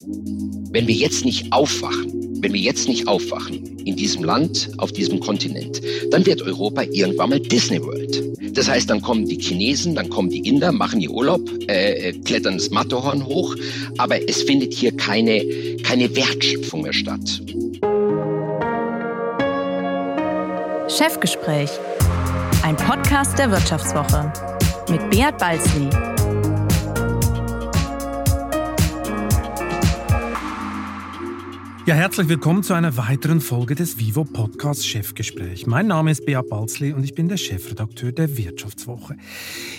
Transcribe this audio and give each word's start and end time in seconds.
Wenn 0.00 0.86
wir 0.86 0.94
jetzt 0.94 1.24
nicht 1.24 1.52
aufwachen, 1.52 2.40
wenn 2.42 2.52
wir 2.52 2.60
jetzt 2.60 2.88
nicht 2.88 3.06
aufwachen 3.08 3.78
in 3.78 3.96
diesem 3.96 4.24
Land, 4.24 4.70
auf 4.78 4.92
diesem 4.92 5.20
Kontinent, 5.20 5.80
dann 6.10 6.26
wird 6.26 6.42
Europa 6.42 6.82
irgendwann 6.82 7.30
mal 7.30 7.40
Disney 7.40 7.80
World. 7.80 8.22
Das 8.56 8.68
heißt, 8.68 8.90
dann 8.90 9.00
kommen 9.00 9.26
die 9.26 9.38
Chinesen, 9.38 9.94
dann 9.94 10.08
kommen 10.10 10.30
die 10.30 10.46
Inder, 10.46 10.72
machen 10.72 11.00
ihr 11.00 11.10
Urlaub, 11.10 11.40
äh, 11.68 12.12
klettern 12.24 12.58
das 12.58 12.70
Matterhorn 12.70 13.24
hoch, 13.24 13.54
aber 13.98 14.28
es 14.28 14.42
findet 14.42 14.74
hier 14.74 14.94
keine, 14.96 15.42
keine 15.82 16.14
Wertschöpfung 16.14 16.82
mehr 16.82 16.92
statt. 16.92 17.40
Chefgespräch, 20.88 21.70
ein 22.62 22.76
Podcast 22.76 23.38
der 23.38 23.50
Wirtschaftswoche 23.50 24.32
mit 24.90 25.10
Beat 25.10 25.38
Balzli. 25.38 26.13
Ja, 31.86 31.94
herzlich 31.94 32.30
willkommen 32.30 32.62
zu 32.62 32.72
einer 32.72 32.96
weiteren 32.96 33.42
Folge 33.42 33.74
des 33.74 33.98
Vivo 33.98 34.24
Podcast 34.24 34.86
Chefgespräch. 34.86 35.66
Mein 35.66 35.86
Name 35.86 36.12
ist 36.12 36.24
Bea 36.24 36.40
Balzli 36.40 36.94
und 36.94 37.04
ich 37.04 37.14
bin 37.14 37.28
der 37.28 37.36
Chefredakteur 37.36 38.10
der 38.10 38.38
Wirtschaftswoche. 38.38 39.18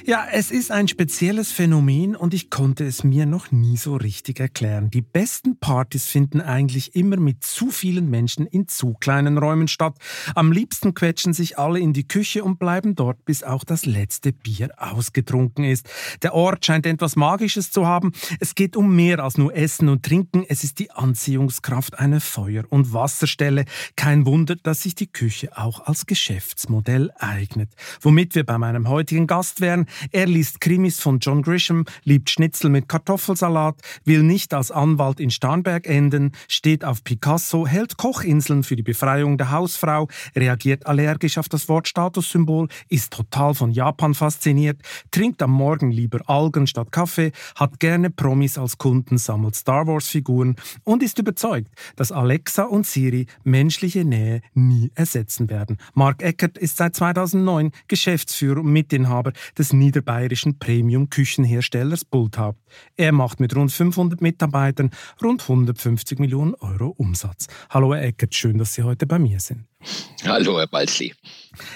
Ja, 0.06 0.28
es 0.32 0.52
ist 0.52 0.72
ein 0.72 0.88
spezielles 0.88 1.52
Phänomen 1.52 2.16
und 2.16 2.36
ich 2.36 2.52
konnte 2.52 2.86
es 2.86 3.04
mir 3.04 3.26
noch 3.26 3.52
nie 3.52 3.76
so 3.76 3.96
richtig 3.96 4.40
erklären. 4.40 4.92
Die 4.92 5.02
besten 5.02 5.58
Partys 5.58 6.06
finden 6.06 6.42
eigentlich 6.42 6.96
immer 6.96 7.18
mit 7.18 7.44
zu 7.44 7.72
vielen 7.72 8.08
Menschen 8.12 8.46
in 8.46 8.68
zu 8.68 8.94
kleinen 8.94 9.40
Räumen 9.40 9.68
statt. 9.68 9.98
Am 10.36 10.52
liebsten 10.52 10.94
quetschen 10.94 11.34
sich 11.34 11.58
alle 11.58 11.80
in 11.80 11.94
die 11.94 12.08
Küche 12.08 12.44
und 12.44 12.60
bleiben 12.60 12.94
dort, 12.94 13.26
bis 13.26 13.42
auch 13.42 13.64
das 13.64 13.88
letzte 13.88 14.32
Bier 14.32 14.70
ausgetrunken 14.78 15.64
ist. 15.64 15.90
Der 16.22 16.36
Ort 16.36 16.68
scheint 16.68 16.86
etwas 16.86 17.16
Magisches 17.16 17.72
zu 17.72 17.88
haben. 17.88 18.12
Es 18.40 18.54
geht 18.54 18.76
um 18.76 18.96
mehr 18.96 19.24
als 19.24 19.40
nur 19.40 19.56
Essen 19.56 19.90
und 19.90 20.04
Trinken. 20.04 20.46
Es 20.48 20.64
ist 20.64 20.78
die 20.78 20.92
Anziehungskraft 20.92 21.95
eine 22.00 22.20
Feuer- 22.20 22.66
und 22.70 22.94
Wasserstelle. 22.94 23.66
Kein 23.96 24.26
Wunder, 24.26 24.56
dass 24.56 24.84
sich 24.84 24.96
die 24.96 25.08
Küche 25.08 25.58
auch 25.58 25.86
als 25.86 26.06
Geschäftsmodell 26.06 27.12
eignet. 27.18 27.70
Womit 28.02 28.36
wir 28.36 28.46
bei 28.46 28.58
meinem 28.58 28.88
heutigen 28.90 29.28
Gast 29.28 29.62
wären. 29.62 29.86
Er 30.12 30.28
liest 30.28 30.62
Krimis 30.62 31.00
von 31.00 31.20
John 31.20 31.42
Grisham, 31.42 31.86
liebt 32.04 32.30
Schnitzel 32.30 32.70
mit 32.70 32.88
Kartoffelsalat, 32.88 33.76
will 34.04 34.24
nicht 34.24 34.54
als 34.54 34.72
Anwalt 34.72 35.20
in 35.20 35.30
Starnberg 35.30 35.88
enden, 35.88 36.32
steht 36.48 36.84
auf 36.84 37.04
Picasso, 37.04 37.68
hält 37.68 37.98
Kochinseln 37.98 38.64
für 38.64 38.76
die 38.76 38.84
Befreiung 38.84 39.38
der 39.38 39.52
Hausfrau, 39.52 40.08
reagiert 40.36 40.86
allergisch 40.86 41.38
auf 41.38 41.50
das 41.50 41.68
Wort 41.70 41.88
Statussymbol, 41.88 42.68
ist 42.90 43.14
total 43.14 43.54
von 43.54 43.72
Japan 43.72 44.14
fasziniert, 44.14 44.82
trinkt 45.12 45.42
am 45.42 45.52
Morgen 45.52 45.92
lieber 45.92 46.20
Algen 46.28 46.68
statt 46.68 46.92
Kaffee, 46.92 47.32
hat 47.56 47.80
gerne 47.80 48.10
Promis 48.10 48.58
als 48.58 48.78
Kunden, 48.78 49.18
sammelt 49.18 49.56
Star 49.56 49.88
Wars 49.88 50.08
Figuren 50.08 50.56
und 50.84 51.04
ist 51.04 51.20
überzeugt, 51.20 51.72
dass 51.96 52.12
Alexa 52.12 52.64
und 52.64 52.86
Siri 52.86 53.28
menschliche 53.44 54.06
Nähe 54.06 54.42
nie 54.54 54.92
ersetzen 54.96 55.50
werden. 55.50 55.78
Mark 55.94 56.22
Eckert 56.22 56.58
ist 56.58 56.78
seit 56.78 56.96
2009 56.96 57.72
Geschäftsführer 57.88 58.60
und 58.60 58.72
Mitinhaber 58.72 59.34
des 59.58 59.74
niederbayerischen 59.74 60.60
Premium-Küchenherstellers 60.60 62.06
Bulthaupt. 62.06 62.60
Er 62.98 63.12
macht 63.12 63.40
mit 63.40 63.56
rund 63.56 63.72
500 63.72 64.22
Mitarbeitern 64.22 64.92
rund 65.22 65.42
150 65.42 66.20
Millionen 66.20 66.56
Euro 66.56 66.94
Umsatz. 66.98 67.48
Hallo 67.70 67.94
Herr 67.94 68.04
Eckert, 68.04 68.36
schön, 68.36 68.58
dass 68.58 68.74
Sie 68.74 68.84
heute 68.84 69.06
bei 69.06 69.20
mir 69.20 69.40
sind. 69.40 69.66
Hallo 70.26 70.58
Herr 70.58 70.68
Balzli. 70.68 71.14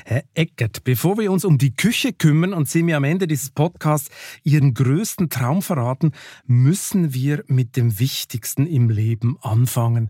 Herr 0.05 0.23
Eckert, 0.33 0.83
bevor 0.83 1.17
wir 1.17 1.31
uns 1.31 1.45
um 1.45 1.57
die 1.57 1.75
Küche 1.75 2.13
kümmern 2.13 2.53
und 2.53 2.69
Sie 2.69 2.83
mir 2.83 2.97
am 2.97 3.03
Ende 3.03 3.27
dieses 3.27 3.51
Podcasts 3.51 4.09
Ihren 4.43 4.73
größten 4.73 5.29
Traum 5.29 5.61
verraten, 5.61 6.13
müssen 6.45 7.13
wir 7.13 7.43
mit 7.47 7.77
dem 7.77 7.99
Wichtigsten 7.99 8.67
im 8.67 8.89
Leben 8.89 9.37
anfangen. 9.41 10.09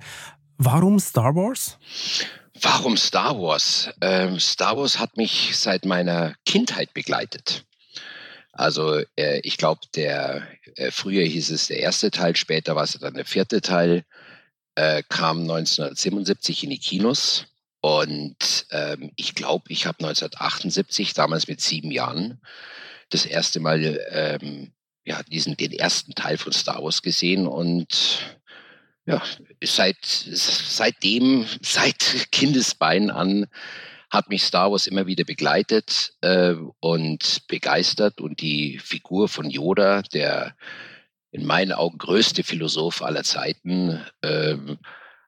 Warum 0.58 1.00
Star 1.00 1.36
Wars? 1.36 1.78
Warum 2.62 2.98
Star 2.98 3.40
Wars? 3.40 3.90
Ähm, 4.02 4.40
Star 4.40 4.78
Wars 4.78 5.00
hat 5.00 5.16
mich 5.18 5.56
seit 5.56 5.86
meiner 5.86 6.36
Kindheit 6.46 6.94
begleitet. 6.94 7.66
Also 8.52 9.02
äh, 9.16 9.40
ich 9.44 9.58
glaube, 9.58 9.82
der 9.96 10.48
äh, 10.76 10.92
früher 10.92 11.24
hieß 11.24 11.52
es 11.52 11.68
der 11.68 11.80
erste 11.80 12.12
Teil, 12.12 12.36
später 12.36 12.76
war 12.76 12.84
es 12.84 12.94
dann 12.94 13.14
der 13.14 13.26
vierte 13.26 13.62
Teil, 13.62 14.04
äh, 14.76 15.04
kam 15.08 15.42
1977 15.42 16.66
in 16.66 16.72
die 16.72 16.80
Kinos 16.80 17.49
und 17.82 18.68
ähm, 18.72 19.12
ich 19.16 19.36
glaube, 19.36 19.66
ich 19.70 19.86
habe 19.86 20.00
1978, 20.00 21.14
damals 21.14 21.48
mit 21.48 21.62
sieben 21.62 21.92
Jahren, 21.92 22.42
das 23.10 23.26
erste 23.26 23.60
Mal 23.60 24.00
ähm, 24.12 24.74
ja, 25.06 25.24
diesen, 25.24 25.58
den 25.58 25.72
ersten 25.72 26.14
Teil 26.14 26.38
von 26.38 26.54
Star 26.54 26.84
Wars 26.84 27.02
gesehen 27.02 27.48
und 27.48 28.38
ja, 29.06 29.24
seit, 29.64 29.98
seitdem, 30.04 31.46
seit 31.62 32.32
Kindesbein 32.32 33.10
an 33.10 33.48
hat 34.10 34.30
mich 34.30 34.44
Star 34.44 34.72
Wars 34.72 34.88
immer 34.88 35.08
wieder 35.08 35.24
begleitet 35.24 36.14
äh, 36.22 36.56
und 36.80 37.48
begeistert. 37.48 38.22
Und 38.22 38.42
die 38.42 38.80
Figur 38.80 39.30
von 39.30 39.50
Yoda, 39.50 40.02
der 40.02 40.56
in 41.32 41.46
meinen 41.46 41.74
Augen 41.74 41.98
größte 41.98 42.44
Philosoph 42.44 43.02
aller 43.04 43.24
Zeiten, 43.24 44.04
äh, 44.22 44.56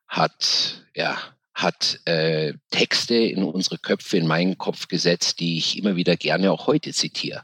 hat 0.07 0.83
ja 0.95 1.18
hat 1.53 2.00
äh, 2.06 2.53
Texte 2.69 3.16
in 3.16 3.44
unsere 3.44 3.78
Köpfe, 3.78 4.17
in 4.17 4.28
meinen 4.28 4.57
Kopf 4.57 4.88
gesetzt, 4.88 5.39
die 5.39 5.57
ich 5.57 5.78
immer 5.78 5.95
wieder 5.95 6.16
gerne 6.16 6.51
auch 6.51 6.67
heute 6.67 6.94
zitiere. 6.94 7.44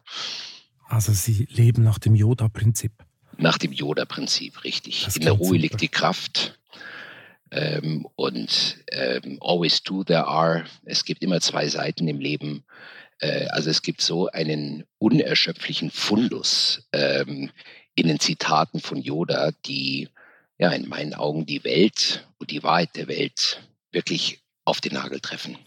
Also 0.87 1.11
Sie 1.11 1.47
leben 1.51 1.83
nach 1.83 1.99
dem 1.99 2.15
Yoda-Prinzip. 2.15 2.93
Nach 3.37 3.57
dem 3.57 3.71
Yoda-Prinzip, 3.71 4.63
richtig. 4.63 5.03
Das 5.05 5.17
in 5.17 5.23
der 5.23 5.33
Ruhe 5.33 5.47
super. 5.47 5.59
liegt 5.59 5.81
die 5.81 5.89
Kraft. 5.89 6.57
Ähm, 7.51 8.07
und 8.15 8.77
ähm, 8.91 9.37
always 9.41 9.81
two 9.83 10.03
there 10.03 10.25
are. 10.25 10.65
Es 10.85 11.05
gibt 11.05 11.23
immer 11.23 11.39
zwei 11.39 11.67
Seiten 11.67 12.07
im 12.07 12.19
Leben. 12.19 12.63
Äh, 13.19 13.47
also 13.47 13.69
es 13.69 13.81
gibt 13.81 14.01
so 14.01 14.27
einen 14.27 14.85
unerschöpflichen 14.97 15.91
Fundus 15.91 16.87
ähm, 16.93 17.51
in 17.95 18.07
den 18.07 18.19
Zitaten 18.19 18.79
von 18.79 19.01
Yoda, 19.01 19.51
die 19.65 20.09
ja 20.57 20.71
in 20.71 20.87
meinen 20.89 21.13
Augen 21.13 21.45
die 21.45 21.63
Welt 21.63 22.27
und 22.37 22.51
die 22.51 22.63
Wahrheit 22.63 22.95
der 22.95 23.07
Welt 23.07 23.66
wirklich 23.91 24.43
auf 24.67 24.81
den 24.81 24.95
Nagel 24.95 25.21
treffen. 25.21 25.57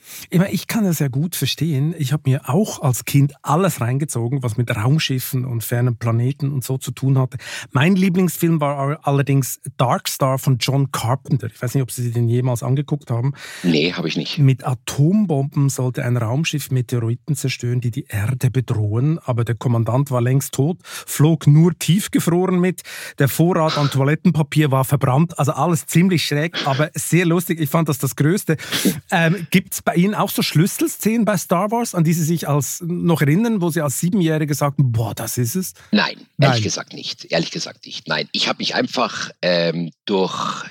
Ich 0.51 0.67
kann 0.67 0.85
das 0.85 0.99
ja 0.99 1.09
gut 1.09 1.35
verstehen. 1.35 1.95
Ich 1.97 2.13
habe 2.13 2.29
mir 2.29 2.51
auch 2.51 2.83
als 2.83 3.07
Kind 3.07 3.33
alles 3.41 3.81
reingezogen, 3.81 4.43
was 4.43 4.59
mit 4.59 4.77
Raumschiffen 4.77 5.47
und 5.47 5.65
fernen 5.65 5.97
Planeten 5.97 6.53
und 6.53 6.65
so 6.65 6.77
zu 6.77 6.91
tun 6.91 7.19
hatte. 7.19 7.39
Mein 7.73 7.97
Lieblingsfilm 7.97 8.61
war 8.61 9.01
allerdings 9.07 9.59
Dark 9.79 10.07
Star 10.07 10.39
von 10.39 10.59
John 10.59 10.93
Carpenter. 10.93 11.47
Ich 11.47 11.63
weiß 11.63 11.75
nicht, 11.75 11.83
ob 11.83 11.91
Sie 11.91 12.11
den 12.11 12.29
jemals 12.29 12.63
angeguckt 12.63 13.11
haben. 13.11 13.33
Nee, 13.63 13.95
habe 13.95 14.07
ich 14.07 14.19
nicht. 14.19 14.39
Mit 14.39 14.67
Atombomben 14.67 15.71
sollte 15.71 16.05
ein 16.05 16.19
Raumschiff 16.19 16.71
Meteoriten 16.71 17.37
zerstören, 17.37 17.81
die 17.81 17.91
die 17.91 18.05
Erde 18.07 18.51
bedrohen. 18.51 19.19
Aber 19.19 19.45
der 19.45 19.55
Kommandant 19.55 20.11
war 20.11 20.21
längst 20.21 20.53
tot, 20.53 20.79
flog 20.85 21.47
nur 21.47 21.79
tiefgefroren 21.79 22.61
mit. 22.61 22.83
Der 23.19 23.29
Vorrat 23.29 23.79
an 23.79 23.91
Toilettenpapier 23.91 24.71
war 24.71 24.85
verbrannt. 24.85 25.39
Also 25.39 25.53
alles 25.53 25.87
ziemlich 25.87 26.27
schräg, 26.27 26.67
aber 26.67 26.91
sehr 26.95 27.25
lustig. 27.25 27.61
Ich 27.61 27.71
fand 27.71 27.89
das 27.89 27.97
das 27.97 28.15
Größte. 28.15 28.59
Ähm, 29.13 29.47
Gibt 29.51 29.75
es 29.75 29.83
bei 29.83 29.95
Ihnen 29.97 30.15
auch 30.15 30.31
so 30.31 30.43
Schlüsselszenen 30.43 31.25
bei 31.25 31.37
Star 31.37 31.71
Wars, 31.71 31.95
an 31.95 32.05
die 32.05 32.13
Sie 32.13 32.23
sich 32.23 32.49
als 32.49 32.81
noch 32.87 33.21
erinnern, 33.21 33.61
wo 33.61 33.71
Sie 33.71 33.81
als 33.81 33.99
Siebenjährige 33.99 34.55
sagten, 34.55 34.93
boah, 34.93 35.15
das 35.15 35.37
ist 35.37 35.57
es? 35.57 35.75
Nein, 35.91 36.27
Nein. 36.37 36.51
ehrlich 36.51 36.63
gesagt 36.63 36.93
nicht. 36.93 37.25
Ehrlich 37.27 37.51
gesagt 37.51 37.87
nicht. 37.87 38.07
Nein, 38.07 38.29
ich 38.33 38.49
habe 38.49 38.59
mich 38.59 38.75
einfach 38.77 39.31
ähm, 39.43 39.91
durch, 40.05 40.65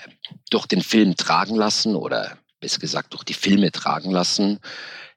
durch 0.50 0.68
den 0.68 0.81
Film 0.81 1.18
tragen 1.18 1.56
lassen 1.56 1.96
oder 1.96 2.38
besser 2.59 2.80
gesagt 2.80 3.13
durch 3.13 3.24
die 3.24 3.34
Filme 3.34 3.72
tragen 3.72 4.12
lassen. 4.12 4.59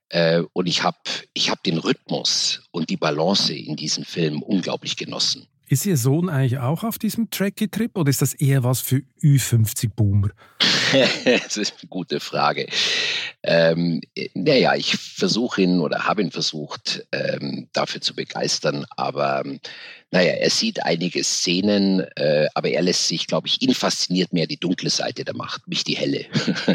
Äh, 0.08 0.42
und 0.52 0.66
ich 0.66 0.82
habe 0.82 0.98
ich 1.32 1.50
hab 1.50 1.62
den 1.62 1.78
Rhythmus 1.78 2.62
und 2.70 2.90
die 2.90 2.96
Balance 2.96 3.54
in 3.54 3.76
diesem 3.76 4.04
Film 4.04 4.42
unglaublich 4.42 4.96
genossen. 4.96 5.46
Ist 5.72 5.86
Ihr 5.86 5.96
Sohn 5.96 6.28
eigentlich 6.28 6.58
auch 6.58 6.84
auf 6.84 6.98
diesem 6.98 7.30
Trekkie-Trip 7.30 7.96
oder 7.96 8.10
ist 8.10 8.20
das 8.20 8.34
eher 8.34 8.62
was 8.62 8.82
für 8.82 9.00
Ü50-Boomer? 9.22 10.28
das 11.24 11.56
ist 11.56 11.76
eine 11.80 11.88
gute 11.88 12.20
Frage. 12.20 12.66
Ähm, 13.42 14.02
naja, 14.34 14.74
ich 14.74 14.94
versuche 14.96 15.62
ihn 15.62 15.80
oder 15.80 16.06
habe 16.06 16.20
ihn 16.20 16.30
versucht, 16.30 17.06
ähm, 17.10 17.68
dafür 17.72 18.02
zu 18.02 18.14
begeistern, 18.14 18.84
aber 18.98 19.44
naja, 20.12 20.32
er 20.32 20.50
sieht 20.50 20.84
einige 20.84 21.24
Szenen, 21.24 22.00
äh, 22.16 22.46
aber 22.54 22.68
er 22.68 22.82
lässt 22.82 23.08
sich, 23.08 23.26
glaube 23.26 23.48
ich, 23.48 23.62
ihn 23.62 23.74
fasziniert 23.74 24.34
mehr 24.34 24.46
die 24.46 24.58
dunkle 24.58 24.90
Seite 24.90 25.24
der 25.24 25.34
Macht, 25.34 25.66
nicht 25.68 25.88
die 25.88 25.96
helle. 25.96 26.26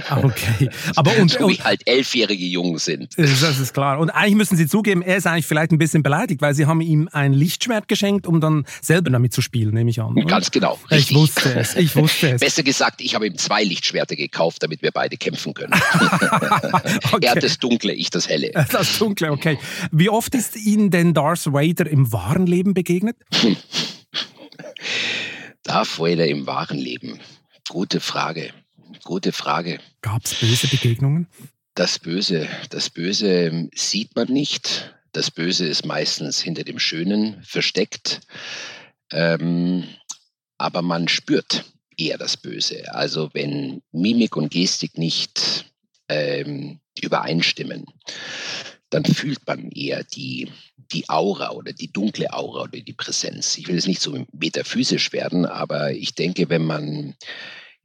Ah, 0.10 0.22
okay. 0.24 0.70
Aber 0.96 1.16
und, 1.22 1.30
so 1.30 1.48
wie 1.48 1.62
halt 1.62 1.88
elfjährige 1.88 2.46
Jungen 2.46 2.80
sind. 2.80 3.14
Das 3.16 3.60
ist 3.60 3.76
klar. 3.76 4.00
Und 4.00 4.10
eigentlich 4.10 4.36
müssen 4.36 4.58
Sie 4.58 4.68
zugeben, 4.68 5.04
er 5.04 5.18
ist 5.18 5.28
eigentlich 5.28 5.46
vielleicht 5.46 5.72
ein 5.72 5.78
bisschen 5.78 6.02
beleidigt, 6.02 6.42
weil 6.42 6.56
Sie 6.56 6.66
haben 6.66 6.82
ihm 6.82 7.10
ein 7.12 7.32
Lichtschwert 7.32 7.88
geschenkt, 7.88 8.26
um 8.26 8.42
dann 8.42 8.66
selber 8.82 9.12
damit 9.12 9.34
zu 9.34 9.42
spielen, 9.42 9.76
nehme 9.76 9.92
ich 9.92 10.02
an. 10.02 10.14
Oder? 10.14 10.26
Ganz 10.26 10.50
genau. 10.50 10.80
Richtig. 10.90 11.12
Ich 11.12 11.16
wusste 11.16 11.54
es. 11.54 11.76
Ich 11.76 11.96
wusste 11.96 12.32
es. 12.32 12.42
Besser 12.42 12.64
gesagt, 12.64 13.02
ich 13.02 13.14
habe 13.14 13.28
ihm 13.28 13.38
zwei 13.38 13.64
Lichtschwerter 13.64 14.16
gekauft, 14.16 14.64
damit 14.64 14.82
wir 14.82 14.90
beide 14.92 15.16
kämpfen 15.16 15.54
können. 15.54 15.74
okay. 17.12 17.26
Er 17.26 17.32
hat 17.32 17.44
das 17.44 17.60
Dunkle, 17.60 17.94
ich 17.94 18.10
das 18.10 18.28
Helle. 18.28 18.52
Das 18.72 18.98
Dunkle, 18.98 19.32
okay. 19.32 19.60
Wie 19.92 20.10
oft 20.10 20.34
ist 20.34 20.56
Ihnen 20.56 20.90
denn 20.90 21.14
Darth 21.14 21.54
Vader 21.54 21.88
im 21.88 22.12
wahren 22.12 22.48
Leben 22.48 22.74
begegnet? 22.74 23.16
Darth 25.64 26.00
Vader 26.00 26.28
im 26.28 26.48
wahren 26.48 26.78
Leben? 26.78 27.20
Gute 27.70 28.00
Frage. 28.00 28.54
Gute 29.04 29.32
Frage. 29.32 29.80
Gab 30.02 30.26
es 30.26 30.36
böse 30.36 30.68
Begegnungen? 30.68 31.28
Das 31.76 32.00
Böse, 32.00 32.48
das 32.70 32.90
Böse 32.90 33.70
sieht 33.76 34.16
man 34.16 34.30
nicht. 34.30 34.94
Das 35.12 35.30
Böse 35.30 35.68
ist 35.68 35.86
meistens 35.86 36.42
hinter 36.42 36.64
dem 36.64 36.80
Schönen 36.80 37.42
versteckt. 37.44 38.22
Ähm, 39.12 39.84
aber 40.58 40.82
man 40.82 41.08
spürt 41.08 41.66
eher 41.98 42.18
das 42.18 42.38
Böse. 42.38 42.94
Also 42.94 43.30
wenn 43.34 43.82
Mimik 43.92 44.38
und 44.38 44.50
Gestik 44.52 44.98
nicht 44.98 45.66
ähm, 46.10 46.80
übereinstimmen, 47.02 47.86
dann 48.90 49.04
fühlt 49.04 49.46
man 49.46 49.70
eher 49.72 50.04
die, 50.04 50.50
die 50.92 51.10
Aura 51.10 51.52
oder 51.52 51.74
die 51.74 51.92
dunkle 51.92 52.32
Aura 52.34 52.64
oder 52.64 52.80
die 52.80 52.94
Präsenz. 52.94 53.58
Ich 53.58 53.68
will 53.68 53.76
jetzt 53.76 53.88
nicht 53.88 54.02
so 54.02 54.26
metaphysisch 54.32 55.12
werden, 55.12 55.46
aber 55.46 55.92
ich 55.92 56.16
denke, 56.16 56.50
wenn 56.50 56.66
man 56.66 57.16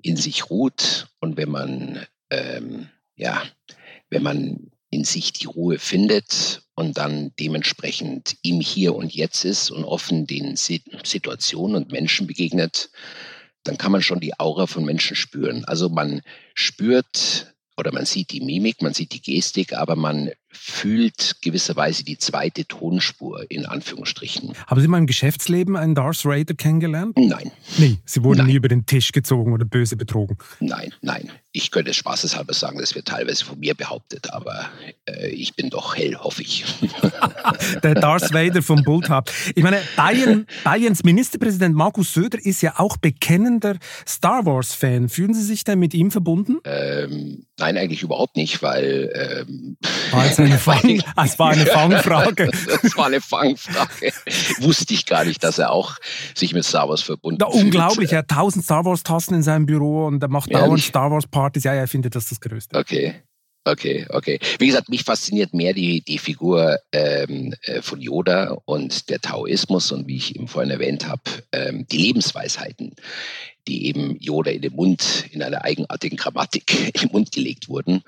in 0.00 0.16
sich 0.16 0.50
ruht 0.50 1.08
und 1.20 1.36
wenn 1.36 1.50
man, 1.50 2.06
ähm, 2.30 2.88
ja, 3.16 3.42
wenn 4.10 4.22
man 4.22 4.70
in 4.90 5.04
sich 5.04 5.32
die 5.32 5.46
Ruhe 5.46 5.78
findet 5.78 6.62
und 6.74 6.98
dann 6.98 7.32
dementsprechend 7.40 8.36
im 8.42 8.60
Hier 8.60 8.94
und 8.94 9.14
Jetzt 9.14 9.44
ist 9.44 9.70
und 9.70 9.84
offen 9.84 10.26
den 10.26 10.56
Situationen 10.56 11.76
und 11.76 11.92
Menschen 11.92 12.26
begegnet, 12.26 12.90
dann 13.64 13.78
kann 13.78 13.92
man 13.92 14.02
schon 14.02 14.20
die 14.20 14.38
Aura 14.38 14.66
von 14.66 14.84
Menschen 14.84 15.16
spüren. 15.16 15.64
Also 15.64 15.88
man 15.88 16.20
spürt 16.54 17.54
oder 17.76 17.92
man 17.92 18.04
sieht 18.04 18.32
die 18.32 18.40
Mimik, 18.40 18.82
man 18.82 18.92
sieht 18.92 19.12
die 19.12 19.22
Gestik, 19.22 19.72
aber 19.72 19.96
man 19.96 20.30
fühlt 20.52 21.36
gewisserweise 21.42 22.04
die 22.04 22.18
zweite 22.18 22.66
Tonspur 22.66 23.44
in 23.48 23.66
Anführungsstrichen. 23.66 24.52
Haben 24.66 24.80
Sie 24.80 24.88
mal 24.88 24.98
im 24.98 25.06
Geschäftsleben 25.06 25.76
einen 25.76 25.94
Darth 25.94 26.24
Raider 26.24 26.54
kennengelernt? 26.54 27.16
Nein. 27.16 27.50
Nee, 27.78 27.98
Sie 28.04 28.22
wurden 28.22 28.38
Nein. 28.38 28.46
nie 28.48 28.54
über 28.54 28.68
den 28.68 28.86
Tisch 28.86 29.12
gezogen 29.12 29.52
oder 29.52 29.64
böse 29.64 29.96
betrogen? 29.96 30.38
Nein, 30.60 30.94
nein. 31.00 31.30
Ich 31.54 31.70
könnte 31.70 31.90
es 31.90 31.96
spaßeshalber 31.96 32.54
sagen, 32.54 32.78
das 32.78 32.94
wird 32.94 33.08
teilweise 33.08 33.44
von 33.44 33.58
mir 33.58 33.74
behauptet, 33.74 34.32
aber 34.32 34.70
äh, 35.06 35.28
ich 35.28 35.54
bin 35.54 35.68
doch 35.68 35.94
hell, 35.94 36.16
hoffe 36.16 36.40
ich. 36.40 36.64
Der 37.82 37.94
Darth 37.94 38.32
Vader 38.32 38.62
vom 38.62 38.82
Bulltap. 38.82 39.30
Ich 39.54 39.62
meine, 39.62 39.78
Bayern, 39.94 40.46
Bayerns 40.64 41.04
Ministerpräsident 41.04 41.74
Markus 41.74 42.14
Söder 42.14 42.38
ist 42.42 42.62
ja 42.62 42.74
auch 42.78 42.96
bekennender 42.96 43.76
Star 44.08 44.46
Wars-Fan. 44.46 45.10
Fühlen 45.10 45.34
Sie 45.34 45.42
sich 45.42 45.64
denn 45.64 45.78
mit 45.78 45.92
ihm 45.92 46.10
verbunden? 46.10 46.56
Ähm, 46.64 47.44
nein, 47.58 47.76
eigentlich 47.76 48.02
überhaupt 48.02 48.36
nicht, 48.36 48.62
weil 48.62 49.46
ähm, 49.46 49.76
eine 50.44 50.58
Fang, 50.58 51.02
es 51.24 51.38
war 51.38 51.50
eine 51.50 51.66
Fangfrage. 51.66 52.50
das 52.82 52.96
war 52.96 53.06
eine 53.06 53.20
Fangfrage. 53.20 54.12
Wusste 54.60 54.94
ich 54.94 55.06
gar 55.06 55.24
nicht, 55.24 55.42
dass 55.44 55.58
er 55.58 55.72
auch 55.72 55.96
sich 56.34 56.54
mit 56.54 56.64
Star 56.64 56.88
Wars 56.88 57.02
verbunden 57.02 57.44
fühlt. 57.44 57.64
Unglaublich, 57.64 58.12
er 58.12 58.18
hat 58.18 58.28
tausend 58.28 58.64
Star 58.64 58.84
Wars 58.84 59.02
Tassen 59.02 59.34
in 59.34 59.42
seinem 59.42 59.66
Büro 59.66 60.06
und 60.06 60.22
er 60.22 60.28
macht 60.28 60.50
Ehrlich? 60.50 60.66
dauernd 60.66 60.82
Star 60.82 61.10
Wars 61.10 61.26
Partys. 61.26 61.64
Ja, 61.64 61.74
er 61.74 61.88
findet 61.88 62.14
das 62.14 62.28
das 62.28 62.40
Größte. 62.40 62.76
Okay. 62.78 63.14
Okay, 63.64 64.06
okay. 64.08 64.40
Wie 64.58 64.66
gesagt, 64.66 64.88
mich 64.88 65.04
fasziniert 65.04 65.54
mehr 65.54 65.72
die, 65.72 66.00
die 66.02 66.18
Figur 66.18 66.78
ähm, 66.90 67.54
äh, 67.62 67.80
von 67.80 68.00
Yoda 68.00 68.58
und 68.64 69.08
der 69.08 69.20
Taoismus 69.20 69.92
und 69.92 70.08
wie 70.08 70.16
ich 70.16 70.34
eben 70.34 70.48
vorhin 70.48 70.72
erwähnt 70.72 71.06
habe, 71.06 71.22
ähm, 71.52 71.86
die 71.86 71.98
Lebensweisheiten, 71.98 72.96
die 73.68 73.86
eben 73.86 74.16
Yoda 74.18 74.50
in 74.50 74.62
den 74.62 74.74
Mund, 74.74 75.26
in 75.30 75.44
einer 75.44 75.64
eigenartigen 75.64 76.18
Grammatik 76.18 76.92
in 76.94 77.02
den 77.02 77.12
Mund 77.12 77.30
gelegt 77.30 77.68
wurden. 77.68 78.02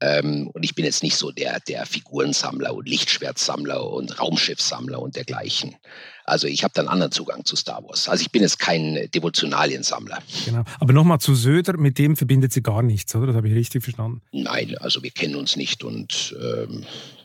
Ähm, 0.00 0.50
und 0.52 0.64
ich 0.64 0.74
bin 0.74 0.84
jetzt 0.84 1.02
nicht 1.02 1.16
so 1.16 1.30
der, 1.30 1.60
der 1.60 1.86
Figurensammler 1.86 2.74
und 2.74 2.88
Lichtschwertsammler 2.88 3.84
und 3.90 4.18
Raumschiffsammler 4.20 5.00
und 5.00 5.16
dergleichen. 5.16 5.76
Also 6.24 6.46
ich 6.46 6.64
habe 6.64 6.72
da 6.74 6.82
einen 6.82 6.88
anderen 6.88 7.12
Zugang 7.12 7.44
zu 7.44 7.54
Star 7.56 7.82
Wars. 7.84 8.08
Also 8.08 8.22
ich 8.22 8.32
bin 8.32 8.42
jetzt 8.42 8.58
kein 8.58 9.08
Devotionaliensammler. 9.14 10.18
Genau. 10.44 10.64
Aber 10.80 10.92
nochmal 10.92 11.20
zu 11.20 11.34
Söder, 11.34 11.76
mit 11.76 11.98
dem 11.98 12.16
verbindet 12.16 12.52
sie 12.52 12.62
gar 12.62 12.82
nichts, 12.82 13.14
oder? 13.14 13.28
Das 13.28 13.36
habe 13.36 13.48
ich 13.48 13.54
richtig 13.54 13.82
verstanden. 13.82 14.22
Nein, 14.32 14.76
also 14.78 15.02
wir 15.02 15.10
kennen 15.10 15.36
uns 15.36 15.56
nicht 15.56 15.84
und 15.84 16.34
ähm, 16.40 16.84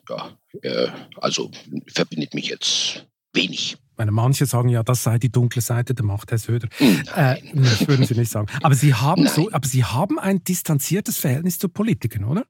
ja, 0.09 0.37
äh, 0.61 0.87
also 1.17 1.51
verbindet 1.87 2.33
mich 2.33 2.47
jetzt 2.47 3.05
wenig 3.33 3.77
meine, 3.99 4.11
manche 4.11 4.47
sagen 4.47 4.69
ja, 4.69 4.81
das 4.81 5.03
sei 5.03 5.19
die 5.19 5.31
dunkle 5.31 5.61
Seite 5.61 5.93
der 5.93 6.05
Macht, 6.05 6.31
Herr 6.31 6.39
Söder. 6.39 6.67
Äh, 6.79 7.35
das 7.53 7.87
würden 7.87 8.05
Sie 8.05 8.15
nicht 8.15 8.31
sagen. 8.31 8.47
Aber 8.63 8.73
Sie 8.73 8.93
haben 8.93 9.27
so, 9.27 9.51
aber 9.51 9.67
Sie 9.67 9.83
haben 9.83 10.17
ein 10.17 10.43
distanziertes 10.43 11.17
Verhältnis 11.17 11.59
zu 11.59 11.69
Politikern, 11.69 12.23
oder? 12.23 12.45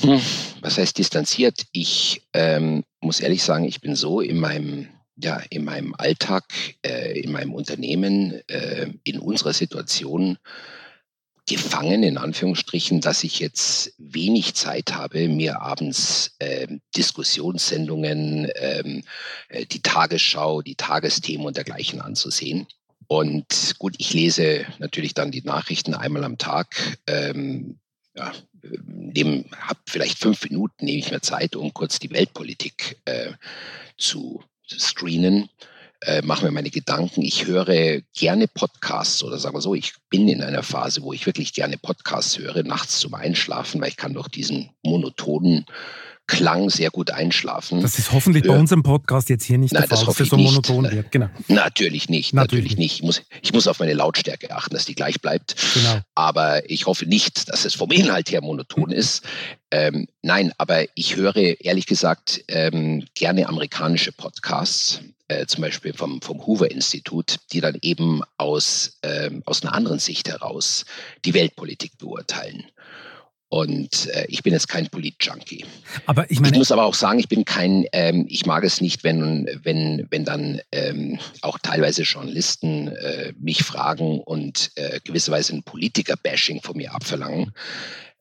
Hm, 0.00 0.20
was 0.60 0.78
heißt 0.78 0.98
distanziert? 0.98 1.66
Ich 1.72 2.22
ähm, 2.34 2.84
muss 3.00 3.20
ehrlich 3.20 3.42
sagen, 3.42 3.64
ich 3.64 3.80
bin 3.80 3.94
so 3.94 4.20
in 4.20 4.38
meinem 4.38 4.88
ja, 5.22 5.42
in 5.50 5.64
meinem 5.64 5.94
Alltag, 5.98 6.44
äh, 6.82 7.20
in 7.20 7.32
meinem 7.32 7.52
Unternehmen, 7.52 8.40
äh, 8.48 8.90
in 9.04 9.18
unserer 9.18 9.52
Situation 9.52 10.38
gefangen, 11.50 12.04
in 12.04 12.16
Anführungsstrichen, 12.16 13.00
dass 13.00 13.24
ich 13.24 13.40
jetzt 13.40 13.92
wenig 13.98 14.54
Zeit 14.54 14.94
habe, 14.94 15.28
mir 15.28 15.60
abends 15.60 16.36
äh, 16.38 16.68
Diskussionssendungen, 16.96 18.48
ähm, 18.54 19.02
äh, 19.48 19.66
die 19.66 19.82
Tagesschau, 19.82 20.62
die 20.62 20.76
Tagesthemen 20.76 21.44
und 21.44 21.56
dergleichen 21.56 22.00
anzusehen. 22.00 22.68
Und 23.08 23.74
gut, 23.80 23.96
ich 23.98 24.14
lese 24.14 24.64
natürlich 24.78 25.12
dann 25.12 25.32
die 25.32 25.42
Nachrichten 25.42 25.94
einmal 25.94 26.22
am 26.22 26.38
Tag. 26.38 26.98
Ähm, 27.08 27.80
ja, 28.14 28.32
habe 28.62 29.80
vielleicht 29.88 30.18
fünf 30.18 30.44
Minuten, 30.44 30.84
nehme 30.84 30.98
ich 30.98 31.10
mir 31.10 31.20
Zeit, 31.20 31.56
um 31.56 31.74
kurz 31.74 31.98
die 31.98 32.12
Weltpolitik 32.12 32.98
äh, 33.06 33.32
zu 33.96 34.44
screenen 34.68 35.48
äh, 36.02 36.22
mache 36.22 36.44
mir 36.44 36.50
meine 36.50 36.70
Gedanken. 36.70 37.22
Ich 37.22 37.46
höre 37.46 38.00
gerne 38.14 38.48
Podcasts 38.48 39.22
oder 39.22 39.38
sagen 39.38 39.56
wir 39.56 39.60
so, 39.60 39.74
ich 39.74 39.94
bin 40.08 40.28
in 40.28 40.42
einer 40.42 40.62
Phase, 40.62 41.02
wo 41.02 41.12
ich 41.12 41.26
wirklich 41.26 41.52
gerne 41.52 41.76
Podcasts 41.76 42.38
höre, 42.38 42.62
nachts 42.62 43.00
zum 43.00 43.14
Einschlafen, 43.14 43.80
weil 43.80 43.88
ich 43.88 43.96
kann 43.96 44.14
durch 44.14 44.28
diesen 44.28 44.70
monotonen 44.82 45.66
Klang 46.30 46.70
sehr 46.70 46.90
gut 46.90 47.10
einschlafen. 47.10 47.82
Das 47.82 47.98
ist 47.98 48.12
hoffentlich 48.12 48.44
bei 48.44 48.56
unserem 48.56 48.84
Podcast 48.84 49.28
jetzt 49.30 49.44
hier 49.44 49.58
nicht 49.58 49.72
Nein, 49.72 49.82
der 49.82 49.96
Fall, 49.96 50.06
das 50.06 50.16
dass 50.16 50.28
so 50.28 50.36
monoton 50.36 50.82
nicht. 50.82 50.92
wird. 50.94 51.10
Genau. 51.10 51.28
Natürlich 51.48 52.08
nicht, 52.08 52.32
natürlich, 52.32 52.62
natürlich 52.62 52.76
nicht. 52.78 52.94
Ich 52.94 53.02
muss, 53.02 53.22
ich 53.42 53.52
muss 53.52 53.66
auf 53.66 53.80
meine 53.80 53.94
Lautstärke 53.94 54.52
achten, 54.52 54.72
dass 54.72 54.84
die 54.84 54.94
gleich 54.94 55.20
bleibt. 55.20 55.56
Genau. 55.74 55.98
Aber 56.14 56.70
ich 56.70 56.86
hoffe 56.86 57.04
nicht, 57.04 57.48
dass 57.48 57.64
es 57.64 57.74
vom 57.74 57.90
Inhalt 57.90 58.30
her 58.30 58.42
monoton 58.42 58.92
ist. 58.92 59.24
Ähm, 59.72 60.06
nein, 60.22 60.52
aber 60.56 60.84
ich 60.94 61.16
höre 61.16 61.36
ehrlich 61.36 61.86
gesagt 61.86 62.44
ähm, 62.46 63.04
gerne 63.14 63.48
amerikanische 63.48 64.12
Podcasts, 64.12 65.00
äh, 65.26 65.46
zum 65.46 65.62
Beispiel 65.62 65.92
vom, 65.92 66.22
vom 66.22 66.46
Hoover-Institut, 66.46 67.36
die 67.52 67.60
dann 67.60 67.76
eben 67.82 68.20
aus, 68.36 68.98
ähm, 69.02 69.42
aus 69.46 69.62
einer 69.62 69.74
anderen 69.74 69.98
Sicht 69.98 70.28
heraus 70.28 70.84
die 71.24 71.34
Weltpolitik 71.34 71.98
beurteilen. 71.98 72.64
Und 73.50 74.06
äh, 74.10 74.26
ich 74.28 74.44
bin 74.44 74.52
jetzt 74.52 74.68
kein 74.68 74.88
Polit-Junkie. 74.88 75.64
Aber 76.06 76.30
ich, 76.30 76.38
meine, 76.38 76.52
ich 76.52 76.58
muss 76.58 76.70
aber 76.70 76.84
auch 76.84 76.94
sagen, 76.94 77.18
ich 77.18 77.28
bin 77.28 77.44
kein, 77.44 77.84
ähm, 77.92 78.24
ich 78.28 78.46
mag 78.46 78.62
es 78.62 78.80
nicht, 78.80 79.02
wenn, 79.02 79.50
wenn, 79.64 80.06
wenn 80.08 80.24
dann 80.24 80.60
ähm, 80.70 81.18
auch 81.42 81.58
teilweise 81.58 82.02
Journalisten 82.02 82.88
äh, 82.88 83.32
mich 83.40 83.64
fragen 83.64 84.20
und 84.20 84.70
äh, 84.76 85.00
gewisserweise 85.02 85.52
ein 85.52 85.64
Politiker-Bashing 85.64 86.62
von 86.62 86.76
mir 86.76 86.94
abverlangen. 86.94 87.52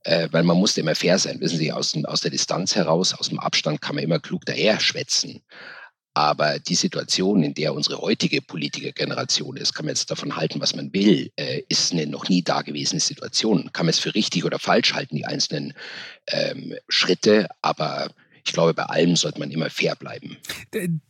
Äh, 0.03 0.29
weil 0.31 0.43
man 0.43 0.57
muss 0.57 0.75
immer 0.77 0.95
fair 0.95 1.19
sein. 1.19 1.39
Wissen 1.41 1.59
Sie, 1.59 1.71
aus, 1.71 1.95
aus 2.05 2.21
der 2.21 2.31
Distanz 2.31 2.75
heraus, 2.75 3.13
aus 3.13 3.29
dem 3.29 3.39
Abstand 3.39 3.81
kann 3.81 3.95
man 3.95 4.03
immer 4.03 4.19
klug 4.19 4.45
daher 4.45 4.79
schwätzen. 4.79 5.43
Aber 6.19 6.59
die 6.59 6.75
Situation, 6.75 7.43
in 7.43 7.53
der 7.53 7.73
unsere 7.73 8.01
heutige 8.01 8.41
Politikergeneration 8.41 9.55
ist, 9.55 9.73
kann 9.73 9.85
man 9.85 9.95
jetzt 9.95 10.11
davon 10.11 10.35
halten, 10.35 10.59
was 10.59 10.75
man 10.75 10.91
will, 10.91 11.31
äh, 11.37 11.61
ist 11.69 11.93
eine 11.93 12.07
noch 12.07 12.27
nie 12.27 12.41
dagewesene 12.41 12.99
Situation. 12.99 13.69
Kann 13.71 13.85
man 13.85 13.91
es 13.91 13.99
für 13.99 14.13
richtig 14.13 14.43
oder 14.43 14.59
falsch 14.59 14.93
halten, 14.93 15.15
die 15.15 15.25
einzelnen 15.25 15.73
ähm, 16.27 16.75
Schritte, 16.89 17.47
aber 17.61 18.09
ich 18.45 18.53
glaube, 18.53 18.73
bei 18.73 18.83
allem 18.83 19.15
sollte 19.15 19.39
man 19.39 19.51
immer 19.51 19.69
fair 19.69 19.95
bleiben. 19.95 20.37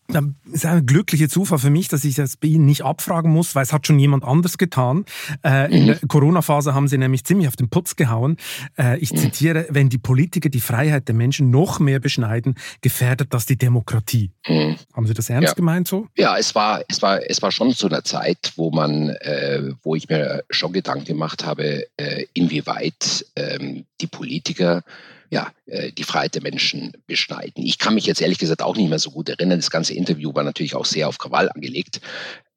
Das 0.07 0.23
ist 0.51 0.65
ein 0.65 0.85
glücklicher 0.85 1.29
Zufall 1.29 1.59
für 1.59 1.69
mich, 1.69 1.87
dass 1.87 2.03
ich 2.03 2.15
das 2.15 2.35
bei 2.35 2.47
Ihnen 2.47 2.65
nicht 2.65 2.83
abfragen 2.83 3.31
muss, 3.31 3.53
weil 3.53 3.63
es 3.63 3.71
hat 3.71 3.85
schon 3.85 3.99
jemand 3.99 4.23
anders 4.23 4.57
getan. 4.57 5.05
Äh, 5.43 5.67
mhm. 5.67 5.73
In 5.73 5.87
der 5.87 5.99
Corona-Phase 6.07 6.73
haben 6.73 6.87
Sie 6.87 6.97
nämlich 6.97 7.23
ziemlich 7.25 7.47
auf 7.47 7.55
den 7.55 7.69
Putz 7.69 7.95
gehauen. 7.95 8.37
Äh, 8.77 8.97
ich 8.99 9.11
mhm. 9.11 9.17
zitiere, 9.17 9.67
wenn 9.69 9.89
die 9.89 9.99
Politiker 9.99 10.49
die 10.49 10.61
Freiheit 10.61 11.07
der 11.07 11.15
Menschen 11.15 11.51
noch 11.51 11.79
mehr 11.79 11.99
beschneiden, 11.99 12.55
gefährdet 12.81 13.33
das 13.33 13.45
die 13.45 13.57
Demokratie. 13.57 14.31
Mhm. 14.47 14.77
Haben 14.93 15.05
Sie 15.05 15.13
das 15.13 15.29
ernst 15.29 15.49
ja. 15.49 15.53
gemeint 15.53 15.87
so? 15.87 16.07
Ja, 16.17 16.37
es 16.37 16.55
war, 16.55 16.83
es 16.87 17.01
war, 17.03 17.19
es 17.29 17.41
war 17.43 17.51
schon 17.51 17.73
zu 17.73 17.87
einer 17.87 18.03
Zeit, 18.03 18.53
wo 18.55 18.71
man, 18.71 19.09
äh, 19.09 19.73
wo 19.83 19.93
ich 19.95 20.09
mir 20.09 20.43
schon 20.49 20.73
Gedanken 20.73 21.05
gemacht 21.05 21.45
habe, 21.45 21.85
äh, 21.97 22.25
inwieweit 22.33 23.25
ähm, 23.35 23.85
die 24.01 24.07
Politiker 24.07 24.83
ja, 25.29 25.51
äh, 25.67 25.91
die 25.91 26.03
Freiheit 26.03 26.35
der 26.35 26.41
Menschen 26.41 26.93
beschneiden. 27.07 27.63
Ich 27.63 27.77
kann 27.77 27.93
mich 27.93 28.05
jetzt 28.05 28.21
ehrlich 28.21 28.39
gesagt 28.39 28.61
auch 28.61 28.75
nicht 28.75 28.89
mehr 28.89 28.99
so 28.99 29.11
gut 29.11 29.29
erinnern. 29.29 29.59
Das 29.59 29.71
ganze 29.71 29.93
Interview 29.93 30.33
war 30.33 30.43
natürlich 30.43 30.75
auch 30.75 30.85
sehr 30.85 31.07
auf 31.07 31.17
Krawall 31.17 31.49
angelegt. 31.49 32.01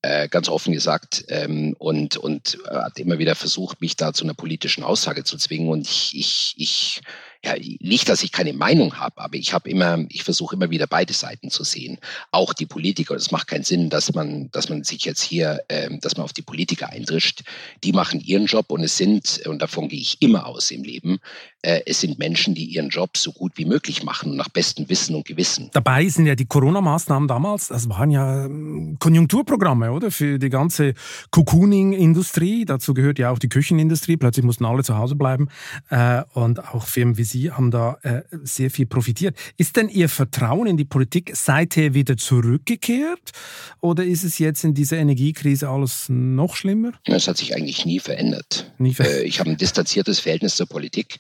Äh, 0.05 0.29
ganz 0.29 0.49
offen 0.49 0.73
gesagt, 0.73 1.25
ähm, 1.29 1.77
und, 1.79 2.17
und 2.17 2.59
hat 2.69 2.99
immer 2.99 3.19
wieder 3.19 3.37
versucht, 3.37 3.81
mich 3.81 3.95
da 3.95 4.13
zu 4.13 4.25
einer 4.25 4.35
politischen 4.35 4.83
Aussage 4.83 5.23
zu 5.23 5.37
zwingen. 5.37 5.69
Und 5.69 5.87
ich, 5.87 6.13
ich, 6.17 6.55
ich, 6.57 7.01
ja, 7.45 7.55
nicht, 7.79 8.09
dass 8.09 8.25
ich 8.25 8.33
keine 8.33 8.53
Meinung 8.53 8.99
habe, 8.99 9.21
aber 9.21 9.37
ich 9.37 9.53
habe 9.53 9.71
immer, 9.71 10.05
ich 10.09 10.25
versuche 10.25 10.57
immer 10.57 10.71
wieder 10.71 10.89
beide 10.89 11.13
Seiten 11.13 11.51
zu 11.51 11.63
sehen. 11.63 11.99
Auch 12.33 12.53
die 12.53 12.67
Politiker. 12.67 13.15
Es 13.15 13.31
macht 13.31 13.47
keinen 13.47 13.63
Sinn, 13.63 13.91
dass 13.91 14.13
man, 14.13 14.51
dass 14.51 14.69
man 14.69 14.83
sich 14.83 15.05
jetzt 15.05 15.23
hier, 15.23 15.61
ähm, 15.69 16.01
dass 16.01 16.17
man 16.17 16.25
auf 16.25 16.33
die 16.33 16.43
Politiker 16.43 16.89
eindrischt. 16.89 17.43
Die 17.85 17.93
machen 17.93 18.21
ihren 18.21 18.47
Job 18.47 18.73
und 18.73 18.83
es 18.83 18.97
sind, 18.97 19.43
und 19.47 19.63
davon 19.63 19.89
gehe 19.89 20.01
ich 20.01 20.21
immer 20.21 20.47
aus 20.47 20.73
im 20.73 20.83
Leben, 20.83 21.15
äh, 21.15 21.52
es 21.63 22.01
sind 22.01 22.19
Menschen, 22.19 22.55
die 22.55 22.65
ihren 22.65 22.89
Job 22.89 23.17
so 23.17 23.33
gut 23.33 23.53
wie 23.57 23.65
möglich 23.65 24.03
machen, 24.03 24.37
nach 24.37 24.49
bestem 24.49 24.89
Wissen 24.89 25.15
und 25.15 25.27
Gewissen. 25.27 25.71
Dabei 25.73 26.09
sind 26.09 26.27
ja 26.27 26.35
die 26.35 26.47
Corona-Maßnahmen 26.47 27.29
damals, 27.29 27.69
das 27.69 27.89
waren 27.89 28.11
ja 28.11 28.47
ähm, 28.47 28.97
Konjunkturprogramme, 28.99 29.93
oder? 29.93 30.11
Für 30.11 30.39
die 30.39 30.49
ganze 30.49 30.95
Cocooning-Industrie. 31.31 32.65
Dazu 32.65 32.95
gehört 32.95 33.19
ja 33.19 33.31
auch 33.31 33.39
die 33.39 33.49
Küchenindustrie. 33.49 34.17
Plötzlich 34.17 34.45
mussten 34.45 34.65
alle 34.65 34.83
zu 34.83 34.97
Hause 34.97 35.15
bleiben. 35.15 35.49
Äh, 35.91 36.23
und 36.35 36.65
auch 36.75 36.87
Firmen 36.87 37.17
wie 37.17 37.25
Sie 37.25 37.51
haben 37.51 37.71
da 37.71 37.99
äh, 38.03 38.23
sehr 38.43 38.71
viel 38.71 38.87
profitiert. 38.87 39.37
Ist 39.57 39.77
denn 39.77 39.89
Ihr 39.89 40.09
Vertrauen 40.09 40.67
in 40.67 40.77
die 40.77 40.85
Politik 40.85 41.33
seither 41.35 41.95
wieder 41.95 42.17
zurückgekehrt? 42.17 43.33
Oder 43.81 44.05
ist 44.05 44.25
es 44.25 44.39
jetzt 44.39 44.65
in 44.65 44.75
dieser 44.75 44.99
Energiekrise 44.99 45.69
alles 45.69 46.07
noch 46.09 46.57
schlimmer? 46.57 46.93
Es 47.05 47.29
hat 47.29 47.37
sich 47.37 47.55
eigentlich 47.55 47.85
nie 47.87 48.01
verändert. 48.01 48.73
Nie 48.79 48.95
verändert. 48.95 49.25
ich 49.25 49.41
habe 49.41 49.51
ein 49.51 49.57
distanziertes 49.57 50.21
Verhältnis 50.21 50.57
zur 50.57 50.67
Politik. 50.67 51.19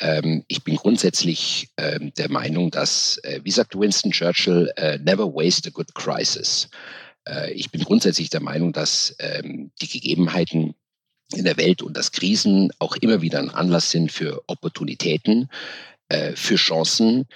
Ähm, 0.00 0.44
ich 0.48 0.64
bin 0.64 0.76
grundsätzlich 0.76 1.68
ähm, 1.76 2.12
der 2.16 2.30
Meinung, 2.30 2.70
dass, 2.70 3.18
äh, 3.18 3.40
wie 3.44 3.50
sagt 3.50 3.78
Winston 3.78 4.12
Churchill, 4.12 4.72
äh, 4.76 4.98
never 4.98 5.26
waste 5.26 5.68
a 5.68 5.72
good 5.72 5.94
crisis. 5.94 6.68
Äh, 7.28 7.52
ich 7.52 7.70
bin 7.70 7.82
grundsätzlich 7.82 8.30
der 8.30 8.40
Meinung, 8.40 8.72
dass 8.72 9.14
ähm, 9.18 9.70
die 9.80 9.88
Gegebenheiten 9.88 10.74
in 11.34 11.44
der 11.44 11.58
Welt 11.58 11.82
und 11.82 11.96
dass 11.96 12.12
Krisen 12.12 12.72
auch 12.78 12.96
immer 12.96 13.22
wieder 13.22 13.38
ein 13.38 13.50
Anlass 13.50 13.90
sind 13.90 14.10
für 14.10 14.42
Opportunitäten, 14.48 15.48
für 16.34 16.56
Chancen, 16.56 17.28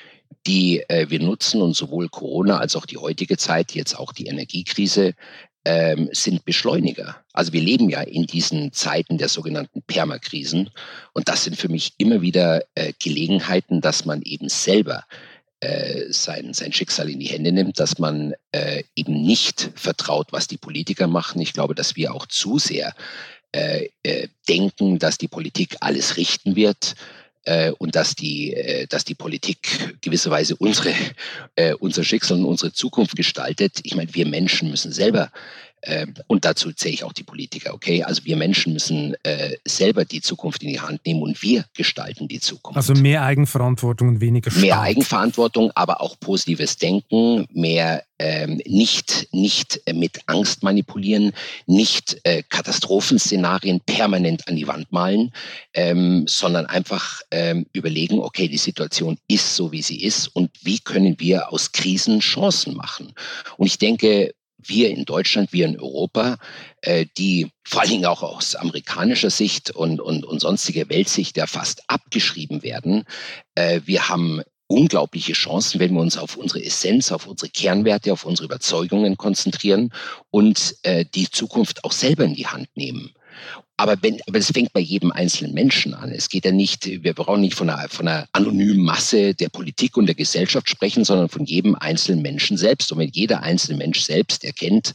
die 0.49 0.83
wir 0.88 1.21
nutzen 1.21 1.62
und 1.62 1.76
sowohl 1.76 2.09
Corona 2.09 2.59
als 2.59 2.75
auch 2.75 2.87
die 2.87 2.97
heutige 2.97 3.37
Zeit, 3.37 3.71
jetzt 3.71 3.97
auch 3.97 4.12
die 4.12 4.26
Energiekrise, 4.26 5.14
ähm, 5.64 6.09
sind 6.12 6.44
Beschleuniger. 6.44 7.16
Also 7.33 7.52
wir 7.52 7.62
leben 7.62 7.88
ja 7.88 8.02
in 8.02 8.26
diesen 8.26 8.73
Zeiten 8.73 9.18
der 9.18 9.28
sogenannten 9.28 9.83
Permakrisen 9.83 10.71
und 11.12 11.28
das 11.28 11.44
sind 11.44 11.56
für 11.56 11.68
mich 11.68 11.94
immer 11.99 12.21
wieder 12.21 12.62
äh, 12.75 12.92
Gelegenheiten, 13.02 13.80
dass 13.80 14.04
man 14.04 14.23
eben 14.23 14.49
selber 14.49 15.04
äh, 15.61 16.12
sein, 16.12 16.52
sein 16.52 16.73
Schicksal 16.73 17.09
in 17.09 17.21
die 17.21 17.26
Hände 17.26 17.52
nimmt, 17.52 17.80
dass 17.80 17.99
man 17.99 18.35
äh, 18.52 18.83
eben 18.94 19.23
nicht 19.23 19.71
vertraut, 19.75 20.28
was 20.30 20.47
die 20.47 20.59
Politiker 20.59 21.06
machen. 21.06 21.40
Ich 21.40 21.52
glaube, 21.52 21.75
dass 21.75 21.97
wir 21.97 22.14
auch 22.14 22.26
zu 22.26 22.59
sehr 22.59 22.94
äh, 23.52 23.88
äh, 24.02 24.28
denken, 24.49 24.99
dass 24.99 25.16
die 25.16 25.28
Politik 25.28 25.76
alles 25.80 26.16
richten 26.16 26.56
wird 26.56 26.94
äh, 27.44 27.70
und 27.72 27.94
dass 27.94 28.14
die, 28.14 28.52
äh, 28.54 28.86
dass 28.86 29.04
die 29.04 29.14
Politik 29.14 29.58
gewisserweise 30.00 30.56
unsere, 30.56 30.92
äh, 31.56 31.74
unser 31.74 32.04
Schicksal 32.04 32.38
und 32.38 32.46
unsere 32.46 32.72
Zukunft 32.72 33.16
gestaltet. 33.16 33.80
Ich 33.82 33.94
meine, 33.94 34.14
wir 34.14 34.26
Menschen 34.26 34.70
müssen 34.70 34.92
selber 34.92 35.30
und 36.26 36.44
dazu 36.44 36.72
zähle 36.72 36.94
ich 36.94 37.04
auch 37.04 37.12
die 37.12 37.22
Politiker, 37.22 37.74
okay? 37.74 38.02
Also 38.02 38.24
wir 38.24 38.36
Menschen 38.36 38.72
müssen 38.72 39.14
äh, 39.22 39.56
selber 39.64 40.04
die 40.04 40.20
Zukunft 40.20 40.62
in 40.62 40.70
die 40.70 40.80
Hand 40.80 41.04
nehmen 41.04 41.22
und 41.22 41.42
wir 41.42 41.64
gestalten 41.74 42.28
die 42.28 42.40
Zukunft. 42.40 42.76
Also 42.76 42.94
mehr 42.94 43.22
Eigenverantwortung 43.22 44.08
und 44.08 44.20
weniger 44.20 44.50
Staat. 44.50 44.62
Mehr 44.62 44.80
Eigenverantwortung, 44.80 45.72
aber 45.74 46.00
auch 46.00 46.18
positives 46.18 46.76
Denken, 46.76 47.46
mehr 47.52 48.02
ähm, 48.18 48.60
nicht, 48.66 49.28
nicht 49.32 49.82
mit 49.92 50.20
Angst 50.26 50.62
manipulieren, 50.62 51.32
nicht 51.66 52.20
äh, 52.24 52.42
Katastrophenszenarien 52.48 53.80
permanent 53.80 54.46
an 54.48 54.56
die 54.56 54.66
Wand 54.66 54.90
malen, 54.92 55.32
ähm, 55.74 56.24
sondern 56.28 56.66
einfach 56.66 57.20
ähm, 57.30 57.66
überlegen, 57.72 58.20
okay, 58.20 58.48
die 58.48 58.56
Situation 58.56 59.18
ist 59.28 59.56
so, 59.56 59.72
wie 59.72 59.82
sie 59.82 60.02
ist 60.02 60.28
und 60.28 60.50
wie 60.62 60.78
können 60.78 61.16
wir 61.18 61.52
aus 61.52 61.72
Krisen 61.72 62.20
Chancen 62.20 62.74
machen. 62.74 63.12
Und 63.56 63.66
ich 63.66 63.78
denke, 63.78 64.32
wir 64.66 64.90
in 64.90 65.04
Deutschland, 65.04 65.52
wir 65.52 65.66
in 65.66 65.78
Europa, 65.78 66.38
äh, 66.80 67.06
die 67.16 67.50
vor 67.64 67.83
allen 67.83 67.90
Dingen 67.90 68.06
auch 68.06 68.23
aus 68.23 68.54
amerikanischer 68.54 69.30
Sicht 69.30 69.71
und, 69.71 70.00
und, 70.00 70.25
und 70.25 70.40
sonstiger 70.40 70.88
Weltsicht 70.88 71.37
ja 71.37 71.47
fast 71.47 71.88
abgeschrieben 71.88 72.62
werden. 72.62 73.04
Äh, 73.54 73.80
wir 73.85 74.09
haben 74.09 74.42
unglaubliche 74.66 75.33
Chancen, 75.33 75.80
wenn 75.80 75.94
wir 75.94 76.00
uns 76.00 76.16
auf 76.16 76.37
unsere 76.37 76.64
Essenz, 76.64 77.12
auf 77.12 77.26
unsere 77.26 77.50
Kernwerte, 77.50 78.12
auf 78.12 78.25
unsere 78.25 78.47
Überzeugungen 78.47 79.16
konzentrieren 79.16 79.92
und 80.30 80.76
äh, 80.83 81.04
die 81.14 81.30
Zukunft 81.30 81.85
auch 81.85 81.92
selber 81.92 82.25
in 82.25 82.35
die 82.35 82.47
Hand 82.47 82.68
nehmen. 82.75 83.14
Aber 83.76 84.00
wenn, 84.02 84.21
aber 84.26 84.38
das 84.38 84.52
fängt 84.52 84.73
bei 84.73 84.81
jedem 84.81 85.11
einzelnen 85.11 85.52
Menschen 85.52 85.95
an. 85.95 86.12
Es 86.12 86.28
geht 86.28 86.45
ja 86.45 86.52
nicht, 86.52 86.87
wir 86.87 87.12
brauchen 87.12 87.40
nicht 87.40 87.57
von 87.57 87.69
einer, 87.69 87.88
von 87.88 88.07
einer 88.07 88.28
anonymen 88.33 88.78
Masse 88.78 89.35
der 89.35 89.49
Politik 89.49 89.97
und 89.97 90.07
der 90.07 90.14
Gesellschaft 90.14 90.71
sprechen, 90.71 91.04
sondern 91.04 91.28
von 91.28 91.45
jedem 91.45 91.75
einzelnen 91.75 92.23
Menschen 92.23 92.57
selbst. 92.57 92.93
Und 92.93 92.99
wenn 92.99 93.11
jeder 93.11 93.43
einzelne 93.43 93.78
Mensch 93.78 94.00
selbst 94.00 94.45
erkennt, 94.45 94.95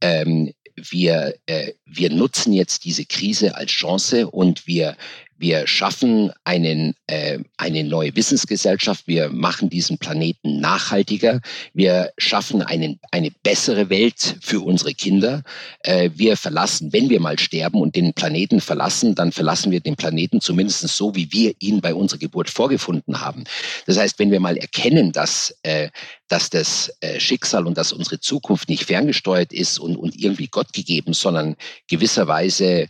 ähm, 0.00 0.52
wir, 0.76 1.34
äh, 1.46 1.72
wir 1.84 2.10
nutzen 2.10 2.52
jetzt 2.52 2.84
diese 2.84 3.06
Krise 3.06 3.56
als 3.56 3.70
Chance 3.72 4.30
und 4.30 4.66
wir 4.66 4.96
wir 5.38 5.66
schaffen 5.66 6.32
einen, 6.44 6.94
äh, 7.06 7.38
eine 7.56 7.84
neue 7.84 8.16
Wissensgesellschaft. 8.16 9.06
Wir 9.06 9.28
machen 9.28 9.68
diesen 9.68 9.98
Planeten 9.98 10.60
nachhaltiger. 10.60 11.40
Wir 11.74 12.12
schaffen 12.16 12.62
einen, 12.62 12.98
eine 13.10 13.30
bessere 13.42 13.90
Welt 13.90 14.36
für 14.40 14.60
unsere 14.60 14.94
Kinder. 14.94 15.42
Äh, 15.80 16.10
wir 16.14 16.36
verlassen, 16.36 16.92
wenn 16.92 17.10
wir 17.10 17.20
mal 17.20 17.38
sterben 17.38 17.80
und 17.80 17.96
den 17.96 18.14
Planeten 18.14 18.60
verlassen, 18.60 19.14
dann 19.14 19.32
verlassen 19.32 19.70
wir 19.70 19.80
den 19.80 19.96
Planeten 19.96 20.40
zumindest 20.40 20.88
so, 20.88 21.14
wie 21.14 21.30
wir 21.32 21.54
ihn 21.58 21.80
bei 21.80 21.94
unserer 21.94 22.18
Geburt 22.18 22.48
vorgefunden 22.48 23.20
haben. 23.20 23.44
Das 23.86 23.98
heißt, 23.98 24.18
wenn 24.18 24.30
wir 24.30 24.40
mal 24.40 24.56
erkennen, 24.56 25.12
dass, 25.12 25.54
äh, 25.62 25.90
dass 26.28 26.50
das 26.50 26.92
äh, 27.00 27.20
Schicksal 27.20 27.66
und 27.66 27.76
dass 27.76 27.92
unsere 27.92 28.20
Zukunft 28.20 28.68
nicht 28.68 28.84
ferngesteuert 28.84 29.52
ist 29.52 29.78
und, 29.78 29.96
und 29.96 30.16
irgendwie 30.16 30.48
Gott 30.48 30.72
gegeben, 30.72 31.12
sondern 31.12 31.56
gewisserweise 31.88 32.88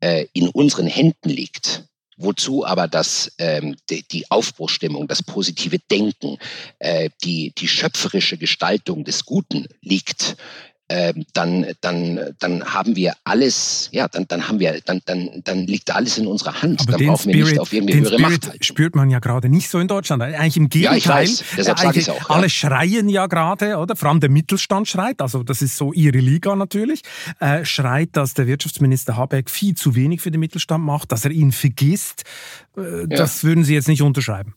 äh, 0.00 0.26
in 0.32 0.48
unseren 0.48 0.86
Händen 0.86 1.28
liegt, 1.28 1.84
wozu 2.16 2.64
aber 2.64 2.88
das, 2.88 3.32
ähm, 3.38 3.76
die, 3.90 4.06
die 4.08 4.30
Aufbruchstimmung, 4.30 5.08
das 5.08 5.22
positive 5.22 5.78
Denken, 5.90 6.38
äh, 6.78 7.10
die, 7.24 7.52
die 7.56 7.68
schöpferische 7.68 8.38
Gestaltung 8.38 9.04
des 9.04 9.24
Guten 9.24 9.66
liegt, 9.80 10.36
ähm, 10.88 11.26
dann, 11.32 11.66
dann, 11.80 12.34
dann 12.38 12.64
haben 12.64 12.94
wir 12.94 13.14
alles, 13.24 13.88
ja, 13.92 14.06
dann, 14.06 14.26
dann 14.28 14.46
haben 14.46 14.60
wir, 14.60 14.80
dann, 14.84 15.00
dann, 15.04 15.42
dann 15.42 15.66
liegt 15.66 15.92
alles 15.94 16.16
in 16.16 16.28
unserer 16.28 16.62
Hand. 16.62 16.82
Aber 16.82 16.92
dann 16.92 16.98
den 17.00 17.08
brauchen 17.08 17.30
Spirit, 17.30 17.38
wir 17.38 17.50
nicht 17.52 17.60
auf 17.60 17.72
irgendeine 17.72 18.00
höhere 18.02 18.18
Spirit 18.18 18.46
Macht 18.46 18.64
spürt 18.64 18.94
man 18.94 19.10
ja 19.10 19.18
gerade 19.18 19.48
nicht 19.48 19.68
so 19.68 19.80
in 19.80 19.88
Deutschland. 19.88 20.22
Eigentlich 20.22 20.56
im 20.56 20.68
Gegenteil. 20.68 20.98
Ja, 20.98 20.98
ich 20.98 21.08
weiß, 21.08 21.44
deshalb 21.56 21.78
sage 21.80 21.98
ich 21.98 22.10
auch. 22.10 22.28
Ja. 22.28 22.36
Alle 22.36 22.48
schreien 22.48 23.08
ja 23.08 23.26
gerade, 23.26 23.78
oder? 23.78 23.96
Vor 23.96 24.10
allem 24.10 24.20
der 24.20 24.30
Mittelstand 24.30 24.86
schreit, 24.86 25.20
also 25.20 25.42
das 25.42 25.60
ist 25.60 25.76
so 25.76 25.92
ihre 25.92 26.18
Liga 26.18 26.54
natürlich, 26.54 27.02
äh, 27.40 27.64
schreit, 27.64 28.10
dass 28.12 28.34
der 28.34 28.46
Wirtschaftsminister 28.46 29.16
Habeck 29.16 29.50
viel 29.50 29.74
zu 29.74 29.96
wenig 29.96 30.20
für 30.20 30.30
den 30.30 30.40
Mittelstand 30.40 30.84
macht, 30.84 31.10
dass 31.10 31.24
er 31.24 31.32
ihn 31.32 31.50
vergisst. 31.50 32.22
Äh, 32.76 33.00
ja. 33.00 33.06
Das 33.06 33.42
würden 33.42 33.64
Sie 33.64 33.74
jetzt 33.74 33.88
nicht 33.88 34.02
unterschreiben. 34.02 34.54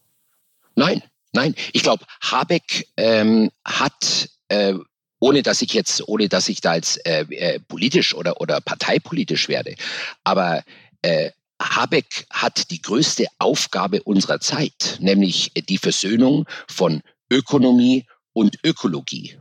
Nein, 0.76 1.02
nein. 1.34 1.56
Ich 1.74 1.82
glaube, 1.84 2.06
Habeck 2.22 2.88
ähm, 2.98 3.50
hat 3.66 4.30
äh, 4.50 4.76
ohne 5.20 5.44
dass 5.44 5.62
ich 5.62 5.74
jetzt, 5.74 6.08
ohne 6.08 6.30
dass 6.30 6.50
ich 6.50 6.62
da 6.62 6.76
jetzt 6.76 7.06
äh, 7.06 7.22
äh, 7.30 7.60
politisch 7.60 8.14
oder, 8.14 8.42
oder 8.42 8.62
parteipolitisch 8.62 9.48
werde. 9.50 9.76
Aber 10.24 10.64
äh, 11.02 11.32
Habeck 11.62 12.26
hat 12.30 12.72
die 12.72 12.82
größte 12.82 13.26
Aufgabe 13.38 14.02
unserer 14.04 14.40
Zeit, 14.40 14.98
nämlich 15.00 15.52
die 15.54 15.78
Versöhnung 15.78 16.46
von 16.68 17.02
Ökonomie 17.30 18.06
und 18.34 18.58
Ökologie, 18.64 19.38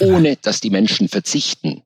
ohne 0.00 0.36
dass 0.36 0.60
die 0.60 0.70
Menschen 0.70 1.08
verzichten 1.08 1.82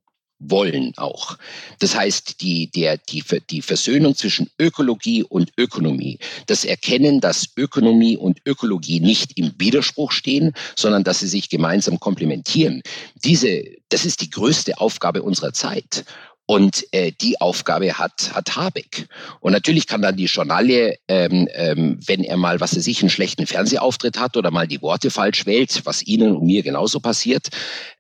wollen 0.51 0.93
auch. 0.97 1.37
Das 1.79 1.97
heißt, 1.97 2.41
die, 2.41 2.71
der, 2.71 2.99
die, 2.99 3.23
die 3.51 3.63
Versöhnung 3.63 4.15
zwischen 4.15 4.51
Ökologie 4.59 5.23
und 5.23 5.53
Ökonomie, 5.57 6.19
das 6.47 6.65
Erkennen, 6.65 7.21
dass 7.21 7.49
Ökonomie 7.57 8.17
und 8.17 8.41
Ökologie 8.47 9.01
nicht 9.01 9.39
im 9.39 9.53
Widerspruch 9.59 10.13
stehen, 10.13 10.53
sondern 10.77 11.05
dass 11.05 11.21
sie 11.21 11.29
sich 11.29 11.49
gemeinsam 11.49 12.01
komplementieren. 12.01 12.83
Diese, 13.25 13.65
das 13.89 14.05
ist 14.05 14.21
die 14.21 14.31
größte 14.31 14.79
Aufgabe 14.79 15.23
unserer 15.23 15.53
Zeit. 15.53 16.05
Und 16.45 16.85
äh, 16.93 17.13
die 17.13 17.41
Aufgabe 17.41 17.99
hat, 17.99 18.35
hat 18.35 18.57
Habeck. 18.57 19.07
Und 19.41 19.53
natürlich 19.53 19.87
kann 19.87 20.03
dann 20.03 20.17
die 20.17 20.25
Journalie, 20.25 20.99
ähm, 21.07 21.49
ähm, 21.55 22.01
wenn 22.05 22.25
er 22.25 22.37
mal, 22.37 22.61
was 22.61 22.75
er 22.75 22.83
sich, 22.83 23.01
einen 23.01 23.11
schlechten 23.11 23.47
Fernsehauftritt 23.47 24.19
hat 24.19 24.37
oder 24.37 24.51
mal 24.51 24.67
die 24.67 24.83
Worte 24.83 25.11
falsch 25.11 25.47
wählt, 25.47 25.81
was 25.85 26.03
Ihnen 26.03 26.37
und 26.37 26.45
mir 26.45 26.63
genauso 26.63 26.99
passiert, 26.99 27.49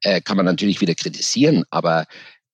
äh, 0.02 0.20
kann 0.20 0.36
man 0.36 0.44
natürlich 0.44 0.80
wieder 0.80 0.94
kritisieren. 0.94 1.64
Aber 1.70 2.06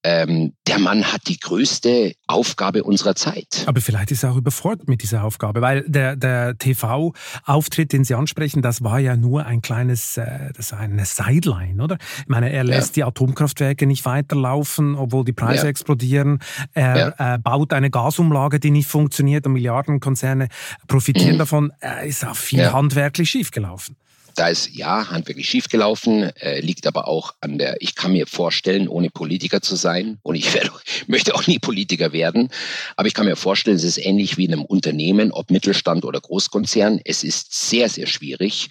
ähm, 0.05 0.55
der 0.67 0.79
Mann 0.79 1.13
hat 1.13 1.23
die 1.27 1.39
größte 1.39 2.13
Aufgabe 2.27 2.85
unserer 2.85 3.15
Zeit. 3.15 3.65
Aber 3.67 3.81
vielleicht 3.81 4.11
ist 4.11 4.23
er 4.23 4.33
auch 4.33 4.37
überfordert 4.37 4.89
mit 4.89 5.03
dieser 5.03 5.25
Aufgabe, 5.25 5.61
weil 5.61 5.83
der, 5.89 6.15
der 6.15 6.57
TV-Auftritt, 6.57 7.93
den 7.93 8.05
Sie 8.05 8.15
ansprechen, 8.15 8.63
das 8.63 8.83
war 8.85 9.01
ja 9.01 9.17
nur 9.17 9.47
ein 9.47 9.61
kleines, 9.61 10.17
äh, 10.17 10.53
das 10.57 10.73
war 10.73 10.79
eine 10.79 11.05
Sideline, 11.05 11.83
oder? 11.83 11.99
Ich 12.21 12.29
meine, 12.29 12.53
er 12.53 12.65
lässt 12.65 12.97
ja. 12.97 13.05
die 13.05 13.09
Atomkraftwerke 13.09 13.87
nicht 13.87 14.05
weiterlaufen, 14.05 14.95
obwohl 14.95 15.25
die 15.25 15.33
Preise 15.33 15.65
ja. 15.65 15.71
explodieren. 15.71 16.39
Er 16.75 17.15
ja. 17.19 17.35
äh, 17.35 17.39
baut 17.39 17.73
eine 17.73 17.91
Gasumlage, 17.91 18.61
die 18.61 18.71
nicht 18.71 18.89
funktioniert 18.89 19.47
und 19.47 19.55
Milliardenkonzerne 19.55 20.49
profitieren 20.87 21.35
mhm. 21.35 21.39
davon. 21.39 21.73
Er 21.81 22.05
ist 22.05 22.25
auch 22.25 22.37
viel 22.37 22.73
handwerklich 22.73 23.31
schiefgelaufen. 23.31 23.97
Da 24.39 24.47
ist 24.47 24.71
ja 24.73 25.11
handwerklich 25.11 25.49
schiefgelaufen, 25.49 26.31
äh, 26.37 26.61
liegt 26.61 26.87
aber 26.87 27.09
auch 27.09 27.35
an 27.41 27.59
der, 27.59 27.77
ich 27.81 27.97
kann 27.97 28.13
mir 28.13 28.29
vorstellen, 28.29 28.87
ohne 28.87 29.11
Politiker 29.11 29.61
zu 29.63 29.75
sein, 29.75 30.19
und 30.23 30.37
ich 30.37 30.55
werde, 30.55 30.71
möchte 31.09 31.35
auch 31.35 31.49
nie 31.49 31.59
Politiker 31.59 32.13
werden, 32.13 32.49
aber 32.95 33.09
ich 33.09 33.15
kann 33.15 33.27
mir 33.27 33.35
vorstellen, 33.35 33.77
es 33.77 33.83
ist 33.83 33.99
ähnlich 33.99 34.37
wie 34.37 34.45
in 34.45 34.53
einem 34.53 34.65
Unternehmen, 34.65 35.33
ob 35.33 35.51
Mittelstand 35.51 36.05
oder 36.05 36.21
Großkonzern. 36.21 37.01
Es 37.05 37.25
ist 37.25 37.69
sehr, 37.69 37.89
sehr 37.89 38.07
schwierig, 38.07 38.69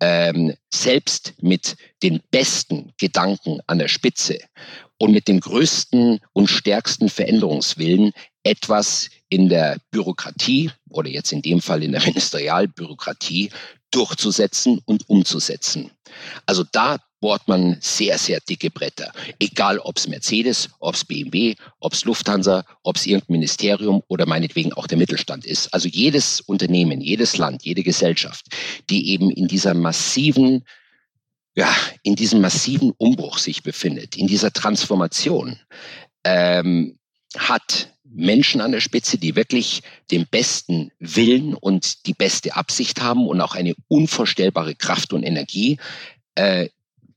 ähm, 0.00 0.54
selbst 0.72 1.34
mit 1.40 1.74
den 2.04 2.20
besten 2.30 2.92
Gedanken 2.96 3.58
an 3.66 3.80
der 3.80 3.88
Spitze 3.88 4.38
und 4.98 5.10
mit 5.10 5.26
dem 5.26 5.40
größten 5.40 6.20
und 6.32 6.46
stärksten 6.46 7.08
Veränderungswillen 7.08 8.12
etwas 8.44 9.10
in 9.28 9.48
der 9.48 9.78
Bürokratie 9.90 10.70
oder 10.90 11.08
jetzt 11.08 11.32
in 11.32 11.42
dem 11.42 11.60
Fall 11.60 11.82
in 11.82 11.90
der 11.90 12.02
Ministerialbürokratie 12.06 13.50
durchzusetzen 13.92 14.80
und 14.84 15.08
umzusetzen. 15.08 15.90
Also 16.46 16.64
da 16.72 16.98
bohrt 17.22 17.46
man 17.46 17.78
sehr, 17.80 18.18
sehr 18.18 18.40
dicke 18.40 18.68
Bretter. 18.68 19.12
Egal 19.38 19.78
ob 19.78 19.96
es 19.96 20.08
Mercedes, 20.08 20.68
ob 20.80 20.96
es 20.96 21.04
BMW, 21.04 21.54
ob 21.78 21.92
es 21.92 22.04
Lufthansa, 22.04 22.64
ob 22.82 22.96
es 22.96 23.06
irgendein 23.06 23.34
Ministerium 23.34 24.02
oder 24.08 24.26
meinetwegen 24.26 24.72
auch 24.72 24.88
der 24.88 24.98
Mittelstand 24.98 25.46
ist. 25.46 25.72
Also 25.72 25.88
jedes 25.88 26.40
Unternehmen, 26.40 27.00
jedes 27.00 27.38
Land, 27.38 27.62
jede 27.62 27.84
Gesellschaft, 27.84 28.46
die 28.90 29.10
eben 29.10 29.30
in 29.30 29.46
dieser 29.46 29.72
massiven, 29.72 30.64
ja, 31.54 31.72
in 32.02 32.16
diesem 32.16 32.40
massiven 32.40 32.92
Umbruch 32.98 33.38
sich 33.38 33.62
befindet, 33.62 34.16
in 34.16 34.26
dieser 34.26 34.52
Transformation, 34.52 35.58
ähm, 36.24 36.98
hat 37.38 37.94
Menschen 38.14 38.60
an 38.60 38.72
der 38.72 38.80
Spitze, 38.80 39.18
die 39.18 39.36
wirklich 39.36 39.82
den 40.10 40.26
besten 40.26 40.90
Willen 40.98 41.54
und 41.54 42.06
die 42.06 42.14
beste 42.14 42.56
Absicht 42.56 43.00
haben 43.00 43.26
und 43.26 43.40
auch 43.40 43.54
eine 43.54 43.74
unvorstellbare 43.88 44.74
Kraft 44.74 45.12
und 45.12 45.22
Energie, 45.22 45.78
äh, 46.34 46.68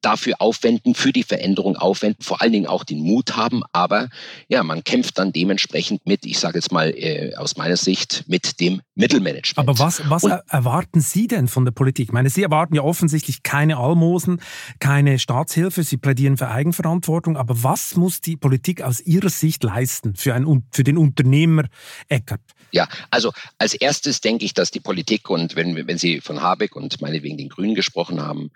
dafür 0.05 0.35
aufwenden, 0.39 0.93
für 0.93 1.11
die 1.11 1.23
Veränderung 1.23 1.75
aufwenden, 1.75 2.23
vor 2.23 2.41
allen 2.41 2.51
Dingen 2.51 2.67
auch 2.67 2.83
den 2.83 2.99
Mut 2.99 3.35
haben. 3.35 3.63
Aber 3.71 4.09
ja, 4.47 4.63
man 4.63 4.83
kämpft 4.83 5.17
dann 5.17 5.33
dementsprechend 5.33 6.05
mit, 6.05 6.25
ich 6.25 6.37
sage 6.37 6.59
jetzt 6.59 6.71
mal 6.71 6.91
äh, 6.91 7.35
aus 7.35 7.57
meiner 7.57 7.77
Sicht, 7.77 8.23
mit 8.27 8.59
dem 8.59 8.81
Mittelmanagement. 8.93 9.67
Aber 9.67 9.79
was, 9.79 10.09
was 10.09 10.23
erwarten 10.23 11.01
Sie 11.01 11.27
denn 11.27 11.47
von 11.47 11.65
der 11.65 11.71
Politik? 11.71 12.09
Ich 12.09 12.13
meine, 12.13 12.29
Sie 12.29 12.43
erwarten 12.43 12.75
ja 12.75 12.83
offensichtlich 12.83 13.43
keine 13.43 13.77
Almosen, 13.77 14.41
keine 14.79 15.17
Staatshilfe, 15.19 15.83
Sie 15.83 15.97
plädieren 15.97 16.37
für 16.37 16.49
Eigenverantwortung. 16.49 17.37
Aber 17.37 17.63
was 17.63 17.95
muss 17.95 18.21
die 18.21 18.37
Politik 18.37 18.81
aus 18.81 19.01
Ihrer 19.01 19.29
Sicht 19.29 19.63
leisten 19.63 20.15
für, 20.15 20.33
ein, 20.33 20.63
für 20.71 20.83
den 20.83 20.97
Unternehmer 20.97 21.63
Eckert? 22.09 22.41
Ja, 22.71 22.87
also 23.09 23.31
als 23.57 23.73
erstes 23.73 24.21
denke 24.21 24.43
ich, 24.43 24.53
dass 24.53 24.69
die 24.69 24.81
Politik 24.81 25.29
und 25.29 25.55
wenn, 25.55 25.87
wenn 25.87 25.97
Sie 25.97 26.19
von 26.19 26.41
Habeck 26.41 26.75
und 26.75 26.99
meinetwegen 26.99 27.37
den 27.37 27.49
Grünen 27.49 27.73
gesprochen 27.73 28.21
haben, 28.21 28.51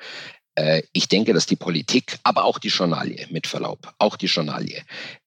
ich 0.94 1.08
denke, 1.08 1.34
dass 1.34 1.46
die 1.46 1.56
Politik, 1.56 2.18
aber 2.24 2.44
auch 2.44 2.60
die 2.60 2.70
Journalie, 2.70 3.28
mit 3.30 3.48
Verlaub, 3.48 3.94
auch 3.98 4.18
die 4.18 4.28
Journalie, 4.28 4.82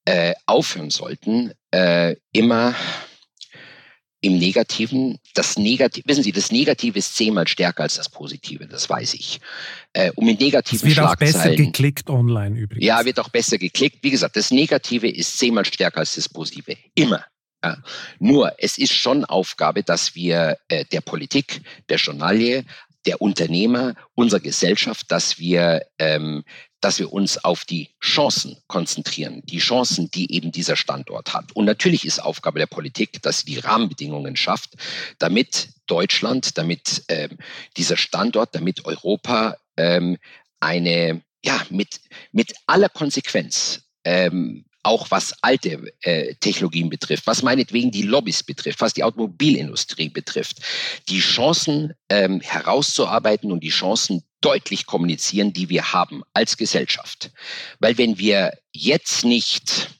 äh, 0.04 0.34
aufhören 0.46 0.90
sollten, 0.90 1.52
äh, 1.70 2.16
immer 2.32 2.74
im 4.22 4.38
Negativen, 4.38 5.18
das 5.34 5.58
Negative, 5.58 6.06
wissen 6.06 6.22
Sie, 6.22 6.30
das 6.30 6.52
Negative 6.52 6.96
ist 6.96 7.16
zehnmal 7.16 7.48
stärker 7.48 7.82
als 7.82 7.96
das 7.96 8.08
Positive, 8.08 8.66
das 8.66 8.88
weiß 8.88 9.14
ich. 9.14 9.40
Äh, 9.92 10.12
um 10.14 10.28
in 10.28 10.36
negativen 10.36 10.88
es 10.88 10.96
wird 10.96 11.06
auch 11.06 11.16
besser 11.16 11.54
geklickt 11.56 12.08
online 12.08 12.56
übrigens. 12.56 12.86
Ja, 12.86 13.04
wird 13.04 13.18
auch 13.18 13.30
besser 13.30 13.58
geklickt. 13.58 13.98
Wie 14.02 14.10
gesagt, 14.10 14.36
das 14.36 14.52
Negative 14.52 15.08
ist 15.08 15.38
zehnmal 15.38 15.64
stärker 15.64 15.98
als 15.98 16.14
das 16.14 16.28
Positive. 16.28 16.76
Immer. 16.94 17.24
Ja. 17.64 17.78
Nur, 18.20 18.52
es 18.58 18.78
ist 18.78 18.92
schon 18.92 19.24
Aufgabe, 19.24 19.82
dass 19.82 20.14
wir 20.14 20.56
äh, 20.68 20.84
der 20.86 21.00
Politik, 21.00 21.60
der 21.88 21.96
Journalie, 21.96 22.64
der 23.06 23.20
Unternehmer, 23.20 23.94
unserer 24.14 24.40
Gesellschaft, 24.40 25.10
dass 25.10 25.38
wir, 25.38 25.86
ähm, 25.98 26.44
dass 26.80 26.98
wir 26.98 27.12
uns 27.12 27.42
auf 27.44 27.64
die 27.64 27.90
Chancen 28.02 28.56
konzentrieren, 28.66 29.42
die 29.44 29.58
Chancen, 29.58 30.10
die 30.10 30.32
eben 30.34 30.52
dieser 30.52 30.76
Standort 30.76 31.32
hat. 31.32 31.52
Und 31.52 31.64
natürlich 31.64 32.04
ist 32.04 32.20
Aufgabe 32.20 32.58
der 32.58 32.66
Politik, 32.66 33.22
dass 33.22 33.40
sie 33.40 33.46
die 33.46 33.58
Rahmenbedingungen 33.58 34.36
schafft, 34.36 34.74
damit 35.18 35.70
Deutschland, 35.86 36.58
damit 36.58 37.04
ähm, 37.08 37.38
dieser 37.76 37.96
Standort, 37.96 38.54
damit 38.54 38.84
Europa 38.84 39.56
ähm, 39.76 40.18
eine, 40.60 41.22
ja, 41.44 41.60
mit, 41.70 42.00
mit 42.30 42.54
aller 42.66 42.88
Konsequenz 42.88 43.82
ähm, 44.04 44.64
auch 44.82 45.10
was 45.10 45.32
alte 45.42 45.92
äh, 46.00 46.34
Technologien 46.36 46.88
betrifft, 46.88 47.26
was 47.26 47.42
meinetwegen 47.42 47.90
die 47.90 48.02
Lobbys 48.02 48.42
betrifft, 48.42 48.80
was 48.80 48.94
die 48.94 49.04
Automobilindustrie 49.04 50.08
betrifft, 50.08 50.58
die 51.08 51.20
Chancen 51.20 51.94
ähm, 52.08 52.40
herauszuarbeiten 52.40 53.52
und 53.52 53.60
die 53.60 53.70
Chancen 53.70 54.24
deutlich 54.40 54.86
kommunizieren, 54.86 55.52
die 55.52 55.68
wir 55.68 55.92
haben 55.92 56.22
als 56.34 56.56
Gesellschaft. 56.56 57.30
Weil 57.78 57.96
wenn 57.98 58.18
wir 58.18 58.52
jetzt 58.72 59.24
nicht, 59.24 59.90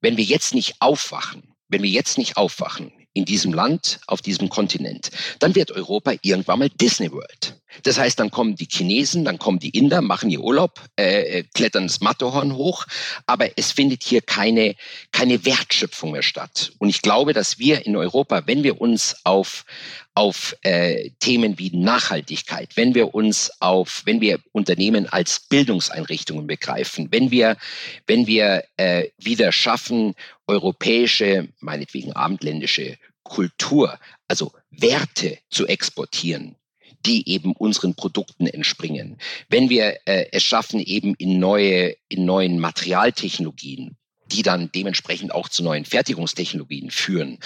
wenn 0.00 0.16
wir 0.16 0.24
jetzt 0.24 0.54
nicht 0.54 0.76
aufwachen, 0.80 1.54
wenn 1.68 1.82
wir 1.82 1.90
jetzt 1.90 2.18
nicht 2.18 2.36
aufwachen 2.36 2.92
in 3.14 3.24
diesem 3.24 3.52
Land, 3.52 4.00
auf 4.06 4.20
diesem 4.20 4.48
Kontinent, 4.48 5.10
dann 5.38 5.54
wird 5.54 5.70
Europa 5.70 6.14
irgendwann 6.22 6.58
mal 6.58 6.68
Disney 6.68 7.10
World. 7.10 7.60
Das 7.82 7.98
heißt, 7.98 8.18
dann 8.18 8.30
kommen 8.30 8.56
die 8.56 8.68
Chinesen, 8.70 9.24
dann 9.24 9.38
kommen 9.38 9.58
die 9.58 9.70
Inder, 9.70 10.00
machen 10.00 10.30
ihr 10.30 10.40
Urlaub, 10.40 10.80
äh, 10.96 11.38
äh, 11.38 11.44
klettern 11.54 11.84
das 11.84 12.00
Matterhorn 12.00 12.54
hoch, 12.54 12.86
aber 13.26 13.58
es 13.58 13.72
findet 13.72 14.04
hier 14.04 14.22
keine, 14.22 14.76
keine 15.12 15.44
Wertschöpfung 15.44 16.12
mehr 16.12 16.22
statt. 16.22 16.72
Und 16.78 16.88
ich 16.88 17.02
glaube, 17.02 17.32
dass 17.32 17.58
wir 17.58 17.84
in 17.86 17.96
Europa, 17.96 18.42
wenn 18.46 18.62
wir 18.62 18.80
uns 18.80 19.16
auf, 19.24 19.64
auf 20.14 20.56
äh, 20.62 21.10
Themen 21.18 21.58
wie 21.58 21.70
Nachhaltigkeit, 21.76 22.76
wenn 22.76 22.94
wir 22.94 23.14
uns 23.14 23.50
auf, 23.60 24.02
wenn 24.04 24.20
wir 24.20 24.38
Unternehmen 24.52 25.06
als 25.06 25.40
Bildungseinrichtungen 25.40 26.46
begreifen, 26.46 27.08
wenn 27.10 27.30
wir, 27.30 27.56
wenn 28.06 28.26
wir 28.26 28.64
äh, 28.76 29.08
wieder 29.18 29.50
schaffen, 29.52 30.14
europäische, 30.46 31.48
meinetwegen 31.60 32.12
abendländische 32.12 32.98
Kultur, 33.24 33.98
also 34.28 34.52
Werte 34.70 35.38
zu 35.50 35.66
exportieren, 35.66 36.56
die 37.06 37.28
eben 37.28 37.52
unseren 37.52 37.94
Produkten 37.94 38.46
entspringen. 38.46 39.18
Wenn 39.48 39.68
wir 39.68 39.98
äh, 40.06 40.26
es 40.32 40.42
schaffen, 40.42 40.80
eben 40.80 41.14
in 41.16 41.38
neue, 41.38 41.96
in 42.08 42.24
neuen 42.24 42.58
Materialtechnologien 42.58 43.96
die 44.26 44.42
dann 44.42 44.70
dementsprechend 44.74 45.34
auch 45.34 45.48
zu 45.48 45.62
neuen 45.62 45.84
Fertigungstechnologien 45.84 46.90
führen, 46.90 47.38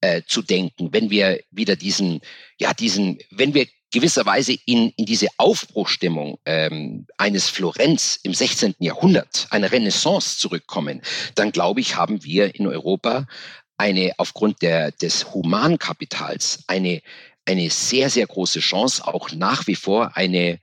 äh, 0.00 0.22
zu 0.26 0.42
denken. 0.42 0.92
Wenn 0.92 1.10
wir 1.10 1.40
wieder 1.50 1.76
diesen, 1.76 2.20
ja, 2.60 2.74
diesen, 2.74 3.18
wenn 3.30 3.54
wir 3.54 3.66
gewisserweise 3.92 4.56
in, 4.66 4.90
in 4.96 5.06
diese 5.06 5.28
Aufbruchstimmung 5.38 6.38
ähm, 6.44 7.06
eines 7.16 7.48
Florenz 7.48 8.18
im 8.22 8.34
16. 8.34 8.74
Jahrhundert, 8.78 9.46
einer 9.50 9.72
Renaissance 9.72 10.38
zurückkommen, 10.38 11.02
dann 11.34 11.52
glaube 11.52 11.80
ich, 11.80 11.96
haben 11.96 12.22
wir 12.24 12.54
in 12.54 12.66
Europa 12.66 13.26
eine 13.78 14.12
aufgrund 14.16 14.62
der, 14.62 14.90
des 14.90 15.32
Humankapitals 15.32 16.64
eine, 16.66 17.02
eine 17.46 17.70
sehr, 17.70 18.10
sehr 18.10 18.26
große 18.26 18.60
Chance, 18.60 19.06
auch 19.06 19.32
nach 19.32 19.66
wie 19.66 19.76
vor 19.76 20.16
eine, 20.16 20.58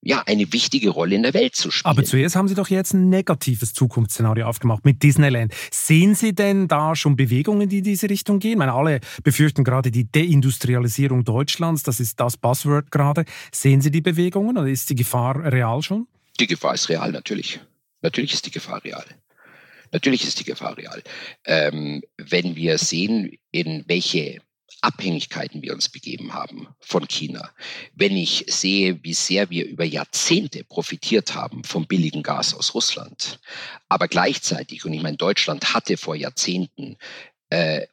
ja, 0.00 0.22
eine 0.26 0.52
wichtige 0.52 0.90
Rolle 0.90 1.16
in 1.16 1.22
der 1.22 1.34
Welt 1.34 1.56
zu 1.56 1.70
spielen. 1.70 1.90
Aber 1.90 2.04
zuerst 2.04 2.36
haben 2.36 2.48
Sie 2.48 2.54
doch 2.54 2.68
jetzt 2.68 2.94
ein 2.94 3.08
negatives 3.08 3.74
Zukunftsszenario 3.74 4.46
aufgemacht 4.46 4.84
mit 4.84 5.02
Disneyland. 5.02 5.52
Sehen 5.70 6.14
Sie 6.14 6.34
denn 6.34 6.68
da 6.68 6.94
schon 6.94 7.16
Bewegungen, 7.16 7.68
die 7.68 7.78
in 7.78 7.84
diese 7.84 8.08
Richtung 8.08 8.38
gehen? 8.38 8.52
Ich 8.52 8.58
meine, 8.58 8.74
alle 8.74 9.00
befürchten 9.24 9.64
gerade 9.64 9.90
die 9.90 10.10
Deindustrialisierung 10.10 11.24
Deutschlands. 11.24 11.82
Das 11.82 12.00
ist 12.00 12.20
das 12.20 12.36
Buzzword 12.36 12.90
gerade. 12.90 13.24
Sehen 13.52 13.80
Sie 13.80 13.90
die 13.90 14.00
Bewegungen 14.00 14.56
oder 14.56 14.68
ist 14.68 14.90
die 14.90 14.94
Gefahr 14.94 15.52
real 15.52 15.82
schon? 15.82 16.06
Die 16.38 16.46
Gefahr 16.46 16.74
ist 16.74 16.88
real, 16.88 17.10
natürlich. 17.10 17.60
Natürlich 18.00 18.32
ist 18.32 18.46
die 18.46 18.52
Gefahr 18.52 18.84
real. 18.84 19.04
Natürlich 19.90 20.24
ist 20.24 20.38
die 20.38 20.44
Gefahr 20.44 20.76
real. 20.76 21.02
Ähm, 21.44 22.02
wenn 22.16 22.54
wir 22.54 22.78
sehen, 22.78 23.32
in 23.50 23.84
welche 23.88 24.40
Abhängigkeiten 24.80 25.62
wir 25.62 25.72
uns 25.72 25.88
begeben 25.88 26.34
haben 26.34 26.68
von 26.80 27.06
China. 27.08 27.50
Wenn 27.94 28.16
ich 28.16 28.44
sehe, 28.48 29.02
wie 29.02 29.14
sehr 29.14 29.50
wir 29.50 29.66
über 29.66 29.84
Jahrzehnte 29.84 30.64
profitiert 30.64 31.34
haben 31.34 31.64
vom 31.64 31.86
billigen 31.86 32.22
Gas 32.22 32.54
aus 32.54 32.74
Russland, 32.74 33.40
aber 33.88 34.08
gleichzeitig, 34.08 34.84
und 34.84 34.92
ich 34.92 35.02
meine, 35.02 35.16
Deutschland 35.16 35.74
hatte 35.74 35.96
vor 35.96 36.14
Jahrzehnten 36.14 36.96
äh, 37.50 37.86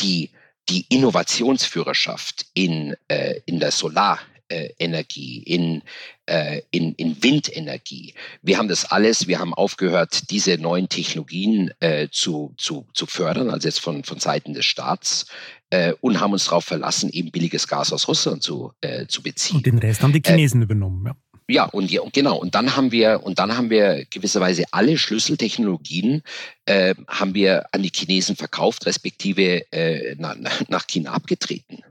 die, 0.00 0.30
die 0.68 0.86
Innovationsführerschaft 0.88 2.46
in, 2.54 2.96
äh, 3.08 3.40
in 3.46 3.60
der 3.60 3.70
Solar- 3.70 4.20
Solarenergie, 4.50 5.42
in, 5.42 5.82
äh, 6.26 6.62
in, 6.70 6.94
in 6.94 7.22
Windenergie. 7.22 8.14
Wir 8.42 8.58
haben 8.58 8.68
das 8.68 8.84
alles, 8.84 9.26
wir 9.26 9.38
haben 9.38 9.54
aufgehört, 9.54 10.30
diese 10.30 10.58
neuen 10.58 10.88
Technologien 10.88 11.70
äh, 11.80 12.08
zu, 12.10 12.54
zu, 12.56 12.86
zu 12.94 13.06
fördern, 13.06 13.50
also 13.50 13.68
jetzt 13.68 13.80
von, 13.80 14.04
von 14.04 14.18
Seiten 14.18 14.54
des 14.54 14.64
Staats, 14.64 15.26
äh, 15.70 15.92
und 16.00 16.20
haben 16.20 16.32
uns 16.32 16.46
darauf 16.46 16.64
verlassen, 16.64 17.10
eben 17.10 17.30
billiges 17.30 17.68
Gas 17.68 17.92
aus 17.92 18.08
Russland 18.08 18.42
zu, 18.42 18.72
äh, 18.80 19.06
zu 19.06 19.22
beziehen. 19.22 19.58
Und 19.58 19.66
den 19.66 19.78
Rest 19.78 20.02
haben 20.02 20.12
die 20.12 20.22
Chinesen 20.24 20.62
übernommen, 20.62 21.06
ja. 21.06 21.14
Ja, 21.50 21.64
und 21.64 21.90
ja, 21.90 22.02
genau. 22.12 22.36
Und 22.36 22.54
dann 22.54 22.76
haben 22.76 22.92
wir 22.92 23.22
und 23.22 23.38
dann 23.38 23.56
haben 23.56 23.70
wir 23.70 24.04
gewisserweise 24.10 24.64
alle 24.70 24.98
Schlüsseltechnologien 24.98 26.20
äh, 26.66 26.94
haben 27.08 27.32
wir 27.32 27.64
an 27.72 27.82
die 27.82 27.90
Chinesen 27.90 28.36
verkauft, 28.36 28.84
respektive 28.84 29.72
äh, 29.72 30.14
nach, 30.18 30.36
nach 30.68 30.86
China 30.86 31.12
abgetreten. 31.12 31.82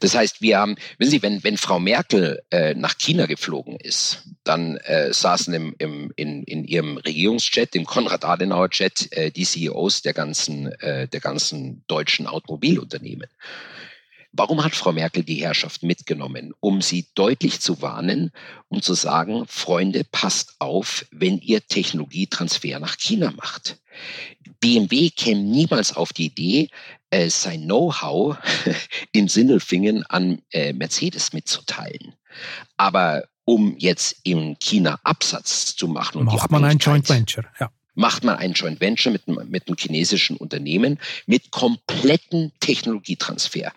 Das 0.00 0.14
heißt, 0.14 0.40
wir 0.40 0.58
haben, 0.58 0.76
wissen 0.98 1.10
Sie, 1.12 1.22
wenn, 1.22 1.42
wenn 1.44 1.56
Frau 1.56 1.78
Merkel 1.78 2.42
äh, 2.50 2.74
nach 2.74 2.96
China 2.98 3.26
geflogen 3.26 3.76
ist, 3.76 4.24
dann 4.44 4.76
äh, 4.78 5.12
saßen 5.12 5.52
im, 5.54 5.74
im, 5.78 6.12
in, 6.16 6.42
in 6.44 6.64
ihrem 6.64 6.96
Regierungsjet, 6.98 7.74
dem 7.74 7.84
Konrad-Adenauer-Jet, 7.84 9.12
äh, 9.12 9.30
die 9.30 9.44
CEOs 9.44 10.02
der 10.02 10.14
ganzen, 10.14 10.72
äh, 10.80 11.08
der 11.08 11.20
ganzen 11.20 11.84
deutschen 11.86 12.26
Automobilunternehmen. 12.26 13.28
Warum 14.36 14.64
hat 14.64 14.74
Frau 14.74 14.90
Merkel 14.90 15.22
die 15.22 15.36
Herrschaft 15.36 15.84
mitgenommen? 15.84 16.54
Um 16.58 16.82
sie 16.82 17.06
deutlich 17.14 17.60
zu 17.60 17.80
warnen, 17.82 18.32
um 18.68 18.82
zu 18.82 18.94
sagen, 18.94 19.44
Freunde, 19.46 20.02
passt 20.02 20.56
auf, 20.58 21.06
wenn 21.12 21.38
ihr 21.38 21.64
Technologietransfer 21.64 22.80
nach 22.80 22.96
China 22.98 23.32
macht. 23.36 23.78
BMW 24.60 25.10
käme 25.10 25.42
niemals 25.42 25.94
auf 25.94 26.12
die 26.12 26.26
Idee, 26.26 26.70
äh, 27.10 27.28
sein 27.28 27.62
Know-how 27.62 28.36
in 29.12 29.28
Sindelfingen 29.28 30.04
an 30.06 30.42
äh, 30.50 30.72
Mercedes 30.72 31.32
mitzuteilen. 31.32 32.14
Aber 32.76 33.24
um 33.44 33.76
jetzt 33.78 34.16
in 34.22 34.56
China 34.58 34.98
Absatz 35.04 35.76
zu 35.76 35.86
machen 35.88 36.18
und 36.18 36.26
macht 36.26 36.50
man 36.50 36.64
ein 36.64 36.78
Joint 36.78 37.08
Venture, 37.08 37.44
ja 37.60 37.70
macht 37.94 38.24
man 38.24 38.36
ein 38.36 38.52
Joint 38.52 38.80
Venture 38.80 39.12
mit, 39.12 39.26
mit 39.28 39.68
einem 39.68 39.76
chinesischen 39.76 40.36
Unternehmen 40.36 40.98
mit 41.26 41.50
kompletten 41.50 42.52
Technologietransfer. 42.60 43.72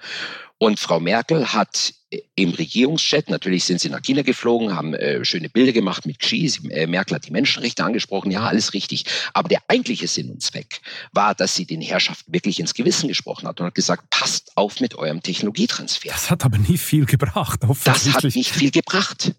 Und 0.60 0.80
Frau 0.80 1.00
Merkel 1.00 1.54
hat 1.54 1.94
äh, 2.10 2.22
im 2.36 2.50
Regierungschat, 2.50 3.30
natürlich 3.30 3.66
sind 3.66 3.80
sie 3.80 3.90
nach 3.90 4.02
China 4.02 4.24
geflogen, 4.24 4.76
haben 4.76 4.96
äh, 4.96 5.24
schöne 5.24 5.50
Bilder 5.50 5.72
gemacht 5.72 6.06
mit 6.06 6.20
Xi. 6.20 6.48
Sie, 6.48 6.68
äh, 6.72 6.88
Merkel 6.88 7.16
hat 7.16 7.28
die 7.28 7.32
Menschenrechte 7.32 7.84
angesprochen, 7.84 8.32
ja, 8.32 8.42
alles 8.42 8.74
richtig. 8.74 9.06
Aber 9.34 9.50
der 9.50 9.62
eigentliche 9.68 10.08
Sinn 10.08 10.32
und 10.32 10.42
Zweck 10.42 10.82
war, 11.12 11.36
dass 11.36 11.56
sie 11.56 11.66
den 11.66 11.82
Herrschaften 11.82 12.34
wirklich 12.34 12.60
ins 12.60 12.74
Gewissen 12.74 13.08
gesprochen 13.08 13.48
hat 13.48 13.60
und 13.60 13.68
hat 13.68 13.76
gesagt, 13.76 14.10
passt 14.10 14.52
auf 14.56 14.80
mit 14.80 14.96
eurem 14.96 15.22
Technologietransfer. 15.22 16.10
Das 16.10 16.32
hat 16.32 16.44
aber 16.44 16.58
nie 16.58 16.78
viel 16.78 17.06
gebracht. 17.06 17.60
Das 17.84 18.12
hat 18.12 18.24
nicht 18.24 18.52
viel 18.52 18.72
gebracht. 18.72 19.34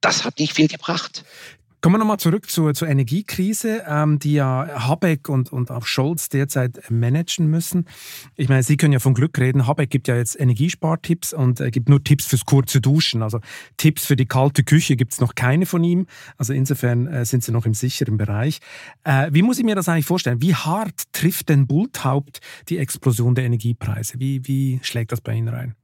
Das 0.00 0.24
hat 0.24 0.38
nicht 0.38 0.54
viel 0.54 0.68
gebracht. 0.68 1.24
Kommen 1.84 1.96
wir 1.96 1.98
nochmal 1.98 2.18
zurück 2.18 2.50
zur, 2.50 2.72
zur 2.72 2.88
Energiekrise, 2.88 3.84
ähm, 3.86 4.18
die 4.18 4.32
ja 4.32 4.88
Habeck 4.88 5.28
und, 5.28 5.52
und 5.52 5.70
auch 5.70 5.84
Scholz 5.84 6.30
derzeit 6.30 6.80
managen 6.90 7.48
müssen. 7.48 7.86
Ich 8.36 8.48
meine, 8.48 8.62
Sie 8.62 8.78
können 8.78 8.94
ja 8.94 9.00
von 9.00 9.12
Glück 9.12 9.38
reden. 9.38 9.66
Habeck 9.66 9.90
gibt 9.90 10.08
ja 10.08 10.16
jetzt 10.16 10.40
Energiespartipps 10.40 11.34
und 11.34 11.60
äh, 11.60 11.70
gibt 11.70 11.90
nur 11.90 12.02
Tipps 12.02 12.24
fürs 12.24 12.46
kurze 12.46 12.80
Duschen. 12.80 13.22
Also 13.22 13.40
Tipps 13.76 14.06
für 14.06 14.16
die 14.16 14.24
kalte 14.24 14.64
Küche 14.64 14.96
gibt 14.96 15.12
es 15.12 15.20
noch 15.20 15.34
keine 15.34 15.66
von 15.66 15.84
ihm. 15.84 16.06
Also 16.38 16.54
insofern 16.54 17.06
äh, 17.06 17.26
sind 17.26 17.44
Sie 17.44 17.52
noch 17.52 17.66
im 17.66 17.74
sicheren 17.74 18.16
Bereich. 18.16 18.60
Äh, 19.04 19.28
wie 19.32 19.42
muss 19.42 19.58
ich 19.58 19.64
mir 19.66 19.74
das 19.74 19.86
eigentlich 19.86 20.06
vorstellen? 20.06 20.40
Wie 20.40 20.54
hart 20.54 21.12
trifft 21.12 21.50
denn 21.50 21.66
Bulthaupt 21.66 22.40
die 22.70 22.78
Explosion 22.78 23.34
der 23.34 23.44
Energiepreise? 23.44 24.18
Wie, 24.18 24.48
wie 24.48 24.80
schlägt 24.82 25.12
das 25.12 25.20
bei 25.20 25.34
Ihnen 25.34 25.48
rein? 25.48 25.74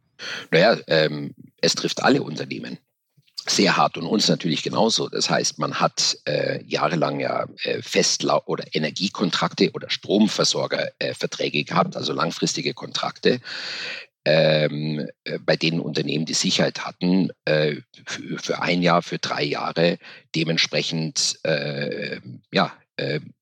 Naja, 0.50 0.78
ähm, 0.86 1.34
es 1.60 1.74
trifft 1.74 2.02
alle 2.02 2.22
Unternehmen 2.22 2.78
sehr 3.48 3.76
hart 3.76 3.96
und 3.96 4.06
uns 4.06 4.28
natürlich 4.28 4.62
genauso. 4.62 5.08
Das 5.08 5.30
heißt, 5.30 5.58
man 5.58 5.80
hat 5.80 6.18
äh, 6.24 6.62
jahrelang 6.64 7.20
ja 7.20 7.46
äh, 7.62 7.82
Festlau 7.82 8.42
oder 8.46 8.64
Energiekontrakte 8.72 9.70
oder 9.72 9.90
Stromversorgerverträge 9.90 11.58
äh, 11.58 11.64
gehabt, 11.64 11.96
also 11.96 12.12
langfristige 12.12 12.74
Kontrakte, 12.74 13.40
ähm, 14.24 15.06
äh, 15.24 15.38
bei 15.38 15.56
denen 15.56 15.80
Unternehmen 15.80 16.26
die 16.26 16.34
Sicherheit 16.34 16.84
hatten, 16.84 17.30
äh, 17.44 17.76
für, 18.06 18.38
für, 18.38 18.62
ein 18.62 18.82
Jahr, 18.82 19.02
für 19.02 19.18
drei 19.18 19.42
Jahre 19.44 19.98
dementsprechend 20.34 21.38
äh, 21.44 22.20
ja, 22.52 22.72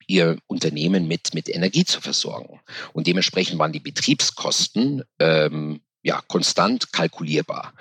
ihr 0.07 0.39
Unternehmen 0.47 1.09
mit, 1.09 1.35
mit 1.35 1.49
Energie 1.49 1.85
zu 1.85 2.01
versorgen. 2.01 2.61
Und 2.93 3.09
dementsprechend 3.09 3.59
waren 3.59 3.73
die 3.73 3.81
Betriebskosten 3.81 5.03
ähm, 5.19 5.81
ja, 6.03 6.23
konstant 6.29 6.93
kalkulierbar. 6.93 7.75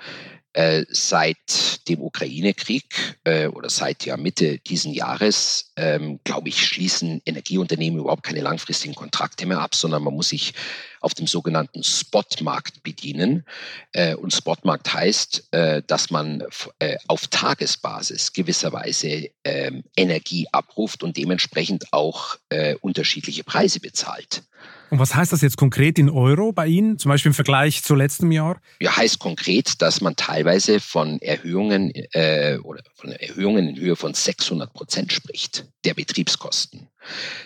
Äh, 0.58 0.86
seit 0.90 1.88
dem 1.88 2.02
Ukraine-Krieg 2.02 3.16
äh, 3.22 3.46
oder 3.46 3.70
seit 3.70 4.04
ja 4.04 4.16
Mitte 4.16 4.58
diesen 4.58 4.92
Jahres, 4.92 5.70
ähm, 5.76 6.18
glaube 6.24 6.48
ich, 6.48 6.66
schließen 6.66 7.22
Energieunternehmen 7.24 8.00
überhaupt 8.00 8.24
keine 8.24 8.40
langfristigen 8.40 8.96
Kontrakte 8.96 9.46
mehr 9.46 9.60
ab, 9.60 9.76
sondern 9.76 10.02
man 10.02 10.14
muss 10.14 10.30
sich 10.30 10.54
auf 11.00 11.14
dem 11.14 11.28
sogenannten 11.28 11.84
Spotmarkt 11.84 12.82
bedienen. 12.82 13.44
Äh, 13.92 14.16
und 14.16 14.32
Spotmarkt 14.32 14.92
heißt, 14.92 15.46
äh, 15.52 15.82
dass 15.86 16.10
man 16.10 16.42
äh, 16.80 16.96
auf 17.06 17.28
Tagesbasis 17.28 18.32
gewisserweise 18.32 19.30
ähm, 19.44 19.84
Energie 19.96 20.48
abruft 20.50 21.04
und 21.04 21.16
dementsprechend 21.16 21.92
auch 21.92 22.36
unterschiedliche 22.80 23.44
Preise 23.44 23.78
bezahlt. 23.78 24.42
Und 24.90 24.98
was 24.98 25.14
heißt 25.14 25.32
das 25.32 25.42
jetzt 25.42 25.56
konkret 25.56 25.98
in 25.98 26.08
Euro 26.08 26.52
bei 26.52 26.66
Ihnen, 26.66 26.98
zum 26.98 27.10
Beispiel 27.10 27.30
im 27.30 27.34
Vergleich 27.34 27.82
zu 27.82 27.94
letztem 27.94 28.32
Jahr? 28.32 28.60
Ja, 28.80 28.96
heißt 28.96 29.18
konkret, 29.18 29.82
dass 29.82 30.00
man 30.00 30.16
teilweise 30.16 30.80
von 30.80 31.20
Erhöhungen 31.20 31.90
äh, 32.12 32.58
oder 32.62 32.82
von 32.94 33.12
Erhöhungen 33.12 33.68
in 33.68 33.76
Höhe 33.76 33.96
von 33.96 34.14
600 34.14 34.72
Prozent 34.72 35.12
spricht 35.12 35.66
der 35.84 35.94
Betriebskosten. 35.94 36.88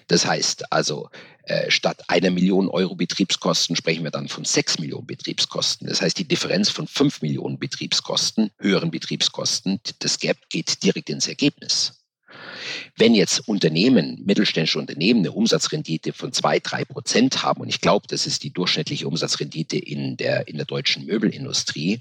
Das 0.08 0.26
heißt 0.26 0.72
also, 0.72 1.08
äh, 1.44 1.70
statt 1.70 2.04
einer 2.08 2.30
Million 2.30 2.68
Euro 2.68 2.94
Betriebskosten 2.94 3.74
sprechen 3.74 4.04
wir 4.04 4.10
dann 4.10 4.28
von 4.28 4.44
sechs 4.44 4.78
Millionen 4.78 5.06
Betriebskosten. 5.06 5.88
Das 5.88 6.00
heißt, 6.00 6.18
die 6.18 6.28
Differenz 6.28 6.70
von 6.70 6.86
fünf 6.86 7.22
Millionen 7.22 7.58
Betriebskosten, 7.58 8.50
höheren 8.58 8.90
Betriebskosten, 8.90 9.80
das 9.98 10.18
Gap 10.18 10.36
geht 10.48 10.82
direkt 10.82 11.10
ins 11.10 11.26
Ergebnis. 11.26 12.01
Wenn 12.96 13.14
jetzt 13.14 13.48
Unternehmen, 13.48 14.22
mittelständische 14.24 14.78
Unternehmen 14.78 15.20
eine 15.20 15.32
Umsatzrendite 15.32 16.12
von 16.12 16.32
zwei, 16.32 16.58
drei 16.58 16.84
Prozent 16.84 17.42
haben, 17.42 17.60
und 17.60 17.68
ich 17.68 17.80
glaube, 17.80 18.06
das 18.08 18.26
ist 18.26 18.42
die 18.42 18.52
durchschnittliche 18.52 19.06
Umsatzrendite 19.06 19.78
in 19.78 20.16
der, 20.16 20.48
in 20.48 20.56
der 20.56 20.66
deutschen 20.66 21.06
Möbelindustrie, 21.06 22.00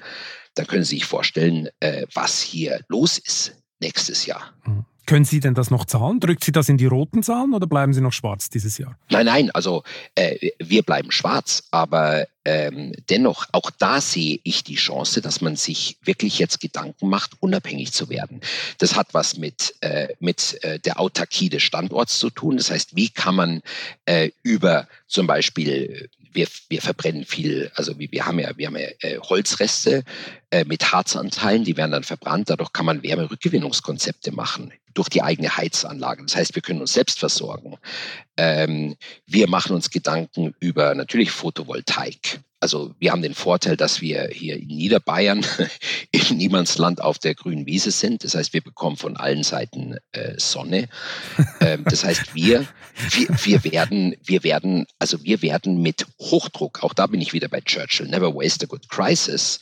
dann 0.56 0.68
können 0.68 0.84
Sie 0.84 0.96
sich 0.96 1.06
vorstellen, 1.06 1.70
äh, 1.80 2.06
was 2.14 2.42
hier 2.42 2.82
los 2.90 3.18
ist 3.18 3.61
nächstes 3.82 4.26
Jahr. 4.26 4.54
Mhm. 4.66 4.86
Können 5.12 5.26
Sie 5.26 5.42
denn 5.42 5.56
das 5.56 5.72
noch 5.72 5.84
zahlen? 5.84 6.22
Drückt 6.22 6.44
Sie 6.44 6.54
das 6.54 6.70
in 6.70 6.78
die 6.78 6.86
roten 6.86 7.22
Zahlen 7.22 7.54
oder 7.54 7.68
bleiben 7.68 7.94
Sie 7.94 8.00
noch 8.00 8.14
schwarz 8.14 8.50
dieses 8.50 8.78
Jahr? 8.78 8.98
Nein, 9.10 9.26
nein, 9.26 9.52
also 9.52 9.84
äh, 10.16 10.52
wir 10.58 10.84
bleiben 10.84 11.12
schwarz, 11.12 11.64
aber 11.72 12.28
ähm, 12.46 12.94
dennoch, 13.10 13.48
auch 13.52 13.72
da 13.72 14.00
sehe 14.00 14.40
ich 14.44 14.64
die 14.64 14.76
Chance, 14.76 15.22
dass 15.22 15.42
man 15.42 15.58
sich 15.58 15.98
wirklich 16.04 16.40
jetzt 16.40 16.62
Gedanken 16.62 17.10
macht, 17.10 17.32
unabhängig 17.42 17.92
zu 17.92 18.08
werden. 18.10 18.40
Das 18.78 18.96
hat 18.96 19.14
was 19.14 19.38
mit, 19.38 19.76
äh, 19.82 20.08
mit 20.20 20.64
äh, 20.64 20.80
der 20.80 20.98
Autarkie 20.98 21.50
des 21.50 21.64
Standorts 21.64 22.18
zu 22.18 22.30
tun. 22.30 22.56
Das 22.56 22.72
heißt, 22.72 22.96
wie 22.96 23.10
kann 23.10 23.36
man 23.36 23.62
äh, 24.06 24.30
über 24.44 24.88
zum 25.08 25.28
Beispiel 25.28 26.10
wir, 26.34 26.48
wir 26.70 26.82
verbrennen 26.82 27.26
viel, 27.26 27.72
also 27.76 27.98
wir, 28.00 28.12
wir 28.12 28.26
haben 28.26 28.40
ja, 28.40 28.52
wir 28.58 28.68
haben 28.68 28.78
ja 28.78 28.88
äh, 29.02 29.20
Holzreste 29.20 30.04
äh, 30.50 30.66
mit 30.66 30.92
Harzanteilen, 30.92 31.64
die 31.64 31.78
werden 31.78 31.92
dann 31.92 32.04
verbrannt. 32.04 32.50
Dadurch 32.50 32.74
kann 32.74 32.86
man 32.86 33.04
Wärmerückgewinnungskonzepte 33.04 34.32
machen 34.32 34.74
durch 34.94 35.10
die 35.10 35.22
eigene 35.22 35.56
Heizanlage. 35.56 36.24
Das 36.24 36.36
heißt, 36.36 36.56
wir 36.56 36.62
können 36.62 36.82
uns 36.82 36.94
selbst 36.94 37.20
versorgen. 37.20 37.78
Ähm, 38.38 38.96
wir 39.26 39.48
machen 39.50 39.76
uns 39.76 39.90
Gedanken 39.90 40.54
über 40.60 40.96
natürlich 40.96 41.32
Photovoltaik. 41.32 42.42
Also 42.62 42.94
wir 43.00 43.12
haben 43.12 43.24
den 43.24 43.34
Vorteil, 43.34 43.76
dass 43.76 44.02
wir 44.02 44.30
hier 44.32 44.56
in 44.56 44.68
Niederbayern 44.68 45.44
im 46.12 46.38
Niemandsland 46.38 47.02
auf 47.02 47.18
der 47.18 47.34
grünen 47.34 47.66
Wiese 47.66 47.92
sind. 47.92 48.24
Das 48.24 48.36
heißt, 48.36 48.54
wir 48.54 48.62
bekommen 48.62 48.98
von 48.98 49.18
allen 49.18 49.44
Seiten 49.44 49.98
äh, 50.12 50.36
Sonne. 50.38 50.88
Ähm, 51.60 51.84
das 51.86 52.04
heißt, 52.04 52.36
wir, 52.36 52.68
wir, 53.10 53.28
wir 53.44 53.64
werden, 53.64 54.16
wir 54.24 54.44
werden, 54.44 54.86
also 55.00 55.24
wir 55.24 55.42
werden 55.42 55.82
mit 55.82 56.06
Hochdruck, 56.20 56.84
auch 56.84 56.94
da 56.94 57.08
bin 57.08 57.20
ich 57.20 57.34
wieder 57.34 57.50
bei 57.50 57.62
Churchill, 57.62 58.08
never 58.08 58.34
waste 58.34 58.66
a 58.66 58.68
good 58.68 58.88
crisis. 58.90 59.60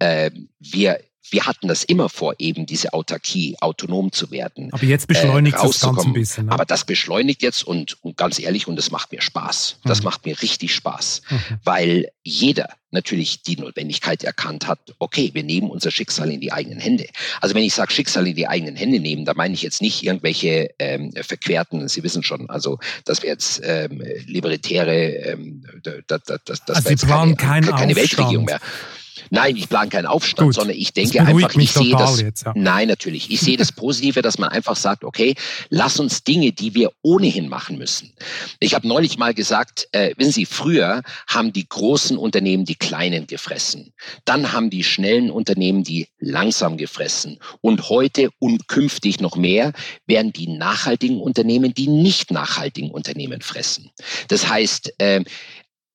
Äh, 0.00 0.32
wir 0.58 1.00
wir 1.28 1.46
hatten 1.46 1.68
das 1.68 1.84
immer 1.84 2.08
vor, 2.08 2.34
eben 2.38 2.66
diese 2.66 2.92
Autarkie, 2.92 3.56
autonom 3.60 4.10
zu 4.12 4.30
werden. 4.30 4.72
Aber 4.72 4.84
jetzt 4.84 5.06
beschleunigt 5.06 5.56
äh, 5.56 5.62
das 5.66 5.80
Ganze 5.80 6.06
ein 6.06 6.12
bisschen. 6.12 6.46
Ne? 6.46 6.52
Aber 6.52 6.64
das 6.64 6.84
beschleunigt 6.84 7.42
jetzt 7.42 7.62
und, 7.62 8.02
und, 8.02 8.16
ganz 8.16 8.38
ehrlich, 8.38 8.66
und 8.66 8.76
das 8.76 8.90
macht 8.90 9.12
mir 9.12 9.20
Spaß. 9.20 9.78
Das 9.84 9.98
mhm. 10.00 10.04
macht 10.04 10.26
mir 10.26 10.40
richtig 10.40 10.74
Spaß, 10.74 11.22
mhm. 11.28 11.38
weil 11.62 12.08
jeder 12.22 12.70
natürlich 12.90 13.42
die 13.42 13.56
Notwendigkeit 13.56 14.24
erkannt 14.24 14.66
hat, 14.66 14.80
okay, 14.98 15.30
wir 15.32 15.44
nehmen 15.44 15.70
unser 15.70 15.90
Schicksal 15.90 16.30
in 16.30 16.40
die 16.40 16.52
eigenen 16.52 16.80
Hände. 16.80 17.06
Also 17.40 17.54
wenn 17.54 17.62
ich 17.62 17.74
sage 17.74 17.92
Schicksal 17.92 18.26
in 18.26 18.34
die 18.34 18.48
eigenen 18.48 18.74
Hände 18.74 18.98
nehmen, 18.98 19.24
da 19.24 19.34
meine 19.34 19.54
ich 19.54 19.62
jetzt 19.62 19.80
nicht 19.80 20.02
irgendwelche 20.02 20.70
ähm, 20.78 21.12
verquerten, 21.12 21.86
Sie 21.88 22.02
wissen 22.02 22.24
schon, 22.24 22.50
also 22.50 22.78
dass 23.04 23.22
wir 23.22 23.30
jetzt 23.30 23.60
ähm, 23.62 24.02
libertäre, 24.26 24.96
ähm, 24.96 25.64
das, 25.82 26.22
das, 26.24 26.40
das, 26.44 26.64
das 26.64 26.76
also 26.76 26.88
Sie 26.88 27.06
planen 27.06 27.36
keine, 27.36 27.68
keine 27.68 27.94
Weltregierung 27.94 28.46
mehr. 28.46 28.60
Nein, 29.30 29.56
ich 29.56 29.68
plane 29.68 29.90
keinen 29.90 30.06
Aufstand, 30.06 30.48
Gut. 30.48 30.54
sondern 30.54 30.76
ich 30.76 30.92
denke 30.92 31.20
einfach, 31.20 31.54
ich 31.54 31.70
sehe 31.72 31.92
das. 31.92 32.20
Jetzt, 32.20 32.44
ja. 32.44 32.52
Nein, 32.56 32.88
natürlich. 32.88 33.30
Ich 33.30 33.40
sehe 33.40 33.56
das 33.56 33.72
Positive, 33.80 34.22
dass 34.22 34.38
man 34.38 34.48
einfach 34.48 34.76
sagt, 34.76 35.04
okay, 35.04 35.34
lass 35.68 36.00
uns 36.00 36.24
Dinge, 36.24 36.52
die 36.52 36.74
wir 36.74 36.92
ohnehin 37.02 37.48
machen 37.48 37.78
müssen. 37.78 38.12
Ich 38.58 38.74
habe 38.74 38.88
neulich 38.88 39.18
mal 39.18 39.34
gesagt, 39.34 39.88
äh, 39.92 40.14
wissen 40.16 40.32
Sie, 40.32 40.46
früher 40.46 41.02
haben 41.28 41.52
die 41.52 41.68
großen 41.68 42.16
Unternehmen 42.16 42.64
die 42.64 42.76
kleinen 42.76 43.26
gefressen. 43.26 43.92
Dann 44.24 44.52
haben 44.52 44.70
die 44.70 44.84
schnellen 44.84 45.30
Unternehmen 45.30 45.84
die 45.84 46.08
langsam 46.18 46.76
gefressen. 46.76 47.38
Und 47.60 47.88
heute 47.88 48.30
und 48.38 48.68
künftig 48.68 49.20
noch 49.20 49.36
mehr 49.36 49.72
werden 50.06 50.32
die 50.32 50.48
nachhaltigen 50.48 51.20
Unternehmen 51.20 51.74
die 51.74 51.88
nicht 51.88 52.30
nachhaltigen 52.30 52.90
Unternehmen 52.90 53.40
fressen. 53.40 53.90
Das 54.28 54.48
heißt, 54.48 54.94
äh, 54.98 55.24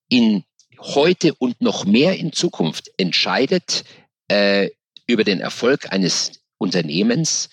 in 0.09 0.43
heute 0.79 1.33
und 1.35 1.61
noch 1.61 1.85
mehr 1.85 2.17
in 2.17 2.33
Zukunft 2.33 2.91
entscheidet 2.97 3.83
äh, 4.27 4.69
über 5.07 5.23
den 5.23 5.39
Erfolg 5.39 5.91
eines 5.91 6.43
Unternehmens 6.57 7.49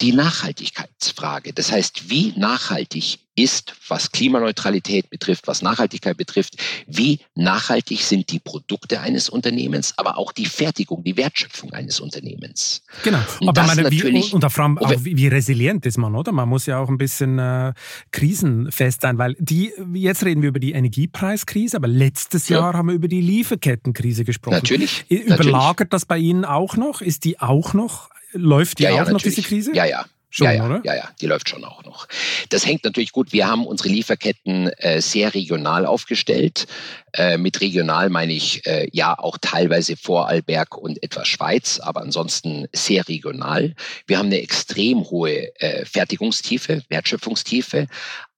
die 0.00 0.12
Nachhaltigkeitsfrage. 0.12 1.52
Das 1.52 1.70
heißt, 1.72 2.08
wie 2.08 2.32
nachhaltig 2.36 3.18
ist, 3.36 3.74
was 3.88 4.10
Klimaneutralität 4.12 5.08
betrifft, 5.08 5.46
was 5.46 5.62
Nachhaltigkeit 5.62 6.16
betrifft, 6.16 6.56
wie 6.86 7.20
nachhaltig 7.34 8.00
sind 8.02 8.30
die 8.30 8.40
Produkte 8.40 9.00
eines 9.00 9.28
Unternehmens, 9.28 9.94
aber 9.96 10.18
auch 10.18 10.32
die 10.32 10.46
Fertigung, 10.46 11.04
die 11.04 11.16
Wertschöpfung 11.16 11.72
eines 11.72 12.00
Unternehmens. 12.00 12.82
Genau, 13.02 13.18
und 13.40 13.48
aber 13.48 13.62
meine, 13.62 13.90
wie, 13.90 14.32
und 14.32 14.52
vor 14.52 14.64
allem 14.64 14.78
auch, 14.78 14.92
wie, 14.98 15.28
resilient 15.28 15.86
ist 15.86 15.96
man, 15.96 16.14
oder? 16.14 16.32
Man 16.32 16.48
muss 16.48 16.66
ja 16.66 16.78
auch 16.78 16.88
ein 16.88 16.98
bisschen 16.98 17.38
äh, 17.38 17.72
krisenfest 18.10 19.02
sein, 19.02 19.18
weil 19.18 19.36
die, 19.38 19.72
jetzt 19.94 20.24
reden 20.24 20.42
wir 20.42 20.48
über 20.48 20.60
die 20.60 20.72
Energiepreiskrise, 20.72 21.76
aber 21.76 21.88
letztes 21.88 22.48
ja. 22.48 22.58
Jahr 22.58 22.74
haben 22.74 22.88
wir 22.88 22.94
über 22.94 23.08
die 23.08 23.20
Lieferkettenkrise 23.20 24.24
gesprochen. 24.24 24.54
Natürlich. 24.54 25.04
Überlagert 25.08 25.52
natürlich. 25.52 25.90
das 25.90 26.06
bei 26.06 26.18
Ihnen 26.18 26.44
auch 26.44 26.76
noch? 26.76 27.00
Ist 27.00 27.24
die 27.24 27.40
auch 27.40 27.74
noch, 27.74 28.10
läuft 28.32 28.80
die 28.80 28.84
ja, 28.84 28.90
auch 28.90 28.96
ja, 28.96 29.04
noch, 29.04 29.12
natürlich. 29.12 29.36
diese 29.36 29.48
Krise? 29.48 29.74
Ja, 29.74 29.84
ja. 29.84 30.04
Schon, 30.32 30.46
ja, 30.46 30.52
ja, 30.52 30.66
oder? 30.66 30.80
ja, 30.84 30.94
ja, 30.94 31.10
die 31.20 31.26
läuft 31.26 31.48
schon 31.48 31.64
auch 31.64 31.82
noch. 31.82 32.06
Das 32.50 32.64
hängt 32.64 32.84
natürlich 32.84 33.10
gut. 33.10 33.32
Wir 33.32 33.48
haben 33.48 33.66
unsere 33.66 33.88
Lieferketten 33.88 34.68
äh, 34.68 35.02
sehr 35.02 35.34
regional 35.34 35.86
aufgestellt. 35.86 36.68
Äh, 37.12 37.36
mit 37.36 37.60
regional 37.60 38.10
meine 38.10 38.32
ich 38.32 38.64
äh, 38.64 38.88
ja 38.92 39.18
auch 39.18 39.38
teilweise 39.38 39.96
Vorarlberg 39.96 40.78
und 40.78 41.02
etwas 41.02 41.26
Schweiz, 41.26 41.80
aber 41.80 42.02
ansonsten 42.02 42.68
sehr 42.72 43.08
regional. 43.08 43.74
Wir 44.06 44.18
haben 44.18 44.26
eine 44.26 44.40
extrem 44.40 45.00
hohe 45.10 45.52
äh, 45.60 45.84
Fertigungstiefe, 45.84 46.84
Wertschöpfungstiefe, 46.88 47.88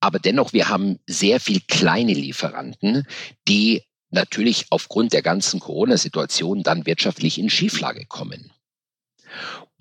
aber 0.01 0.19
dennoch 0.19 0.55
wir 0.55 0.71
haben 0.71 0.99
sehr 1.07 1.41
viel 1.41 1.61
kleine 1.69 2.15
Lieferanten, 2.15 3.07
die 3.47 3.83
natürlich 4.11 4.65
aufgrund 4.71 5.13
der 5.13 5.23
ganzen 5.23 5.61
Corona-Situation 5.61 6.63
dann 6.63 6.87
wirtschaftlich 6.87 7.39
in 7.39 7.51
Schieflage 7.51 8.07
kommen 8.07 8.51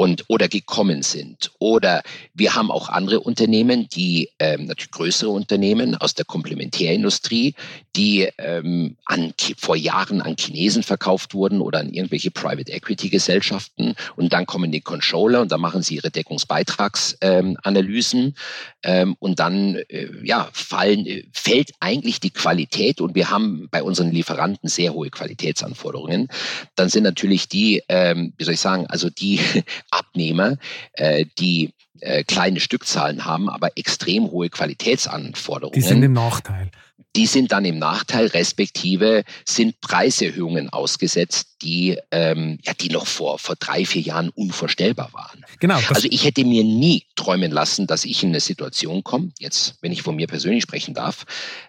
und 0.01 0.25
oder 0.29 0.47
gekommen 0.47 1.03
sind. 1.03 1.51
Oder 1.59 2.01
wir 2.33 2.55
haben 2.55 2.71
auch 2.71 2.89
andere 2.89 3.19
Unternehmen, 3.19 3.87
die 3.87 4.31
ähm, 4.39 4.65
natürlich 4.65 4.89
größere 4.89 5.29
Unternehmen 5.29 5.93
aus 5.93 6.15
der 6.15 6.25
Komplementärindustrie, 6.25 7.53
die 7.95 8.29
ähm, 8.37 8.97
an, 9.05 9.33
vor 9.57 9.75
Jahren 9.75 10.21
an 10.21 10.35
Chinesen 10.37 10.83
verkauft 10.83 11.33
wurden 11.33 11.61
oder 11.61 11.79
an 11.79 11.91
irgendwelche 11.91 12.29
Private 12.31 12.71
Equity 12.71 13.09
Gesellschaften. 13.09 13.95
Und 14.15 14.31
dann 14.33 14.45
kommen 14.45 14.71
die 14.71 14.81
Controller 14.81 15.41
und 15.41 15.51
dann 15.51 15.61
machen 15.61 15.81
sie 15.81 15.95
ihre 15.95 16.11
Deckungsbeitragsanalysen 16.11 18.35
ähm, 18.83 19.15
und 19.19 19.39
dann 19.39 19.77
äh, 19.89 20.07
ja 20.23 20.49
fallen 20.53 21.05
äh, 21.05 21.23
fällt 21.33 21.71
eigentlich 21.79 22.19
die 22.19 22.31
Qualität 22.31 22.99
und 23.01 23.15
wir 23.15 23.29
haben 23.29 23.67
bei 23.71 23.83
unseren 23.83 24.11
Lieferanten 24.11 24.69
sehr 24.69 24.93
hohe 24.93 25.09
Qualitätsanforderungen. 25.09 26.27
Dann 26.75 26.89
sind 26.89 27.03
natürlich 27.03 27.49
die, 27.49 27.83
ähm, 27.89 28.33
wie 28.37 28.43
soll 28.43 28.53
ich 28.53 28.59
sagen, 28.59 28.85
also 28.87 29.09
die 29.09 29.39
Abnehmer, 29.91 30.57
äh, 30.93 31.25
die 31.39 31.71
äh, 32.01 32.23
kleine 32.23 32.59
Stückzahlen 32.59 33.25
haben, 33.25 33.49
aber 33.49 33.77
extrem 33.77 34.29
hohe 34.31 34.49
Qualitätsanforderungen. 34.49 35.73
Die 35.73 35.81
sind 35.81 36.03
im 36.03 36.13
Nachteil. 36.13 36.69
Die 37.15 37.25
sind 37.25 37.51
dann 37.51 37.65
im 37.65 37.77
Nachteil, 37.77 38.27
respektive 38.27 39.23
sind 39.45 39.81
Preiserhöhungen 39.81 40.69
ausgesetzt, 40.69 41.50
die, 41.61 41.97
ähm, 42.11 42.59
ja, 42.63 42.73
die 42.73 42.89
noch 42.89 43.07
vor, 43.07 43.39
vor 43.39 43.55
drei, 43.55 43.85
vier 43.85 44.01
Jahren 44.01 44.29
unvorstellbar 44.29 45.13
waren. 45.13 45.45
Genau. 45.59 45.79
Also 45.89 46.07
ich 46.09 46.25
hätte 46.25 46.43
mir 46.43 46.63
nie 46.63 47.05
träumen 47.15 47.51
lassen, 47.51 47.87
dass 47.87 48.05
ich 48.05 48.23
in 48.23 48.29
eine 48.29 48.39
Situation 48.39 49.03
komme, 49.03 49.31
jetzt, 49.39 49.75
wenn 49.81 49.91
ich 49.91 50.01
von 50.01 50.15
mir 50.15 50.27
persönlich 50.27 50.63
sprechen 50.63 50.93
darf, 50.93 51.25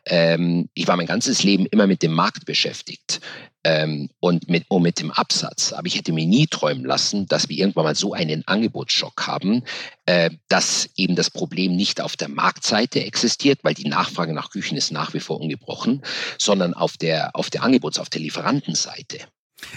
ähm, 0.06 0.68
ich 0.74 0.88
war 0.88 0.96
mein 0.96 1.06
ganzes 1.06 1.42
Leben 1.42 1.66
immer 1.66 1.86
mit 1.86 2.02
dem 2.02 2.12
Markt 2.12 2.46
beschäftigt 2.46 3.20
ähm, 3.64 4.10
und, 4.20 4.48
mit, 4.48 4.64
und 4.68 4.82
mit 4.82 4.98
dem 4.98 5.10
Absatz. 5.10 5.72
Aber 5.72 5.86
ich 5.86 5.96
hätte 5.96 6.12
mir 6.12 6.26
nie 6.26 6.46
träumen 6.46 6.84
lassen, 6.84 7.26
dass 7.26 7.48
wir 7.48 7.58
irgendwann 7.58 7.84
mal 7.84 7.94
so 7.94 8.12
einen 8.12 8.46
Angebotsschock 8.46 9.26
haben, 9.26 9.62
äh, 10.06 10.30
dass 10.48 10.88
eben 10.96 11.16
das 11.16 11.30
Problem 11.30 11.76
nicht 11.76 12.00
auf 12.00 12.16
der 12.16 12.28
Marktseite 12.28 13.04
existiert, 13.04 13.60
weil 13.62 13.74
die 13.74 13.88
Nachfrage 13.88 14.32
nach 14.32 14.50
Küchen 14.50 14.76
ist 14.76 14.90
nach 14.90 15.14
wie 15.14 15.20
vor 15.20 15.40
ungebrochen, 15.40 16.02
sondern 16.38 16.74
auf 16.74 16.96
der, 16.96 17.34
auf 17.36 17.50
der 17.50 17.62
Angebots-, 17.62 17.98
auf 17.98 18.10
der 18.10 18.20
Lieferantenseite. 18.20 19.18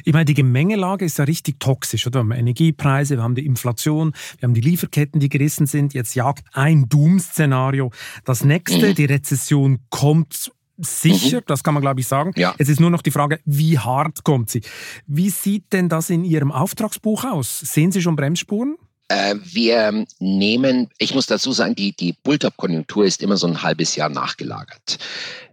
Ich 0.03 0.13
meine, 0.13 0.25
die 0.25 0.33
Gemengelage 0.33 1.05
ist 1.05 1.17
ja 1.17 1.25
richtig 1.25 1.59
toxisch, 1.59 2.07
oder? 2.07 2.23
Wir 2.23 2.35
haben 2.35 2.39
Energiepreise, 2.39 3.17
wir 3.17 3.23
haben 3.23 3.35
die 3.35 3.45
Inflation, 3.45 4.13
wir 4.39 4.47
haben 4.47 4.53
die 4.53 4.61
Lieferketten, 4.61 5.19
die 5.19 5.29
gerissen 5.29 5.67
sind. 5.67 5.93
Jetzt 5.93 6.15
jagt 6.15 6.45
ein 6.53 6.87
Doom-Szenario. 6.89 7.91
Das 8.23 8.43
nächste, 8.43 8.89
mhm. 8.89 8.95
die 8.95 9.05
Rezession 9.05 9.79
kommt 9.89 10.51
sicher, 10.77 11.37
mhm. 11.37 11.45
das 11.47 11.63
kann 11.63 11.73
man 11.73 11.81
glaube 11.81 12.01
ich 12.01 12.07
sagen. 12.07 12.31
Ja. 12.35 12.53
Es 12.57 12.69
ist 12.69 12.79
nur 12.79 12.89
noch 12.89 13.01
die 13.01 13.11
Frage, 13.11 13.39
wie 13.45 13.79
hart 13.79 14.23
kommt 14.23 14.49
sie? 14.49 14.61
Wie 15.07 15.29
sieht 15.29 15.71
denn 15.73 15.89
das 15.89 16.09
in 16.09 16.23
Ihrem 16.23 16.51
Auftragsbuch 16.51 17.23
aus? 17.23 17.59
Sehen 17.59 17.91
Sie 17.91 18.01
schon 18.01 18.15
Bremsspuren? 18.15 18.75
Äh, 19.07 19.35
wir 19.43 20.05
nehmen, 20.19 20.89
ich 20.97 21.13
muss 21.13 21.27
dazu 21.27 21.51
sagen, 21.51 21.75
die, 21.75 21.95
die 21.95 22.13
Bulltop-Konjunktur 22.23 23.05
ist 23.05 23.21
immer 23.21 23.37
so 23.37 23.47
ein 23.47 23.61
halbes 23.61 23.95
Jahr 23.95 24.09
nachgelagert. 24.09 24.97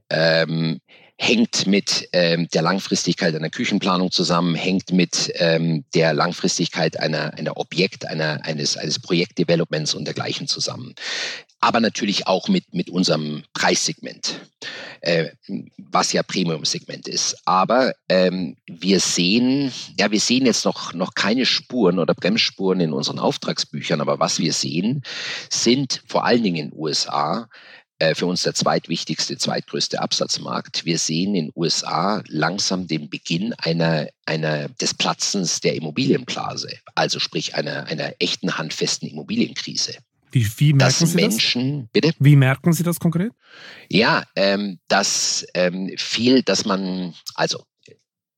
Ähm, 0.09 0.81
hängt 1.19 1.67
mit 1.67 2.09
ähm, 2.13 2.49
der 2.53 2.63
Langfristigkeit 2.63 3.35
einer 3.35 3.51
Küchenplanung 3.51 4.11
zusammen, 4.11 4.55
hängt 4.55 4.93
mit 4.93 5.33
ähm, 5.37 5.85
der 5.95 6.15
Langfristigkeit 6.15 6.99
einer, 6.99 7.35
einer 7.35 7.57
Objekt, 7.57 8.07
einer, 8.07 8.45
eines, 8.45 8.77
eines 8.77 8.99
Projektdevelopments 8.99 9.95
und 9.95 10.05
dergleichen 10.05 10.49
zusammen. 10.49 10.95
Aber 11.61 11.79
natürlich 11.79 12.27
auch 12.27 12.49
mit, 12.49 12.75
mit 12.75 12.91
unserem 12.91 13.45
Preissegment, 13.55 14.41
äh, 15.01 15.29
was 15.79 16.13
ja 16.13 16.25
Premium-Segment 16.25 17.07
ist. 17.07 17.37
Aber 17.45 17.95
ähm, 18.09 18.57
wir 18.67 18.99
sehen, 18.99 19.73
ja, 19.97 20.11
wir 20.11 20.19
sehen 20.19 20.45
jetzt 20.45 20.65
noch, 20.65 20.93
noch 20.93 21.15
keine 21.15 21.47
Spuren 21.47 22.01
oder 22.01 22.15
Bremsspuren 22.15 22.81
in 22.81 22.93
unseren 22.93 23.21
Auftragsbüchern, 23.21 24.01
aber 24.01 24.19
was 24.19 24.41
wir 24.41 24.53
sehen, 24.53 25.03
sind 25.51 26.03
vor 26.09 26.25
allen 26.25 26.43
Dingen 26.43 26.57
in 26.57 26.71
den 26.71 26.79
USA 26.81 27.49
für 28.15 28.27
uns 28.27 28.43
der 28.43 28.55
zweitwichtigste, 28.55 29.37
zweitgrößte 29.37 30.01
Absatzmarkt. 30.01 30.85
Wir 30.85 30.99
sehen 30.99 31.35
in 31.35 31.47
den 31.47 31.53
USA 31.55 32.23
langsam 32.29 32.87
den 32.87 33.09
Beginn 33.09 33.55
einer, 33.55 34.09
einer, 34.27 34.69
des 34.69 34.95
Platzens 34.95 35.61
der 35.61 35.75
Immobilienblase, 35.75 36.71
also 36.95 37.19
sprich 37.19 37.55
einer, 37.55 37.87
einer 37.87 38.15
echten 38.19 38.59
handfesten 38.59 39.09
Immobilienkrise. 39.09 39.95
Wie, 40.33 40.49
wie 40.57 40.73
merken 40.73 41.07
Sie 41.07 41.17
Menschen, 41.17 41.81
das? 41.83 41.89
Bitte? 41.93 42.13
Wie 42.19 42.37
merken 42.37 42.73
Sie 42.73 42.83
das 42.83 42.99
konkret? 42.99 43.33
Ja, 43.89 44.25
ähm, 44.35 44.79
dass 44.89 45.47
ähm, 45.55 45.93
viel, 45.99 46.43
dass 46.43 46.65
man, 46.65 47.15
also 47.35 47.65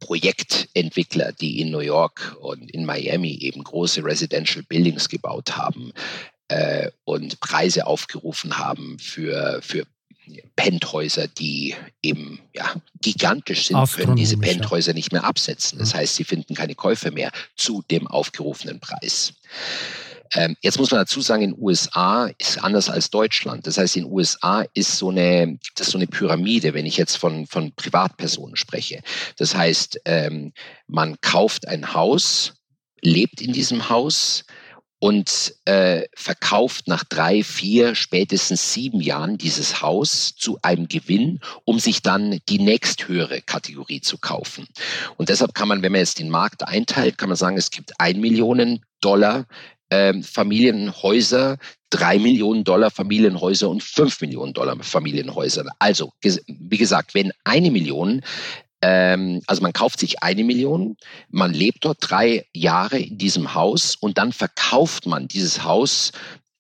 Projektentwickler, 0.01 1.33
die 1.33 1.61
in 1.61 1.71
New 1.71 1.79
York 1.79 2.37
und 2.41 2.71
in 2.71 2.85
Miami 2.85 3.39
eben 3.41 3.63
große 3.63 4.05
Residential 4.05 4.65
Buildings 4.69 5.09
gebaut 5.09 5.57
haben, 5.57 5.93
äh, 6.49 6.91
und 7.05 7.41
Preise 7.41 7.87
aufgerufen 7.87 8.59
haben 8.59 8.99
für, 8.99 9.61
für 9.63 9.87
Penthäuser, 10.57 11.29
die 11.29 11.75
eben 12.03 12.41
ja, 12.55 12.75
gigantisch 13.01 13.67
sind, 13.67 13.91
können 13.93 14.17
diese 14.17 14.39
Penthäuser 14.39 14.95
nicht 14.95 15.13
mehr 15.13 15.25
absetzen. 15.25 15.79
Das 15.79 15.93
mhm. 15.93 15.99
heißt, 15.99 16.17
sie 16.17 16.25
finden 16.25 16.55
keine 16.55 16.75
Käufer 16.75 17.11
mehr 17.11 17.31
zu 17.57 17.83
dem 17.91 18.07
aufgerufenen 18.07 18.81
Preis. 18.81 19.35
Ähm, 20.35 20.57
jetzt 20.63 20.79
muss 20.79 20.91
man 20.91 21.01
dazu 21.01 21.21
sagen, 21.21 21.43
in 21.43 21.51
den 21.53 21.63
USA 21.63 22.31
ist 22.39 22.63
anders 22.63 22.89
als 22.89 23.11
Deutschland. 23.11 23.67
Das 23.67 23.79
heißt, 23.79 23.97
in 23.97 24.05
den 24.05 24.13
USA 24.13 24.65
ist 24.75 24.97
so 24.97 25.11
eine, 25.11 25.59
das 25.77 25.89
so 25.89 25.99
eine 25.99 26.07
Pyramide, 26.07 26.75
wenn 26.75 26.87
ich 26.87 26.97
jetzt 26.97 27.17
von, 27.17 27.47
von 27.47 27.73
Privatpersonen 27.73 28.57
spreche. 28.57 29.03
Das 29.37 29.55
heißt, 29.55 30.01
ähm, 30.07 30.53
man 30.87 31.21
kauft 31.21 31.69
ein 31.69 31.95
Haus, 31.95 32.55
lebt 33.01 33.41
in 33.43 33.53
diesem 33.53 33.89
Haus, 33.91 34.45
und 35.05 35.55
äh, 35.67 36.07
verkauft 36.17 36.89
nach 36.89 37.05
drei, 37.05 37.43
vier, 37.43 37.95
spätestens 37.95 38.73
sieben 38.73 39.03
Jahren 39.03 39.37
dieses 39.37 39.83
Haus 39.83 40.35
zu 40.35 40.59
einem 40.63 40.89
Gewinn, 40.89 41.41
um 41.67 41.79
sich 41.79 42.01
dann 42.01 42.39
die 42.49 42.59
nächsthöhere 42.59 43.43
Kategorie 43.43 44.01
zu 44.01 44.17
kaufen. 44.17 44.67
Und 45.19 45.29
deshalb 45.29 45.53
kann 45.53 45.69
man, 45.69 45.83
wenn 45.83 45.93
man 45.93 45.99
jetzt 45.99 46.21
den 46.21 46.31
Markt 46.31 46.67
einteilt, 46.67 47.19
kann 47.19 47.29
man 47.29 47.37
sagen, 47.37 47.59
es 47.59 47.71
gibt 47.71 47.93
ein 47.99 48.19
Millionen 48.19 48.83
Dollar 49.03 49.45
äh, 49.91 50.15
Familienhäuser, 50.23 51.59
drei 51.91 52.19
Millionen 52.19 52.65
Dollar 52.65 52.91
Familienhäuser 52.91 53.69
und 53.69 53.83
fünf 53.83 54.23
Millionen 54.23 54.55
Dollar 54.55 54.83
Familienhäuser. 54.83 55.67
Also, 55.81 56.15
wie 56.23 56.79
gesagt, 56.79 57.15
wenn 57.15 57.31
eine 57.45 57.71
Million 57.71 58.23
ähm, 58.87 59.41
also 59.47 59.63
man 59.63 59.73
kauft 59.73 59.99
sich 59.99 60.23
eine 60.23 60.45
Million, 60.45 60.99
man 61.31 61.55
lebt 61.55 61.87
dort 61.87 61.97
drei 62.01 62.45
Jahre 62.53 62.99
in 62.99 63.17
diesem 63.17 63.55
Haus 63.55 63.95
und 63.95 64.19
dann 64.19 64.31
verkauft 64.31 65.07
man 65.07 65.27
dieses 65.27 65.65
Haus 65.65 66.13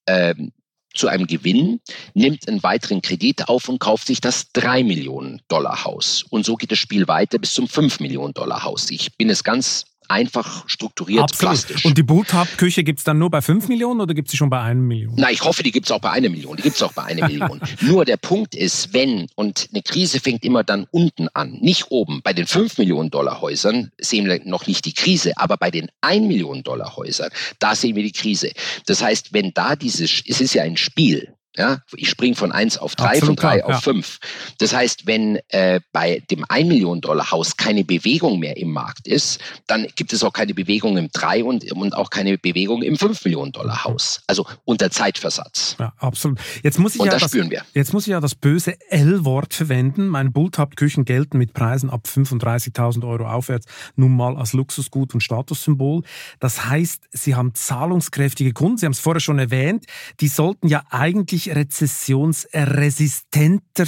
ähm, 0.06 0.50
zu 0.94 1.08
einem 1.08 1.26
Gewinn, 1.26 1.80
nimmt 2.14 2.48
einen 2.48 2.62
weiteren 2.62 3.02
Kredit 3.02 3.48
auf 3.48 3.68
und 3.68 3.78
kauft 3.78 4.06
sich 4.06 4.22
das 4.22 4.52
3 4.52 4.84
Millionen 4.84 5.42
Dollar 5.48 5.84
Haus. 5.84 6.24
Und 6.30 6.46
so 6.46 6.56
geht 6.56 6.70
das 6.70 6.78
Spiel 6.78 7.08
weiter 7.08 7.38
bis 7.38 7.52
zum 7.52 7.68
5 7.68 8.00
Millionen 8.00 8.32
Dollar 8.32 8.62
Haus. 8.62 8.90
Ich 8.90 9.14
bin 9.18 9.28
es 9.28 9.44
ganz 9.44 9.84
einfach 10.08 10.68
strukturiert, 10.68 11.22
Absolut. 11.22 11.52
plastisch. 11.52 11.84
Und 11.84 11.98
die 11.98 12.02
Bulltap-Küche 12.02 12.84
gibt 12.84 13.00
es 13.00 13.04
dann 13.04 13.18
nur 13.18 13.30
bei 13.30 13.42
5 13.42 13.68
Millionen 13.68 14.00
oder 14.00 14.14
gibt 14.14 14.28
es 14.28 14.32
sie 14.32 14.36
schon 14.36 14.50
bei 14.50 14.60
1 14.60 14.80
Million? 14.80 15.14
Na, 15.16 15.30
ich 15.30 15.42
hoffe, 15.42 15.62
die 15.62 15.70
gibt 15.70 15.86
es 15.86 15.92
auch 15.92 16.00
bei 16.00 16.10
1 16.10 16.28
Million. 16.30 16.56
Die 16.56 16.62
gibt 16.62 16.76
es 16.76 16.82
auch 16.82 16.92
bei 16.92 17.04
1 17.04 17.20
Million. 17.28 17.60
Nur 17.80 18.04
der 18.04 18.16
Punkt 18.16 18.54
ist, 18.54 18.92
wenn, 18.92 19.26
und 19.34 19.68
eine 19.72 19.82
Krise 19.82 20.20
fängt 20.20 20.44
immer 20.44 20.64
dann 20.64 20.86
unten 20.90 21.28
an, 21.34 21.52
nicht 21.60 21.90
oben. 21.90 22.20
Bei 22.22 22.32
den 22.32 22.46
5 22.46 22.78
Millionen 22.78 23.10
Dollar 23.10 23.40
Häusern 23.40 23.90
sehen 23.98 24.26
wir 24.26 24.40
noch 24.44 24.66
nicht 24.66 24.84
die 24.84 24.94
Krise, 24.94 25.32
aber 25.36 25.56
bei 25.56 25.70
den 25.70 25.88
1 26.00 26.26
Millionen 26.26 26.62
Dollar 26.62 26.96
Häusern, 26.96 27.30
da 27.58 27.74
sehen 27.74 27.96
wir 27.96 28.02
die 28.02 28.12
Krise. 28.12 28.50
Das 28.86 29.02
heißt, 29.02 29.32
wenn 29.32 29.52
da 29.54 29.76
dieses, 29.76 30.22
es 30.26 30.40
ist 30.40 30.54
ja 30.54 30.62
ein 30.62 30.76
Spiel, 30.76 31.34
ja, 31.56 31.78
ich 31.96 32.10
springe 32.10 32.34
von 32.34 32.52
1 32.52 32.78
auf 32.78 32.96
3, 32.96 33.20
von 33.20 33.36
3 33.36 33.64
auf 33.64 33.82
5. 33.82 34.18
Ja. 34.20 34.28
Das 34.58 34.74
heißt, 34.74 35.06
wenn 35.06 35.38
äh, 35.48 35.80
bei 35.92 36.22
dem 36.30 36.44
1 36.48 36.68
Million 36.68 37.00
Dollar 37.00 37.30
Haus 37.30 37.56
keine 37.56 37.84
Bewegung 37.84 38.38
mehr 38.38 38.56
im 38.56 38.72
Markt 38.72 39.06
ist, 39.06 39.40
dann 39.66 39.86
gibt 39.94 40.12
es 40.12 40.22
auch 40.24 40.32
keine 40.32 40.54
Bewegung 40.54 40.96
im 40.96 41.10
3 41.12 41.44
und, 41.44 41.70
und 41.72 41.94
auch 41.94 42.10
keine 42.10 42.38
Bewegung 42.38 42.82
im 42.82 42.96
5 42.96 43.24
Millionen 43.24 43.52
Dollar 43.52 43.84
Haus. 43.84 44.22
Also 44.26 44.46
unter 44.64 44.90
Zeitversatz. 44.90 45.76
Ja, 45.78 45.92
absolut. 45.98 46.38
Jetzt 46.62 46.78
muss 46.78 46.94
ich 46.94 47.00
und 47.00 47.06
ja 47.06 47.12
das, 47.12 47.22
das 47.22 47.30
spüren 47.30 47.50
wir. 47.50 47.62
Jetzt 47.72 47.92
muss 47.92 48.06
ich 48.06 48.10
ja 48.10 48.20
das 48.20 48.34
böse 48.34 48.76
L-Wort 48.90 49.54
verwenden. 49.54 50.08
Mein 50.08 50.32
Bulltap-Küchen 50.32 51.04
gelten 51.04 51.38
mit 51.38 51.54
Preisen 51.54 51.90
ab 51.90 52.06
35.000 52.06 53.06
Euro 53.06 53.28
aufwärts 53.28 53.66
nun 53.96 54.16
mal 54.16 54.36
als 54.36 54.52
Luxusgut 54.52 55.14
und 55.14 55.20
Statussymbol. 55.20 56.02
Das 56.40 56.66
heißt, 56.66 57.08
Sie 57.12 57.34
haben 57.34 57.54
zahlungskräftige 57.54 58.52
Kunden. 58.52 58.78
Sie 58.78 58.86
haben 58.86 58.92
es 58.92 59.00
vorher 59.00 59.20
schon 59.20 59.38
erwähnt. 59.38 59.86
Die 60.20 60.28
sollten 60.28 60.68
ja 60.68 60.82
eigentlich 60.90 61.43
eigentlich 61.44 61.56
rezessionsresistenter 61.56 63.86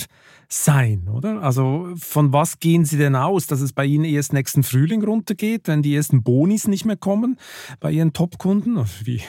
sein, 0.49 1.09
oder? 1.09 1.43
Also 1.43 1.93
von 1.99 2.33
was 2.33 2.61
gehen 2.61 2.85
Sie 2.85 2.99
denn 2.99 3.17
aus, 3.17 3.49
dass 3.49 3.61
es 3.61 3.73
bei 3.73 3.85
Ihnen 3.85 4.05
erst 4.05 4.33
nächsten 4.33 4.63
Frühling 4.63 5.03
runtergeht, 5.03 5.67
wenn 5.67 5.83
die 5.83 5.97
ersten 5.97 6.23
Bonis 6.23 6.69
nicht 6.69 6.85
mehr 6.85 6.97
kommen 6.97 7.37
bei 7.81 7.91
Ihren 7.91 8.13
Top-Kunden? 8.13 8.79
Wie? 9.03 9.23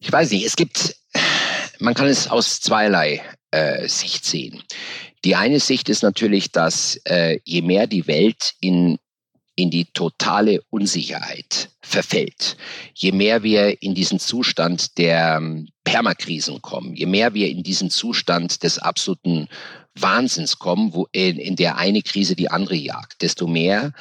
Ich 0.00 0.12
weiß 0.12 0.30
nicht, 0.30 0.46
es 0.46 0.56
gibt, 0.56 0.96
man 1.78 1.92
kann 1.94 2.06
es 2.06 2.28
aus 2.28 2.60
zweierlei 2.60 3.22
äh, 3.50 3.86
Sicht 3.88 4.24
sehen. 4.24 4.62
Die 5.24 5.36
eine 5.36 5.60
Sicht 5.60 5.88
ist 5.88 6.02
natürlich, 6.02 6.52
dass 6.52 7.00
äh, 7.04 7.38
je 7.44 7.62
mehr 7.62 7.86
die 7.86 8.06
Welt 8.06 8.52
in 8.60 8.98
in 9.56 9.70
die 9.70 9.86
totale 9.86 10.60
Unsicherheit 10.70 11.70
verfällt. 11.80 12.56
Je 12.94 13.12
mehr 13.12 13.42
wir 13.42 13.82
in 13.82 13.94
diesen 13.94 14.18
Zustand 14.18 14.98
der 14.98 15.36
ähm, 15.36 15.68
Permakrisen 15.84 16.60
kommen, 16.62 16.94
je 16.94 17.06
mehr 17.06 17.34
wir 17.34 17.48
in 17.48 17.62
diesen 17.62 17.90
Zustand 17.90 18.62
des 18.62 18.78
absoluten 18.78 19.48
Wahnsinns 19.94 20.58
kommen, 20.58 20.92
wo 20.92 21.06
in, 21.12 21.38
in 21.38 21.56
der 21.56 21.76
eine 21.76 22.02
Krise 22.02 22.34
die 22.34 22.50
andere 22.50 22.74
jagt, 22.74 23.22
desto 23.22 23.46
mehr 23.46 23.92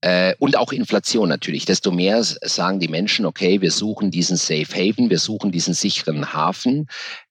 äh, 0.00 0.34
und 0.38 0.56
auch 0.56 0.72
Inflation 0.72 1.28
natürlich. 1.28 1.64
Desto 1.64 1.90
mehr 1.90 2.22
sagen 2.22 2.80
die 2.80 2.88
Menschen, 2.88 3.26
okay, 3.26 3.60
wir 3.60 3.70
suchen 3.70 4.10
diesen 4.10 4.36
Safe 4.36 4.66
Haven, 4.74 5.10
wir 5.10 5.18
suchen 5.18 5.52
diesen 5.52 5.74
sicheren 5.74 6.32
Hafen, 6.32 6.88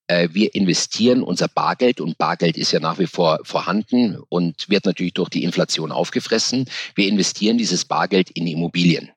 wir 0.07 0.53
investieren 0.53 1.23
unser 1.23 1.47
Bargeld 1.47 1.99
und 1.99 2.17
Bargeld 2.17 2.57
ist 2.57 2.71
ja 2.71 2.79
nach 2.79 2.99
wie 2.99 3.07
vor 3.07 3.39
vorhanden 3.43 4.17
und 4.29 4.69
wird 4.69 4.85
natürlich 4.85 5.13
durch 5.13 5.29
die 5.29 5.43
Inflation 5.43 5.91
aufgefressen. 5.91 6.69
Wir 6.93 7.07
investieren 7.07 7.57
dieses 7.57 7.85
Bargeld 7.85 8.29
in 8.31 8.45
Immobilien. 8.45 9.09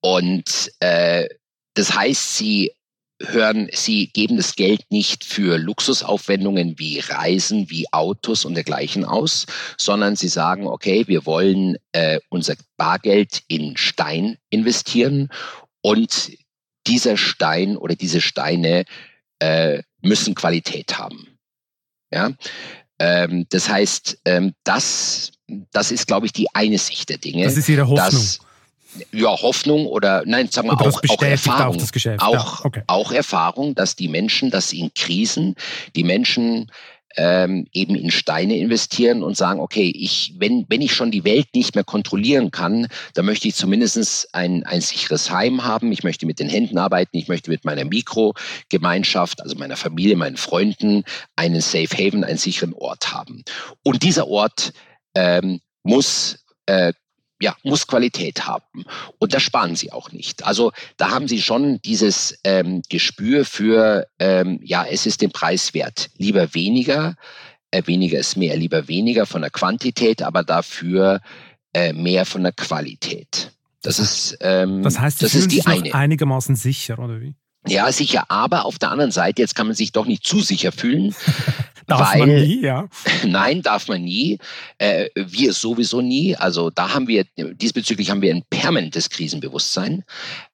Und 0.00 0.70
äh, 0.80 1.28
das 1.74 1.94
heißt, 1.94 2.36
sie 2.36 2.72
hören, 3.20 3.68
sie 3.72 4.08
geben 4.08 4.36
das 4.36 4.56
Geld 4.56 4.82
nicht 4.90 5.24
für 5.24 5.58
Luxusaufwendungen 5.58 6.78
wie 6.78 6.98
Reisen, 6.98 7.70
wie 7.70 7.86
Autos 7.92 8.44
und 8.44 8.54
dergleichen 8.54 9.04
aus, 9.04 9.46
sondern 9.78 10.16
sie 10.16 10.28
sagen, 10.28 10.66
okay, 10.66 11.06
wir 11.06 11.24
wollen 11.24 11.76
äh, 11.92 12.18
unser 12.28 12.54
Bargeld 12.76 13.42
in 13.48 13.76
Stein 13.76 14.38
investieren 14.50 15.28
und 15.82 16.32
dieser 16.86 17.16
Stein 17.16 17.76
oder 17.76 17.94
diese 17.94 18.20
Steine 18.20 18.84
äh, 19.42 19.82
müssen 20.00 20.34
Qualität 20.34 20.98
haben. 20.98 21.38
Ja? 22.12 22.30
Ähm, 22.98 23.46
das 23.50 23.68
heißt, 23.68 24.18
ähm, 24.24 24.54
das, 24.62 25.32
das 25.72 25.90
ist, 25.90 26.06
glaube 26.06 26.26
ich, 26.26 26.32
die 26.32 26.46
eine 26.54 26.78
Sicht 26.78 27.08
der 27.08 27.18
Dinge. 27.18 27.44
Das 27.44 27.56
ist 27.56 27.68
Ihre 27.68 27.82
Hoffnung. 27.88 27.96
Dass, 27.98 28.38
ja, 29.10 29.28
Hoffnung 29.28 29.86
oder 29.86 30.22
nein, 30.26 30.48
sagen 30.48 30.68
wir 30.68 30.74
auch, 30.74 31.02
auch 31.08 31.22
Erfahrung. 31.22 31.82
Auch, 32.18 32.60
ja, 32.60 32.64
okay. 32.64 32.82
auch 32.86 33.10
Erfahrung, 33.10 33.74
dass 33.74 33.96
die 33.96 34.08
Menschen, 34.08 34.50
dass 34.50 34.72
in 34.72 34.92
Krisen 34.94 35.56
die 35.96 36.04
Menschen 36.04 36.70
ähm, 37.16 37.66
eben 37.72 37.94
in 37.94 38.10
Steine 38.10 38.56
investieren 38.56 39.22
und 39.22 39.36
sagen, 39.36 39.60
okay, 39.60 39.92
ich, 39.94 40.34
wenn, 40.38 40.66
wenn 40.68 40.80
ich 40.80 40.94
schon 40.94 41.10
die 41.10 41.24
Welt 41.24 41.48
nicht 41.54 41.74
mehr 41.74 41.84
kontrollieren 41.84 42.50
kann, 42.50 42.88
dann 43.14 43.26
möchte 43.26 43.48
ich 43.48 43.54
zumindest 43.54 44.34
ein, 44.34 44.64
ein 44.64 44.80
sicheres 44.80 45.30
Heim 45.30 45.64
haben. 45.64 45.92
Ich 45.92 46.04
möchte 46.04 46.26
mit 46.26 46.38
den 46.38 46.48
Händen 46.48 46.78
arbeiten. 46.78 47.16
Ich 47.16 47.28
möchte 47.28 47.50
mit 47.50 47.64
meiner 47.64 47.84
Mikrogemeinschaft, 47.84 49.42
also 49.42 49.56
meiner 49.56 49.76
Familie, 49.76 50.16
meinen 50.16 50.36
Freunden, 50.36 51.04
einen 51.36 51.60
Safe 51.60 51.96
Haven, 51.96 52.24
einen 52.24 52.38
sicheren 52.38 52.74
Ort 52.74 53.12
haben. 53.12 53.44
Und 53.82 54.02
dieser 54.02 54.28
Ort 54.28 54.72
ähm, 55.14 55.60
muss 55.82 56.44
äh, 56.66 56.92
ja, 57.42 57.56
muss 57.64 57.88
Qualität 57.88 58.46
haben. 58.46 58.84
Und 59.18 59.34
das 59.34 59.42
sparen 59.42 59.74
sie 59.74 59.90
auch 59.90 60.12
nicht. 60.12 60.46
Also 60.46 60.70
da 60.96 61.10
haben 61.10 61.26
sie 61.26 61.42
schon 61.42 61.82
dieses 61.82 62.38
ähm, 62.44 62.82
Gespür 62.88 63.44
für, 63.44 64.06
ähm, 64.20 64.60
ja, 64.62 64.84
es 64.88 65.06
ist 65.06 65.22
den 65.22 65.32
Preis 65.32 65.74
wert. 65.74 66.10
Lieber 66.18 66.54
weniger, 66.54 67.16
äh, 67.72 67.82
weniger 67.86 68.20
ist 68.20 68.36
mehr, 68.36 68.56
lieber 68.56 68.86
weniger 68.86 69.26
von 69.26 69.42
der 69.42 69.50
Quantität, 69.50 70.22
aber 70.22 70.44
dafür 70.44 71.20
äh, 71.74 71.92
mehr 71.92 72.26
von 72.26 72.44
der 72.44 72.52
Qualität. 72.52 73.50
Das 73.82 73.98
ist, 73.98 74.38
ähm, 74.40 74.84
das 74.84 75.00
heißt, 75.00 75.20
das 75.20 75.34
ist 75.34 75.50
die 75.50 75.66
eine. 75.66 75.92
einigermaßen 75.92 76.54
sicher, 76.54 77.00
oder 77.00 77.20
wie? 77.20 77.34
Ja, 77.66 77.90
sicher. 77.90 78.24
Aber 78.28 78.66
auf 78.66 78.78
der 78.78 78.92
anderen 78.92 79.10
Seite, 79.10 79.42
jetzt 79.42 79.56
kann 79.56 79.66
man 79.66 79.74
sich 79.74 79.90
doch 79.90 80.06
nicht 80.06 80.24
zu 80.24 80.40
sicher 80.40 80.70
fühlen. 80.70 81.12
Darf 81.86 82.12
weil, 82.12 82.20
man 82.20 82.28
nie, 82.34 82.62
ja? 82.62 82.88
Nein, 83.26 83.62
darf 83.62 83.88
man 83.88 84.02
nie. 84.02 84.38
Äh, 84.78 85.08
wir 85.14 85.52
sowieso 85.52 86.00
nie. 86.00 86.36
Also 86.36 86.70
da 86.70 86.94
haben 86.94 87.08
wir, 87.08 87.24
diesbezüglich 87.36 88.10
haben 88.10 88.22
wir 88.22 88.34
ein 88.34 88.44
permanentes 88.48 89.10
Krisenbewusstsein. 89.10 90.04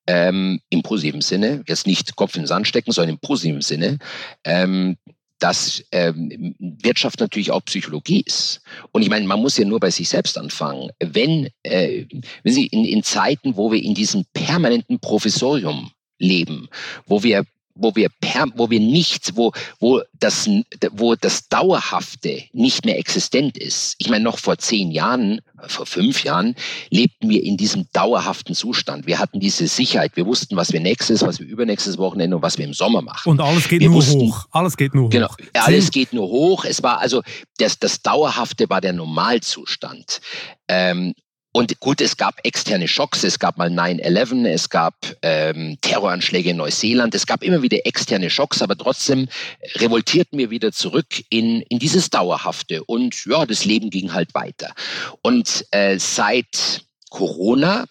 Ähm, 0.07 0.61
Im 0.71 0.83
positiven 0.83 1.21
Sinne. 1.21 1.63
Jetzt 1.67 1.87
nicht 1.87 2.17
Kopf 2.17 2.35
in 2.37 2.43
den 2.43 2.47
Sand 2.47 2.67
stecken, 2.67 2.93
sondern 2.93 3.17
im 3.17 3.21
positiven 3.21 3.63
Sinne. 3.63 3.99
Ähm, 4.45 4.97
dass 5.39 5.85
ähm, 5.93 6.55
Wirtschaft 6.59 7.21
natürlich 7.21 7.51
auch 7.51 7.65
Psychologie 7.65 8.23
ist. 8.27 8.61
Und 8.93 9.03
ich 9.03 9.09
meine, 9.09 9.27
man 9.27 9.41
muss 9.41 9.57
ja 9.57 9.65
nur 9.65 9.81
bei 9.81 9.91
sich 9.91 10.09
selbst 10.09 10.37
anfangen. 10.37 10.91
Wenn, 10.99 11.49
äh, 11.63 12.07
wenn 12.43 12.53
Sie 12.53 12.67
in, 12.67 12.85
in 12.85 13.03
Zeiten, 13.03 13.57
wo 13.57 13.71
wir 13.71 13.83
in 13.83 13.95
diesem 13.95 14.25
permanenten 14.33 14.99
Professorium 14.99 15.93
leben, 16.19 16.69
wo 17.07 17.23
wir 17.23 17.45
wo 17.79 17.95
wir 17.95 18.09
per, 18.21 18.47
wo 18.55 18.69
wir 18.71 18.81
nichts, 18.81 19.37
wo, 19.37 19.53
wo 19.79 20.03
das, 20.13 20.51
wo 20.93 21.15
das 21.15 21.49
Dauerhafte 21.49 22.43
nicht 22.53 22.85
mehr 22.85 22.99
existent 22.99 23.57
ist. 23.57 23.95
Ich 23.99 24.11
meine, 24.11 24.25
noch 24.25 24.39
vor 24.39 24.59
zehn 24.59 24.91
Jahren, 24.91 25.41
vor 25.67 25.87
fünf 25.87 26.25
Jahren, 26.25 26.55
lebten 26.91 27.29
wir 27.31 27.43
in 27.43 27.57
diesem 27.57 27.87
dauerhaften 27.93 28.55
Zustand. 28.55 29.07
Wir 29.07 29.19
hatten 29.19 29.41
diese 29.41 29.67
Sicherheit. 29.69 30.17
Wir 30.17 30.27
wussten, 30.27 30.57
was 30.57 30.73
wir 30.73 30.81
nächstes, 30.81 31.23
was 31.23 31.39
wir 31.39 31.47
übernächstes 31.47 31.99
Wochenende 31.99 32.37
und 32.37 32.43
was 32.43 32.59
wir 32.59 32.65
im 32.65 32.75
Sommer 32.75 33.01
machen. 33.03 33.31
Und 33.31 33.41
alles 33.41 33.69
geht 33.69 33.81
wir 33.81 33.89
nur 33.89 33.99
wussten, 33.99 34.21
hoch. 34.21 34.47
Alles 34.51 34.77
geht 34.77 34.95
nur 34.95 35.09
genau, 35.09 35.29
hoch. 35.29 35.37
Genau, 35.37 35.51
alles 35.55 35.91
geht 35.91 36.13
nur 36.13 36.29
hoch. 36.29 36.65
Es 36.65 36.83
war 36.83 36.99
also, 36.99 37.23
das, 37.59 37.79
das 37.79 38.03
Dauerhafte 38.03 38.69
war 38.69 38.81
der 38.81 38.93
Normalzustand. 38.93 40.21
Ähm, 40.69 41.15
und 41.53 41.81
gut, 41.81 42.01
es 42.01 42.17
gab 42.17 42.35
externe 42.45 42.89
Schocks, 42.89 43.25
es 43.25 43.39
gab 43.39 43.57
mal 43.57 43.71
9-11, 43.71 44.47
es 44.47 44.69
gab 44.69 44.95
ähm, 45.23 45.79
Terroranschläge 45.81 46.51
in 46.51 46.59
Neuseeland, 46.59 47.15
es 47.15 47.27
gab 47.27 47.43
immer 47.43 47.63
wieder 47.63 47.79
externe 47.85 48.31
Schocks, 48.31 48.61
aber 48.61 48.77
trotzdem 48.77 49.29
revoltierten 49.77 50.39
wir 50.39 50.51
wieder 50.51 50.73
zurück 50.73 51.07
in, 51.31 51.63
in 51.63 51.79
dieses 51.79 52.11
Dauerhafte 52.11 52.85
und 52.85 53.25
ja, 53.25 53.47
das 53.47 53.65
Leben 53.65 53.91
ging 53.91 54.13
halt 54.13 54.35
weiter. 54.35 54.75
Und 55.23 55.65
äh, 55.71 55.99
seit 55.99 56.83
Corona 57.11 57.87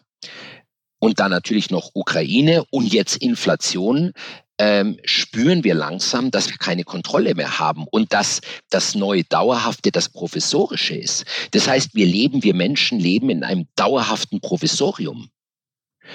und 0.99 1.19
dann 1.19 1.31
natürlich 1.31 1.69
noch 1.69 1.91
Ukraine 1.93 2.63
und 2.69 2.93
jetzt 2.93 3.17
Inflation 3.17 4.13
ähm, 4.59 4.97
spüren 5.03 5.63
wir 5.63 5.75
langsam, 5.75 6.31
dass 6.31 6.49
wir 6.49 6.57
keine 6.57 6.83
Kontrolle 6.83 7.35
mehr 7.35 7.59
haben 7.59 7.85
und 7.91 8.13
dass 8.13 8.41
das 8.69 8.95
neue 8.95 9.23
Dauerhafte 9.23 9.91
das 9.91 10.09
Professorische 10.09 10.95
ist. 10.95 11.25
Das 11.51 11.67
heißt, 11.67 11.93
wir 11.93 12.05
leben, 12.05 12.43
wir 12.43 12.53
Menschen 12.53 12.99
leben 12.99 13.29
in 13.29 13.43
einem 13.43 13.67
dauerhaften 13.75 14.41
Professorium. 14.41 15.29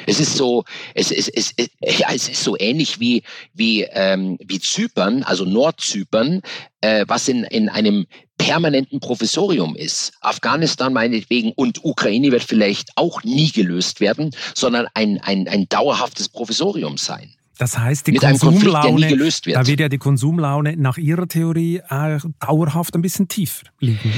Es 0.07 0.21
ist 0.21 0.37
so, 0.37 0.65
es, 0.95 1.11
es, 1.11 1.29
es, 1.29 1.55
ja, 1.81 2.09
es 2.15 2.29
ist 2.29 2.43
so 2.43 2.57
ähnlich 2.59 2.99
wie, 2.99 3.23
wie, 3.53 3.83
ähm, 3.83 4.39
wie 4.43 4.59
Zypern, 4.59 5.23
also 5.23 5.45
Nordzypern, 5.45 6.41
äh, 6.81 7.05
was 7.09 7.29
in, 7.29 7.45
in 7.45 7.69
einem 7.69 8.07
permanenten 8.39 9.01
Provisorium 9.01 9.77
ist. 9.77 10.13
Afghanistan 10.21 10.93
meinetwegen 10.93 11.53
und 11.53 11.85
Ukraine 11.85 12.33
wird 12.33 12.43
vielleicht 12.43 12.89
auch 12.97 13.23
nie 13.23 13.51
gelöst 13.53 14.01
werden, 14.01 14.35
sondern 14.55 14.89
ein, 14.95 15.21
ein, 15.21 15.47
ein 15.47 15.69
dauerhaftes 15.69 16.29
Provisorium 16.29 16.97
sein. 16.97 17.35
Das 17.63 17.79
heißt, 17.79 18.09
die 18.09 18.11
Mit 18.11 18.23
Konsumlaune, 18.23 19.07
Konflikt, 19.07 19.47
wird. 19.47 19.57
da 19.57 19.65
wird 19.65 19.79
ja 19.79 19.89
die 19.89 19.99
Konsumlaune 19.99 20.77
nach 20.77 20.99
Ihrer 20.99 21.29
Theorie 21.29 21.77
äh, 21.77 22.19
dauerhaft 22.41 22.97
ein 22.97 23.03
bisschen 23.03 23.29
tiefer 23.29 23.67
liegen. 23.79 24.13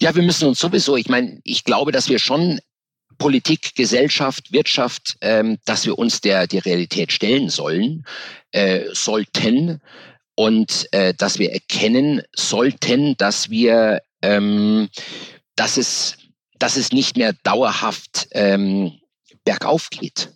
Ja, 0.00 0.14
wir 0.14 0.22
müssen 0.22 0.48
uns 0.48 0.58
sowieso, 0.58 0.96
ich 0.96 1.10
meine, 1.10 1.38
ich 1.44 1.64
glaube, 1.64 1.92
dass 1.92 2.08
wir 2.08 2.18
schon 2.18 2.58
Politik, 3.18 3.74
Gesellschaft, 3.74 4.54
Wirtschaft, 4.54 5.18
ähm, 5.20 5.58
dass 5.66 5.84
wir 5.84 5.98
uns 5.98 6.22
der, 6.22 6.46
der 6.46 6.64
Realität 6.64 7.12
stellen 7.12 7.50
sollen, 7.50 8.06
äh, 8.52 8.84
sollten 8.92 9.82
und 10.34 10.88
äh, 10.92 11.12
dass 11.12 11.38
wir 11.38 11.52
erkennen 11.52 12.22
sollten, 12.34 13.18
dass 13.18 13.50
wir, 13.50 14.00
ähm, 14.22 14.88
dass 15.56 15.76
es, 15.76 16.16
dass 16.58 16.78
es 16.78 16.90
nicht 16.90 17.18
mehr 17.18 17.34
dauerhaft 17.42 18.28
ähm, 18.32 18.92
bergauf 19.44 19.90
geht 19.90 20.30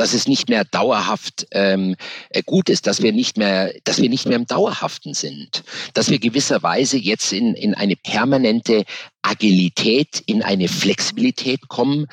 dass 0.00 0.14
es 0.14 0.26
nicht 0.26 0.48
mehr 0.48 0.64
dauerhaft 0.64 1.46
ähm, 1.50 1.94
äh, 2.30 2.42
gut 2.42 2.70
ist, 2.70 2.86
dass 2.86 3.02
wir 3.02 3.12
nicht 3.12 3.36
mehr, 3.36 3.74
dass 3.84 4.00
wir 4.00 4.08
nicht 4.08 4.24
mehr 4.24 4.38
im 4.38 4.46
Dauerhaften 4.46 5.12
sind, 5.12 5.62
dass 5.92 6.08
wir 6.08 6.18
gewisserweise 6.18 6.96
jetzt 6.96 7.34
in, 7.34 7.54
in 7.54 7.74
eine 7.74 7.96
permanente 7.96 8.84
Agilität, 9.20 10.22
in 10.24 10.42
eine 10.42 10.68
Flexibilität 10.68 11.68
kommen 11.68 12.06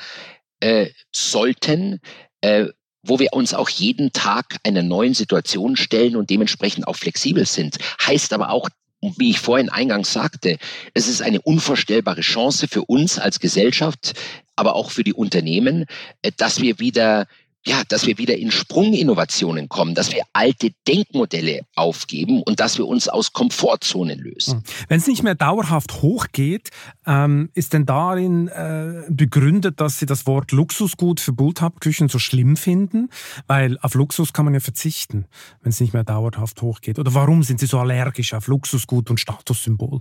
äh, 0.60 0.90
sollten, 1.12 2.00
äh, 2.42 2.66
wo 3.02 3.18
wir 3.18 3.32
uns 3.32 3.54
auch 3.54 3.70
jeden 3.70 4.12
Tag 4.12 4.58
einer 4.64 4.82
neuen 4.82 5.14
Situation 5.14 5.74
stellen 5.74 6.14
und 6.14 6.28
dementsprechend 6.28 6.86
auch 6.86 6.96
flexibel 6.96 7.46
sind. 7.46 7.78
Heißt 8.06 8.34
aber 8.34 8.50
auch, 8.50 8.68
wie 9.00 9.30
ich 9.30 9.40
vorhin 9.40 9.70
eingangs 9.70 10.12
sagte, 10.12 10.58
es 10.92 11.08
ist 11.08 11.22
eine 11.22 11.40
unvorstellbare 11.40 12.20
Chance 12.20 12.68
für 12.68 12.82
uns 12.82 13.18
als 13.18 13.40
Gesellschaft, 13.40 14.12
aber 14.56 14.74
auch 14.74 14.90
für 14.90 15.04
die 15.04 15.14
Unternehmen, 15.14 15.86
äh, 16.20 16.32
dass 16.36 16.60
wir 16.60 16.80
wieder 16.80 17.26
ja, 17.68 17.82
dass 17.86 18.06
wir 18.06 18.16
wieder 18.16 18.36
in 18.36 18.50
Sprunginnovationen 18.50 19.68
kommen, 19.68 19.94
dass 19.94 20.10
wir 20.12 20.22
alte 20.32 20.70
Denkmodelle 20.86 21.60
aufgeben 21.74 22.42
und 22.42 22.60
dass 22.60 22.78
wir 22.78 22.86
uns 22.86 23.08
aus 23.08 23.34
Komfortzonen 23.34 24.18
lösen. 24.18 24.54
Hm. 24.54 24.62
Wenn 24.88 24.98
es 24.98 25.06
nicht 25.06 25.22
mehr 25.22 25.34
dauerhaft 25.34 26.00
hochgeht, 26.00 26.70
ähm, 27.06 27.50
ist 27.54 27.74
denn 27.74 27.84
darin 27.84 28.48
äh, 28.48 29.04
begründet, 29.10 29.80
dass 29.80 29.98
Sie 29.98 30.06
das 30.06 30.26
Wort 30.26 30.50
Luxusgut 30.52 31.20
für 31.20 31.32
Bulltap-Küchen 31.32 32.08
so 32.08 32.18
schlimm 32.18 32.56
finden? 32.56 33.10
Weil 33.46 33.78
auf 33.82 33.94
Luxus 33.94 34.32
kann 34.32 34.46
man 34.46 34.54
ja 34.54 34.60
verzichten, 34.60 35.26
wenn 35.60 35.70
es 35.70 35.80
nicht 35.80 35.92
mehr 35.92 36.04
dauerhaft 36.04 36.62
hochgeht. 36.62 36.98
Oder 36.98 37.12
warum 37.12 37.42
sind 37.42 37.60
Sie 37.60 37.66
so 37.66 37.78
allergisch 37.78 38.32
auf 38.32 38.46
Luxusgut 38.46 39.10
und 39.10 39.20
Statussymbol? 39.20 40.00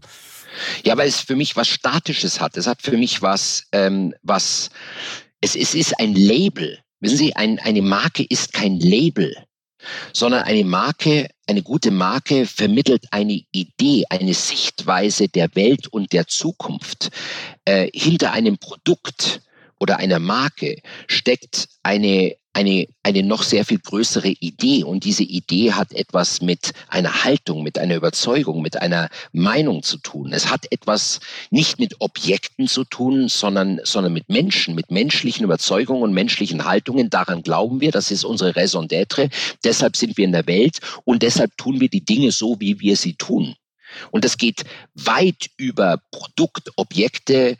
Ja, 0.86 0.95
weil 0.95 1.09
es 1.09 1.20
für 1.20 1.36
mich 1.36 1.57
was 1.57 1.68
Statisches 1.68 2.39
hat. 2.39 2.55
Es 2.55 2.65
hat 2.65 2.82
für 2.82 2.97
mich 2.97 3.22
was, 3.22 3.65
ähm, 3.74 4.13
was 4.24 4.70
es, 5.41 5.55
es 5.55 5.76
ist 5.76 5.99
ein 5.99 6.13
Label. 6.13 6.80
Wissen 7.00 7.18
Sie, 7.18 7.36
ein, 7.36 7.60
eine 7.60 7.82
Marke 7.82 8.24
ist 8.24 8.54
kein 8.54 8.80
Label, 8.80 9.36
sondern 10.14 10.43
eine 10.43 10.64
Marke, 10.66 11.30
eine 11.45 11.62
gute 11.62 11.91
Marke 11.91 12.45
vermittelt 12.45 13.06
eine 13.12 13.41
Idee, 13.52 14.06
eine 14.10 14.34
Sichtweise 14.34 15.28
der 15.30 15.56
Welt 15.56 15.88
und 15.88 16.12
der 16.14 16.28
Zukunft. 16.28 17.10
Äh, 17.66 17.89
hinter 17.93 18.32
einem 18.34 18.58
Produkt 18.58 19.41
oder 19.80 19.98
einer 19.98 20.20
Marke 20.20 20.78
steckt 21.08 21.70
eine, 21.84 22.36
eine, 22.58 22.88
eine 23.03 23.22
noch 23.22 23.43
sehr 23.43 23.66
viel 23.66 23.78
größere 23.78 24.30
Idee. 24.30 24.84
Und 24.84 25.03
diese 25.03 25.22
Idee 25.22 25.74
hat 25.74 25.93
etwas 25.93 26.41
mit 26.41 26.72
einer 26.88 27.24
Haltung, 27.24 27.62
mit 27.62 27.78
einer 27.78 27.95
Überzeugung, 27.95 28.64
mit 28.64 28.82
einer 28.82 29.10
Meinung 29.32 29.84
zu 29.84 29.97
tun. 29.99 30.34
Es 30.34 30.49
hat 30.49 30.66
etwas 30.72 31.20
nicht 31.51 31.78
mit 31.78 32.01
Objekten 32.01 32.68
zu 32.68 32.84
tun, 32.84 33.28
sondern, 33.30 33.80
sondern 33.84 34.12
mit 34.12 34.28
Menschen, 34.30 34.74
mit 34.74 34.89
menschlichen 34.89 35.43
Überzeugungen 35.43 36.01
und 36.01 36.14
menschlichen 36.14 36.66
Haltungen. 36.66 37.12
Daran 37.12 37.43
glauben 37.43 37.80
wir. 37.80 37.91
Das 37.91 38.10
ist 38.10 38.24
unsere 38.24 38.55
Raison 38.55 38.88
d'être. 38.88 39.30
Deshalb 39.64 39.95
sind 39.95 40.18
wir 40.18 40.26
in 40.26 40.32
der 40.32 40.47
Welt 40.47 40.80
und 41.05 41.22
deshalb 41.22 41.55
tun 41.58 41.80
wir 41.80 41.89
die 41.89 42.03
Dinge 42.03 42.32
so, 42.32 42.60
wie 42.60 42.80
wir 42.80 42.95
sie 42.97 43.14
tun. 43.14 43.53
Und 44.10 44.26
das 44.26 44.36
geht 44.36 44.64
weit 44.95 45.51
über 45.58 46.01
Produkt, 46.12 46.72
Objekte, 46.76 47.55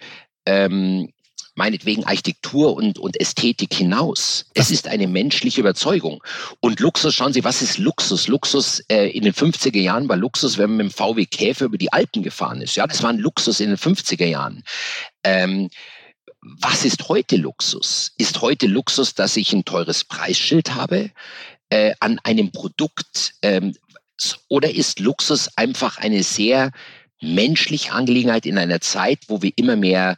ähm, 0.48 1.14
meinetwegen 1.58 2.03
Architektur 2.05 2.76
und, 2.76 2.99
und 2.99 3.20
Ästhetik 3.20 3.74
hinaus. 3.74 4.45
Es 4.53 4.70
ist 4.70 4.88
eine 4.88 5.08
menschliche 5.08 5.62
Überzeugung. 5.62 6.24
Und 6.60 6.80
Luxus, 6.80 7.16
schauen 7.16 7.34
Sie, 7.34 7.43
was 7.43 7.62
ist 7.64 7.80
Luxus? 7.80 8.28
Luxus 8.28 8.80
äh, 8.89 9.10
in 9.10 9.24
den 9.24 9.34
50er 9.34 9.80
Jahren 9.80 10.08
war 10.08 10.18
Luxus, 10.18 10.58
wenn 10.58 10.70
man 10.70 10.78
mit 10.78 10.86
dem 10.88 10.91
VW 10.91 11.26
Käfer 11.26 11.66
über 11.66 11.80
die 11.80 11.91
Alpen 11.91 12.22
gefahren 12.22 12.62
ist. 12.62 12.76
Ja, 12.76 12.86
das 12.86 13.01
war 13.01 13.10
ein 13.10 13.18
Luxus 13.18 13.60
in 13.60 13.70
den 13.70 13.78
50er 13.78 14.26
Jahren. 14.26 14.64
Ähm, 15.24 15.70
was 16.41 16.86
ist 16.86 17.10
heute 17.10 17.38
Luxus? 17.38 18.14
Ist 18.18 18.41
heute 18.41 18.68
Luxus, 18.68 19.16
dass 19.16 19.36
ich 19.36 19.51
ein 19.51 19.66
teures 19.66 20.03
Preisschild 20.03 20.76
habe 20.76 21.10
äh, 21.70 21.93
an 21.99 22.20
einem 22.24 22.51
Produkt? 22.51 23.34
Ähm, 23.41 23.74
oder 24.47 24.74
ist 24.74 24.99
Luxus 24.99 25.49
einfach 25.58 25.97
eine 25.97 26.22
sehr 26.22 26.72
menschliche 27.22 27.91
Angelegenheit 27.91 28.45
in 28.45 28.57
einer 28.57 28.82
Zeit, 28.82 29.20
wo 29.28 29.41
wir 29.41 29.51
immer 29.55 29.76
mehr 29.76 30.18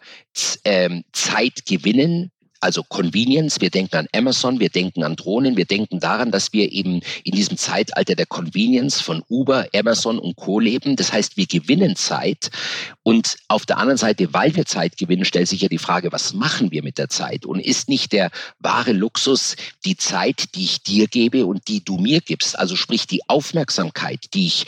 ähm, 0.65 1.03
Zeit 1.13 1.65
gewinnen, 1.65 2.31
also 2.61 2.83
Convenience, 2.83 3.61
wir 3.61 3.69
denken 3.69 3.95
an 3.95 4.07
Amazon, 4.13 4.59
wir 4.59 4.69
denken 4.69 5.03
an 5.03 5.15
Drohnen, 5.15 5.55
wir 5.55 5.65
denken 5.65 5.99
daran, 5.99 6.31
dass 6.31 6.51
wir 6.51 6.71
eben 6.71 7.01
in 7.23 7.31
diesem 7.33 7.57
Zeitalter 7.57 8.15
der 8.15 8.25
Convenience 8.25 8.99
von 8.99 9.23
Uber, 9.29 9.67
Amazon 9.73 10.19
und 10.19 10.35
Co 10.35 10.59
leben. 10.59 10.95
Das 10.95 11.13
heißt, 11.13 11.37
wir 11.37 11.47
gewinnen 11.47 11.95
Zeit 11.95 12.49
und 13.03 13.37
auf 13.47 13.65
der 13.65 13.77
anderen 13.77 13.97
Seite, 13.97 14.33
weil 14.33 14.55
wir 14.55 14.65
Zeit 14.65 14.97
gewinnen, 14.97 15.25
stellt 15.25 15.47
sich 15.47 15.61
ja 15.61 15.69
die 15.69 15.77
Frage, 15.77 16.11
was 16.11 16.33
machen 16.33 16.71
wir 16.71 16.83
mit 16.83 16.97
der 16.97 17.09
Zeit? 17.09 17.45
Und 17.45 17.59
ist 17.59 17.87
nicht 17.87 18.11
der 18.11 18.29
wahre 18.59 18.91
Luxus 18.91 19.55
die 19.85 19.95
Zeit, 19.95 20.55
die 20.55 20.65
ich 20.65 20.83
dir 20.83 21.07
gebe 21.07 21.45
und 21.45 21.67
die 21.67 21.83
du 21.83 21.97
mir 21.97 22.19
gibst? 22.19 22.59
Also 22.59 22.75
sprich 22.75 23.07
die 23.07 23.21
Aufmerksamkeit, 23.27 24.33
die 24.33 24.47
ich 24.47 24.65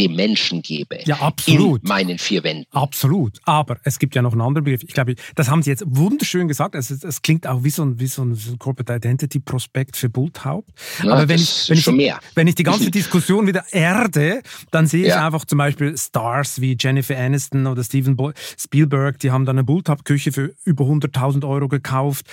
dem 0.00 0.16
Menschen 0.16 0.62
gebe. 0.62 0.98
Ja, 1.04 1.16
absolut. 1.16 1.82
In 1.82 1.88
meinen 1.88 2.18
vier 2.18 2.42
Wänden. 2.42 2.66
Absolut. 2.72 3.38
Aber 3.44 3.78
es 3.84 3.98
gibt 3.98 4.14
ja 4.14 4.22
noch 4.22 4.32
einen 4.32 4.40
anderen 4.40 4.64
Begriff. 4.64 4.82
Ich 4.82 4.94
glaube, 4.94 5.14
das 5.34 5.48
haben 5.50 5.62
Sie 5.62 5.70
jetzt 5.70 5.84
wunderschön 5.86 6.48
gesagt. 6.48 6.74
Es, 6.74 6.90
es 6.90 7.22
klingt 7.22 7.46
auch 7.46 7.62
wie 7.64 7.70
so 7.70 7.82
ein, 7.82 8.00
wie 8.00 8.06
so 8.06 8.22
ein 8.22 8.36
Corporate 8.58 8.94
Identity 8.94 9.40
Prospekt 9.40 9.96
für 9.96 10.08
Bulthaupt. 10.08 10.70
Ja, 11.02 11.12
Aber 11.12 11.28
wenn 11.28 11.40
ich, 11.40 11.68
wenn, 11.68 11.78
ich, 11.78 12.14
wenn 12.34 12.46
ich 12.46 12.54
die 12.54 12.62
ganze 12.62 12.90
Diskussion 12.90 13.46
wieder 13.46 13.64
erde, 13.72 14.42
dann 14.70 14.86
sehe 14.86 15.02
ich 15.02 15.08
ja. 15.08 15.26
einfach 15.26 15.44
zum 15.44 15.58
Beispiel 15.58 15.96
Stars 15.96 16.60
wie 16.60 16.76
Jennifer 16.78 17.16
Aniston 17.16 17.66
oder 17.66 17.84
Steven 17.84 18.16
Spielberg, 18.56 19.18
die 19.18 19.30
haben 19.30 19.44
dann 19.44 19.56
eine 19.58 19.64
Bulthaupt-Küche 19.64 20.32
für 20.32 20.54
über 20.64 20.84
100.000 20.84 21.46
Euro 21.46 21.68
gekauft. 21.68 22.26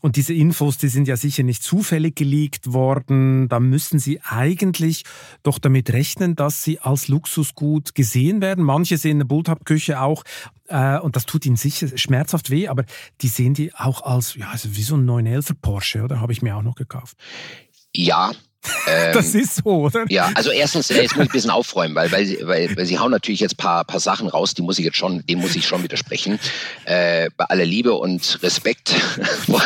Und 0.00 0.16
diese 0.16 0.34
Infos, 0.34 0.78
die 0.78 0.88
sind 0.88 1.08
ja 1.08 1.16
sicher 1.16 1.42
nicht 1.42 1.62
zufällig 1.62 2.16
geleakt 2.16 2.72
worden. 2.72 3.48
Da 3.48 3.60
müssen 3.60 3.98
Sie 3.98 4.20
eigentlich 4.22 5.04
doch 5.42 5.58
damit 5.58 5.92
rechnen, 5.92 6.34
dass 6.34 6.62
Sie 6.62 6.80
als 6.80 7.08
Luxusgut 7.12 7.94
gesehen 7.94 8.40
werden. 8.40 8.64
Manche 8.64 8.96
sehen 8.96 9.18
eine 9.18 9.24
Bulltap-Küche 9.24 10.00
auch, 10.00 10.24
äh, 10.68 10.98
und 10.98 11.14
das 11.16 11.26
tut 11.26 11.46
ihnen 11.46 11.56
sicher 11.56 11.86
schmerzhaft 11.96 12.50
weh, 12.50 12.68
aber 12.68 12.84
die 13.20 13.28
sehen 13.28 13.54
die 13.54 13.74
auch 13.74 14.02
als, 14.02 14.34
ja, 14.34 14.48
also 14.50 14.74
wie 14.74 14.82
so 14.82 14.96
ein 14.96 15.04
911 15.04 15.60
Porsche, 15.60 16.02
oder? 16.02 16.20
Habe 16.20 16.32
ich 16.32 16.42
mir 16.42 16.56
auch 16.56 16.62
noch 16.62 16.74
gekauft. 16.74 17.16
Ja, 17.94 18.32
ähm, 18.86 19.12
das 19.12 19.34
ist 19.34 19.56
so, 19.56 19.64
oder? 19.64 20.04
Ja, 20.08 20.30
also 20.34 20.50
erstens, 20.50 20.88
äh, 20.90 21.02
jetzt 21.02 21.16
muss 21.16 21.24
ich 21.24 21.30
ein 21.30 21.32
bisschen 21.32 21.50
aufräumen, 21.50 21.94
weil, 21.94 22.10
weil, 22.12 22.38
weil, 22.42 22.76
weil 22.76 22.86
Sie 22.86 22.98
hauen 22.98 23.10
natürlich 23.10 23.40
jetzt 23.40 23.56
paar, 23.56 23.84
paar 23.84 24.00
Sachen 24.00 24.28
raus, 24.28 24.54
die 24.54 24.62
muss 24.62 24.78
ich 24.78 24.84
jetzt 24.84 24.96
schon, 24.96 25.24
dem 25.26 25.40
muss 25.40 25.56
ich 25.56 25.66
schon 25.66 25.82
widersprechen. 25.82 26.38
Äh, 26.84 27.28
bei 27.36 27.44
aller 27.46 27.66
Liebe 27.66 27.94
und 27.94 28.38
Respekt 28.42 28.90
vor 29.46 29.62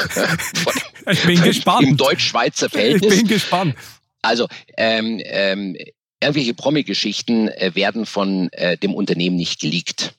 ich 1.09 1.25
bin 1.25 1.41
gespannt. 1.43 1.87
im 1.87 1.97
Deutsch-Schweizer 1.97 2.71
Verhältnis. 2.71 3.13
Ich 3.13 3.19
bin 3.21 3.29
gespannt. 3.29 3.75
Also, 4.23 4.49
ähm, 4.77 5.21
ähm, 5.25 5.77
irgendwelche 6.21 6.55
Promi-Geschichten 6.55 7.49
äh, 7.49 7.75
werden 7.75 8.07
von 8.07 8.49
äh, 8.53 8.77
dem 8.77 8.95
Unternehmen 8.95 9.37
nicht 9.37 9.61
geleakt 9.61 10.15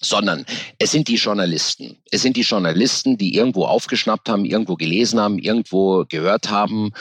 sondern 0.00 0.44
es 0.78 0.92
sind 0.92 1.08
die 1.08 1.16
Journalisten. 1.16 1.96
Es 2.10 2.22
sind 2.22 2.36
die 2.36 2.42
Journalisten, 2.42 3.16
die 3.16 3.34
irgendwo 3.34 3.64
aufgeschnappt 3.64 4.28
haben, 4.28 4.44
irgendwo 4.44 4.76
gelesen 4.76 5.20
haben, 5.20 5.38
irgendwo 5.38 6.04
gehört 6.08 6.50
haben, 6.50 6.92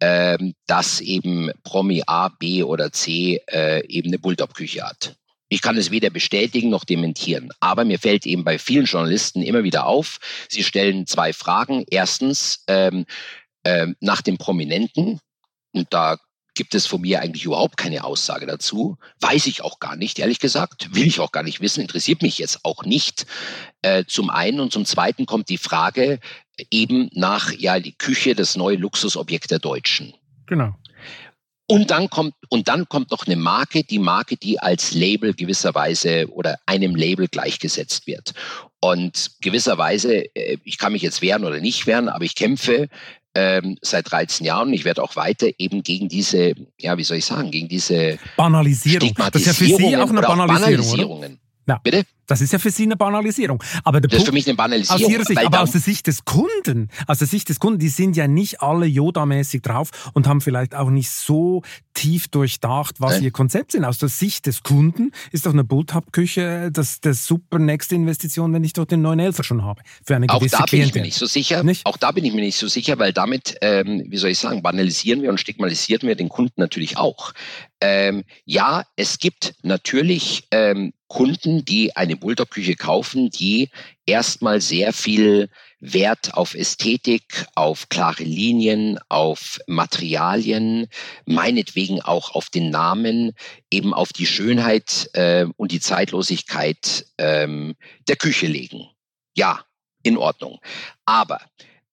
ähm, 0.00 0.54
dass 0.66 1.00
eben 1.00 1.50
Promi 1.62 2.02
A, 2.06 2.28
B 2.28 2.62
oder 2.62 2.92
C 2.92 3.40
äh, 3.50 3.84
eben 3.86 4.08
eine 4.08 4.18
Bulldog-Küche 4.18 4.82
hat. 4.82 5.16
Ich 5.48 5.62
kann 5.62 5.76
es 5.76 5.90
weder 5.90 6.10
bestätigen 6.10 6.70
noch 6.70 6.84
dementieren. 6.84 7.50
Aber 7.60 7.84
mir 7.84 7.98
fällt 7.98 8.26
eben 8.26 8.44
bei 8.44 8.58
vielen 8.58 8.86
Journalisten 8.86 9.42
immer 9.42 9.62
wieder 9.62 9.86
auf, 9.86 10.18
sie 10.48 10.64
stellen 10.64 11.06
zwei 11.06 11.32
Fragen. 11.32 11.84
Erstens 11.90 12.64
ähm, 12.66 13.06
äh, 13.62 13.88
nach 14.00 14.22
dem 14.22 14.36
Prominenten. 14.36 15.20
Und 15.72 15.86
da 15.90 16.18
gibt 16.54 16.74
es 16.74 16.86
von 16.86 17.00
mir 17.00 17.20
eigentlich 17.20 17.44
überhaupt 17.44 17.76
keine 17.76 18.04
Aussage 18.04 18.46
dazu. 18.46 18.96
Weiß 19.20 19.46
ich 19.46 19.62
auch 19.62 19.80
gar 19.80 19.96
nicht, 19.96 20.18
ehrlich 20.18 20.38
gesagt. 20.38 20.94
Will 20.94 21.06
ich 21.06 21.20
auch 21.20 21.32
gar 21.32 21.42
nicht 21.42 21.60
wissen, 21.60 21.80
interessiert 21.80 22.22
mich 22.22 22.38
jetzt 22.38 22.64
auch 22.64 22.84
nicht. 22.84 23.26
Äh, 23.82 24.04
zum 24.06 24.30
einen 24.30 24.60
und 24.60 24.72
zum 24.72 24.84
zweiten 24.84 25.26
kommt 25.26 25.48
die 25.48 25.58
Frage 25.58 26.20
eben 26.70 27.10
nach, 27.12 27.52
ja, 27.52 27.80
die 27.80 27.96
Küche, 27.96 28.34
das 28.34 28.56
neue 28.56 28.76
Luxusobjekt 28.76 29.50
der 29.50 29.58
Deutschen. 29.58 30.14
Genau. 30.46 30.74
Und 31.66 31.90
dann 31.90 32.10
kommt, 32.10 32.34
und 32.50 32.68
dann 32.68 32.88
kommt 32.88 33.10
noch 33.10 33.26
eine 33.26 33.36
Marke, 33.36 33.84
die 33.84 33.98
Marke, 33.98 34.36
die 34.36 34.60
als 34.60 34.92
Label 34.92 35.32
gewisserweise 35.32 36.30
oder 36.30 36.58
einem 36.66 36.94
Label 36.94 37.26
gleichgesetzt 37.26 38.06
wird. 38.06 38.34
Und 38.80 39.30
gewisserweise, 39.40 40.34
äh, 40.34 40.58
ich 40.62 40.76
kann 40.76 40.92
mich 40.92 41.02
jetzt 41.02 41.22
wehren 41.22 41.44
oder 41.44 41.60
nicht 41.60 41.86
wehren, 41.86 42.10
aber 42.10 42.24
ich 42.24 42.34
kämpfe 42.34 42.88
ähm, 43.34 43.76
seit 43.82 44.10
13 44.10 44.46
Jahren. 44.46 44.72
Ich 44.72 44.84
werde 44.84 45.02
auch 45.02 45.16
weiter 45.16 45.48
eben 45.58 45.82
gegen 45.82 46.08
diese, 46.08 46.54
ja, 46.78 46.96
wie 46.96 47.04
soll 47.04 47.18
ich 47.18 47.24
sagen, 47.24 47.50
gegen 47.50 47.68
diese 47.68 48.18
Banalisierung. 48.36 49.12
Das 49.14 49.34
ist 49.34 49.46
ja 49.46 49.52
für 49.52 49.64
Sie 49.66 49.96
auch 49.96 50.10
eine 50.10 50.20
Banalisierung. 50.20 50.84
Banalisierungen. 50.84 51.38
Ja. 51.66 51.80
Bitte? 51.82 52.04
Das 52.26 52.40
ist 52.40 52.52
ja 52.52 52.58
für 52.58 52.70
Sie 52.70 52.84
eine 52.84 52.96
Banalisierung. 52.96 53.62
Aber 53.84 54.00
das 54.00 54.12
ist 54.12 54.26
für 54.26 54.32
mich 54.32 54.46
eine 54.46 54.56
Banalisierung. 54.56 55.04
Aus 55.04 55.10
Ihrer 55.10 55.24
Sicht, 55.24 55.44
aber 55.44 55.60
aus 55.60 55.72
der 55.72 55.80
Sicht 55.80 56.06
des 56.06 56.24
Kunden, 56.24 56.88
aus 57.06 57.18
der 57.18 57.26
Sicht 57.26 57.48
des 57.48 57.60
Kunden, 57.60 57.78
die 57.78 57.88
sind 57.88 58.16
ja 58.16 58.28
nicht 58.28 58.62
alle 58.62 58.86
Yoda-mäßig 58.86 59.62
drauf 59.62 59.90
und 60.12 60.26
haben 60.26 60.40
vielleicht 60.40 60.74
auch 60.74 60.90
nicht 60.90 61.10
so 61.10 61.62
tief 61.94 62.28
durchdacht, 62.28 62.96
was 62.98 63.14
Nein. 63.14 63.24
ihr 63.24 63.30
Konzept 63.30 63.72
sind. 63.72 63.84
Aus 63.84 63.98
der 63.98 64.08
Sicht 64.08 64.46
des 64.46 64.62
Kunden 64.62 65.12
ist 65.30 65.46
doch 65.46 65.52
eine 65.52 65.64
Bulltap-Küche 65.64 66.70
das, 66.72 67.00
das 67.00 67.26
super 67.26 67.58
nächste 67.58 67.94
Investition, 67.94 68.52
wenn 68.52 68.64
ich 68.64 68.72
dort 68.72 68.90
den 68.90 69.02
911 69.02 69.44
schon 69.44 69.64
habe. 69.64 69.82
Für 70.04 70.16
eine 70.16 70.26
gewisse 70.26 70.56
Auch 70.56 70.60
da 70.60 70.66
bin 70.66 70.82
ich 70.82 70.94
mir 70.94 71.02
nicht 71.02 71.16
so 71.16 71.26
sicher. 71.26 71.62
Nicht? 71.62 71.86
Auch 71.86 71.96
da 71.96 72.10
bin 72.10 72.24
ich 72.24 72.34
mir 72.34 72.42
nicht 72.42 72.58
so 72.58 72.68
sicher, 72.68 72.98
weil 72.98 73.12
damit, 73.12 73.56
ähm, 73.60 74.04
wie 74.08 74.16
soll 74.16 74.30
ich 74.30 74.38
sagen, 74.38 74.62
banalisieren 74.62 75.22
wir 75.22 75.30
und 75.30 75.38
stigmatisieren 75.38 76.06
wir 76.08 76.16
den 76.16 76.28
Kunden 76.28 76.60
natürlich 76.60 76.96
auch. 76.96 77.32
Ähm, 77.80 78.24
ja, 78.44 78.84
es 78.96 79.18
gibt 79.18 79.54
natürlich 79.62 80.48
ähm, 80.50 80.92
Kunden, 81.06 81.64
die 81.64 81.94
eine 81.94 82.13
Bulldog-Küche 82.16 82.76
kaufen, 82.76 83.30
die 83.30 83.70
erstmal 84.06 84.60
sehr 84.60 84.92
viel 84.92 85.48
Wert 85.80 86.34
auf 86.34 86.54
Ästhetik, 86.54 87.46
auf 87.54 87.88
klare 87.88 88.24
Linien, 88.24 88.98
auf 89.08 89.60
Materialien, 89.66 90.88
meinetwegen 91.26 92.00
auch 92.00 92.34
auf 92.34 92.48
den 92.48 92.70
Namen, 92.70 93.32
eben 93.70 93.92
auf 93.92 94.12
die 94.12 94.26
Schönheit 94.26 95.10
äh, 95.12 95.46
und 95.56 95.72
die 95.72 95.80
Zeitlosigkeit 95.80 97.06
ähm, 97.18 97.74
der 98.08 98.16
Küche 98.16 98.46
legen. 98.46 98.88
Ja, 99.36 99.64
in 100.02 100.16
Ordnung. 100.16 100.60
Aber 101.04 101.40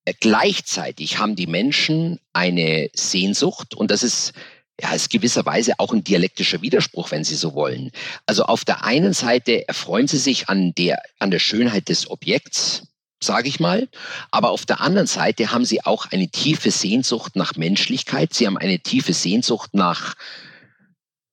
äh, 0.06 0.14
gleichzeitig 0.20 1.18
haben 1.18 1.36
die 1.36 1.48
Menschen 1.48 2.20
eine 2.34 2.90
Sehnsucht 2.94 3.74
und 3.76 3.92
das 3.92 4.04
ist 4.04 4.34
ja, 4.82 4.94
ist 4.94 5.10
gewisserweise 5.10 5.74
auch 5.78 5.94
ein 5.94 6.04
dialektischer 6.04 6.62
Widerspruch, 6.62 7.12
wenn 7.12 7.24
Sie 7.24 7.36
so 7.36 7.54
wollen. 7.54 7.92
Also 8.26 8.44
auf 8.44 8.66
der 8.66 8.84
einen 8.84 9.14
Seite 9.14 9.68
erfreuen 9.68 10.08
Sie 10.08 10.18
sich 10.18 10.50
an 10.50 10.74
der, 10.76 11.02
an 11.20 11.32
der 11.32 11.40
Schönheit 11.40 11.90
des 11.90 12.10
Objekts, 12.10 12.88
sage 13.22 13.48
ich 13.48 13.60
mal. 13.60 13.88
Aber 14.32 14.50
auf 14.50 14.66
der 14.66 14.82
anderen 14.82 15.08
Seite 15.08 15.52
haben 15.52 15.66
Sie 15.66 15.86
auch 15.86 16.12
eine 16.12 16.30
tiefe 16.30 16.72
Sehnsucht 16.72 17.36
nach 17.36 17.56
Menschlichkeit. 17.56 18.34
Sie 18.34 18.48
haben 18.48 18.58
eine 18.58 18.80
tiefe 18.80 19.14
Sehnsucht 19.14 19.74
nach 19.74 20.16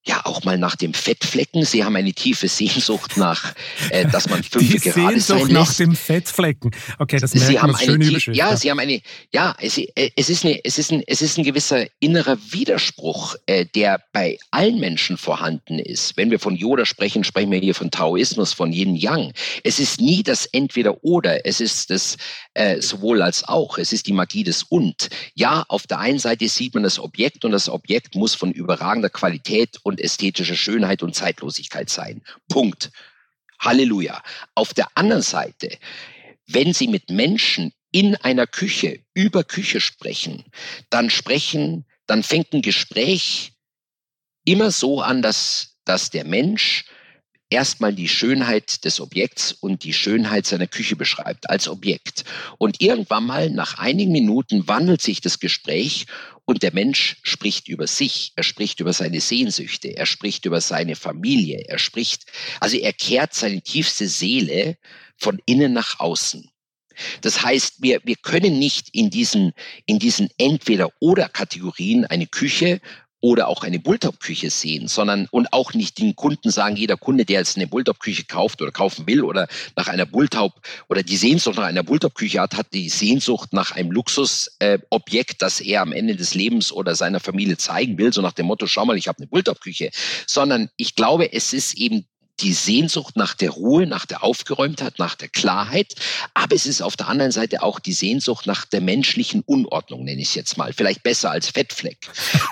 ja 0.07 0.23
auch 0.25 0.45
mal 0.45 0.59
nach 0.59 0.77
dem 0.77 0.95
Fettflecken. 0.95 1.65
Sie 1.65 1.85
haben 1.85 1.97
eine 1.97 2.13
tiefe 2.13 2.49
Sehnsucht 2.49 3.17
nach, 3.17 3.55
äh, 3.91 4.07
dass 4.07 4.29
man 4.29 4.43
fünf 4.51 4.71
Die 4.71 4.79
gerade 4.79 5.21
Sehnsucht 5.21 5.47
sein 5.47 5.53
nach 5.53 5.75
dem 5.75 5.95
Fettflecken. 5.95 6.71
Okay, 6.99 7.19
das 7.19 7.35
merkt 7.35 7.49
Sie 7.49 7.61
haben 7.61 7.77
schön 7.77 8.03
eine, 8.03 8.19
ja, 8.19 8.33
ja, 8.33 8.57
Sie 8.57 8.71
haben 8.71 8.79
eine, 8.79 9.01
ja, 9.33 9.55
es, 9.61 9.77
äh, 9.79 10.11
es, 10.17 10.31
ist 10.31 10.45
eine, 10.45 10.65
es 10.65 10.79
ist 10.79 10.93
ein, 10.93 11.03
es 11.07 11.21
ist 11.21 11.39
ein 11.39 11.45
gewisser 11.45 11.87
innerer 12.01 12.39
Widerspruch, 12.51 13.37
äh, 13.47 13.67
der 13.67 14.03
bei 14.13 14.39
allen 14.51 14.81
Menschen 14.81 15.19
vorhanden 15.19 15.79
ist. 15.79 16.17
Wenn 16.17 16.31
wir 16.31 16.39
von 16.39 16.57
Yoda 16.57 16.87
sprechen, 16.87 17.25
sprechen 17.25 17.51
wir 17.51 17.59
hier 17.59 17.75
von 17.75 17.91
Taoismus, 17.91 18.53
von 18.53 18.73
Yin 18.73 18.97
Yang. 18.97 19.33
Es 19.65 19.79
ist 19.79 20.01
nie 20.01 20.23
das 20.23 20.47
Entweder-Oder. 20.47 21.45
Es 21.45 21.61
ist 21.61 21.91
das 21.91 22.17
äh, 22.55 22.81
sowohl 22.81 23.23
als 23.23 23.45
auch. 23.45 23.79
Es 23.79 23.93
ist 23.93 24.07
die 24.07 24.13
Magie 24.13 24.45
des 24.45 24.63
Und. 24.63 25.11
Ja, 25.35 25.65
auf 25.69 25.87
der 25.87 25.99
einen 25.99 26.19
Seite 26.19 26.49
sieht 26.49 26.75
man 26.75 26.83
das 26.83 26.99
Objekt 26.99 27.45
und 27.45 27.53
das 27.53 27.69
Objekt 27.69 28.15
muss 28.15 28.35
von 28.35 28.53
überragender 28.53 29.11
Qualität 29.11 29.77
und 29.89 30.01
ästhetische 30.01 30.57
Schönheit 30.57 31.03
und 31.03 31.15
Zeitlosigkeit 31.15 31.91
sein. 31.91 32.23
Punkt. 32.49 32.91
Halleluja. 33.59 34.23
Auf 34.55 34.73
der 34.75 34.87
anderen 34.95 35.23
Seite, 35.23 35.77
wenn 36.47 36.73
Sie 36.73 36.87
mit 36.87 37.11
Menschen 37.11 37.73
in 37.91 38.15
einer 38.17 38.47
Küche 38.47 39.01
über 39.15 39.45
Küche 39.45 39.81
sprechen, 39.81 40.45
dann 40.91 41.11
sprechen, 41.11 41.87
dann 42.07 42.23
fängt 42.23 42.53
ein 42.53 42.63
Gespräch 42.63 43.53
immer 44.45 44.71
so 44.71 45.01
an, 45.01 45.23
dass, 45.23 45.79
dass 45.85 46.11
der 46.11 46.25
Mensch 46.25 46.85
erstmal 47.51 47.95
die 47.95 48.09
Schönheit 48.09 48.85
des 48.85 49.01
Objekts 49.01 49.53
und 49.53 49.85
die 49.85 49.93
Schönheit 49.93 50.47
seiner 50.47 50.67
Küche 50.67 50.97
beschreibt 50.97 51.49
als 51.49 51.69
Objekt. 51.69 52.25
Und 52.59 52.81
irgendwann 52.81 53.27
mal 53.27 53.51
nach 53.51 53.79
einigen 53.79 54.13
Minuten 54.13 54.69
wandelt 54.69 55.03
sich 55.03 55.21
das 55.21 55.39
Gespräch 55.41 56.07
und 56.45 56.63
der 56.63 56.73
Mensch 56.73 57.17
spricht 57.23 57.69
über 57.69 57.87
sich, 57.87 58.33
er 58.37 58.43
spricht 58.43 58.81
über 58.81 58.93
seine 58.93 59.21
Sehnsüchte, 59.21 59.97
er 59.97 60.07
spricht 60.07 60.45
über 60.47 60.61
seine 60.61 60.97
Familie, 60.97 61.65
er 61.69 61.79
spricht, 61.79 62.25
also 62.61 62.77
er 62.77 62.93
kehrt 62.93 63.35
seine 63.35 63.61
tiefste 63.61 64.09
Seele 64.09 64.77
von 65.17 65.41
innen 65.47 65.73
nach 65.73 66.01
außen. 66.01 66.51
Das 67.21 67.43
heißt, 67.43 67.83
wir, 67.83 68.01
wir 68.05 68.17
können 68.17 68.59
nicht 68.59 68.89
in 68.93 69.11
diesen, 69.11 69.53
in 69.87 69.99
diesen 69.99 70.29
Entweder-Oder-Kategorien 70.39 72.05
eine 72.07 72.27
Küche 72.27 72.81
oder 73.21 73.49
auch 73.49 73.63
eine 73.63 73.79
Bulltop-Küche 73.79 74.51
sehen, 74.51 74.89
sondern 74.89 75.27
und 75.31 75.53
auch 75.53 75.75
nicht 75.75 75.99
den 75.99 76.15
Kunden 76.15 76.51
sagen, 76.51 76.77
jeder 76.77 76.97
Kunde, 76.97 77.25
der 77.25 77.41
jetzt 77.41 77.57
eine 77.57 77.67
Bulltop-Küche 77.67 78.25
kauft 78.25 78.63
oder 78.63 78.71
kaufen 78.71 79.07
will 79.07 79.23
oder 79.23 79.49
nach 79.77 79.89
einer 79.89 80.07
Bulltop 80.07 80.53
oder 80.89 81.03
die 81.03 81.17
Sehnsucht 81.17 81.57
nach 81.57 81.65
einer 81.65 81.83
Bulltop-Küche 81.83 82.41
hat, 82.41 82.57
hat 82.57 82.73
die 82.73 82.89
Sehnsucht 82.89 83.53
nach 83.53 83.73
einem 83.73 83.91
Luxusobjekt, 83.91 85.33
äh, 85.33 85.37
das 85.39 85.61
er 85.61 85.83
am 85.83 85.93
Ende 85.93 86.15
des 86.17 86.35
Lebens 86.35 86.73
oder 86.73 86.95
seiner 86.95 87.21
Familie 87.21 87.57
zeigen 87.57 87.99
will, 87.99 88.13
so 88.13 88.23
nach 88.23 88.33
dem 88.33 88.47
Motto, 88.47 88.67
schau 88.67 88.85
mal, 88.85 88.97
ich 88.97 89.09
habe 89.09 89.19
eine 89.19 89.27
Bulltop-Küche, 89.27 89.91
sondern 90.27 90.71
ich 90.77 90.95
glaube, 90.95 91.33
es 91.33 91.53
ist 91.53 91.75
eben 91.75 92.07
die 92.41 92.53
Sehnsucht 92.53 93.17
nach 93.17 93.35
der 93.35 93.51
Ruhe, 93.51 93.87
nach 93.87 94.07
der 94.07 94.23
Aufgeräumtheit, 94.23 94.99
nach 94.99 95.15
der 95.15 95.29
Klarheit. 95.29 95.95
Aber 96.35 96.55
es 96.55 96.67
ist 96.67 96.83
auf 96.83 96.97
der 96.97 97.09
anderen 97.09 97.33
Seite 97.33 97.63
auch 97.63 97.81
die 97.81 97.93
Sehnsucht 97.93 98.47
nach 98.47 98.65
der 98.65 98.81
menschlichen 98.81 99.43
Unordnung, 99.43 100.05
nenne 100.05 100.21
ich 100.21 100.29
es 100.29 100.35
jetzt 100.35 100.57
mal. 100.57 100.73
Vielleicht 100.73 101.03
besser 101.03 101.31
als 101.31 101.49
Fettfleck. 101.51 101.99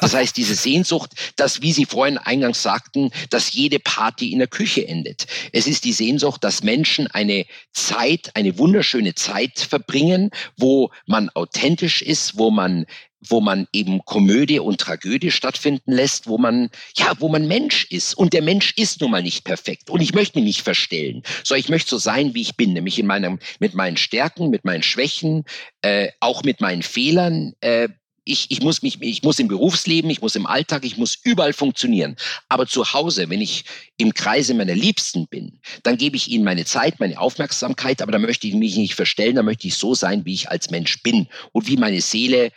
Das 0.01 0.15
heißt, 0.15 0.37
diese 0.37 0.55
Sehnsucht, 0.55 1.13
dass, 1.37 1.63
wie 1.63 1.73
Sie 1.73 1.87
vorhin 1.87 2.19
eingangs 2.19 2.63
sagten, 2.63 3.11
dass 3.31 3.53
jede 3.53 3.79
Party 3.79 4.33
in 4.33 4.39
der 4.39 4.49
Küche 4.49 4.87
endet. 4.87 5.27
Es 5.53 5.67
ist 5.67 5.85
die 5.85 5.93
Sehnsucht, 5.93 6.43
dass 6.45 6.63
Menschen 6.63 7.07
eine 7.07 7.47
Zeit, 7.73 8.31
eine 8.35 8.59
wunderschöne 8.59 9.15
Zeit 9.15 9.59
verbringen, 9.59 10.31
wo 10.57 10.91
man 11.07 11.31
authentisch 11.31 12.03
ist, 12.03 12.39
wo 12.39 12.51
man 12.51 12.87
wo 13.29 13.41
man 13.41 13.67
eben 13.73 14.05
Komödie 14.05 14.59
und 14.59 14.81
Tragödie 14.81 15.31
stattfinden 15.31 15.93
lässt, 15.93 16.27
wo 16.27 16.39
man, 16.39 16.71
ja, 16.97 17.13
wo 17.19 17.29
man 17.29 17.47
Mensch 17.47 17.87
ist. 17.91 18.15
Und 18.15 18.33
der 18.33 18.43
Mensch 18.43 18.73
ist 18.77 19.01
nun 19.01 19.11
mal 19.11 19.23
nicht 19.23 19.45
perfekt. 19.45 19.91
Und 19.91 20.01
ich 20.01 20.15
möchte 20.15 20.39
mich 20.39 20.47
nicht 20.47 20.63
verstellen. 20.63 21.23
So, 21.45 21.55
ich 21.55 21.69
möchte 21.69 21.91
so 21.91 21.99
sein, 21.99 22.35
wie 22.35 22.43
ich 22.43 22.57
bin, 22.57 22.73
nämlich 22.73 22.99
in 22.99 23.07
meinem, 23.07 23.39
mit 23.59 23.75
meinen 23.75 23.97
Stärken, 23.97 24.51
mit 24.51 24.65
meinen 24.65 24.83
Schwächen, 24.83 25.45
äh, 25.83 26.09
auch 26.21 26.43
mit 26.43 26.61
meinen 26.61 26.83
Fehlern. 26.83 27.55
Äh, 27.61 27.89
ich, 28.27 28.51
ich 28.51 28.61
muss 28.61 28.83
mich, 28.83 29.01
ich 29.01 29.23
muss 29.23 29.39
im 29.39 29.49
Berufsleben, 29.49 30.11
ich 30.11 30.21
muss 30.21 30.35
im 30.35 30.47
Alltag, 30.47 30.85
ich 30.85 30.97
muss 30.97 31.17
überall 31.23 31.53
funktionieren. 31.53 32.17
Aber 32.49 32.67
zu 32.67 32.93
Hause, 32.93 33.31
wenn 33.31 33.41
ich 33.41 33.65
im 33.97 34.13
Kreise 34.13 34.53
meiner 34.53 34.75
Liebsten 34.75 35.29
bin, 35.29 35.61
dann 35.85 35.97
gebe 35.97 36.17
ich 36.17 36.29
ihnen 36.29 36.45
meine 36.45 36.65
Zeit, 36.65 36.99
meine 36.99 37.19
Aufmerksamkeit, 37.19 38.03
aber 38.03 38.13
da 38.13 38.19
möchte 38.19 38.49
ich 38.49 38.55
mich 38.55 38.77
nicht 38.77 38.95
verstellen, 38.95 39.37
da 39.37 39.43
möchte 39.43 39.69
ich 39.69 39.77
so 39.77 39.95
sein, 39.95 40.25
wie 40.25 40.35
ich 40.35 40.51
als 40.51 40.71
Mensch 40.71 41.03
bin 41.03 41.29
und 41.53 41.69
wie 41.69 41.77
meine 41.77 42.01
Seele 42.01 42.51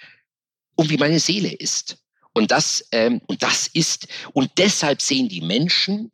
und 0.79 0.89
wie 0.89 0.97
meine 0.97 1.19
Seele 1.19 1.51
ist. 1.51 1.97
Und 2.31 2.51
das, 2.51 2.85
ähm, 2.93 3.19
und 3.27 3.43
das 3.43 3.67
ist, 3.67 4.07
und 4.31 4.49
deshalb 4.57 5.01
sehen 5.01 5.27
die 5.27 5.41
Menschen 5.41 6.09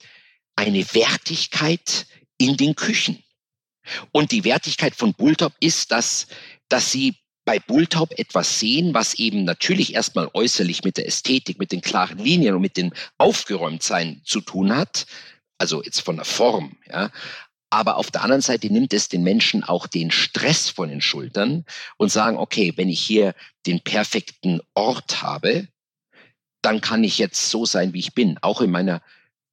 eine 0.55 0.83
Wertigkeit 0.95 2.07
in 2.39 2.57
den 2.57 2.75
Küchen. 2.75 3.23
Und 4.11 4.31
die 4.31 4.43
Wertigkeit 4.43 4.95
von 4.95 5.13
Bulltop 5.13 5.53
ist, 5.59 5.91
dass, 5.91 6.25
dass 6.67 6.91
sie 6.91 7.13
bei 7.45 7.59
Bulltop 7.59 8.17
etwas 8.17 8.59
sehen, 8.59 8.95
was 8.95 9.13
eben 9.13 9.43
natürlich 9.43 9.93
erstmal 9.93 10.31
äußerlich 10.33 10.83
mit 10.83 10.97
der 10.97 11.05
Ästhetik, 11.05 11.59
mit 11.59 11.71
den 11.71 11.81
klaren 11.81 12.17
Linien 12.17 12.55
und 12.55 12.61
mit 12.61 12.75
dem 12.75 12.91
Aufgeräumtsein 13.19 14.23
zu 14.25 14.41
tun 14.41 14.75
hat. 14.75 15.05
Also 15.59 15.83
jetzt 15.83 16.01
von 16.01 16.15
der 16.15 16.25
Form, 16.25 16.75
ja. 16.87 17.11
Aber 17.69 17.97
auf 17.97 18.11
der 18.11 18.23
anderen 18.23 18.41
Seite 18.41 18.71
nimmt 18.71 18.93
es 18.93 19.09
den 19.09 19.23
Menschen 19.23 19.63
auch 19.63 19.87
den 19.87 20.11
Stress 20.11 20.69
von 20.69 20.89
den 20.89 21.01
Schultern 21.01 21.65
und 21.97 22.11
sagen, 22.11 22.37
okay, 22.37 22.73
wenn 22.75 22.89
ich 22.89 22.99
hier 22.99 23.33
den 23.65 23.81
perfekten 23.81 24.61
Ort 24.73 25.21
habe, 25.21 25.67
dann 26.61 26.81
kann 26.81 27.03
ich 27.03 27.17
jetzt 27.17 27.49
so 27.49 27.65
sein, 27.65 27.93
wie 27.93 27.99
ich 27.99 28.13
bin, 28.13 28.37
auch 28.41 28.61
in 28.61 28.71
meiner 28.71 29.01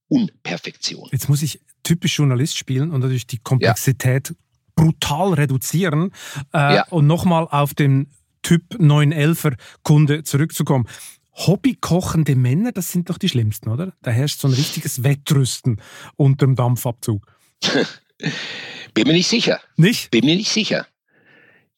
Unperfektion. 0.08 1.08
Jetzt 1.12 1.28
muss 1.28 1.42
ich 1.42 1.60
typisch 1.82 2.18
Journalist 2.18 2.56
spielen 2.56 2.90
und 2.90 3.00
natürlich 3.00 3.26
die 3.26 3.38
Komplexität 3.38 4.30
ja. 4.30 4.34
brutal 4.74 5.34
reduzieren 5.34 6.12
äh, 6.52 6.76
ja. 6.76 6.86
und 6.88 7.06
nochmal 7.06 7.48
auf 7.50 7.74
den 7.74 8.08
Typ 8.42 8.74
911er 8.74 9.56
Kunde 9.82 10.22
zurückzukommen. 10.22 10.86
Hobbykochende 11.34 12.36
Männer, 12.36 12.72
das 12.72 12.92
sind 12.92 13.08
doch 13.08 13.18
die 13.18 13.28
schlimmsten, 13.28 13.70
oder? 13.70 13.94
Da 14.02 14.10
herrscht 14.10 14.40
so 14.40 14.48
ein 14.48 14.54
richtiges 14.54 15.02
Wettrüsten 15.02 15.80
unter 16.16 16.46
dem 16.46 16.56
Dampfabzug. 16.56 17.26
Bin 18.94 19.06
mir 19.06 19.14
nicht 19.14 19.28
sicher. 19.28 19.60
Nicht? 19.76 20.10
Bin 20.10 20.24
mir 20.24 20.36
nicht 20.36 20.50
sicher. 20.50 20.86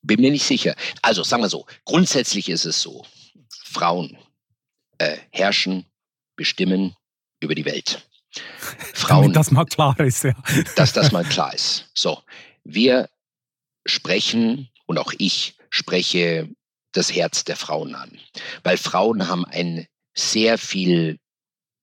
Bin 0.03 0.21
mir 0.21 0.31
nicht 0.31 0.45
sicher. 0.45 0.75
Also 1.03 1.23
sagen 1.23 1.43
wir 1.43 1.49
so, 1.49 1.67
grundsätzlich 1.85 2.49
ist 2.49 2.65
es 2.65 2.81
so, 2.81 3.07
Frauen 3.65 4.19
äh, 4.99 5.17
herrschen, 5.31 5.87
bestimmen 6.37 6.97
über 7.41 7.55
die 7.55 7.65
Welt. 7.65 8.07
Frauen, 8.95 9.23
Damit 9.23 9.37
das 9.37 9.51
mal 9.51 9.65
klar 9.65 9.99
ist, 10.01 10.25
ja. 10.25 10.35
Dass 10.77 10.93
das 10.93 11.13
mal 11.13 11.25
klar 11.25 11.55
ist. 11.55 11.89
So, 11.95 12.23
wir 12.65 13.09
sprechen 13.87 14.71
und 14.87 14.99
auch 14.99 15.13
ich 15.19 15.57
spreche 15.71 16.49
das 16.93 17.13
Herz 17.13 17.45
der 17.45 17.57
Frauen 17.57 17.95
an, 17.95 18.19
weil 18.63 18.77
Frauen 18.77 19.29
haben 19.29 19.45
ein 19.45 19.87
sehr 20.15 20.59
viel 20.59 21.19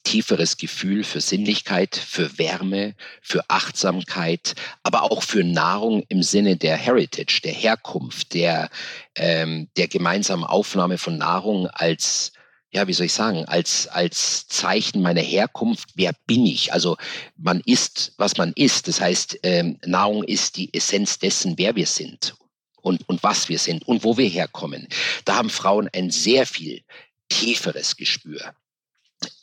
tieferes 0.04 0.58
Gefühl 0.58 1.04
für 1.04 1.22
Sinnlichkeit, 1.22 1.96
für 1.96 2.38
Wärme, 2.38 2.96
für 3.22 3.44
Achtsamkeit, 3.50 4.56
aber 4.84 5.04
auch 5.04 5.24
für 5.24 5.44
Nahrung 5.44 6.04
im 6.10 6.24
Sinne 6.24 6.58
der 6.58 6.78
Heritage, 6.78 7.42
der 7.44 7.54
Herkunft, 7.54 8.34
der, 8.34 8.70
ähm, 9.16 9.70
der 9.78 9.88
gemeinsamen 9.88 10.44
Aufnahme 10.44 10.98
von 10.98 11.18
Nahrung 11.18 11.68
als 11.68 12.34
ja, 12.74 12.88
wie 12.88 12.94
soll 12.94 13.08
ich 13.08 13.14
sagen, 13.14 13.44
als, 13.46 13.88
als 13.88 14.48
Zeichen 14.48 15.02
meiner 15.02 15.22
Herkunft, 15.22 15.90
wer 15.96 16.14
bin 16.26 16.46
ich? 16.46 16.72
Also 16.72 16.96
man 17.36 17.60
isst, 17.66 18.14
was 18.18 18.38
man 18.38 18.54
isst. 18.56 18.88
Das 18.88 19.02
heißt, 19.02 19.40
ähm, 19.44 19.78
Nahrung 19.86 20.24
ist 20.24 20.56
die 20.56 20.74
Essenz 20.74 21.20
dessen, 21.20 21.58
wer 21.58 21.76
wir 21.76 21.86
sind 21.86 22.34
und, 22.82 23.08
und 23.10 23.24
was 23.24 23.50
wir 23.50 23.60
sind 23.60 23.86
und 23.88 24.06
wo 24.06 24.18
wir 24.18 24.28
herkommen. 24.28 24.88
Da 25.26 25.36
haben 25.36 25.50
Frauen 25.50 25.90
ein 25.94 26.12
sehr 26.12 26.46
viel 26.46 26.82
tieferes 27.28 27.98
Gespür. 27.98 28.54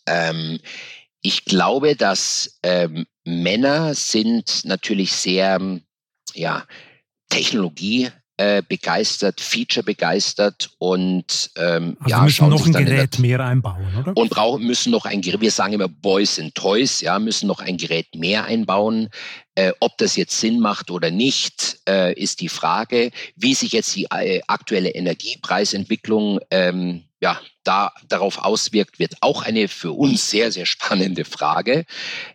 Ähm, 0.08 0.58
ich 1.20 1.44
glaube, 1.44 1.96
dass 1.96 2.58
ähm, 2.62 3.06
Männer 3.24 3.94
sind 3.94 4.64
natürlich 4.64 5.12
sehr, 5.12 5.60
ja, 6.34 6.66
Technologie 7.28 8.10
äh, 8.38 8.62
begeistert, 8.66 9.40
Feature 9.40 9.82
begeistert 9.82 10.70
und 10.78 11.50
ähm, 11.56 11.96
also 11.98 12.10
ja, 12.10 12.22
müssen 12.22 12.48
noch 12.48 12.64
ein 12.64 12.72
Gerät 12.72 13.18
mehr 13.18 13.44
einbauen, 13.44 13.86
oder? 13.98 14.16
Und 14.16 14.30
brauchen 14.30 14.64
müssen 14.64 14.92
noch 14.92 15.04
ein 15.04 15.20
Gerät. 15.20 15.40
Wir 15.40 15.50
sagen 15.50 15.72
immer 15.72 15.88
Boys 15.88 16.38
and 16.38 16.54
Toys, 16.54 17.00
ja, 17.00 17.18
müssen 17.18 17.48
noch 17.48 17.60
ein 17.60 17.76
Gerät 17.76 18.14
mehr 18.14 18.44
einbauen. 18.44 19.08
Äh, 19.56 19.72
ob 19.80 19.98
das 19.98 20.14
jetzt 20.14 20.38
Sinn 20.38 20.60
macht 20.60 20.92
oder 20.92 21.10
nicht, 21.10 21.78
äh, 21.88 22.14
ist 22.14 22.40
die 22.40 22.48
Frage. 22.48 23.10
Wie 23.34 23.54
sich 23.54 23.72
jetzt 23.72 23.96
die 23.96 24.04
äh, 24.04 24.40
aktuelle 24.46 24.90
Energiepreisentwicklung 24.90 26.38
ähm, 26.52 27.02
ja, 27.20 27.40
da, 27.64 27.92
darauf 28.06 28.38
auswirkt, 28.38 29.00
wird 29.00 29.14
auch 29.20 29.42
eine 29.42 29.66
für 29.66 29.90
uns 29.90 30.30
sehr, 30.30 30.52
sehr 30.52 30.66
spannende 30.66 31.24
Frage. 31.24 31.86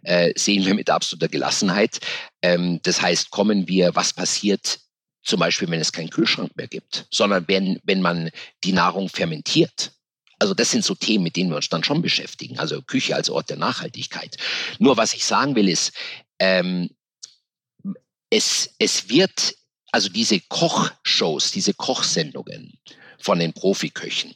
Äh, 0.01 0.33
sehen 0.35 0.65
wir 0.65 0.73
mit 0.73 0.89
absoluter 0.89 1.29
Gelassenheit. 1.29 1.99
Ähm, 2.41 2.81
das 2.83 3.01
heißt, 3.01 3.31
kommen 3.31 3.69
wir, 3.69 3.95
was 3.95 4.11
passiert 4.11 4.79
zum 5.23 5.39
Beispiel, 5.39 5.69
wenn 5.69 5.79
es 5.79 5.91
keinen 5.91 6.09
Kühlschrank 6.09 6.55
mehr 6.55 6.67
gibt, 6.67 7.07
sondern 7.09 7.45
wenn, 7.47 7.79
wenn 7.83 8.01
man 8.01 8.29
die 8.63 8.73
Nahrung 8.73 9.09
fermentiert. 9.09 9.91
Also 10.39 10.53
das 10.53 10.71
sind 10.71 10.83
so 10.83 10.95
Themen, 10.95 11.23
mit 11.23 11.37
denen 11.37 11.49
wir 11.49 11.55
uns 11.55 11.69
dann 11.69 11.83
schon 11.83 12.01
beschäftigen. 12.01 12.59
Also 12.59 12.81
Küche 12.81 13.15
als 13.15 13.29
Ort 13.29 13.49
der 13.49 13.57
Nachhaltigkeit. 13.57 14.37
Nur 14.79 14.97
was 14.97 15.13
ich 15.13 15.23
sagen 15.25 15.55
will, 15.55 15.69
ist, 15.69 15.93
ähm, 16.39 16.89
es, 18.29 18.73
es 18.79 19.09
wird, 19.09 19.55
also 19.91 20.09
diese 20.09 20.39
Kochshows, 20.41 21.51
diese 21.51 21.73
Kochsendungen 21.73 22.73
von 23.19 23.39
den 23.39 23.53
Profiköchen, 23.53 24.33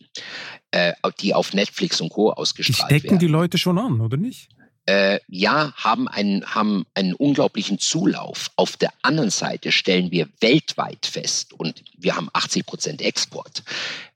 äh, 0.72 0.94
die 1.20 1.34
auf 1.34 1.54
Netflix 1.54 2.00
und 2.00 2.10
Co. 2.10 2.32
ausgestrahlt 2.32 2.80
werden. 2.80 2.88
Die 2.88 3.00
stecken 3.00 3.12
werden. 3.12 3.20
die 3.20 3.28
Leute 3.28 3.58
schon 3.58 3.78
an, 3.78 4.00
oder 4.00 4.16
nicht? 4.16 4.50
Äh, 4.88 5.20
ja, 5.28 5.74
haben 5.76 6.08
einen, 6.08 6.46
haben 6.56 6.86
einen 6.94 7.14
unglaublichen 7.14 7.78
Zulauf. 7.78 8.50
Auf 8.56 8.78
der 8.78 8.92
anderen 9.02 9.30
Seite 9.30 9.72
stellen 9.72 10.12
wir 10.12 10.30
weltweit 10.40 11.06
fest, 11.06 11.54
und 11.54 11.84
wir 11.98 12.16
haben 12.16 12.30
80 12.34 12.66
Prozent 12.66 13.02
Export 13.02 13.64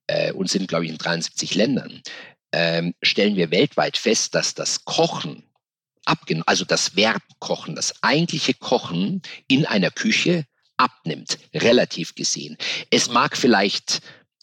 äh, 0.07 0.31
und 0.31 0.49
sind, 0.49 0.67
glaube 0.67 0.85
ich, 0.85 0.91
in 0.91 0.97
73 0.97 1.55
Ländern, 1.55 2.01
äh, 2.51 2.91
stellen 3.01 3.35
wir 3.35 3.51
weltweit 3.51 3.97
fest, 3.97 4.33
dass 4.33 4.53
das 4.55 4.85
Kochen, 4.85 5.43
abgenommen, 6.05 6.47
also 6.47 6.65
das 6.65 6.95
Verb 6.95 7.21
kochen, 7.39 7.75
das 7.75 7.93
eigentliche 8.01 8.53
Kochen 8.53 9.21
in 9.47 9.65
einer 9.65 9.91
Küche 9.91 10.45
abnimmt, 10.77 11.37
relativ 11.53 12.15
gesehen. 12.15 12.57
Es 12.89 13.09
mag 13.09 13.37
vielleicht 13.37 14.01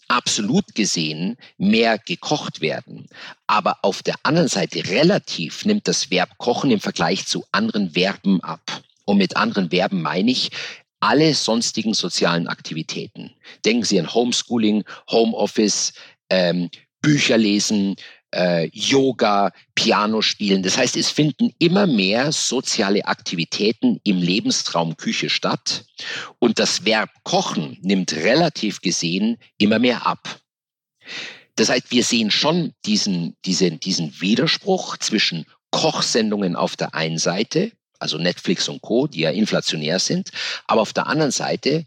absolut 0.09 0.75
gesehen 0.75 1.37
mehr 1.59 1.99
gekocht 1.99 2.61
werden. 2.61 3.09
Aber 3.47 3.79
auf 3.83 4.03
der 4.03 4.17
anderen 4.23 4.49
Seite 4.49 4.89
relativ 4.89 5.65
nimmt 5.65 5.87
das 5.87 6.11
Verb 6.11 6.39
kochen 6.39 6.71
im 6.71 6.81
Vergleich 6.81 7.27
zu 7.27 7.45
anderen 7.53 7.93
Verben 7.93 8.43
ab. 8.43 8.83
Und 9.05 9.19
mit 9.19 9.37
anderen 9.37 9.71
Verben 9.71 10.03
meine 10.03 10.31
ich 10.31 10.51
alle 11.01 11.35
sonstigen 11.35 11.95
sozialen 11.95 12.49
Aktivitäten. 12.49 13.31
Denken 13.65 13.85
Sie 13.85 14.01
an 14.01 14.13
Homeschooling, 14.13 14.85
Homeoffice, 15.11 15.93
ähm, 16.31 16.71
Bücher 17.01 17.39
lesen, 17.39 17.95
äh, 18.35 18.69
Yoga, 18.73 19.53
Piano 19.75 20.23
spielen. 20.23 20.63
Das 20.63 20.77
heißt, 20.77 20.97
es 20.97 21.11
finden 21.11 21.53
immer 21.59 21.87
mehr 21.87 22.33
soziale 22.33 23.05
Aktivitäten 23.07 24.01
im 24.05 24.19
Lebensraum 24.19 24.97
Küche 24.97 25.31
statt 25.31 25.85
und 26.39 26.59
das 26.59 26.85
Verb 26.85 27.11
kochen 27.25 27.79
nimmt 27.81 28.13
relativ 28.13 28.81
gesehen 28.81 29.39
immer 29.57 29.79
mehr 29.79 30.07
ab. 30.07 30.41
Das 31.57 31.71
heißt, 31.71 31.91
wir 31.91 32.05
sehen 32.05 32.31
schon 32.31 32.73
diesen, 32.85 33.37
diesen, 33.45 33.81
diesen 33.81 34.21
Widerspruch 34.21 34.97
zwischen 34.99 35.45
Kochsendungen 35.71 36.55
auf 36.55 36.77
der 36.77 36.95
einen 36.95 37.19
Seite, 37.19 37.73
also 37.99 38.17
Netflix 38.17 38.69
und 38.69 38.81
Co., 38.81 39.07
die 39.07 39.21
ja 39.21 39.31
inflationär 39.31 39.99
sind, 39.99 40.31
aber 40.67 40.83
auf 40.83 40.93
der 40.93 41.09
anderen 41.09 41.33
Seite 41.33 41.85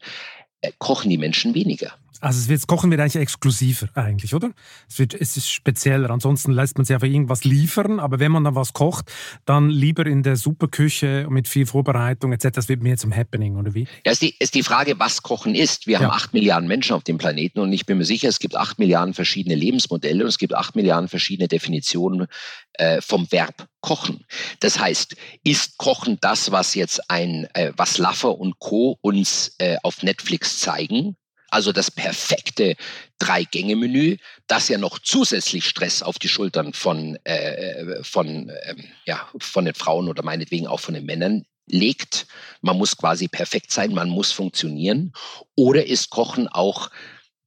äh, 0.61 0.71
kochen 0.77 1.09
die 1.09 1.17
Menschen 1.17 1.55
weniger. 1.55 1.93
Also 2.21 2.39
es 2.39 2.47
wird, 2.47 2.67
Kochen 2.67 2.91
wird 2.91 3.01
eigentlich 3.01 3.21
exklusiver 3.21 3.89
eigentlich, 3.95 4.33
oder? 4.33 4.51
Es, 4.87 4.99
wird, 4.99 5.13
es 5.13 5.37
ist 5.37 5.49
spezieller. 5.49 6.09
Ansonsten 6.09 6.51
lässt 6.51 6.77
man 6.77 6.85
sich 6.85 6.93
einfach 6.93 7.07
irgendwas 7.07 7.43
liefern, 7.43 7.99
aber 7.99 8.19
wenn 8.19 8.31
man 8.31 8.43
dann 8.43 8.55
was 8.55 8.73
kocht, 8.73 9.11
dann 9.45 9.69
lieber 9.69 10.05
in 10.05 10.23
der 10.23 10.35
Superküche 10.35 11.27
mit 11.29 11.47
viel 11.47 11.65
Vorbereitung 11.65 12.31
etc. 12.31 12.49
Das 12.53 12.69
wird 12.69 12.83
mehr 12.83 12.97
zum 12.97 13.15
Happening, 13.15 13.57
oder 13.57 13.73
wie? 13.73 13.87
Ja, 14.05 14.11
ist 14.11 14.21
die, 14.21 14.35
ist 14.39 14.55
die 14.55 14.63
Frage, 14.63 14.99
was 14.99 15.23
Kochen 15.23 15.55
ist. 15.55 15.87
Wir 15.87 15.93
ja. 15.93 15.99
haben 16.01 16.11
acht 16.11 16.33
Milliarden 16.33 16.67
Menschen 16.67 16.93
auf 16.93 17.03
dem 17.03 17.17
Planeten 17.17 17.59
und 17.59 17.73
ich 17.73 17.85
bin 17.85 17.97
mir 17.97 18.05
sicher, 18.05 18.29
es 18.29 18.39
gibt 18.39 18.55
acht 18.55 18.79
Milliarden 18.79 19.13
verschiedene 19.13 19.55
Lebensmodelle 19.55 20.23
und 20.23 20.29
es 20.29 20.37
gibt 20.37 20.53
acht 20.53 20.75
Milliarden 20.75 21.09
verschiedene 21.09 21.47
Definitionen 21.47 22.27
äh, 22.73 23.01
vom 23.01 23.31
Verb 23.31 23.67
kochen. 23.81 24.25
Das 24.59 24.79
heißt, 24.79 25.15
ist 25.43 25.77
Kochen 25.77 26.17
das, 26.21 26.51
was 26.51 26.75
jetzt 26.75 27.09
ein, 27.09 27.47
äh, 27.53 27.71
was 27.75 27.97
Laffer 27.97 28.37
und 28.37 28.59
Co. 28.59 28.97
uns 29.01 29.55
äh, 29.57 29.77
auf 29.83 30.03
Netflix 30.03 30.59
zeigen? 30.59 31.17
Also 31.51 31.71
das 31.71 31.91
perfekte 31.91 32.75
Drei-Gänge-Menü, 33.19 34.17
das 34.47 34.69
ja 34.69 34.77
noch 34.77 34.99
zusätzlich 34.99 35.65
Stress 35.65 36.01
auf 36.01 36.17
die 36.17 36.29
Schultern 36.29 36.73
von, 36.73 37.17
äh, 37.25 38.03
von, 38.03 38.49
äh, 38.49 38.75
ja, 39.05 39.27
von 39.37 39.65
den 39.65 39.75
Frauen 39.75 40.07
oder 40.07 40.23
meinetwegen 40.23 40.65
auch 40.65 40.79
von 40.79 40.95
den 40.95 41.05
Männern 41.05 41.45
legt. 41.67 42.25
Man 42.61 42.77
muss 42.77 42.97
quasi 42.97 43.27
perfekt 43.27 43.71
sein, 43.71 43.93
man 43.93 44.09
muss 44.09 44.31
funktionieren. 44.31 45.13
Oder 45.55 45.85
ist 45.85 46.09
Kochen 46.09 46.47
auch 46.47 46.89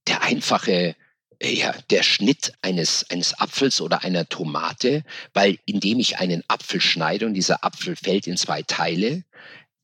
der 0.07 0.23
einfache 0.23 0.95
äh, 1.41 1.55
ja, 1.55 1.75
der 1.91 2.03
Schnitt 2.03 2.53
eines, 2.63 3.09
eines 3.11 3.39
Apfels 3.41 3.81
oder 3.81 4.05
einer 4.05 4.29
Tomate, 4.29 5.03
weil 5.33 5.59
indem 5.67 5.99
ich 5.99 6.19
einen 6.19 6.43
Apfel 6.49 6.81
schneide 6.81 7.27
und 7.27 7.35
dieser 7.35 7.65
Apfel 7.65 7.97
fällt 7.97 8.27
in 8.27 8.37
zwei 8.37 8.63
Teile, 8.63 9.25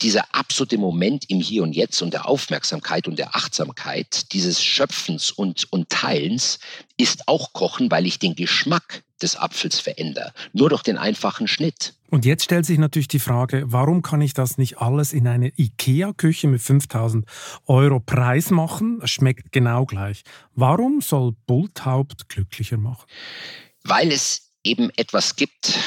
dieser 0.03 0.35
absolute 0.35 0.79
Moment 0.79 1.29
im 1.29 1.41
Hier 1.41 1.63
und 1.63 1.75
Jetzt 1.75 2.03
und 2.03 2.13
der 2.13 2.29
Aufmerksamkeit 2.29 3.07
und 3.07 3.19
der 3.19 3.37
Achtsamkeit, 3.37 4.33
dieses 4.33 4.63
Schöpfens 4.63 5.31
und, 5.31 5.67
und 5.71 5.89
Teilens, 5.91 6.59
ist 6.97 7.29
auch 7.29 7.53
Kochen, 7.53 7.91
weil 7.91 8.07
ich 8.07 8.19
den 8.19 8.35
Geschmack 8.35 9.03
des 9.23 9.37
Apfels 9.37 9.81
verändere. 9.81 10.33
Nur 10.53 10.71
durch 10.71 10.83
den 10.83 10.97
einfachen 10.97 11.47
Schnitt. 11.47 11.95
Und 12.09 12.25
jetzt 12.25 12.45
stellt 12.45 12.67
sich 12.67 12.79
natürlich 12.79 13.09
die 13.09 13.19
Frage, 13.19 13.65
warum 13.67 14.03
kann 14.03 14.21
ich 14.21 14.35
das 14.35 14.59
nicht 14.59 14.79
alles 14.79 15.13
in 15.13 15.29
eine 15.29 15.53
IKEA-Küche 15.57 16.49
mit 16.49 16.61
5000 16.61 17.27
Euro 17.67 18.01
Preis 18.01 18.51
machen? 18.51 18.99
Das 19.01 19.11
schmeckt 19.11 19.53
genau 19.53 19.85
gleich. 19.85 20.23
Warum 20.55 21.01
soll 21.01 21.35
Bulthaupt 21.47 22.29
glücklicher 22.29 22.79
machen? 22.79 23.07
Weil 23.85 24.11
es 24.11 24.53
eben 24.65 24.91
etwas 24.97 25.37
gibt, 25.37 25.79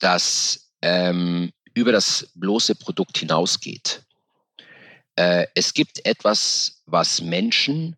das 0.00 0.70
ähm, 0.82 1.52
über 1.74 1.92
das 1.92 2.28
bloße 2.34 2.74
Produkt 2.74 3.18
hinausgeht. 3.18 4.02
Äh, 5.16 5.46
es 5.54 5.74
gibt 5.74 6.04
etwas, 6.06 6.82
was 6.86 7.20
Menschen 7.20 7.96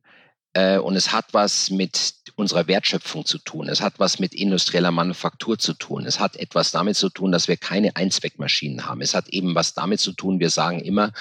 äh, 0.52 0.78
und 0.78 0.96
es 0.96 1.12
hat 1.12 1.26
was 1.32 1.70
mit 1.70 2.14
unserer 2.36 2.66
Wertschöpfung 2.66 3.24
zu 3.24 3.38
tun. 3.38 3.68
Es 3.68 3.80
hat 3.80 3.94
was 3.98 4.18
mit 4.18 4.34
industrieller 4.34 4.90
Manufaktur 4.90 5.58
zu 5.58 5.72
tun. 5.72 6.04
Es 6.04 6.18
hat 6.18 6.36
etwas 6.36 6.72
damit 6.72 6.96
zu 6.96 7.08
tun, 7.08 7.32
dass 7.32 7.48
wir 7.48 7.56
keine 7.56 7.94
Einzweckmaschinen 7.96 8.86
haben. 8.86 9.00
Es 9.00 9.14
hat 9.14 9.28
eben 9.28 9.54
was 9.54 9.74
damit 9.74 10.00
zu 10.00 10.12
tun, 10.12 10.40
wir 10.40 10.50
sagen 10.50 10.80
immer, 10.80 11.12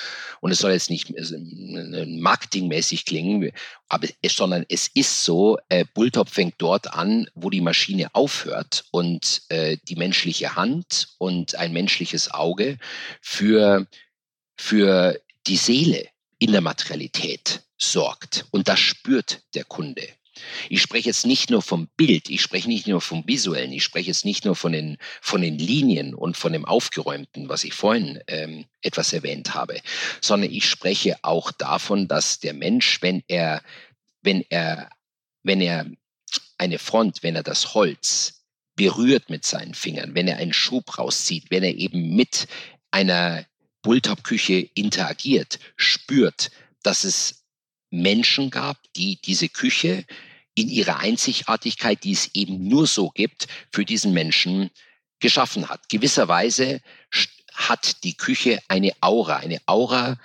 und 0.42 0.52
es 0.52 0.60
soll 0.60 0.72
jetzt 0.72 0.90
nicht 0.90 1.10
äh, 1.12 2.06
marketingmäßig 2.06 3.06
klingen, 3.06 3.52
aber 3.90 4.08
es, 4.22 4.36
sondern 4.36 4.66
es 4.70 4.88
ist 4.88 5.24
so, 5.24 5.58
äh, 5.70 5.86
Bulltop 5.94 6.30
fängt 6.30 6.56
dort 6.58 6.94
an, 6.94 7.28
wo 7.36 7.50
die 7.50 7.62
Maschine 7.62 8.14
aufhört 8.14 8.86
und 8.92 9.44
äh, 9.50 9.78
die 9.88 9.96
menschliche 9.96 10.56
Hand 10.56 11.10
und 11.20 11.56
ein 11.56 11.74
menschliches 11.74 12.32
Auge 12.32 12.80
für, 13.22 13.86
für 14.58 15.20
die 15.46 15.58
Seele 15.58 16.08
in 16.40 16.52
der 16.52 16.62
Materialität 16.62 17.62
sorgt. 17.78 18.46
Und 18.52 18.68
das 18.68 18.80
spürt 18.80 19.44
der 19.54 19.66
Kunde. 19.66 20.08
Ich 20.70 20.82
spreche 20.82 21.10
jetzt 21.10 21.26
nicht 21.26 21.50
nur 21.50 21.62
vom 21.62 21.88
Bild, 21.96 22.30
ich 22.30 22.42
spreche 22.42 22.68
nicht 22.68 22.88
nur 22.88 23.02
vom 23.02 23.26
Visuellen, 23.28 23.72
ich 23.72 23.84
spreche 23.84 24.08
jetzt 24.08 24.26
nicht 24.26 24.46
nur 24.46 24.56
von 24.56 24.72
den, 24.72 24.98
von 25.22 25.42
den 25.42 25.58
Linien 25.58 26.14
und 26.16 26.38
von 26.38 26.54
dem 26.54 26.66
Aufgeräumten, 26.66 27.50
was 27.50 27.64
ich 27.64 27.74
vorhin 27.74 28.20
ähm, 28.28 28.66
etwas 28.82 29.14
erwähnt 29.14 29.54
habe, 29.54 29.80
sondern 30.22 30.52
ich 30.52 30.68
spreche 30.68 31.18
auch 31.24 31.52
davon, 31.52 32.08
dass 32.08 32.40
der 32.40 32.54
Mensch, 32.54 33.02
wenn 33.02 33.24
er, 33.28 33.62
wenn 34.22 34.44
er, 34.50 34.90
wenn 35.44 35.62
er 35.62 35.86
eine 36.58 36.80
Front, 36.80 37.24
wenn 37.24 37.36
er 37.36 37.44
das 37.44 37.74
Holz 37.74 38.44
berührt 38.76 39.30
mit 39.30 39.46
seinen 39.46 39.76
Fingern, 39.76 40.16
wenn 40.16 40.28
er 40.28 40.38
einen 40.38 40.54
Schub 40.54 40.98
rauszieht, 40.98 41.52
wenn 41.52 41.64
er 41.64 41.76
eben 41.76 42.16
mit 42.16 42.48
einer 42.90 43.46
Bulltop-Küche 43.84 44.70
interagiert, 44.74 45.60
spürt, 45.76 46.50
dass 46.82 47.04
es 47.04 47.43
Menschen 47.94 48.50
gab, 48.50 48.78
die 48.96 49.20
diese 49.22 49.50
Küche 49.50 50.04
in 50.56 50.68
ihrer 50.68 51.00
Einzigartigkeit, 51.00 52.04
die 52.04 52.14
es 52.14 52.32
eben 52.34 52.68
nur 52.68 52.88
so 52.88 53.10
gibt, 53.10 53.48
für 53.72 53.86
diesen 53.86 54.14
Menschen 54.14 54.72
geschaffen 55.20 55.70
hat. 55.70 55.90
Gewisserweise 55.90 56.82
hat 57.54 58.04
die 58.04 58.16
Küche 58.16 58.60
eine 58.68 58.92
Aura, 59.00 59.38
eine 59.38 59.60
Aura 59.68 60.18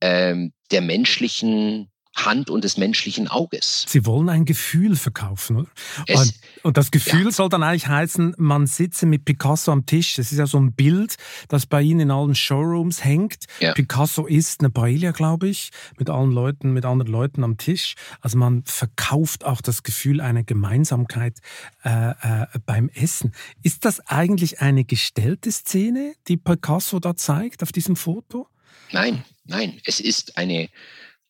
ähm, 0.00 0.52
der 0.70 0.82
menschlichen 0.82 1.90
Hand 2.14 2.48
und 2.48 2.62
des 2.64 2.76
menschlichen 2.76 3.28
Auges. 3.28 3.84
Sie 3.88 4.06
wollen 4.06 4.28
ein 4.28 4.44
Gefühl 4.44 4.96
verkaufen, 4.96 5.56
oder? 5.56 5.68
Es, 6.06 6.34
und 6.62 6.76
das 6.76 6.90
Gefühl 6.90 7.24
ja. 7.24 7.30
soll 7.30 7.48
dann 7.48 7.62
eigentlich 7.62 7.88
heißen, 7.88 8.34
man 8.38 8.66
sitze 8.66 9.04
mit 9.06 9.24
Picasso 9.24 9.72
am 9.72 9.84
Tisch. 9.84 10.14
Das 10.14 10.30
ist 10.30 10.38
ja 10.38 10.46
so 10.46 10.58
ein 10.58 10.72
Bild, 10.72 11.16
das 11.48 11.66
bei 11.66 11.82
Ihnen 11.82 12.00
in 12.00 12.10
allen 12.10 12.34
Showrooms 12.34 13.04
hängt. 13.04 13.46
Ja. 13.58 13.72
Picasso 13.72 14.26
ist 14.26 14.60
eine 14.60 14.70
Paella, 14.70 15.10
glaube 15.10 15.48
ich, 15.48 15.70
mit 15.98 16.08
allen 16.08 16.30
Leuten, 16.30 16.72
mit 16.72 16.84
anderen 16.84 17.10
Leuten 17.10 17.42
am 17.42 17.58
Tisch. 17.58 17.94
Also 18.20 18.38
man 18.38 18.62
verkauft 18.64 19.44
auch 19.44 19.60
das 19.60 19.82
Gefühl 19.82 20.20
einer 20.20 20.44
Gemeinsamkeit 20.44 21.40
äh, 21.84 22.10
äh, 22.10 22.46
beim 22.64 22.88
Essen. 22.90 23.32
Ist 23.62 23.84
das 23.84 24.00
eigentlich 24.06 24.60
eine 24.60 24.84
gestellte 24.84 25.50
Szene, 25.50 26.14
die 26.28 26.36
Picasso 26.36 27.00
da 27.00 27.16
zeigt 27.16 27.62
auf 27.62 27.72
diesem 27.72 27.96
Foto? 27.96 28.48
Nein, 28.92 29.24
nein, 29.44 29.80
es 29.84 29.98
ist 29.98 30.36
eine 30.36 30.68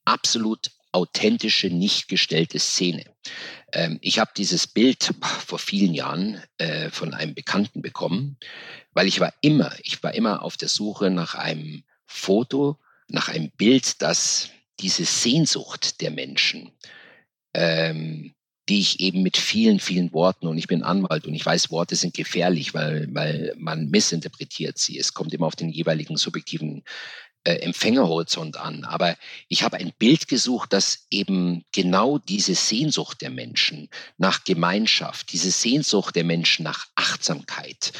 absolut 0.04 0.70
authentische, 0.94 1.68
nicht 1.68 2.08
gestellte 2.08 2.58
Szene. 2.58 3.04
Ähm, 3.72 3.98
ich 4.00 4.18
habe 4.18 4.30
dieses 4.36 4.66
Bild 4.66 5.14
vor 5.46 5.58
vielen 5.58 5.92
Jahren 5.92 6.42
äh, 6.58 6.90
von 6.90 7.12
einem 7.14 7.34
Bekannten 7.34 7.82
bekommen, 7.82 8.36
weil 8.92 9.08
ich 9.08 9.20
war 9.20 9.32
immer, 9.40 9.72
ich 9.82 10.02
war 10.02 10.14
immer 10.14 10.42
auf 10.42 10.56
der 10.56 10.68
Suche 10.68 11.10
nach 11.10 11.34
einem 11.34 11.82
Foto, 12.06 12.78
nach 13.08 13.28
einem 13.28 13.50
Bild, 13.50 14.00
das 14.02 14.50
diese 14.80 15.04
Sehnsucht 15.04 16.00
der 16.00 16.10
Menschen, 16.10 16.70
ähm, 17.54 18.34
die 18.68 18.80
ich 18.80 19.00
eben 19.00 19.22
mit 19.22 19.36
vielen, 19.36 19.78
vielen 19.78 20.12
Worten, 20.12 20.46
und 20.46 20.56
ich 20.56 20.68
bin 20.68 20.82
Anwalt 20.82 21.26
und 21.26 21.34
ich 21.34 21.44
weiß, 21.44 21.70
Worte 21.70 21.96
sind 21.96 22.14
gefährlich, 22.14 22.72
weil, 22.72 23.08
weil 23.12 23.54
man 23.58 23.90
missinterpretiert 23.90 24.78
sie. 24.78 24.98
Es 24.98 25.12
kommt 25.12 25.34
immer 25.34 25.46
auf 25.46 25.56
den 25.56 25.68
jeweiligen 25.68 26.16
subjektiven 26.16 26.82
äh, 27.44 27.56
Empfängerhorizont 27.56 28.56
an. 28.56 28.84
Aber 28.84 29.16
ich 29.48 29.62
habe 29.62 29.76
ein 29.76 29.92
Bild 29.98 30.28
gesucht, 30.28 30.72
das 30.72 31.06
eben 31.10 31.64
genau 31.72 32.18
diese 32.18 32.54
Sehnsucht 32.54 33.20
der 33.20 33.30
Menschen 33.30 33.88
nach 34.16 34.44
Gemeinschaft, 34.44 35.32
diese 35.32 35.50
Sehnsucht 35.50 36.16
der 36.16 36.24
Menschen 36.24 36.64
nach 36.64 36.86
Achtsamkeit, 36.94 37.92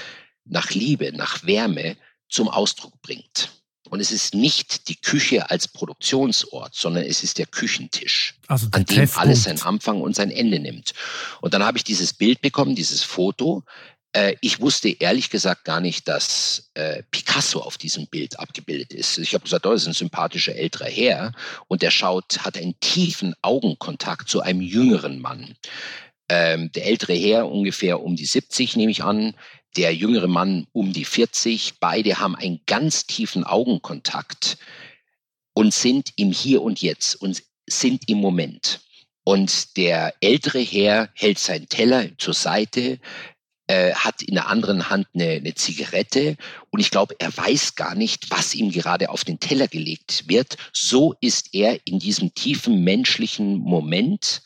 nach 0.45 0.70
Liebe, 0.70 1.12
nach 1.12 1.45
Wärme 1.45 1.97
zum 2.28 2.49
Ausdruck 2.49 3.01
bringt. 3.03 3.51
Und 3.90 4.01
es 4.01 4.11
ist 4.11 4.34
nicht 4.34 4.88
die 4.88 4.97
Küche 4.97 5.51
als 5.51 5.68
Produktionsort, 5.68 6.74
sondern 6.74 7.05
es 7.05 7.22
ist 7.22 7.36
der 7.38 7.47
Küchentisch, 7.47 8.34
also 8.49 8.66
der 8.66 8.80
an 8.80 8.86
dem 8.86 9.09
alles 9.14 9.45
seinen 9.45 9.61
Anfang 9.61 10.01
und 10.01 10.16
sein 10.16 10.30
Ende 10.30 10.59
nimmt. 10.59 10.95
Und 11.42 11.53
dann 11.53 11.62
habe 11.62 11.76
ich 11.76 11.84
dieses 11.84 12.14
Bild 12.14 12.40
bekommen, 12.40 12.74
dieses 12.74 13.03
Foto, 13.05 13.62
ich 14.40 14.60
wusste 14.60 14.90
ehrlich 14.90 15.28
gesagt 15.28 15.64
gar 15.64 15.80
nicht, 15.80 16.06
dass 16.06 16.70
äh, 16.74 17.02
Picasso 17.10 17.60
auf 17.60 17.78
diesem 17.78 18.06
Bild 18.06 18.38
abgebildet 18.38 18.92
ist. 18.92 19.18
Ich 19.18 19.34
habe 19.34 19.42
gesagt, 19.42 19.66
oh, 19.66 19.72
das 19.72 19.82
ist 19.82 19.88
ein 19.88 19.94
sympathischer 19.94 20.54
älterer 20.54 20.88
Herr 20.88 21.32
und 21.66 21.82
der 21.82 21.90
schaut, 21.90 22.38
hat 22.44 22.56
einen 22.56 22.78
tiefen 22.78 23.34
Augenkontakt 23.42 24.28
zu 24.28 24.40
einem 24.40 24.60
jüngeren 24.60 25.20
Mann. 25.20 25.56
Ähm, 26.28 26.70
der 26.72 26.86
ältere 26.86 27.14
Herr 27.14 27.50
ungefähr 27.50 28.00
um 28.00 28.14
die 28.14 28.24
70, 28.24 28.76
nehme 28.76 28.92
ich 28.92 29.02
an, 29.02 29.34
der 29.76 29.94
jüngere 29.94 30.28
Mann 30.28 30.66
um 30.72 30.92
die 30.92 31.04
40. 31.04 31.74
Beide 31.80 32.18
haben 32.20 32.36
einen 32.36 32.60
ganz 32.66 33.06
tiefen 33.06 33.44
Augenkontakt 33.44 34.58
und 35.54 35.74
sind 35.74 36.12
im 36.16 36.30
Hier 36.30 36.62
und 36.62 36.80
Jetzt 36.80 37.16
und 37.16 37.42
sind 37.66 38.08
im 38.08 38.18
Moment. 38.18 38.80
Und 39.24 39.76
der 39.76 40.14
ältere 40.20 40.60
Herr 40.60 41.08
hält 41.14 41.38
seinen 41.38 41.68
Teller 41.68 42.08
zur 42.18 42.34
Seite, 42.34 43.00
äh, 43.66 43.94
hat 43.94 44.22
in 44.22 44.34
der 44.34 44.48
anderen 44.48 44.90
Hand 44.90 45.06
eine, 45.14 45.32
eine 45.32 45.54
Zigarette 45.54 46.36
und 46.70 46.80
ich 46.80 46.90
glaube, 46.90 47.14
er 47.18 47.34
weiß 47.34 47.76
gar 47.76 47.94
nicht, 47.94 48.30
was 48.30 48.54
ihm 48.54 48.70
gerade 48.70 49.08
auf 49.08 49.24
den 49.24 49.40
Teller 49.40 49.68
gelegt 49.68 50.24
wird. 50.26 50.56
So 50.72 51.14
ist 51.20 51.54
er 51.54 51.78
in 51.86 51.98
diesem 51.98 52.34
tiefen 52.34 52.84
menschlichen 52.84 53.58
Moment 53.58 54.42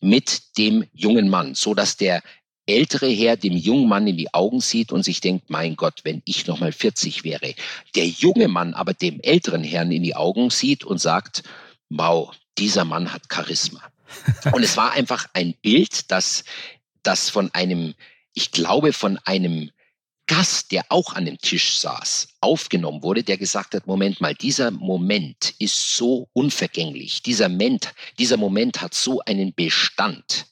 mit 0.00 0.58
dem 0.58 0.84
jungen 0.92 1.28
Mann, 1.28 1.54
so 1.54 1.74
dass 1.74 1.96
der 1.96 2.22
ältere 2.66 3.08
Herr 3.08 3.36
dem 3.36 3.56
jungen 3.56 3.88
Mann 3.88 4.06
in 4.06 4.18
die 4.18 4.32
Augen 4.34 4.60
sieht 4.60 4.92
und 4.92 5.02
sich 5.02 5.20
denkt, 5.20 5.48
mein 5.48 5.74
Gott, 5.74 6.00
wenn 6.04 6.20
ich 6.26 6.46
noch 6.46 6.60
mal 6.60 6.72
40 6.72 7.24
wäre. 7.24 7.54
Der 7.94 8.06
junge 8.06 8.48
Mann 8.48 8.74
aber 8.74 8.92
dem 8.92 9.20
älteren 9.20 9.64
Herrn 9.64 9.90
in 9.90 10.02
die 10.02 10.14
Augen 10.14 10.50
sieht 10.50 10.84
und 10.84 10.98
sagt, 10.98 11.44
wow, 11.88 12.30
dieser 12.58 12.84
Mann 12.84 13.12
hat 13.12 13.22
Charisma. 13.32 13.80
Und 14.52 14.62
es 14.62 14.76
war 14.76 14.92
einfach 14.92 15.26
ein 15.32 15.54
Bild, 15.62 16.10
das, 16.10 16.44
das 17.02 17.30
von 17.30 17.52
einem 17.54 17.94
ich 18.38 18.52
glaube, 18.52 18.92
von 18.92 19.18
einem 19.24 19.72
Gast, 20.28 20.70
der 20.70 20.84
auch 20.90 21.14
an 21.14 21.24
dem 21.24 21.38
Tisch 21.38 21.80
saß, 21.80 22.28
aufgenommen 22.40 23.02
wurde, 23.02 23.24
der 23.24 23.36
gesagt 23.36 23.74
hat, 23.74 23.88
Moment 23.88 24.20
mal, 24.20 24.32
dieser 24.32 24.70
Moment 24.70 25.54
ist 25.58 25.96
so 25.96 26.28
unvergänglich. 26.34 27.20
Dieser 27.24 27.48
Moment, 27.48 27.92
dieser 28.20 28.36
Moment 28.36 28.80
hat 28.80 28.94
so 28.94 29.20
einen 29.26 29.54
Bestand. 29.54 30.46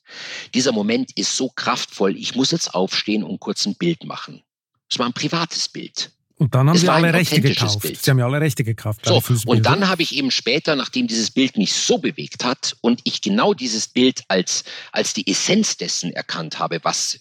Dieser 0.53 0.73
Moment 0.73 1.17
ist 1.17 1.37
so 1.37 1.49
kraftvoll. 1.49 2.17
Ich 2.17 2.35
muss 2.35 2.51
jetzt 2.51 2.75
aufstehen 2.75 3.23
und 3.23 3.39
kurz 3.39 3.67
ein 3.67 3.77
Bild 3.77 4.05
machen. 4.05 4.43
Es 4.91 4.99
war 4.99 5.07
ein 5.07 5.13
privates 5.13 5.69
Bild. 5.69 6.11
Und 6.39 6.55
dann 6.55 6.69
haben 6.69 6.77
sie 6.77 6.89
alle 6.89 7.15
Rechte 7.15 7.41
gekauft. 7.41 7.81
Bild. 7.81 8.03
Sie 8.03 8.11
haben 8.11 8.19
ja 8.19 8.27
alle 8.27 8.41
Rechte 8.41 8.63
gekauft. 8.63 9.07
So, 9.07 9.23
und 9.47 9.65
dann 9.65 9.89
habe 9.89 10.03
ich 10.03 10.15
eben 10.15 10.31
später, 10.31 10.77
nachdem 10.77 11.07
dieses 11.07 11.31
Bild 11.31 11.57
mich 11.57 11.73
so 11.73 11.97
bewegt 11.97 12.45
hat 12.45 12.77
und 12.83 13.01
ich 13.05 13.23
genau 13.23 13.55
dieses 13.55 13.89
Bild 13.89 14.23
als, 14.29 14.65
als 14.93 15.15
die 15.15 15.27
Essenz 15.27 15.79
dessen 15.79 16.13
erkannt 16.13 16.59
habe, 16.59 16.81
was, 16.83 17.21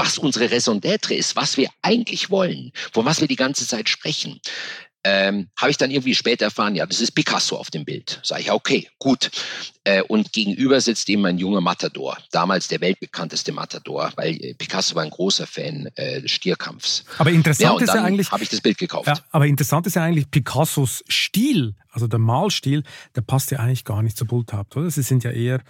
was 0.00 0.18
unsere 0.18 0.50
Raison 0.50 0.80
d'être 0.80 1.14
ist, 1.14 1.36
was 1.36 1.56
wir 1.56 1.68
eigentlich 1.82 2.30
wollen, 2.30 2.72
von 2.92 3.04
was 3.04 3.20
wir 3.20 3.28
die 3.28 3.36
ganze 3.36 3.66
Zeit 3.66 3.88
sprechen, 3.88 4.40
ähm, 5.04 5.48
habe 5.56 5.70
ich 5.70 5.78
dann 5.78 5.90
irgendwie 5.90 6.14
später 6.14 6.46
erfahren, 6.46 6.74
ja, 6.74 6.84
das 6.84 7.00
ist 7.00 7.12
Picasso 7.12 7.56
auf 7.56 7.70
dem 7.70 7.84
Bild. 7.84 8.20
Sage 8.22 8.42
ich, 8.42 8.52
okay, 8.52 8.88
gut. 8.98 9.30
Äh, 9.84 10.02
und 10.02 10.32
gegenüber 10.32 10.80
sitzt 10.80 11.08
eben 11.08 11.24
ein 11.24 11.38
junger 11.38 11.62
Matador, 11.62 12.18
damals 12.32 12.68
der 12.68 12.80
weltbekannteste 12.82 13.52
Matador, 13.52 14.12
weil 14.16 14.36
äh, 14.42 14.54
Picasso 14.54 14.94
war 14.94 15.02
ein 15.02 15.10
großer 15.10 15.46
Fan 15.46 15.88
äh, 15.94 16.20
des 16.20 16.30
Stierkampfs. 16.30 17.04
Aber 17.16 17.30
interessant 17.30 17.80
ja, 17.80 17.84
ist 17.84 17.94
ja 17.94 18.04
eigentlich, 18.04 18.30
habe 18.30 18.42
ich 18.42 18.50
das 18.50 18.60
Bild 18.60 18.76
gekauft. 18.76 19.06
Ja, 19.06 19.18
aber 19.30 19.46
interessant 19.46 19.86
ist 19.86 19.96
ja 19.96 20.02
eigentlich 20.02 20.30
Picassos 20.30 21.02
Stil, 21.08 21.74
also 21.90 22.06
der 22.06 22.18
Malstil, 22.18 22.82
der 23.16 23.22
passt 23.22 23.50
ja 23.50 23.58
eigentlich 23.58 23.84
gar 23.84 24.02
nicht 24.02 24.18
zu 24.18 24.26
Bulltap, 24.26 24.76
oder? 24.76 24.90
Sie 24.90 25.02
sind 25.02 25.24
ja 25.24 25.30
eher 25.30 25.62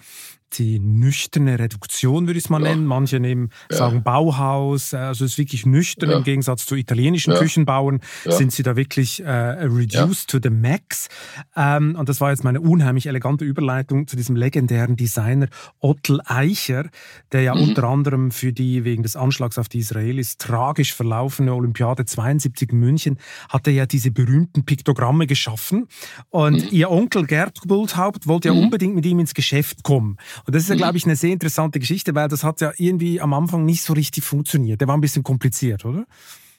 die 0.59 0.79
nüchterne 0.79 1.59
Reduktion, 1.59 2.27
würde 2.27 2.39
ich 2.39 2.45
es 2.45 2.51
mal 2.51 2.63
ja. 2.63 2.71
nennen. 2.71 2.87
Manche 2.87 3.21
nehmen, 3.21 3.51
ja. 3.71 3.77
sagen 3.77 4.03
Bauhaus, 4.03 4.93
äh, 4.93 4.97
also 4.97 5.25
es 5.25 5.33
ist 5.33 5.39
wirklich 5.39 5.67
nüchtern 5.67 6.11
ja. 6.11 6.19
im 6.19 6.25
Gegensatz 6.25 6.67
zu 6.67 6.75
italienischen 6.75 7.35
Küchenbauern, 7.35 8.01
sind 8.25 8.53
sie 8.53 8.63
da 8.63 8.77
wirklich 8.77 9.23
äh, 9.23 9.31
reduced 9.31 10.29
to 10.29 10.39
the 10.43 10.51
max. 10.51 11.09
Ähm, 11.57 11.97
und 11.99 12.09
das 12.09 12.21
war 12.21 12.31
jetzt 12.31 12.45
meine 12.45 12.61
unheimlich 12.61 13.07
elegante 13.07 13.45
Überleitung 13.45 14.07
zu 14.07 14.17
diesem 14.17 14.37
legendären 14.37 14.97
Designer 14.97 15.49
Ottel 15.79 16.21
Eicher, 16.25 16.89
der 17.33 17.43
ja 17.43 17.55
mhm. 17.55 17.63
unter 17.63 17.85
anderem 17.85 18.31
für 18.31 18.53
die 18.53 18.85
wegen 18.85 19.03
des 19.03 19.17
Anschlags 19.17 19.59
auf 19.59 19.69
die 19.69 19.79
Israelis 19.79 20.37
tragisch 20.37 20.95
verlaufene 20.95 21.55
Olympiade 21.55 22.05
72 22.05 22.73
in 22.73 22.79
München 22.79 23.19
hatte 23.49 23.71
ja 23.71 23.87
diese 23.87 24.11
berühmten 24.11 24.65
Piktogramme 24.65 25.27
geschaffen. 25.27 25.87
Und 26.31 26.65
mhm. 26.65 26.69
ihr 26.71 26.91
Onkel 26.91 27.27
Gerd 27.27 27.61
Bulthaupt 27.67 28.27
wollte 28.27 28.49
ja 28.49 28.55
mhm. 28.55 28.65
unbedingt 28.65 28.95
mit 28.95 29.07
ihm 29.07 29.21
ins 29.21 29.35
Geschäft 29.35 29.83
kommen. 29.83 30.17
Und 30.47 30.55
das 30.55 30.65
ist 30.65 30.69
ja, 30.69 30.75
glaube 30.77 30.97
ich, 30.97 31.05
eine 31.05 31.17
sehr 31.17 31.33
interessante 31.33 31.79
Geschichte, 31.79 32.15
weil 32.15 32.29
das 32.29 32.45
hat 32.45 32.61
ja 32.61 32.73
irgendwie 32.77 33.21
am 33.21 33.33
Anfang 33.35 33.65
nicht 33.65 33.83
so 33.83 33.93
richtig 33.93 34.25
funktioniert. 34.25 34.81
Der 34.81 34.89
war 34.89 34.97
ein 34.97 35.01
bisschen 35.01 35.23
kompliziert, 35.23 35.85
oder? 35.85 36.07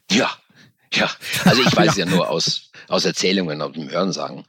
Ja, 0.10 0.30
ja. 0.94 1.10
Also 1.46 1.62
ich 1.62 1.76
weiß 1.76 1.96
ja. 1.96 2.06
ja 2.06 2.12
nur 2.12 2.30
aus, 2.30 2.72
aus 2.88 3.06
Erzählungen 3.06 3.62
und 3.62 3.76
dem 3.76 3.90
Hörensagen. 3.90 4.46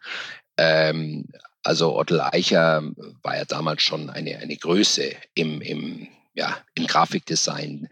Ähm, 0.57 1.27
also 1.63 1.97
Otto 1.97 2.19
Eicher 2.21 2.83
war 3.23 3.37
ja 3.37 3.45
damals 3.45 3.83
schon 3.83 4.11
eine, 4.11 4.39
eine 4.39 4.57
Größe 4.57 5.13
im, 5.35 5.61
im, 5.61 6.09
ja, 6.35 6.59
im 6.75 6.87
Grafikdesign, 6.87 7.89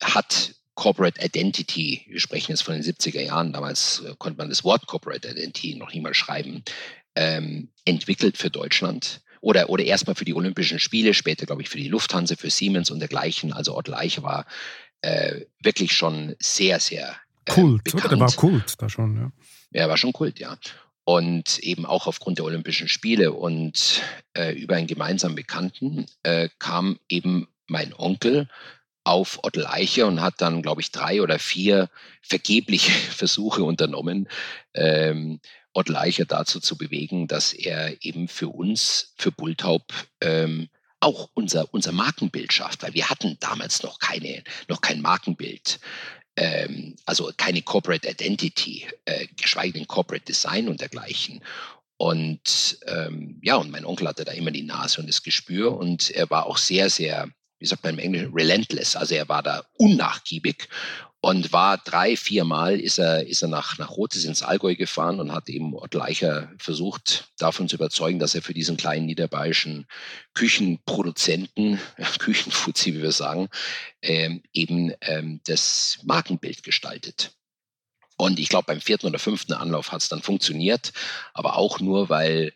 hat 0.00 0.54
Corporate 0.78 1.20
Identity, 1.20 2.04
wir 2.06 2.20
sprechen 2.20 2.52
jetzt 2.52 2.62
von 2.62 2.74
den 2.74 2.84
70er 2.84 3.20
Jahren, 3.20 3.52
damals 3.52 4.04
äh, 4.06 4.14
konnte 4.16 4.38
man 4.38 4.48
das 4.48 4.62
Wort 4.62 4.86
Corporate 4.86 5.26
Identity 5.28 5.74
noch 5.74 5.92
nicht 5.92 6.02
mal 6.02 6.14
schreiben, 6.14 6.62
ähm, 7.16 7.70
entwickelt 7.84 8.38
für 8.38 8.50
Deutschland 8.50 9.20
oder, 9.40 9.70
oder 9.70 9.84
erstmal 9.84 10.14
für 10.14 10.24
die 10.24 10.34
Olympischen 10.34 10.78
Spiele, 10.78 11.14
später 11.14 11.46
glaube 11.46 11.62
ich 11.62 11.68
für 11.68 11.78
die 11.78 11.88
Lufthansa, 11.88 12.36
für 12.36 12.50
Siemens 12.50 12.90
und 12.90 13.00
dergleichen. 13.00 13.52
Also 13.52 13.76
Otto 13.76 13.92
Leicher 13.92 14.22
war 14.22 14.46
äh, 15.02 15.42
wirklich 15.62 15.92
schon 15.92 16.34
sehr, 16.40 16.80
sehr 16.80 17.16
äh, 17.44 17.52
Kult, 17.52 17.84
bekannt. 17.84 18.12
Der 18.12 18.20
war 18.20 18.32
Kult 18.32 18.74
da 18.78 18.88
schon, 18.88 19.16
ja. 19.16 19.32
Ja, 19.70 19.88
war 19.88 19.96
schon 19.96 20.12
Kult, 20.12 20.38
ja. 20.38 20.56
Und 21.04 21.58
eben 21.60 21.86
auch 21.86 22.06
aufgrund 22.06 22.38
der 22.38 22.44
Olympischen 22.44 22.88
Spiele 22.88 23.32
und 23.32 24.02
äh, 24.36 24.52
über 24.52 24.76
einen 24.76 24.86
gemeinsamen 24.86 25.36
Bekannten 25.36 26.06
äh, 26.22 26.48
kam 26.58 26.98
eben 27.08 27.48
mein 27.66 27.94
Onkel 27.94 28.48
auf 29.04 29.38
Otto 29.42 29.64
Eicher 29.64 30.06
und 30.06 30.20
hat 30.20 30.34
dann, 30.42 30.60
glaube 30.60 30.82
ich, 30.82 30.90
drei 30.90 31.22
oder 31.22 31.38
vier 31.38 31.88
vergebliche 32.20 32.90
Versuche 33.10 33.64
unternommen, 33.64 34.28
ähm, 34.74 35.40
Otto 35.72 35.94
Eicher 35.94 36.24
dazu 36.24 36.60
zu 36.60 36.76
bewegen, 36.76 37.28
dass 37.28 37.52
er 37.52 37.96
eben 38.04 38.28
für 38.28 38.48
uns, 38.48 39.14
für 39.16 39.32
Bulltaub, 39.32 39.84
ähm, 40.20 40.68
auch 41.00 41.30
unser, 41.34 41.72
unser 41.72 41.92
Markenbild 41.92 42.52
schafft, 42.52 42.82
weil 42.82 42.94
wir 42.94 43.08
hatten 43.08 43.36
damals 43.40 43.82
noch 43.82 44.00
keine, 44.00 44.42
noch 44.66 44.80
kein 44.80 45.00
Markenbild, 45.00 45.78
ähm, 46.36 46.96
also 47.06 47.30
keine 47.36 47.62
Corporate 47.62 48.08
Identity, 48.08 48.86
äh, 49.04 49.26
geschweige 49.36 49.74
denn 49.74 49.86
Corporate 49.86 50.24
Design 50.24 50.68
und 50.68 50.80
dergleichen. 50.80 51.40
Und 51.96 52.78
ähm, 52.86 53.40
ja, 53.42 53.56
und 53.56 53.70
mein 53.70 53.84
Onkel 53.84 54.08
hatte 54.08 54.24
da 54.24 54.32
immer 54.32 54.50
die 54.50 54.62
Nase 54.62 55.00
und 55.00 55.08
das 55.08 55.22
Gespür 55.22 55.76
und 55.76 56.10
er 56.10 56.30
war 56.30 56.46
auch 56.46 56.58
sehr, 56.58 56.90
sehr 56.90 57.28
wie 57.58 57.66
sagt 57.66 57.82
man 57.82 57.94
im 57.94 57.98
Englischen, 57.98 58.32
relentless. 58.32 58.96
Also 58.96 59.14
er 59.14 59.28
war 59.28 59.42
da 59.42 59.64
unnachgiebig 59.74 60.68
und 61.20 61.52
war 61.52 61.78
drei, 61.78 62.16
vier 62.16 62.44
Mal 62.44 62.78
ist 62.78 62.98
er, 62.98 63.26
ist 63.26 63.42
er 63.42 63.48
nach, 63.48 63.76
nach 63.78 63.90
Rotes 63.90 64.24
ins 64.24 64.42
Allgäu 64.42 64.76
gefahren 64.76 65.18
und 65.18 65.32
hat 65.32 65.48
eben 65.48 65.74
Leicher 65.92 66.52
versucht, 66.58 67.28
davon 67.38 67.68
zu 67.68 67.76
überzeugen, 67.76 68.20
dass 68.20 68.36
er 68.36 68.42
für 68.42 68.54
diesen 68.54 68.76
kleinen 68.76 69.06
niederbayerischen 69.06 69.86
Küchenproduzenten, 70.34 71.80
Küchenfuzzi, 72.18 72.94
wie 72.94 73.02
wir 73.02 73.12
sagen, 73.12 73.48
ähm, 74.00 74.42
eben 74.52 74.92
ähm, 75.00 75.40
das 75.46 75.98
Markenbild 76.04 76.62
gestaltet. 76.62 77.32
Und 78.16 78.38
ich 78.38 78.48
glaube, 78.48 78.66
beim 78.66 78.80
vierten 78.80 79.06
oder 79.06 79.18
fünften 79.18 79.52
Anlauf 79.52 79.90
hat 79.92 80.02
es 80.02 80.08
dann 80.08 80.22
funktioniert, 80.22 80.92
aber 81.34 81.56
auch 81.56 81.80
nur, 81.80 82.08
weil 82.08 82.52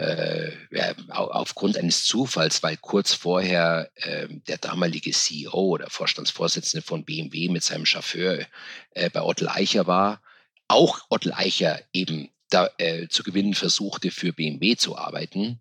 äh, 0.00 0.94
aufgrund 1.08 1.76
eines 1.76 2.04
Zufalls, 2.04 2.62
weil 2.62 2.76
kurz 2.78 3.12
vorher 3.12 3.90
äh, 3.96 4.28
der 4.48 4.56
damalige 4.56 5.10
CEO 5.10 5.52
oder 5.52 5.90
Vorstandsvorsitzende 5.90 6.84
von 6.84 7.04
BMW 7.04 7.48
mit 7.48 7.62
seinem 7.62 7.84
Chauffeur 7.84 8.46
äh, 8.92 9.10
bei 9.10 9.20
Otto 9.20 9.46
Eicher 9.46 9.86
war, 9.86 10.22
auch 10.68 11.00
Otto 11.10 11.30
Eicher 11.34 11.80
eben 11.92 12.30
da, 12.48 12.70
äh, 12.78 13.08
zu 13.08 13.22
gewinnen 13.22 13.54
versuchte, 13.54 14.10
für 14.10 14.32
BMW 14.32 14.76
zu 14.76 14.96
arbeiten, 14.96 15.58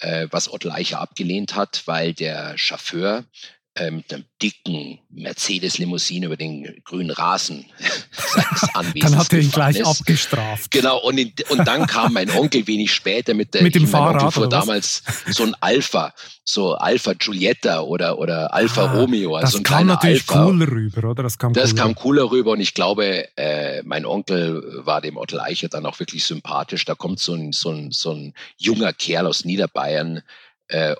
äh, 0.00 0.28
was 0.30 0.52
Otto 0.52 0.70
Eicher 0.70 1.00
abgelehnt 1.00 1.54
hat, 1.54 1.82
weil 1.86 2.12
der 2.12 2.58
Chauffeur 2.58 3.24
äh, 3.78 3.90
mit 3.90 4.12
einem 4.12 4.24
dicken 4.42 4.98
Mercedes-Limousine 5.10 6.26
über 6.26 6.36
den 6.36 6.80
grünen 6.84 7.10
Rasen 7.10 7.66
seines 8.12 8.74
Anwesens. 8.74 9.00
dann 9.10 9.18
hat 9.18 9.32
er 9.32 9.38
ihn 9.40 9.50
gleich 9.50 9.76
ist. 9.76 9.86
abgestraft. 9.86 10.70
Genau, 10.70 10.98
und, 10.98 11.18
in, 11.18 11.32
und 11.48 11.66
dann 11.66 11.86
kam 11.86 12.12
mein 12.12 12.30
Onkel 12.30 12.66
wenig 12.66 12.92
später 12.92 13.34
mit 13.34 13.54
der 13.54 13.62
mit 13.62 13.74
dem 13.74 13.86
Fahrrad. 13.86 14.22
Onkel 14.22 14.30
fuhr 14.32 14.48
damals 14.48 15.02
so 15.26 15.44
ein 15.44 15.54
Alpha, 15.60 16.12
so 16.44 16.74
Alpha 16.74 17.14
Giulietta 17.14 17.80
oder, 17.80 18.18
oder 18.18 18.52
Alpha 18.54 18.84
ah, 18.84 18.92
Romeo. 18.92 19.34
Also 19.34 19.42
das 19.42 19.52
so 19.52 19.58
ein 19.58 19.64
kam 19.64 19.86
natürlich 19.86 20.28
Alpha. 20.28 20.44
cooler 20.44 20.68
rüber, 20.68 21.10
oder? 21.10 21.22
Das 21.22 21.38
kam 21.38 21.52
das 21.52 21.70
cooler. 21.70 21.82
kam 21.82 21.94
cooler 21.94 22.30
rüber 22.30 22.52
und 22.52 22.60
ich 22.60 22.74
glaube, 22.74 23.28
äh, 23.36 23.82
mein 23.84 24.06
Onkel 24.06 24.62
war 24.84 25.00
dem 25.00 25.16
Otto 25.16 25.38
Eicher 25.38 25.68
dann 25.68 25.86
auch 25.86 25.98
wirklich 25.98 26.24
sympathisch. 26.24 26.84
Da 26.84 26.94
kommt 26.94 27.20
so 27.20 27.34
ein, 27.34 27.52
so 27.52 27.70
ein, 27.70 27.90
so 27.90 28.12
ein 28.12 28.34
junger 28.56 28.92
Kerl 28.92 29.26
aus 29.26 29.44
Niederbayern, 29.44 30.22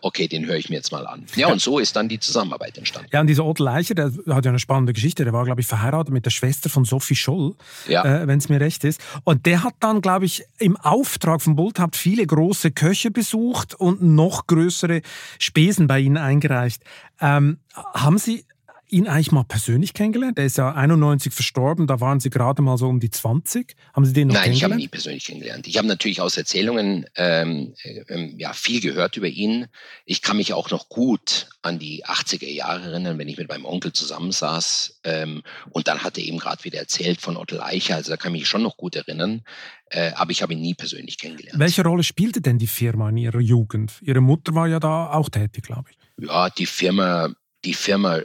okay, 0.01 0.29
den 0.29 0.47
höre 0.47 0.57
ich 0.57 0.71
mir 0.71 0.77
jetzt 0.77 0.93
mal 0.93 1.07
an. 1.07 1.25
Ja, 1.37 1.49
und 1.49 1.61
so 1.61 1.79
ist 1.79 1.95
dann 1.97 2.09
die 2.09 2.19
Zusammenarbeit 2.19 2.79
entstanden. 2.79 3.11
Ja, 3.12 3.21
und 3.21 3.27
dieser 3.27 3.45
Otto 3.45 3.62
Leicher, 3.62 3.95
der 3.95 4.12
hat 4.31 4.45
ja 4.45 4.51
eine 4.51 4.59
spannende 4.59 4.93
Geschichte. 4.93 5.25
Der 5.25 5.33
war, 5.33 5.45
glaube 5.45 5.61
ich, 5.61 5.66
verheiratet 5.66 6.12
mit 6.12 6.25
der 6.25 6.31
Schwester 6.31 6.71
von 6.71 6.85
Sophie 6.85 7.16
Scholl, 7.16 7.55
ja. 7.87 8.05
äh, 8.05 8.27
wenn 8.27 8.39
es 8.39 8.49
mir 8.49 8.61
recht 8.61 8.85
ist. 8.85 9.01
Und 9.25 9.47
der 9.47 9.64
hat 9.64 9.75
dann, 9.81 10.01
glaube 10.01 10.25
ich, 10.25 10.45
im 10.59 10.77
Auftrag 10.77 11.43
von 11.43 11.57
Bulthaupt 11.57 11.97
viele 11.97 12.27
große 12.27 12.71
Köche 12.71 13.11
besucht 13.11 13.75
und 13.75 14.03
noch 14.03 14.47
größere 14.47 15.03
Spesen 15.39 15.87
bei 15.87 16.01
Ihnen 16.01 16.16
eingereicht. 16.16 16.83
Ähm, 17.21 17.59
haben 17.75 18.19
Sie 18.19 18.45
ihn 18.91 19.07
eigentlich 19.07 19.32
mal 19.32 19.45
persönlich 19.45 19.95
kennengelernt? 19.95 20.39
Er 20.39 20.47
ist 20.47 20.59
ja 20.59 20.72
91 20.72 21.32
verstorben, 21.32 21.86
da 21.86 22.01
waren 22.01 22.20
Sie 22.20 22.30
gerade 22.30 22.62
mal 22.62 22.76
so 22.78 22.89
um 22.89 23.01
die 23.01 23.11
20. 23.11 23.74
Haben 23.93 24.05
Sie 24.05 24.12
den 24.12 24.28
noch 24.28 24.34
Nein, 24.34 24.53
ich 24.53 24.64
habe 24.64 24.74
ihn 24.74 24.78
nie 24.78 24.89
persönlich 24.89 25.24
kennengelernt. 25.24 25.66
Ich 25.66 25.78
habe 25.78 25.89
natürlich 25.89 26.20
aus 26.20 26.36
Erzählungen 26.36 27.07
ähm, 27.16 27.74
ähm, 28.09 28.34
ja, 28.39 28.53
viel 28.53 28.80
gehört 28.80 29.16
über 29.16 29.28
ihn. 29.28 29.66
Ich 30.05 30.22
kann 30.22 30.36
mich 30.36 30.53
auch 30.53 30.70
noch 30.70 30.89
gut 30.89 31.49
an 31.62 31.78
die 31.78 32.05
80er 32.05 32.49
Jahre 32.49 32.91
erinnern, 32.91 33.18
wenn 33.18 33.28
ich 33.28 33.39
mit 33.39 33.49
meinem 33.49 33.64
Onkel 33.64 33.93
zusammensaß. 33.93 35.01
Ähm, 35.05 35.43
und 35.70 35.89
dann 35.89 36.03
hat 36.03 36.18
er 36.18 36.24
eben 36.24 36.39
gerade 36.39 36.64
wieder 36.64 36.78
erzählt 36.78 37.20
von 37.20 37.36
Otto 37.36 37.57
Leicher. 37.57 37.97
Also 37.97 38.11
da 38.11 38.16
kann 38.16 38.34
ich 38.34 38.43
mich 38.43 38.49
schon 38.49 38.62
noch 38.62 38.76
gut 38.76 38.97
erinnern. 38.97 39.43
Äh, 39.91 40.12
aber 40.14 40.30
ich 40.30 40.43
habe 40.43 40.53
ihn 40.53 40.61
nie 40.61 40.74
persönlich 40.74 41.18
kennengelernt. 41.18 41.59
Welche 41.59 41.82
Rolle 41.82 42.03
spielte 42.03 42.41
denn 42.41 42.59
die 42.59 42.66
Firma 42.66 43.09
in 43.09 43.16
Ihrer 43.16 43.41
Jugend? 43.41 43.93
Ihre 44.03 44.20
Mutter 44.20 44.55
war 44.55 44.68
ja 44.68 44.80
da 44.80 45.11
auch 45.12 45.30
tätig, 45.30 45.64
glaube 45.64 45.91
ich. 45.91 46.26
Ja, 46.26 46.51
die 46.51 46.66
Firma 46.66 47.30
die 47.64 47.74
Firma, 47.74 48.18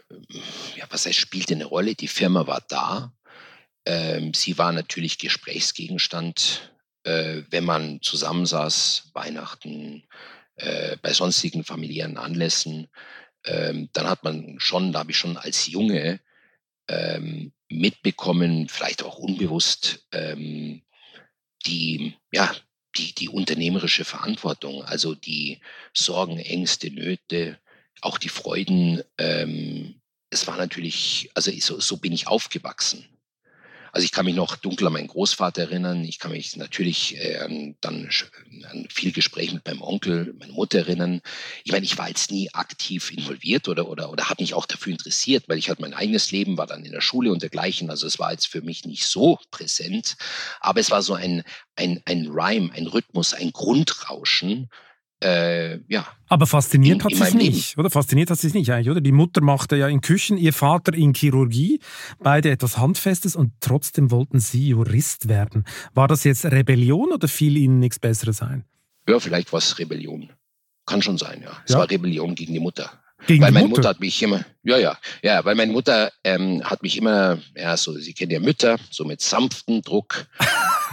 ja, 0.75 0.85
was 0.89 1.05
heißt, 1.05 1.17
spielte 1.17 1.53
eine 1.55 1.65
Rolle. 1.65 1.95
Die 1.95 2.07
Firma 2.07 2.45
war 2.47 2.63
da. 2.67 3.13
Ähm, 3.85 4.33
sie 4.33 4.57
war 4.57 4.71
natürlich 4.71 5.17
Gesprächsgegenstand, 5.17 6.71
äh, 7.03 7.41
wenn 7.49 7.65
man 7.65 8.01
zusammensaß, 8.01 9.09
Weihnachten, 9.13 10.03
äh, 10.55 10.97
bei 11.01 11.13
sonstigen 11.13 11.63
familiären 11.63 12.17
Anlässen. 12.17 12.87
Ähm, 13.45 13.89
dann 13.93 14.07
hat 14.07 14.23
man 14.23 14.59
schon, 14.59 14.93
da 14.93 14.99
habe 14.99 15.11
ich 15.11 15.17
schon 15.17 15.37
als 15.37 15.67
Junge 15.67 16.21
ähm, 16.87 17.51
mitbekommen, 17.69 18.69
vielleicht 18.69 19.03
auch 19.03 19.17
unbewusst, 19.17 20.05
ähm, 20.11 20.83
die, 21.65 22.15
ja, 22.31 22.53
die, 22.95 23.13
die 23.15 23.29
unternehmerische 23.29 24.05
Verantwortung, 24.05 24.83
also 24.83 25.15
die 25.15 25.59
Sorgen, 25.93 26.37
Ängste, 26.37 26.91
Nöte, 26.91 27.59
auch 28.01 28.17
die 28.17 28.29
Freuden, 28.29 29.01
ähm, 29.17 30.01
es 30.29 30.47
war 30.47 30.57
natürlich, 30.57 31.29
also 31.35 31.51
so, 31.59 31.79
so 31.79 31.97
bin 31.97 32.11
ich 32.11 32.27
aufgewachsen. 32.27 33.07
Also 33.93 34.05
ich 34.05 34.11
kann 34.11 34.25
mich 34.25 34.33
noch 34.33 34.55
dunkel 34.55 34.87
an 34.87 34.93
meinen 34.93 35.07
Großvater 35.07 35.61
erinnern. 35.61 36.03
Ich 36.03 36.17
kann 36.17 36.31
mich 36.31 36.57
natürlich 36.57 37.15
äh, 37.15 37.73
dann 37.79 38.09
an 38.71 38.87
viel 38.89 39.11
Gespräch 39.11 39.53
mit 39.53 39.67
meinem 39.67 39.83
Onkel, 39.83 40.33
meiner 40.39 40.53
Mutter 40.53 40.79
erinnern. 40.79 41.21
Ich 41.63 41.71
meine, 41.71 41.85
ich 41.85 41.95
war 41.95 42.07
jetzt 42.07 42.31
nie 42.31 42.51
aktiv 42.53 43.11
involviert 43.11 43.67
oder, 43.67 43.87
oder, 43.87 44.09
oder 44.09 44.29
habe 44.29 44.41
mich 44.41 44.55
auch 44.55 44.65
dafür 44.65 44.93
interessiert, 44.93 45.43
weil 45.47 45.59
ich 45.59 45.69
hatte 45.69 45.83
mein 45.83 45.93
eigenes 45.93 46.31
Leben, 46.31 46.57
war 46.57 46.65
dann 46.65 46.83
in 46.83 46.91
der 46.91 47.01
Schule 47.01 47.31
und 47.31 47.43
dergleichen. 47.43 47.91
Also 47.91 48.07
es 48.07 48.17
war 48.17 48.31
jetzt 48.31 48.47
für 48.47 48.63
mich 48.63 48.83
nicht 48.85 49.05
so 49.05 49.37
präsent. 49.51 50.17
Aber 50.59 50.79
es 50.79 50.89
war 50.89 51.03
so 51.03 51.13
ein, 51.13 51.43
ein, 51.75 52.01
ein 52.05 52.25
Rhyme, 52.29 52.73
ein 52.73 52.87
Rhythmus, 52.87 53.35
ein 53.35 53.51
Grundrauschen, 53.51 54.71
äh, 55.23 55.79
ja. 55.87 56.05
Aber 56.27 56.45
fasziniert 56.45 56.99
in, 56.99 57.03
hat 57.03 57.13
sie 57.13 57.23
es 57.23 57.33
nicht, 57.33 57.77
oder? 57.77 57.89
Fasziniert 57.89 58.29
hat 58.29 58.39
sie 58.39 58.47
es 58.47 58.53
nicht 58.53 58.71
eigentlich, 58.71 58.89
oder? 58.89 59.01
Die 59.01 59.11
Mutter 59.11 59.41
machte 59.41 59.75
ja 59.75 59.87
in 59.87 60.01
Küchen, 60.01 60.37
ihr 60.37 60.53
Vater 60.53 60.93
in 60.93 61.13
Chirurgie, 61.13 61.79
beide 62.19 62.51
etwas 62.51 62.77
Handfestes 62.77 63.35
und 63.35 63.53
trotzdem 63.59 64.11
wollten 64.11 64.39
sie 64.39 64.69
Jurist 64.69 65.27
werden. 65.27 65.65
War 65.93 66.07
das 66.07 66.23
jetzt 66.23 66.45
Rebellion 66.45 67.11
oder 67.11 67.27
fiel 67.27 67.57
ihnen 67.57 67.79
nichts 67.79 67.99
Besseres 67.99 68.41
ein? 68.41 68.65
Ja, 69.07 69.19
vielleicht 69.19 69.51
war 69.51 69.59
es 69.59 69.79
Rebellion. 69.79 70.29
Kann 70.85 71.01
schon 71.01 71.17
sein, 71.17 71.41
ja. 71.43 71.51
Es 71.65 71.73
ja. 71.73 71.79
war 71.79 71.89
Rebellion 71.89 72.35
gegen 72.35 72.53
die 72.53 72.59
Mutter. 72.59 72.91
Gegen 73.27 73.41
weil 73.41 73.51
meine 73.51 73.67
Mutter? 73.67 73.79
Mutter? 73.79 73.89
hat 73.89 73.99
mich 73.99 74.21
immer, 74.21 74.43
ja, 74.63 74.77
ja, 74.77 74.97
ja, 75.21 75.45
weil 75.45 75.55
meine 75.55 75.71
Mutter 75.71 76.11
ähm, 76.23 76.61
hat 76.63 76.83
mich 76.83 76.97
immer, 76.97 77.39
ja, 77.55 77.77
so, 77.77 77.93
Sie 77.93 78.13
kennen 78.13 78.31
ja 78.31 78.39
Mütter, 78.39 78.77
so 78.89 79.05
mit 79.05 79.21
sanftem 79.21 79.81
Druck. 79.81 80.27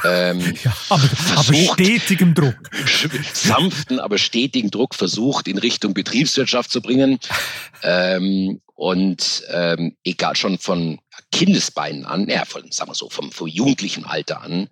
Ähm, 0.04 0.40
ja, 0.64 0.76
aber, 0.88 1.00
versucht, 1.00 1.70
aber 1.70 1.84
stetigem 1.84 2.34
Druck. 2.34 2.70
Sanften, 3.32 4.00
aber 4.00 4.18
stetigen 4.18 4.70
Druck 4.70 4.94
versucht, 4.94 5.48
in 5.48 5.58
Richtung 5.58 5.94
Betriebswirtschaft 5.94 6.70
zu 6.70 6.80
bringen. 6.80 7.18
Ähm, 7.82 8.60
und 8.74 9.42
ähm, 9.50 9.96
egal 10.04 10.36
schon 10.36 10.58
von 10.58 10.98
Kindesbeinen 11.32 12.06
an, 12.06 12.28
ja, 12.28 12.44
von, 12.44 12.70
sagen 12.72 12.90
wir 12.90 12.94
so, 12.94 13.10
vom, 13.10 13.30
vom 13.30 13.46
jugendlichen 13.46 14.04
Alter 14.04 14.42
an, 14.42 14.68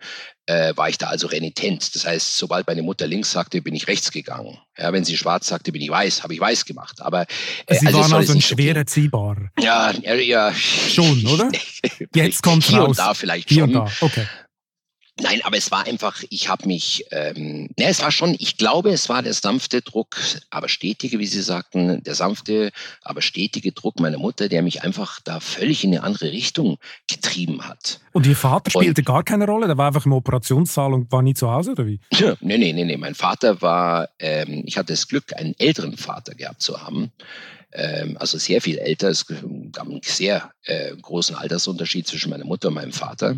äh, 0.47 0.75
war 0.77 0.89
ich 0.89 0.97
da 0.97 1.09
also 1.09 1.27
renitent. 1.27 1.95
Das 1.95 2.07
heißt, 2.07 2.39
sobald 2.39 2.67
meine 2.67 2.83
Mutter 2.83 3.07
links 3.07 3.31
sagte, 3.31 3.61
bin 3.61 3.75
ich 3.75 3.87
rechts 3.87 4.11
gegangen. 4.11 4.59
Ja, 4.79 4.93
wenn 4.93 5.05
sie 5.05 5.17
schwarz 5.17 5.47
sagte, 5.47 5.73
bin 5.73 5.83
ich 5.83 5.91
weiß, 5.91 6.23
habe 6.23 6.33
ich 6.33 6.41
weiß 6.41 6.65
gemacht. 6.65 7.03
Aber 7.03 7.27
äh, 7.67 7.75
Sie 7.75 7.87
also 7.87 8.01
waren 8.01 8.13
also 8.15 8.33
ein 8.33 8.41
schwer 8.41 8.75
erziehbar. 8.75 9.51
Ja, 9.59 9.93
ja, 9.93 10.15
ja. 10.15 10.55
Schon, 10.55 11.27
oder? 11.27 11.51
Jetzt 12.15 12.43
kommt 12.43 12.65
Hier 12.65 12.79
raus. 12.79 12.89
und 12.89 12.99
da 12.99 13.13
vielleicht 13.13 13.51
Hier 13.51 13.65
schon. 13.65 13.77
Und 13.77 13.89
da. 13.89 13.93
Okay. 14.01 14.27
Nein, 15.21 15.41
aber 15.43 15.57
es 15.57 15.71
war 15.71 15.87
einfach, 15.87 16.23
ich 16.31 16.49
habe 16.49 16.67
mich, 16.67 17.05
ähm, 17.11 17.69
ne, 17.77 17.87
es 17.87 18.03
war 18.03 18.13
schon, 18.13 18.37
ich 18.39 18.57
glaube, 18.57 18.91
es 18.91 19.09
war 19.09 19.23
der 19.23 19.35
sanfte 19.35 19.83
Druck, 19.83 20.17
aber 20.51 20.69
stetige, 20.69 21.19
wie 21.19 21.27
Sie 21.27 21.43
sagten, 21.43 22.03
der 22.05 22.15
sanfte, 22.15 22.71
aber 23.03 23.21
stetige 23.21 23.73
Druck 23.73 23.99
meiner 23.99 24.19
Mutter, 24.19 24.49
der 24.49 24.63
mich 24.63 24.83
einfach 24.83 25.21
da 25.25 25.41
völlig 25.41 25.83
in 25.83 25.93
eine 25.93 26.05
andere 26.05 26.31
Richtung 26.31 26.79
getrieben 27.09 27.69
hat. 27.69 28.01
Und 28.13 28.27
Ihr 28.27 28.37
Vater 28.37 28.71
spielte 28.71 29.01
und, 29.01 29.07
gar 29.07 29.25
keine 29.25 29.47
Rolle? 29.47 29.67
Der 29.67 29.77
war 29.77 29.89
einfach 29.89 30.07
im 30.07 30.13
Operationssaal 30.13 30.95
und 30.95 31.11
war 31.11 31.23
nie 31.23 31.35
zu 31.35 31.51
Hause, 31.51 31.73
oder 31.73 31.87
wie? 31.87 32.01
Ja, 32.13 32.37
nee, 32.41 32.59
nee, 32.59 32.73
nee, 32.73 32.85
nee. 32.85 32.97
Mein 32.97 33.15
Vater 33.15 33.61
war, 33.61 34.09
ähm, 34.21 34.63
ich 34.67 34.79
hatte 34.79 34.93
das 34.93 35.09
Glück, 35.09 35.35
einen 35.37 35.55
älteren 35.59 35.97
Vater 35.97 36.35
gehabt 36.35 36.63
zu 36.63 36.81
haben 36.81 37.11
also 38.19 38.39
sehr 38.39 38.61
viel 38.61 38.79
älter. 38.79 39.09
Es 39.09 39.27
gab 39.27 39.87
einen 39.87 40.01
sehr 40.03 40.53
äh, 40.63 40.95
großen 40.97 41.37
Altersunterschied 41.37 42.07
zwischen 42.07 42.31
meiner 42.31 42.47
Mutter 42.47 42.69
und 42.69 42.75
meinem 42.75 42.93
Vater. 42.93 43.37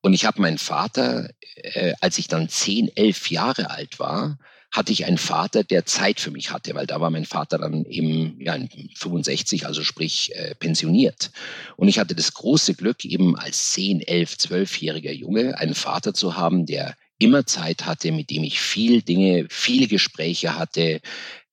Und 0.00 0.14
ich 0.14 0.24
habe 0.24 0.40
meinen 0.40 0.58
Vater, 0.58 1.30
äh, 1.56 1.94
als 2.00 2.18
ich 2.18 2.28
dann 2.28 2.48
zehn, 2.48 2.90
elf 2.94 3.30
Jahre 3.30 3.70
alt 3.70 3.98
war, 3.98 4.38
hatte 4.70 4.92
ich 4.92 5.06
einen 5.06 5.18
Vater, 5.18 5.64
der 5.64 5.86
Zeit 5.86 6.20
für 6.20 6.30
mich 6.30 6.52
hatte, 6.52 6.74
weil 6.74 6.86
da 6.86 7.00
war 7.00 7.10
mein 7.10 7.24
Vater 7.24 7.58
dann 7.58 7.84
eben 7.86 8.38
ja, 8.40 8.58
65, 8.96 9.66
also 9.66 9.82
sprich 9.82 10.34
äh, 10.34 10.54
pensioniert. 10.54 11.30
Und 11.76 11.88
ich 11.88 11.98
hatte 11.98 12.14
das 12.14 12.34
große 12.34 12.74
Glück, 12.74 13.04
eben 13.04 13.36
als 13.36 13.72
10, 13.72 14.02
11, 14.02 14.34
12-jähriger 14.34 15.12
Junge 15.12 15.58
einen 15.58 15.74
Vater 15.74 16.14
zu 16.14 16.36
haben, 16.36 16.66
der 16.66 16.94
immer 17.18 17.46
Zeit 17.46 17.86
hatte, 17.86 18.12
mit 18.12 18.30
dem 18.30 18.44
ich 18.44 18.60
viel 18.60 19.02
Dinge, 19.02 19.46
viele 19.48 19.86
Gespräche 19.86 20.58
hatte, 20.58 21.00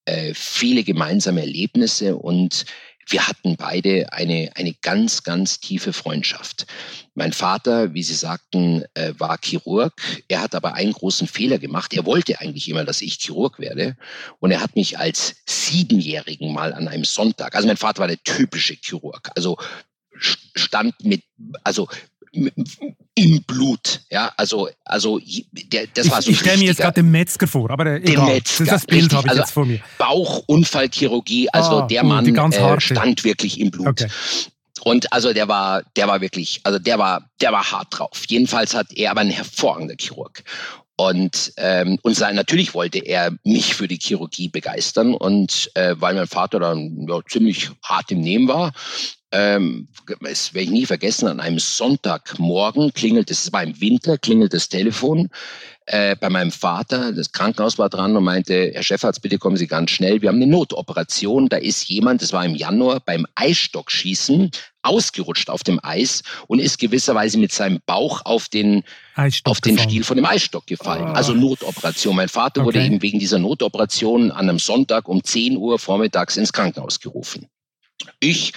äh, 0.06 0.34
viele 0.34 0.84
gemeinsame 0.84 1.42
Erlebnisse 1.42 2.16
und 2.16 2.66
wir 3.08 3.28
hatten 3.28 3.58
beide 3.58 4.12
eine, 4.14 4.52
eine 4.56 4.74
ganz, 4.82 5.24
ganz 5.24 5.60
tiefe 5.60 5.94
Freundschaft. 5.94 6.66
Mein 7.16 7.34
Vater, 7.34 7.94
wie 7.94 8.04
Sie 8.04 8.14
sagten, 8.14 8.84
äh, 8.94 9.14
war 9.18 9.38
Chirurg. 9.44 9.94
Er 10.28 10.42
hat 10.42 10.56
aber 10.56 10.74
einen 10.76 10.94
großen 10.94 11.28
Fehler 11.28 11.60
gemacht. 11.60 11.94
Er 11.94 12.06
wollte 12.06 12.40
eigentlich 12.40 12.70
immer, 12.70 12.86
dass 12.86 13.02
ich 13.02 13.16
Chirurg 13.16 13.60
werde. 13.60 13.98
Und 14.40 14.52
er 14.52 14.62
hat 14.62 14.76
mich 14.76 14.98
als 14.98 15.36
Siebenjährigen 15.46 16.54
mal 16.54 16.74
an 16.74 16.88
einem 16.88 17.04
Sonntag, 17.04 17.56
also 17.56 17.68
mein 17.68 17.78
Vater 17.78 18.00
war 18.00 18.08
der 18.08 18.24
typische 18.24 18.76
Chirurg, 18.82 19.30
also 19.36 19.58
stand 20.20 21.04
mit, 21.04 21.24
also 21.64 21.90
im 22.34 23.44
Blut. 23.44 24.02
Ja, 24.10 24.32
also, 24.38 24.70
also 24.84 25.20
der, 25.52 25.88
das 25.94 26.10
war 26.10 26.22
so 26.22 26.30
Ich, 26.30 26.36
ich 26.36 26.40
stelle 26.42 26.58
mir 26.58 26.66
jetzt 26.66 26.80
gerade 26.80 26.96
den 27.02 27.12
Metzger 27.12 27.48
vor, 27.48 27.70
aber 27.70 27.86
äh, 27.86 27.98
egal. 27.98 28.26
Metzger, 28.26 28.66
das, 28.66 28.82
das 28.82 28.86
Bild 28.86 29.14
habe 29.14 29.26
ich 29.26 29.30
also 29.30 29.42
jetzt 29.42 29.52
vor 29.52 29.66
mir. 29.66 29.80
Bauchunfallchirurgie, 29.98 31.50
also 31.50 31.82
ah, 31.82 31.88
der 31.88 32.04
Mann 32.04 32.26
äh, 32.26 32.82
stand 32.82 33.24
wirklich 33.24 33.60
im 33.60 33.72
Blut. 33.72 33.88
Okay. 33.88 34.08
Und 34.84 35.14
also 35.14 35.32
der 35.32 35.48
war, 35.48 35.84
der 35.96 36.08
war 36.08 36.20
wirklich, 36.20 36.60
also 36.64 36.78
der 36.78 37.00
war, 37.00 37.30
der 37.40 37.54
war 37.54 37.72
hart 37.72 37.88
drauf. 37.92 38.24
Jedenfalls 38.28 38.74
hat 38.74 38.88
er 38.94 39.12
aber 39.12 39.22
ein 39.22 39.30
hervorragender 39.30 39.96
Chirurg. 39.98 40.44
Und, 40.96 41.54
ähm, 41.58 41.98
und 42.04 42.16
sein, 42.16 42.36
natürlich 42.36 42.74
wollte 42.74 43.00
er 43.00 43.32
mich 43.44 43.74
für 43.74 43.88
die 43.88 44.00
Chirurgie 44.00 44.50
begeistern. 44.50 45.16
Und 45.16 45.72
äh, 45.74 45.96
weil 45.98 46.14
mein 46.14 46.28
Vater 46.28 46.60
dann 46.60 47.08
ja, 47.08 47.20
ziemlich 47.28 47.72
hart 47.84 48.12
im 48.12 48.22
Nehmen 48.22 48.48
war, 48.48 48.74
ähm, 49.34 49.88
das 50.22 50.54
werde 50.54 50.66
ich 50.66 50.70
nie 50.70 50.86
vergessen, 50.86 51.28
an 51.28 51.40
einem 51.40 51.58
Sonntagmorgen 51.58 52.94
klingelt 52.94 53.32
es, 53.32 53.52
war 53.52 53.64
im 53.64 53.82
Winter, 53.82 54.20
klingelt 54.20 54.54
das 54.54 54.70
Telefon 54.70 55.30
äh, 55.88 56.16
bei 56.16 56.30
meinem 56.30 56.52
Vater, 56.52 57.12
das 57.12 57.32
Krankenhaus 57.32 57.80
war 57.80 57.90
dran 57.90 58.16
und 58.16 58.24
meinte, 58.24 58.72
Herr 58.74 58.84
Chefarzt, 58.84 59.24
bitte 59.24 59.40
kommen 59.40 59.58
Sie 59.58 59.66
ganz 59.66 59.90
schnell, 59.90 60.22
wir 60.22 60.30
haben 60.30 60.36
eine 60.36 60.46
Notoperation, 60.46 61.50
da 61.50 61.58
ist 61.58 61.90
jemand, 61.90 62.22
das 62.22 62.32
war 62.32 62.46
im 62.46 62.54
Januar, 62.54 63.00
beim 63.00 63.26
Eisstockschießen 63.34 64.52
ausgerutscht 64.84 65.50
auf 65.50 65.64
dem 65.64 65.80
Eis 65.84 66.24
und 66.48 66.60
ist 66.60 66.78
gewisserweise 66.78 67.38
mit 67.38 67.52
seinem 67.52 67.80
Bauch 67.86 68.22
auf 68.26 68.50
den, 68.50 68.84
auf 69.44 69.62
den 69.62 69.80
Stiel 69.80 70.04
von 70.04 70.18
dem 70.18 70.26
Eisstock 70.26 70.68
gefallen. 70.68 71.06
Oh. 71.10 71.14
Also 71.14 71.34
Notoperation. 71.34 72.16
Mein 72.16 72.30
Vater 72.30 72.62
okay. 72.62 72.68
wurde 72.68 72.86
eben 72.86 73.02
wegen 73.02 73.20
dieser 73.20 73.40
Notoperation 73.40 74.32
an 74.32 74.50
einem 74.50 74.60
Sonntag 74.60 75.08
um 75.08 75.24
10 75.24 75.58
Uhr 75.58 75.80
vormittags 75.80 76.38
ins 76.38 76.54
Krankenhaus 76.54 77.00
gerufen. 77.00 77.48
Ich 78.20 78.54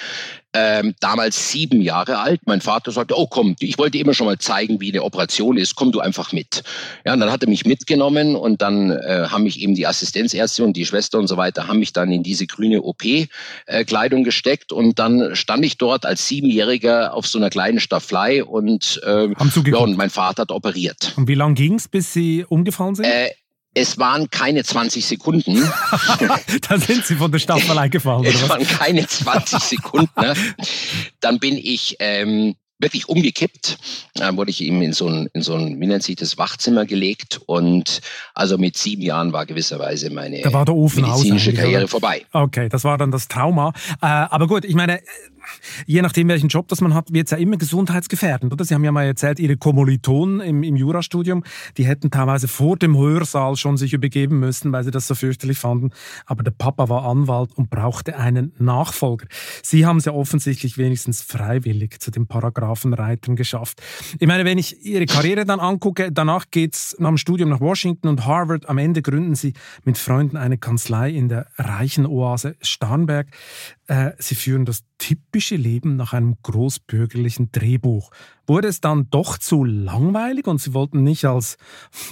ähm, 0.57 0.94
damals 1.00 1.50
sieben 1.50 1.82
Jahre 1.82 2.18
alt. 2.18 2.40
Mein 2.46 2.61
Vater 2.61 2.90
sagte, 2.90 3.18
oh 3.18 3.26
komm, 3.26 3.57
ich 3.61 3.76
wollte 3.76 3.98
immer 3.98 4.14
schon 4.14 4.26
mal 4.26 4.38
zeigen, 4.38 4.80
wie 4.80 4.90
eine 4.90 5.02
Operation 5.02 5.59
ist, 5.59 5.74
komm 5.74 5.92
du 5.92 6.00
einfach 6.00 6.32
mit. 6.32 6.62
Ja, 7.04 7.12
und 7.12 7.20
dann 7.20 7.30
hat 7.30 7.42
er 7.42 7.48
mich 7.48 7.66
mitgenommen 7.66 8.36
und 8.36 8.62
dann 8.62 8.90
äh, 8.90 9.26
haben 9.28 9.42
mich 9.42 9.61
eben 9.61 9.74
die 9.74 9.86
Assistenzärzte 9.86 10.64
und 10.64 10.74
die 10.74 10.86
Schwester 10.86 11.18
und 11.18 11.26
so 11.26 11.36
weiter, 11.36 11.68
haben 11.68 11.78
mich 11.78 11.92
dann 11.92 12.11
in 12.11 12.22
diese 12.22 12.46
grüne 12.46 12.82
OP-Kleidung 12.82 14.24
gesteckt 14.24 14.72
und 14.72 14.98
dann 14.98 15.36
stand 15.36 15.64
ich 15.64 15.76
dort 15.76 16.07
als 16.07 16.26
Siebenjähriger 16.26 17.12
auf 17.12 17.26
so 17.26 17.38
einer 17.38 17.50
kleinen 17.50 17.80
Stafflei 17.80 18.42
und, 18.42 19.00
äh, 19.04 19.28
ja, 19.66 19.78
und 19.78 19.96
mein 19.98 20.11
Vater 20.11 20.42
hat 20.42 20.52
operiert. 20.52 21.12
Und 21.16 21.28
wie 21.28 21.34
lang 21.34 21.54
ging 21.54 21.74
es, 21.74 21.88
bis 21.88 22.14
Sie 22.14 22.46
umgefallen 22.48 22.94
sind? 22.94 23.04
Äh, 23.04 23.30
es 23.77 23.99
waren 23.99 24.31
keine 24.31 24.64
20 24.64 25.05
Sekunden. 25.05 25.57
da 26.68 26.79
sind 26.79 27.05
Sie 27.05 27.14
von 27.14 27.31
der 27.31 27.39
Staffelei 27.39 27.89
gefallen. 27.89 28.20
Oder 28.20 28.31
es 28.31 28.49
waren 28.49 28.66
keine 28.66 29.07
20 29.07 29.59
Sekunden. 29.62 30.18
Ne? 30.18 30.35
Dann 31.20 31.39
bin 31.39 31.59
ich 31.59 31.97
ähm, 31.99 32.55
wirklich 32.79 33.07
umgekippt. 33.11 33.77
Dann 34.14 34.39
wurde 34.39 34.51
ich 34.51 34.62
eben 34.62 34.81
in 34.81 34.95
so 34.95 35.09
ein, 35.09 35.29
in 35.35 35.43
so 35.43 35.55
ein, 35.55 35.79
wie 35.79 35.87
nennt 35.87 36.03
sich 36.03 36.16
das, 36.16 36.39
Wachzimmer 36.39 36.87
gelegt. 36.87 37.43
Und 37.45 38.01
also 38.33 38.57
mit 38.57 38.79
sieben 38.79 39.03
Jahren 39.03 39.35
war 39.35 39.45
gewisserweise 39.45 40.09
meine 40.09 40.41
da 40.41 40.55
war 40.55 40.64
der 40.64 40.74
Ofen 40.74 41.03
medizinische 41.03 41.53
Karriere 41.53 41.83
oder? 41.83 41.89
vorbei. 41.89 42.24
Okay, 42.33 42.70
das 42.70 42.83
war 42.85 42.97
dann 42.97 43.11
das 43.11 43.29
Trauma. 43.29 43.74
Äh, 44.01 44.07
aber 44.07 44.47
gut, 44.47 44.64
ich 44.64 44.74
meine, 44.74 45.01
je 45.86 46.03
nachdem, 46.03 46.28
welchen 46.28 46.49
Job 46.49 46.68
das 46.68 46.80
man 46.80 46.94
hat, 46.94 47.12
wird 47.12 47.26
es 47.26 47.30
ja 47.30 47.38
immer 47.38 47.57
gesundheitsgefährdend, 47.57 48.53
oder? 48.53 48.64
Sie 48.64 48.74
haben 48.74 48.84
ja 48.84 48.92
mal 48.92 49.05
erzählt, 49.05 49.38
Ihre 49.38 49.57
Kommilitonen 49.57 50.40
im, 50.40 50.62
im 50.62 50.76
Jurastudium, 50.76 51.44
die 51.76 51.86
hätten 51.86 52.11
teilweise 52.11 52.49
vor 52.49 52.76
dem 52.76 52.97
Hörsaal 52.97 53.57
schon 53.57 53.76
sich 53.76 53.92
übergeben 53.92 54.38
müssen, 54.38 54.72
weil 54.72 54.84
sie 54.84 54.90
das 54.90 55.07
so 55.07 55.14
fürchterlich 55.14 55.59
fanden. 55.59 55.90
Aber 56.24 56.42
der 56.42 56.51
Papa 56.53 56.88
war 56.88 57.05
Anwalt 57.05 57.53
und 57.55 57.70
brauchte 57.70 58.16
einen 58.16 58.53
Nachfolger. 58.59 59.26
Sie 59.62 59.86
haben 59.86 59.99
es 59.99 60.05
ja 60.05 60.12
offensichtlich 60.12 60.78
wenigstens 60.78 61.22
freiwillig 61.22 62.01
zu 62.01 62.11
den 62.11 62.26
Paragraphenreitern 62.26 63.36
geschafft. 63.36 63.82
Ich 64.18 64.26
meine, 64.26 64.44
wenn 64.44 64.59
ich 64.59 64.84
Ihre 64.84 65.07
Karriere 65.07 65.44
dann 65.44 65.61
angucke, 65.61 66.12
danach 66.12 66.47
geht's 66.51 66.97
nach 66.99 67.09
dem 67.09 67.18
Studium 67.18 67.51
nach 67.51 67.61
Washington 67.61 68.09
und 68.09 68.26
Harvard. 68.26 68.68
Am 68.68 68.78
Ende 68.78 69.03
gründen 69.03 69.34
Sie 69.34 69.55
mit 69.84 69.99
Freunden 69.99 70.36
eine 70.36 70.59
Kanzlei 70.59 71.11
in 71.11 71.28
der 71.28 71.47
reichen 71.59 72.07
Oase 72.07 72.57
Starnberg. 72.61 73.28
Äh, 73.89 74.12
sie 74.18 74.34
führen 74.34 74.64
das 74.64 74.84
typische 74.99 75.57
Leben 75.57 75.97
nach 75.97 76.12
einem 76.12 76.37
großbürgerlichen 76.43 77.53
Drehbuch. 77.53 78.11
Wurde 78.47 78.68
es 78.68 78.80
dann 78.80 79.09
doch 79.11 79.39
zu 79.39 79.64
langweilig 79.64 80.47
und 80.47 80.61
Sie 80.61 80.74
wollten 80.74 81.03
nicht 81.03 81.24
als 81.24 81.57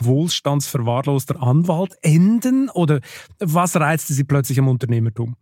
wohlstandsverwahrloster 0.01 1.43
Anwalt 1.43 1.97
enden? 2.03 2.69
Oder 2.71 3.01
was 3.39 3.77
reizte 3.77 4.15
Sie 4.15 4.25
plötzlich 4.25 4.59
am 4.59 4.69
Unternehmertum? 4.69 5.37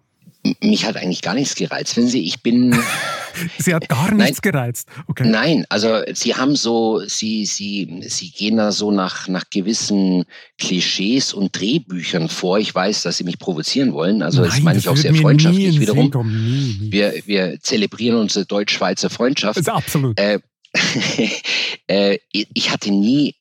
Mich 0.61 0.84
hat 0.84 0.97
eigentlich 0.97 1.22
gar 1.22 1.34
nichts 1.34 1.55
gereizt. 1.55 1.97
Wenn 1.97 2.09
Sie, 2.09 2.24
ich 2.24 2.43
bin. 2.43 2.76
Sie 3.59 3.74
hat 3.74 3.88
gar 3.88 4.12
nichts 4.12 4.40
Nein. 4.43 4.53
gereizt. 4.53 4.88
Okay. 5.07 5.26
Nein, 5.26 5.64
also 5.68 6.03
Sie 6.12 6.34
haben 6.34 6.57
so, 6.57 7.01
Sie, 7.07 7.47
Sie, 7.47 8.03
Sie 8.09 8.30
gehen 8.30 8.57
da 8.57 8.72
so 8.72 8.90
nach, 8.90 9.28
nach 9.28 9.45
gewissen 9.51 10.24
Klischees 10.59 11.32
und 11.32 11.59
Drehbüchern 11.59 12.28
vor. 12.28 12.59
Ich 12.59 12.74
weiß, 12.74 13.03
dass 13.03 13.18
Sie 13.18 13.24
mich 13.24 13.38
provozieren 13.38 13.93
wollen. 13.93 14.22
Also 14.22 14.40
Nein, 14.40 14.51
das 14.51 14.61
meine 14.61 14.78
ich 14.80 14.88
auch 14.88 14.97
sehr 14.97 15.14
freundschaftlich 15.14 15.80
wiederum. 15.80 16.11
Nie, 16.26 16.78
nie. 16.80 16.93
Wir, 16.93 17.14
wir 17.24 17.59
zelebrieren 17.61 18.18
unsere 18.18 18.45
deutsch-schweizer 18.45 19.11
Freundschaft. 19.11 19.59
Das 19.59 19.66
ist 19.66 19.72
absolut. 19.72 20.18
Äh, 20.18 20.40
äh, 21.86 22.18
ich 22.32 22.70
hatte 22.70 22.90
nie 22.90 23.36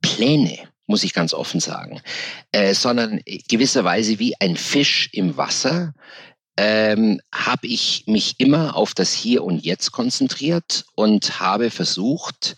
Pläne 0.00 0.58
muss 0.86 1.04
ich 1.04 1.14
ganz 1.14 1.32
offen 1.34 1.60
sagen, 1.60 2.00
äh, 2.52 2.74
sondern 2.74 3.20
gewisserweise 3.48 4.18
wie 4.18 4.34
ein 4.40 4.56
Fisch 4.56 5.08
im 5.12 5.36
Wasser 5.36 5.94
ähm, 6.56 7.20
habe 7.32 7.66
ich 7.66 8.04
mich 8.06 8.34
immer 8.38 8.76
auf 8.76 8.94
das 8.94 9.12
Hier 9.12 9.44
und 9.44 9.64
Jetzt 9.64 9.92
konzentriert 9.92 10.84
und 10.94 11.40
habe 11.40 11.70
versucht, 11.70 12.56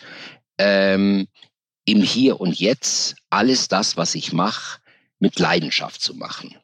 ähm, 0.58 1.28
im 1.84 2.02
Hier 2.02 2.40
und 2.40 2.58
Jetzt 2.58 3.16
alles 3.30 3.68
das, 3.68 3.96
was 3.96 4.14
ich 4.14 4.32
mache, 4.32 4.80
mit 5.18 5.38
Leidenschaft 5.38 6.00
zu 6.00 6.14
machen. 6.14 6.56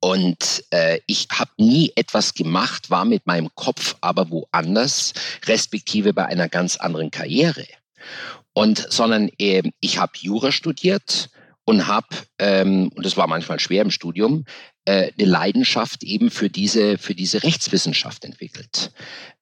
Und 0.00 0.64
äh, 0.70 1.00
ich 1.06 1.26
habe 1.32 1.50
nie 1.58 1.92
etwas 1.96 2.34
gemacht, 2.34 2.90
war 2.90 3.04
mit 3.04 3.26
meinem 3.26 3.50
Kopf 3.54 3.96
aber 4.00 4.30
woanders, 4.30 5.12
respektive 5.46 6.14
bei 6.14 6.26
einer 6.26 6.48
ganz 6.48 6.76
anderen 6.76 7.10
Karriere. 7.10 7.66
Und 8.56 8.86
sondern 8.88 9.28
äh, 9.38 9.70
ich 9.80 9.98
habe 9.98 10.12
Jura 10.16 10.50
studiert 10.50 11.28
und 11.66 11.86
habe, 11.86 12.06
ähm, 12.38 12.90
und 12.94 13.04
das 13.04 13.18
war 13.18 13.26
manchmal 13.26 13.60
schwer 13.60 13.82
im 13.82 13.90
Studium, 13.90 14.46
äh, 14.86 15.12
eine 15.18 15.28
Leidenschaft 15.28 16.02
eben 16.02 16.30
für 16.30 16.48
diese, 16.48 16.96
für 16.96 17.14
diese 17.14 17.42
Rechtswissenschaft 17.42 18.24
entwickelt. 18.24 18.92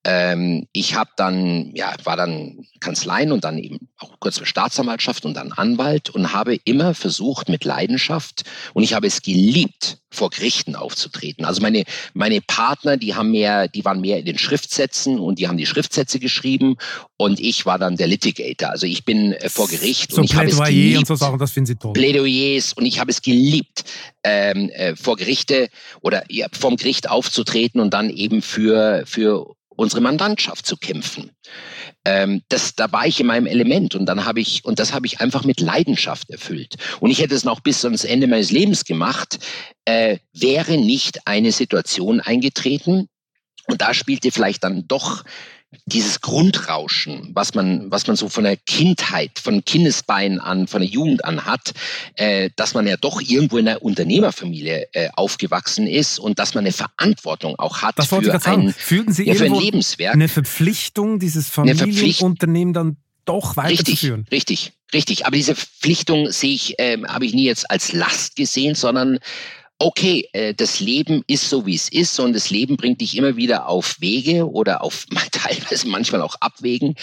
Ähm, 0.04 0.66
ich 0.72 0.94
habe 0.94 1.10
dann, 1.16 1.72
ja, 1.74 1.94
war 2.04 2.16
dann 2.16 2.66
Kanzleien 2.80 3.32
und 3.32 3.44
dann 3.44 3.58
eben 3.58 3.88
auch 3.98 4.20
kurz 4.20 4.38
für 4.38 4.46
Staatsanwaltschaft 4.46 5.24
und 5.24 5.34
dann 5.34 5.52
Anwalt 5.52 6.10
und 6.10 6.32
habe 6.34 6.56
immer 6.64 6.94
versucht 6.94 7.48
mit 7.48 7.64
Leidenschaft 7.64 8.44
und 8.74 8.82
ich 8.82 8.92
habe 8.92 9.06
es 9.06 9.22
geliebt, 9.22 9.98
vor 10.14 10.30
Gerichten 10.30 10.76
aufzutreten. 10.76 11.44
Also 11.44 11.60
meine, 11.60 11.84
meine 12.12 12.40
Partner, 12.40 12.96
die 12.96 13.14
haben 13.14 13.30
mehr, 13.30 13.68
die 13.68 13.84
waren 13.84 14.00
mehr 14.00 14.18
in 14.18 14.26
den 14.26 14.38
Schriftsätzen 14.38 15.18
und 15.18 15.38
die 15.38 15.48
haben 15.48 15.56
die 15.56 15.66
Schriftsätze 15.66 16.20
geschrieben 16.20 16.76
und 17.16 17.40
ich 17.40 17.66
war 17.66 17.78
dann 17.78 17.96
der 17.96 18.06
Litigator. 18.06 18.70
Also 18.70 18.86
ich 18.86 19.04
bin 19.04 19.32
äh, 19.32 19.48
vor 19.48 19.68
Gericht 19.68 20.12
so 20.12 20.18
und 20.18 20.24
ich 20.24 20.36
habe 20.36 20.48
es 20.48 20.60
geliebt. 20.60 20.98
und 20.98 21.06
so 21.06 21.14
Sachen, 21.16 21.38
das 21.38 21.50
finden 21.50 21.66
Sie 21.66 21.76
toll. 21.76 21.94
Plädoyers 21.94 22.72
und 22.74 22.86
ich 22.86 23.00
habe 23.00 23.10
es 23.10 23.22
geliebt, 23.22 23.84
ähm, 24.22 24.70
äh, 24.70 24.94
vor 24.96 25.16
Gerichte 25.16 25.68
oder 26.00 26.24
ja, 26.30 26.46
vom 26.52 26.76
Gericht 26.76 27.10
aufzutreten 27.10 27.80
und 27.80 27.92
dann 27.92 28.10
eben 28.10 28.42
für, 28.42 29.02
für 29.06 29.54
unsere 29.76 30.00
Mandantschaft 30.00 30.66
zu 30.66 30.76
kämpfen. 30.76 31.30
Ähm, 32.04 32.42
das, 32.48 32.74
da 32.74 32.90
war 32.92 33.06
ich 33.06 33.20
in 33.20 33.26
meinem 33.26 33.46
Element 33.46 33.94
und 33.94 34.06
dann 34.06 34.24
habe 34.24 34.40
ich, 34.40 34.64
und 34.64 34.78
das 34.78 34.92
habe 34.92 35.06
ich 35.06 35.20
einfach 35.20 35.44
mit 35.44 35.60
Leidenschaft 35.60 36.30
erfüllt. 36.30 36.76
Und 37.00 37.10
ich 37.10 37.20
hätte 37.20 37.34
es 37.34 37.44
noch 37.44 37.60
bis 37.60 37.84
ans 37.84 38.04
Ende 38.04 38.26
meines 38.26 38.50
Lebens 38.50 38.84
gemacht, 38.84 39.38
äh, 39.84 40.18
wäre 40.32 40.76
nicht 40.76 41.26
eine 41.26 41.52
Situation 41.52 42.20
eingetreten, 42.20 43.08
und 43.66 43.80
da 43.80 43.94
spielte 43.94 44.30
vielleicht 44.30 44.64
dann 44.64 44.86
doch 44.86 45.24
dieses 45.86 46.20
Grundrauschen, 46.20 47.30
was 47.34 47.54
man, 47.54 47.90
was 47.90 48.06
man 48.06 48.16
so 48.16 48.28
von 48.28 48.44
der 48.44 48.56
Kindheit, 48.56 49.38
von 49.38 49.64
Kindesbeinen 49.64 50.40
an, 50.40 50.66
von 50.66 50.80
der 50.80 50.90
Jugend 50.90 51.24
an 51.24 51.44
hat, 51.44 51.72
äh, 52.16 52.50
dass 52.56 52.74
man 52.74 52.86
ja 52.86 52.96
doch 52.96 53.20
irgendwo 53.20 53.58
in 53.58 53.68
einer 53.68 53.82
Unternehmerfamilie 53.82 54.88
äh, 54.92 55.08
aufgewachsen 55.14 55.86
ist 55.86 56.18
und 56.18 56.38
dass 56.38 56.54
man 56.54 56.64
eine 56.64 56.72
Verantwortung 56.72 57.58
auch 57.58 57.82
hat 57.82 57.98
das 57.98 58.08
für, 58.08 58.16
ein, 58.46 58.72
Fühlten 58.72 59.12
Sie 59.12 59.26
ja, 59.26 59.34
für 59.34 59.44
ein 59.44 59.54
Lebenswerk. 59.54 60.14
Eine 60.14 60.28
Verpflichtung, 60.28 61.18
dieses 61.18 61.48
Familienunternehmen 61.48 62.74
dann 62.74 62.96
doch 63.24 63.56
weiterzuführen. 63.56 64.26
Richtig, 64.30 64.60
richtig, 64.60 64.72
richtig. 64.92 65.26
Aber 65.26 65.36
diese 65.36 65.54
Verpflichtung 65.54 66.30
sehe 66.30 66.54
ich, 66.54 66.78
äh, 66.78 66.98
habe 67.08 67.26
ich 67.26 67.34
nie 67.34 67.44
jetzt 67.44 67.70
als 67.70 67.92
Last 67.92 68.36
gesehen, 68.36 68.74
sondern 68.74 69.18
okay, 69.78 70.28
äh, 70.32 70.54
das 70.54 70.80
Leben 70.80 71.22
ist 71.26 71.48
so, 71.48 71.66
wie 71.66 71.74
es 71.74 71.88
ist 71.88 72.18
und 72.20 72.32
das 72.32 72.50
Leben 72.50 72.76
bringt 72.76 73.00
dich 73.00 73.16
immer 73.16 73.36
wieder 73.36 73.68
auf 73.68 73.96
Wege 74.00 74.48
oder 74.50 74.82
auf 74.82 75.06
teilweise 75.32 75.88
manchmal 75.88 76.22
auch 76.22 76.36
Abwägen, 76.40 76.94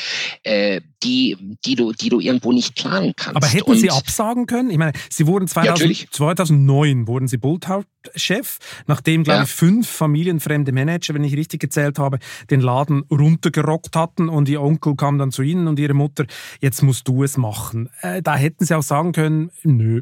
äh, 0.43 0.82
die, 1.03 1.38
die, 1.65 1.76
du, 1.76 1.91
die 1.91 2.09
du 2.09 2.19
irgendwo 2.19 2.51
nicht 2.51 2.76
planen 2.76 3.13
kannst. 3.15 3.36
Aber 3.36 3.47
hätten 3.47 3.72
und 3.72 3.78
Sie 3.78 3.89
absagen 3.89 4.45
können? 4.45 4.69
Ich 4.69 4.78
meine, 4.78 4.93
Sie 5.09 5.28
wurden 5.28 5.47
2000, 5.47 5.99
ja, 5.99 6.07
2009 6.11 7.07
wurden 7.07 7.28
Sie 7.28 7.38
Bulltau-Chef, 7.38 8.59
nachdem, 8.88 9.24
glaube 9.24 9.39
ja. 9.39 9.43
ich, 9.43 9.49
fünf 9.49 9.89
familienfremde 9.89 10.72
Manager, 10.72 11.13
wenn 11.13 11.24
ich 11.24 11.36
richtig 11.36 11.59
gezählt 11.59 11.99
habe, 11.99 12.19
den 12.49 12.61
Laden 12.61 13.03
runtergerockt 13.11 13.95
hatten 13.95 14.30
und 14.30 14.47
Ihr 14.47 14.61
Onkel 14.61 14.95
kam 14.95 15.17
dann 15.17 15.32
zu 15.32 15.41
Ihnen 15.41 15.67
und 15.67 15.80
Ihre 15.80 15.93
Mutter, 15.93 16.26
jetzt 16.61 16.82
musst 16.84 17.07
du 17.07 17.24
es 17.24 17.38
machen. 17.38 17.89
Äh, 18.01 18.22
da 18.22 18.36
hätten 18.36 18.65
Sie 18.65 18.76
auch 18.76 18.84
sagen 18.84 19.11
können, 19.11 19.51
nö, 19.63 20.01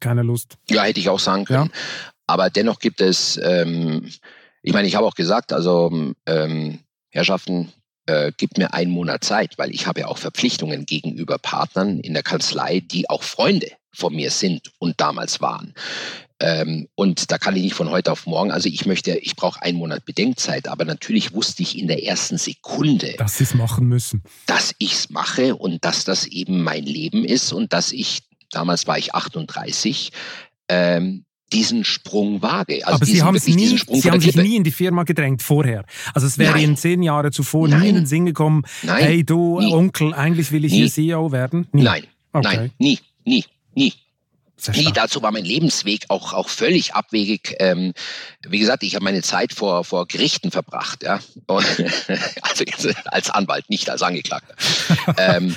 keine 0.00 0.22
Lust. 0.22 0.56
Ja, 0.68 0.82
hätte 0.82 1.00
ich 1.00 1.08
auch 1.08 1.20
sagen 1.20 1.44
können. 1.44 1.70
Ja. 1.72 1.80
Aber 2.26 2.50
dennoch 2.50 2.78
gibt 2.78 3.00
es, 3.00 3.38
ähm, 3.42 4.08
ich 4.62 4.72
meine, 4.72 4.86
ich 4.86 4.96
habe 4.96 5.06
auch 5.06 5.14
gesagt, 5.14 5.52
also 5.52 6.14
ähm, 6.26 6.80
Herrschaften, 7.10 7.72
äh, 8.08 8.32
gibt 8.36 8.58
mir 8.58 8.72
einen 8.72 8.90
Monat 8.90 9.22
Zeit, 9.22 9.58
weil 9.58 9.70
ich 9.70 9.86
habe 9.86 10.00
ja 10.00 10.06
auch 10.06 10.18
Verpflichtungen 10.18 10.86
gegenüber 10.86 11.38
Partnern 11.38 12.00
in 12.00 12.14
der 12.14 12.22
Kanzlei, 12.22 12.80
die 12.80 13.08
auch 13.10 13.22
Freunde 13.22 13.70
von 13.92 14.14
mir 14.14 14.30
sind 14.30 14.72
und 14.78 15.00
damals 15.00 15.40
waren. 15.40 15.74
Ähm, 16.40 16.88
und 16.94 17.32
da 17.32 17.38
kann 17.38 17.56
ich 17.56 17.62
nicht 17.62 17.74
von 17.74 17.90
heute 17.90 18.12
auf 18.12 18.26
morgen, 18.26 18.52
also 18.52 18.68
ich 18.68 18.86
möchte, 18.86 19.18
ich 19.18 19.34
brauche 19.34 19.60
einen 19.60 19.76
Monat 19.76 20.04
Bedenkzeit, 20.04 20.68
aber 20.68 20.84
natürlich 20.84 21.34
wusste 21.34 21.62
ich 21.62 21.76
in 21.76 21.88
der 21.88 22.04
ersten 22.04 22.38
Sekunde, 22.38 23.14
dass 23.18 23.38
Sie 23.38 23.44
es 23.44 23.54
machen 23.54 23.88
müssen. 23.88 24.22
Dass 24.46 24.74
ich 24.78 24.92
es 24.92 25.10
mache 25.10 25.56
und 25.56 25.84
dass 25.84 26.04
das 26.04 26.26
eben 26.26 26.62
mein 26.62 26.84
Leben 26.84 27.24
ist 27.24 27.52
und 27.52 27.72
dass 27.72 27.90
ich 27.92 28.20
damals 28.50 28.86
war 28.86 28.98
ich 28.98 29.14
38, 29.14 30.10
ähm, 30.68 31.24
diesen 31.52 31.84
Sprung 31.84 32.42
wage. 32.42 32.86
Also 32.86 32.96
Aber 32.96 33.06
Sie 33.06 33.22
haben, 33.22 33.36
es 33.36 33.46
nie, 33.46 33.66
Sie 33.66 34.10
haben 34.10 34.20
sich 34.20 34.36
nie 34.36 34.56
in 34.56 34.64
die 34.64 34.70
Firma 34.70 35.04
gedrängt 35.04 35.42
vorher. 35.42 35.84
Also 36.14 36.26
es 36.26 36.38
wäre 36.38 36.52
Nein. 36.52 36.62
Ihnen 36.62 36.76
zehn 36.76 37.02
Jahre 37.02 37.30
zuvor 37.30 37.68
Nein. 37.68 37.80
nie 37.80 37.88
in 37.88 37.94
den 37.94 38.06
Sinn 38.06 38.26
gekommen, 38.26 38.64
Nein. 38.82 39.04
hey 39.04 39.24
du 39.24 39.60
nie. 39.60 39.72
Onkel, 39.72 40.14
eigentlich 40.14 40.52
will 40.52 40.64
ich 40.64 40.72
nie. 40.72 40.78
hier 40.78 40.90
CEO 40.90 41.32
werden? 41.32 41.66
Nie. 41.72 41.84
Nein, 41.84 42.04
okay. 42.32 42.56
Nein, 42.56 42.70
nie, 42.78 42.98
nie, 43.24 43.44
nie. 43.74 43.94
Nie, 44.74 44.90
dazu 44.92 45.22
war 45.22 45.30
mein 45.30 45.44
Lebensweg 45.44 46.06
auch, 46.08 46.32
auch 46.32 46.48
völlig 46.48 46.94
abwegig. 46.94 47.54
Ähm, 47.60 47.92
wie 48.48 48.58
gesagt, 48.58 48.82
ich 48.82 48.96
habe 48.96 49.04
meine 49.04 49.22
Zeit 49.22 49.52
vor, 49.52 49.84
vor 49.84 50.08
Gerichten 50.08 50.50
verbracht, 50.50 51.04
ja. 51.04 51.20
Und, 51.46 51.64
also 52.42 52.64
als 53.04 53.30
Anwalt, 53.30 53.70
nicht 53.70 53.88
als 53.88 54.02
Angeklagter. 54.02 54.54
ähm, 55.16 55.54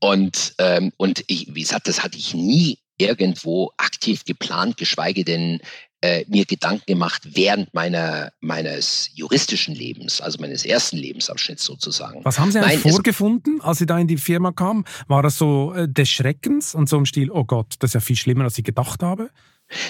und, 0.00 0.54
ähm, 0.58 0.92
und 0.96 1.22
ich, 1.26 1.54
wie 1.54 1.60
gesagt, 1.60 1.86
das 1.86 2.02
hatte 2.02 2.18
ich 2.18 2.34
nie 2.34 2.78
irgendwo 2.98 3.70
aktiv 3.76 4.24
geplant, 4.24 4.76
geschweige 4.76 5.24
denn 5.24 5.60
äh, 6.02 6.24
mir 6.28 6.46
Gedanken 6.46 6.84
gemacht 6.86 7.22
während 7.34 7.72
meiner, 7.74 8.32
meines 8.40 9.10
juristischen 9.14 9.74
Lebens, 9.74 10.20
also 10.20 10.38
meines 10.40 10.64
ersten 10.64 10.96
Lebensabschnitts 10.96 11.64
sozusagen. 11.64 12.24
Was 12.24 12.38
haben 12.38 12.50
Sie 12.50 12.58
eigentlich 12.58 12.84
Nein, 12.84 12.92
vorgefunden, 12.92 13.60
als 13.60 13.78
Sie 13.78 13.86
da 13.86 13.98
in 13.98 14.06
die 14.06 14.16
Firma 14.16 14.52
kamen? 14.52 14.84
War 15.08 15.22
das 15.22 15.36
so 15.36 15.74
äh, 15.74 15.88
des 15.88 16.08
Schreckens 16.08 16.74
und 16.74 16.88
so 16.88 16.96
im 16.96 17.06
Stil, 17.06 17.30
oh 17.30 17.44
Gott, 17.44 17.74
das 17.80 17.90
ist 17.90 17.94
ja 17.94 18.00
viel 18.00 18.16
schlimmer, 18.16 18.44
als 18.44 18.56
ich 18.56 18.64
gedacht 18.64 19.02
habe? 19.02 19.30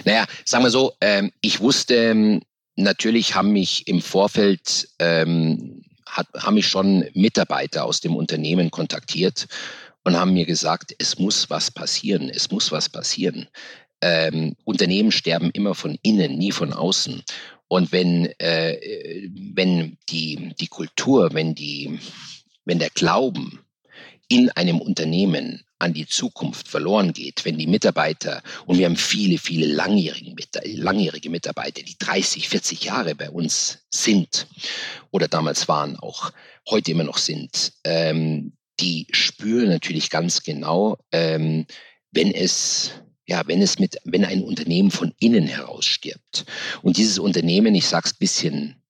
Naja, 0.04 0.26
sagen 0.44 0.64
wir 0.64 0.70
so, 0.70 0.92
ähm, 1.00 1.30
ich 1.40 1.60
wusste, 1.60 1.94
ähm, 1.94 2.42
natürlich 2.74 3.34
haben 3.34 3.52
mich 3.52 3.86
im 3.86 4.02
Vorfeld 4.02 4.88
ähm, 4.98 5.82
hat, 6.06 6.26
haben 6.36 6.54
mich 6.54 6.66
schon 6.66 7.04
Mitarbeiter 7.14 7.84
aus 7.84 8.00
dem 8.00 8.16
Unternehmen 8.16 8.72
kontaktiert 8.72 9.46
und 10.04 10.16
haben 10.16 10.32
mir 10.32 10.46
gesagt, 10.46 10.94
es 10.98 11.18
muss 11.18 11.50
was 11.50 11.70
passieren, 11.70 12.30
es 12.30 12.50
muss 12.50 12.72
was 12.72 12.88
passieren. 12.88 13.48
Ähm, 14.00 14.56
Unternehmen 14.64 15.12
sterben 15.12 15.50
immer 15.50 15.74
von 15.74 15.98
innen, 16.02 16.38
nie 16.38 16.52
von 16.52 16.72
außen. 16.72 17.22
Und 17.68 17.92
wenn, 17.92 18.26
äh, 18.38 19.28
wenn 19.54 19.98
die, 20.08 20.54
die 20.58 20.66
Kultur, 20.68 21.34
wenn, 21.34 21.54
die, 21.54 22.00
wenn 22.64 22.78
der 22.78 22.90
Glauben 22.90 23.60
in 24.28 24.50
einem 24.50 24.80
Unternehmen 24.80 25.64
an 25.78 25.92
die 25.92 26.06
Zukunft 26.06 26.68
verloren 26.68 27.12
geht, 27.12 27.44
wenn 27.44 27.58
die 27.58 27.66
Mitarbeiter, 27.66 28.42
und 28.66 28.78
wir 28.78 28.86
haben 28.86 28.96
viele, 28.96 29.38
viele 29.38 29.66
langjährige, 29.66 30.34
langjährige 30.64 31.30
Mitarbeiter, 31.30 31.82
die 31.82 31.96
30, 31.98 32.48
40 32.48 32.84
Jahre 32.84 33.14
bei 33.14 33.30
uns 33.30 33.78
sind 33.90 34.46
oder 35.10 35.26
damals 35.26 35.68
waren, 35.68 35.96
auch 35.96 36.32
heute 36.68 36.90
immer 36.92 37.04
noch 37.04 37.18
sind, 37.18 37.72
ähm, 37.84 38.52
die 38.80 39.06
spüren 39.10 39.68
natürlich 39.68 40.10
ganz 40.10 40.42
genau, 40.42 40.98
ähm, 41.12 41.66
wenn 42.12 42.32
es 42.32 42.92
ja, 43.26 43.42
wenn 43.46 43.62
es 43.62 43.78
mit, 43.78 43.96
wenn 44.04 44.24
ein 44.24 44.42
Unternehmen 44.42 44.90
von 44.90 45.14
innen 45.20 45.46
heraus 45.46 45.86
stirbt. 45.86 46.44
Und 46.82 46.96
dieses 46.96 47.20
Unternehmen, 47.20 47.76
ich 47.76 47.86
sage 47.86 48.06
es 48.08 48.14
ein 48.14 48.18
bisschen 48.18 48.82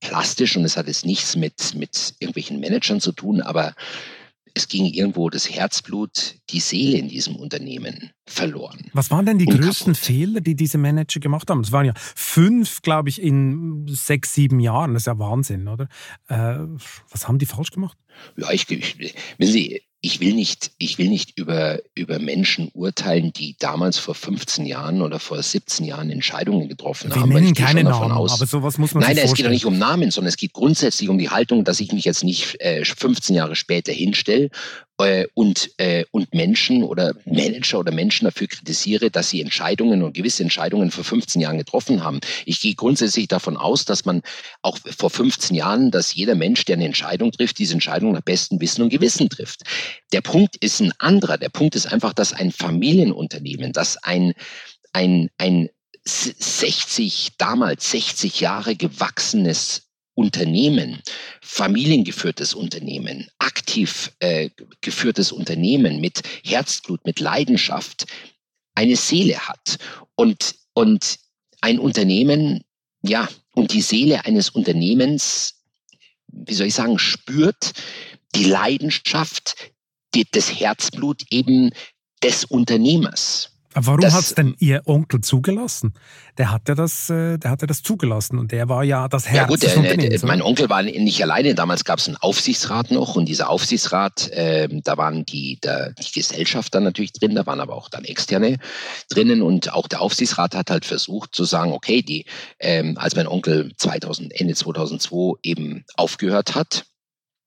plastisch 0.00 0.56
und 0.56 0.64
es 0.64 0.76
hat 0.76 0.88
jetzt 0.88 1.06
nichts 1.06 1.36
mit, 1.36 1.74
mit 1.76 2.14
irgendwelchen 2.18 2.58
Managern 2.58 3.00
zu 3.00 3.12
tun, 3.12 3.40
aber 3.40 3.76
es 4.56 4.68
ging 4.68 4.86
irgendwo 4.86 5.28
das 5.28 5.50
Herzblut, 5.50 6.36
die 6.48 6.60
Seele 6.60 6.96
in 6.96 7.08
diesem 7.08 7.36
Unternehmen 7.36 8.10
verloren. 8.26 8.90
Was 8.94 9.10
waren 9.10 9.26
denn 9.26 9.36
die 9.36 9.44
größten 9.44 9.92
kaputt. 9.92 9.96
Fehler, 9.98 10.40
die 10.40 10.56
diese 10.56 10.78
Manager 10.78 11.20
gemacht 11.20 11.50
haben? 11.50 11.60
Es 11.60 11.72
waren 11.72 11.84
ja 11.84 11.92
fünf, 11.96 12.80
glaube 12.80 13.10
ich, 13.10 13.20
in 13.20 13.86
sechs, 13.86 14.32
sieben 14.32 14.58
Jahren. 14.58 14.94
Das 14.94 15.02
ist 15.02 15.06
ja 15.08 15.18
Wahnsinn, 15.18 15.68
oder? 15.68 15.88
Äh, 16.28 16.56
was 17.10 17.28
haben 17.28 17.38
die 17.38 17.44
falsch 17.44 17.70
gemacht? 17.70 17.98
Ja, 18.38 18.50
ich, 18.50 18.70
ich, 18.70 19.14
wenn 19.36 19.48
Sie, 19.48 19.82
ich 20.06 20.20
will 20.20 20.34
nicht, 20.34 20.70
ich 20.78 20.98
will 20.98 21.08
nicht 21.08 21.36
über, 21.36 21.80
über 21.96 22.20
Menschen 22.20 22.70
urteilen, 22.74 23.32
die 23.32 23.56
damals 23.58 23.98
vor 23.98 24.14
15 24.14 24.64
Jahren 24.64 25.02
oder 25.02 25.18
vor 25.18 25.42
17 25.42 25.84
Jahren 25.84 26.10
Entscheidungen 26.10 26.68
getroffen 26.68 27.12
Wir 27.12 27.20
haben. 27.20 27.30
Nennen 27.30 27.54
keine 27.54 27.82
Namen, 27.82 28.12
aus, 28.12 28.32
aber 28.32 28.46
sowas 28.46 28.78
muss 28.78 28.94
man 28.94 29.02
Nein, 29.02 29.16
sich 29.16 29.24
es 29.24 29.34
geht 29.34 29.46
doch 29.46 29.50
nicht 29.50 29.66
um 29.66 29.78
Namen, 29.78 30.12
sondern 30.12 30.28
es 30.28 30.36
geht 30.36 30.52
grundsätzlich 30.52 31.08
um 31.08 31.18
die 31.18 31.30
Haltung, 31.30 31.64
dass 31.64 31.80
ich 31.80 31.90
mich 31.90 32.04
jetzt 32.04 32.22
nicht 32.22 32.54
äh, 32.60 32.84
15 32.84 33.34
Jahre 33.34 33.56
später 33.56 33.92
hinstelle 33.92 34.50
äh, 34.98 35.26
und, 35.34 35.70
äh, 35.78 36.04
und 36.10 36.32
Menschen 36.34 36.82
oder 36.82 37.14
Manager 37.24 37.80
oder 37.80 37.92
Menschen 37.92 38.24
dafür 38.24 38.46
kritisiere, 38.46 39.10
dass 39.10 39.30
sie 39.30 39.40
Entscheidungen 39.40 40.02
und 40.02 40.14
gewisse 40.14 40.42
Entscheidungen 40.42 40.90
vor 40.90 41.04
15 41.04 41.40
Jahren 41.40 41.58
getroffen 41.58 42.02
haben. 42.02 42.20
Ich 42.44 42.60
gehe 42.60 42.74
grundsätzlich 42.74 43.28
davon 43.28 43.56
aus, 43.56 43.84
dass 43.84 44.04
man 44.04 44.22
auch 44.62 44.78
vor 44.98 45.10
15 45.10 45.54
Jahren, 45.56 45.90
dass 45.90 46.14
jeder 46.14 46.34
Mensch, 46.34 46.64
der 46.64 46.76
eine 46.76 46.86
Entscheidung 46.86 47.32
trifft, 47.32 47.58
diese 47.58 47.74
Entscheidung 47.74 48.12
nach 48.12 48.22
bestem 48.22 48.60
Wissen 48.60 48.82
und 48.82 48.90
Gewissen 48.90 49.28
trifft. 49.28 49.62
Der 50.12 50.20
Punkt 50.20 50.56
ist 50.56 50.80
ein 50.80 50.92
anderer. 50.98 51.38
Der 51.38 51.50
Punkt 51.50 51.74
ist 51.74 51.86
einfach, 51.86 52.12
dass 52.12 52.32
ein 52.32 52.52
Familienunternehmen, 52.52 53.72
dass 53.72 53.96
ein, 53.98 54.32
ein, 54.92 55.28
ein 55.38 55.68
60, 56.04 57.32
damals 57.36 57.90
60 57.90 58.40
Jahre 58.40 58.76
gewachsenes 58.76 59.85
Unternehmen, 60.16 61.00
familiengeführtes 61.40 62.54
Unternehmen, 62.54 63.28
aktiv 63.38 64.10
äh, 64.18 64.50
geführtes 64.80 65.30
Unternehmen 65.30 66.00
mit 66.00 66.22
Herzblut, 66.44 67.04
mit 67.04 67.20
Leidenschaft 67.20 68.06
eine 68.74 68.96
Seele 68.96 69.38
hat. 69.38 69.78
Und, 70.16 70.56
und 70.74 71.18
ein 71.60 71.78
Unternehmen, 71.78 72.64
ja, 73.02 73.28
und 73.54 73.72
die 73.72 73.82
Seele 73.82 74.24
eines 74.24 74.50
Unternehmens 74.50 75.56
wie 76.44 76.54
soll 76.54 76.66
ich 76.66 76.74
sagen, 76.74 76.98
spürt 76.98 77.72
die 78.34 78.44
Leidenschaft, 78.44 79.72
die, 80.14 80.26
das 80.30 80.52
Herzblut 80.60 81.22
eben 81.30 81.70
des 82.22 82.44
Unternehmers. 82.44 83.55
Aber 83.76 83.88
warum 83.88 84.10
hat 84.10 84.22
es 84.22 84.34
denn 84.34 84.56
Ihr 84.58 84.80
Onkel 84.86 85.20
zugelassen? 85.20 85.92
Der 86.38 86.50
hat 86.50 86.66
ja 86.66 86.74
das, 86.74 87.10
äh, 87.10 87.36
der 87.36 87.50
hat 87.50 87.60
ja 87.60 87.66
das 87.66 87.82
zugelassen 87.82 88.38
und 88.38 88.50
der 88.50 88.70
war 88.70 88.82
ja 88.84 89.06
das 89.06 89.28
Herz 89.28 89.36
ja 89.36 89.46
gut, 89.46 89.62
der, 89.62 89.96
der, 90.08 90.26
Mein 90.26 90.40
Onkel 90.40 90.70
war 90.70 90.82
nicht 90.82 91.22
alleine. 91.22 91.54
Damals 91.54 91.84
gab 91.84 91.98
es 91.98 92.06
einen 92.08 92.16
Aufsichtsrat 92.16 92.90
noch 92.90 93.16
und 93.16 93.26
dieser 93.26 93.50
Aufsichtsrat, 93.50 94.30
äh, 94.30 94.66
da 94.82 94.96
waren 94.96 95.26
die, 95.26 95.58
der, 95.62 95.92
die 95.92 96.10
Gesellschafter 96.10 96.80
natürlich 96.80 97.12
drin, 97.12 97.34
da 97.34 97.44
waren 97.44 97.60
aber 97.60 97.74
auch 97.74 97.90
dann 97.90 98.04
externe 98.04 98.56
drinnen 99.10 99.42
und 99.42 99.70
auch 99.74 99.88
der 99.88 100.00
Aufsichtsrat 100.00 100.54
hat 100.54 100.70
halt 100.70 100.86
versucht 100.86 101.34
zu 101.34 101.44
sagen, 101.44 101.72
okay, 101.72 102.00
die, 102.00 102.24
ähm, 102.58 102.96
als 102.96 103.14
mein 103.14 103.28
Onkel 103.28 103.72
2000 103.76 104.40
Ende 104.40 104.54
2002 104.54 105.34
eben 105.42 105.84
aufgehört 105.96 106.54
hat, 106.54 106.86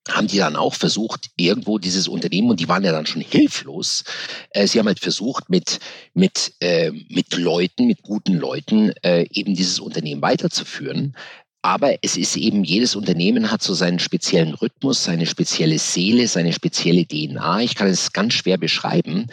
haben 0.08 0.26
die 0.26 0.38
dann 0.38 0.56
auch 0.56 0.74
versucht, 0.74 1.30
irgendwo 1.36 1.78
dieses 1.78 2.08
Unternehmen, 2.08 2.50
und 2.50 2.60
die 2.60 2.68
waren 2.68 2.84
ja 2.84 2.92
dann 2.92 3.06
schon 3.06 3.22
hilflos, 3.22 4.04
äh, 4.50 4.66
sie 4.66 4.78
haben 4.78 4.86
halt 4.86 5.00
versucht, 5.00 5.50
mit, 5.50 5.78
mit, 6.14 6.54
äh, 6.60 6.90
mit 7.08 7.36
Leuten, 7.36 7.86
mit 7.86 8.02
guten 8.02 8.34
Leuten, 8.34 8.92
äh, 9.02 9.26
eben 9.32 9.54
dieses 9.54 9.78
Unternehmen 9.78 10.22
weiterzuführen. 10.22 11.14
Aber 11.62 12.02
es 12.02 12.16
ist 12.16 12.36
eben, 12.36 12.64
jedes 12.64 12.96
Unternehmen 12.96 13.50
hat 13.50 13.62
so 13.62 13.74
seinen 13.74 13.98
speziellen 13.98 14.54
Rhythmus, 14.54 15.04
seine 15.04 15.26
spezielle 15.26 15.78
Seele, 15.78 16.26
seine 16.26 16.54
spezielle 16.54 17.06
DNA. 17.06 17.60
Ich 17.60 17.74
kann 17.74 17.88
es 17.88 18.12
ganz 18.12 18.32
schwer 18.32 18.56
beschreiben. 18.56 19.26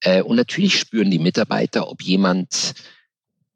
Äh, 0.00 0.22
und 0.22 0.36
natürlich 0.36 0.78
spüren 0.78 1.10
die 1.10 1.18
Mitarbeiter, 1.18 1.90
ob 1.90 2.02
jemand 2.02 2.74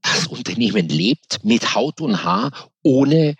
das 0.02 0.26
Unternehmen 0.26 0.88
lebt 0.88 1.44
mit 1.44 1.74
Haut 1.74 2.00
und 2.02 2.22
Haar, 2.22 2.52
ohne 2.82 3.36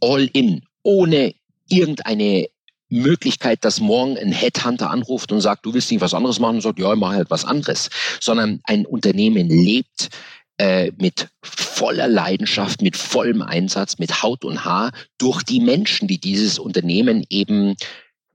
All-in, 0.00 0.62
ohne 0.82 1.34
irgendeine 1.68 2.48
Möglichkeit, 2.88 3.64
dass 3.64 3.80
morgen 3.80 4.16
ein 4.16 4.32
Headhunter 4.32 4.90
anruft 4.90 5.32
und 5.32 5.40
sagt, 5.40 5.66
du 5.66 5.74
willst 5.74 5.90
nicht 5.90 6.00
was 6.00 6.14
anderes 6.14 6.38
machen 6.38 6.56
und 6.56 6.62
sagt, 6.62 6.78
ja, 6.78 6.92
ich 6.92 6.98
mache 6.98 7.16
halt 7.16 7.30
was 7.30 7.44
anderes, 7.44 7.90
sondern 8.20 8.60
ein 8.64 8.86
Unternehmen 8.86 9.48
lebt 9.48 10.10
äh, 10.58 10.92
mit 10.98 11.28
voller 11.42 12.06
Leidenschaft, 12.06 12.82
mit 12.82 12.96
vollem 12.96 13.42
Einsatz, 13.42 13.98
mit 13.98 14.22
Haut 14.22 14.44
und 14.44 14.64
Haar 14.64 14.92
durch 15.18 15.42
die 15.42 15.60
Menschen, 15.60 16.06
die 16.06 16.18
dieses 16.18 16.58
Unternehmen 16.58 17.24
eben 17.28 17.74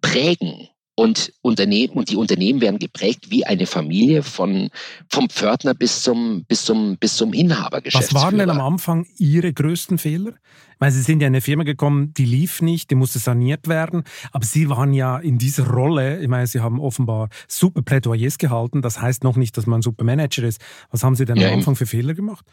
prägen. 0.01 0.67
Und, 0.95 1.31
Unternehmen, 1.39 1.93
und 1.93 2.09
die 2.09 2.17
Unternehmen 2.17 2.59
werden 2.59 2.77
geprägt 2.77 3.27
wie 3.31 3.45
eine 3.45 3.65
Familie 3.67 4.21
von, 4.21 4.69
vom 5.07 5.29
Pförtner 5.29 5.73
bis 5.73 6.03
zum, 6.03 6.43
bis 6.43 6.65
zum, 6.65 6.97
bis 6.97 7.15
zum 7.15 7.31
Inhaber. 7.31 7.81
Was 7.93 8.13
waren 8.13 8.37
denn 8.37 8.49
am 8.49 8.59
Anfang 8.59 9.07
Ihre 9.17 9.53
größten 9.53 9.97
Fehler? 9.97 10.33
Meine, 10.79 10.93
Sie 10.93 11.01
sind 11.01 11.21
ja 11.21 11.27
in 11.27 11.33
eine 11.33 11.41
Firma 11.41 11.63
gekommen, 11.63 12.13
die 12.13 12.25
lief 12.25 12.61
nicht, 12.61 12.89
die 12.89 12.95
musste 12.95 13.19
saniert 13.19 13.67
werden. 13.67 14.03
Aber 14.31 14.45
Sie 14.45 14.69
waren 14.69 14.93
ja 14.93 15.17
in 15.17 15.37
dieser 15.37 15.67
Rolle, 15.67 16.21
ich 16.21 16.27
meine, 16.27 16.47
Sie 16.47 16.61
haben 16.61 16.79
offenbar 16.79 17.29
super 17.47 17.81
Plädoyers 17.81 18.37
gehalten. 18.37 18.81
Das 18.81 19.01
heißt 19.01 19.23
noch 19.23 19.35
nicht, 19.35 19.57
dass 19.57 19.65
man 19.65 19.79
ein 19.79 19.83
super 19.83 20.05
Manager 20.05 20.43
ist. 20.43 20.61
Was 20.89 21.03
haben 21.03 21.15
Sie 21.15 21.25
denn 21.25 21.35
ja, 21.35 21.49
am 21.49 21.55
Anfang 21.55 21.75
für 21.75 21.85
Fehler 21.85 22.13
gemacht? 22.13 22.45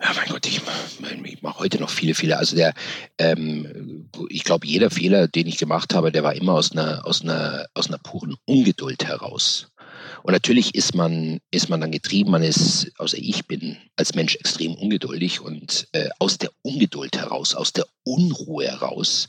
Ja, 0.00 0.12
mein 0.16 0.28
Gott, 0.28 0.46
ich, 0.46 0.60
ich 1.24 1.42
mache 1.42 1.60
heute 1.60 1.78
noch 1.80 1.90
viele 1.90 2.14
Fehler. 2.14 2.38
Also 2.38 2.56
der, 2.56 2.74
ähm, 3.18 4.08
ich 4.28 4.42
glaube, 4.42 4.66
jeder 4.66 4.90
Fehler, 4.90 5.28
den 5.28 5.46
ich 5.46 5.58
gemacht 5.58 5.94
habe, 5.94 6.10
der 6.10 6.24
war 6.24 6.34
immer 6.34 6.54
aus 6.54 6.72
einer, 6.72 7.06
aus 7.06 7.22
einer, 7.22 7.66
aus 7.74 7.88
einer 7.88 7.98
puren 7.98 8.36
Ungeduld 8.46 9.04
heraus. 9.04 9.71
Und 10.22 10.32
natürlich 10.32 10.74
ist 10.74 10.94
man, 10.94 11.40
ist 11.50 11.68
man 11.68 11.80
dann 11.80 11.90
getrieben, 11.90 12.30
man 12.30 12.42
ist, 12.42 12.92
also 12.98 13.16
ich 13.18 13.46
bin 13.46 13.76
als 13.96 14.14
Mensch 14.14 14.36
extrem 14.36 14.74
ungeduldig 14.74 15.40
und 15.40 15.88
äh, 15.92 16.08
aus 16.18 16.38
der 16.38 16.50
Ungeduld 16.62 17.16
heraus, 17.16 17.54
aus 17.54 17.72
der 17.72 17.84
Unruhe 18.04 18.66
heraus. 18.66 19.28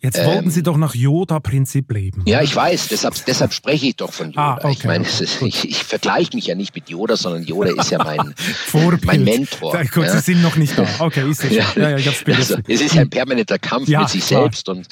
Jetzt 0.00 0.18
ähm, 0.18 0.26
wollten 0.26 0.50
Sie 0.50 0.62
doch 0.62 0.76
nach 0.76 0.94
Yoda-Prinzip 0.94 1.90
leben. 1.90 2.22
Ja, 2.26 2.42
ich 2.42 2.54
weiß, 2.54 2.88
deshalb, 2.88 3.14
deshalb 3.26 3.52
spreche 3.52 3.86
ich 3.86 3.96
doch 3.96 4.12
von 4.12 4.28
Yoda. 4.28 4.54
Ah, 4.54 4.58
okay, 4.58 4.72
ich 4.72 4.84
meine, 4.84 5.04
ist, 5.04 5.20
ich, 5.42 5.64
ich 5.64 5.84
vergleiche 5.84 6.30
mich 6.34 6.46
ja 6.46 6.54
nicht 6.54 6.74
mit 6.74 6.88
Yoda, 6.88 7.16
sondern 7.16 7.44
Yoda 7.44 7.70
ist 7.80 7.90
ja 7.90 8.02
mein, 8.02 8.34
mein 9.04 9.24
Mentor. 9.24 9.74
Ja, 9.74 9.82
gut, 9.84 10.04
ja. 10.04 10.12
Sie 10.16 10.32
sind 10.32 10.42
noch 10.42 10.56
nicht 10.56 10.76
da. 10.78 10.86
Okay, 10.98 11.28
ist 11.28 11.44
es. 11.44 11.52
Ja, 11.52 11.66
ja, 11.76 11.90
ja, 11.90 11.96
ich 11.96 12.08
hab's 12.08 12.22
also, 12.26 12.56
es 12.66 12.80
ist 12.80 12.96
ein 12.96 13.10
permanenter 13.10 13.58
Kampf 13.58 13.88
mit 13.88 14.08
sich 14.08 14.26
klar. 14.26 14.42
selbst 14.42 14.68
und 14.68 14.86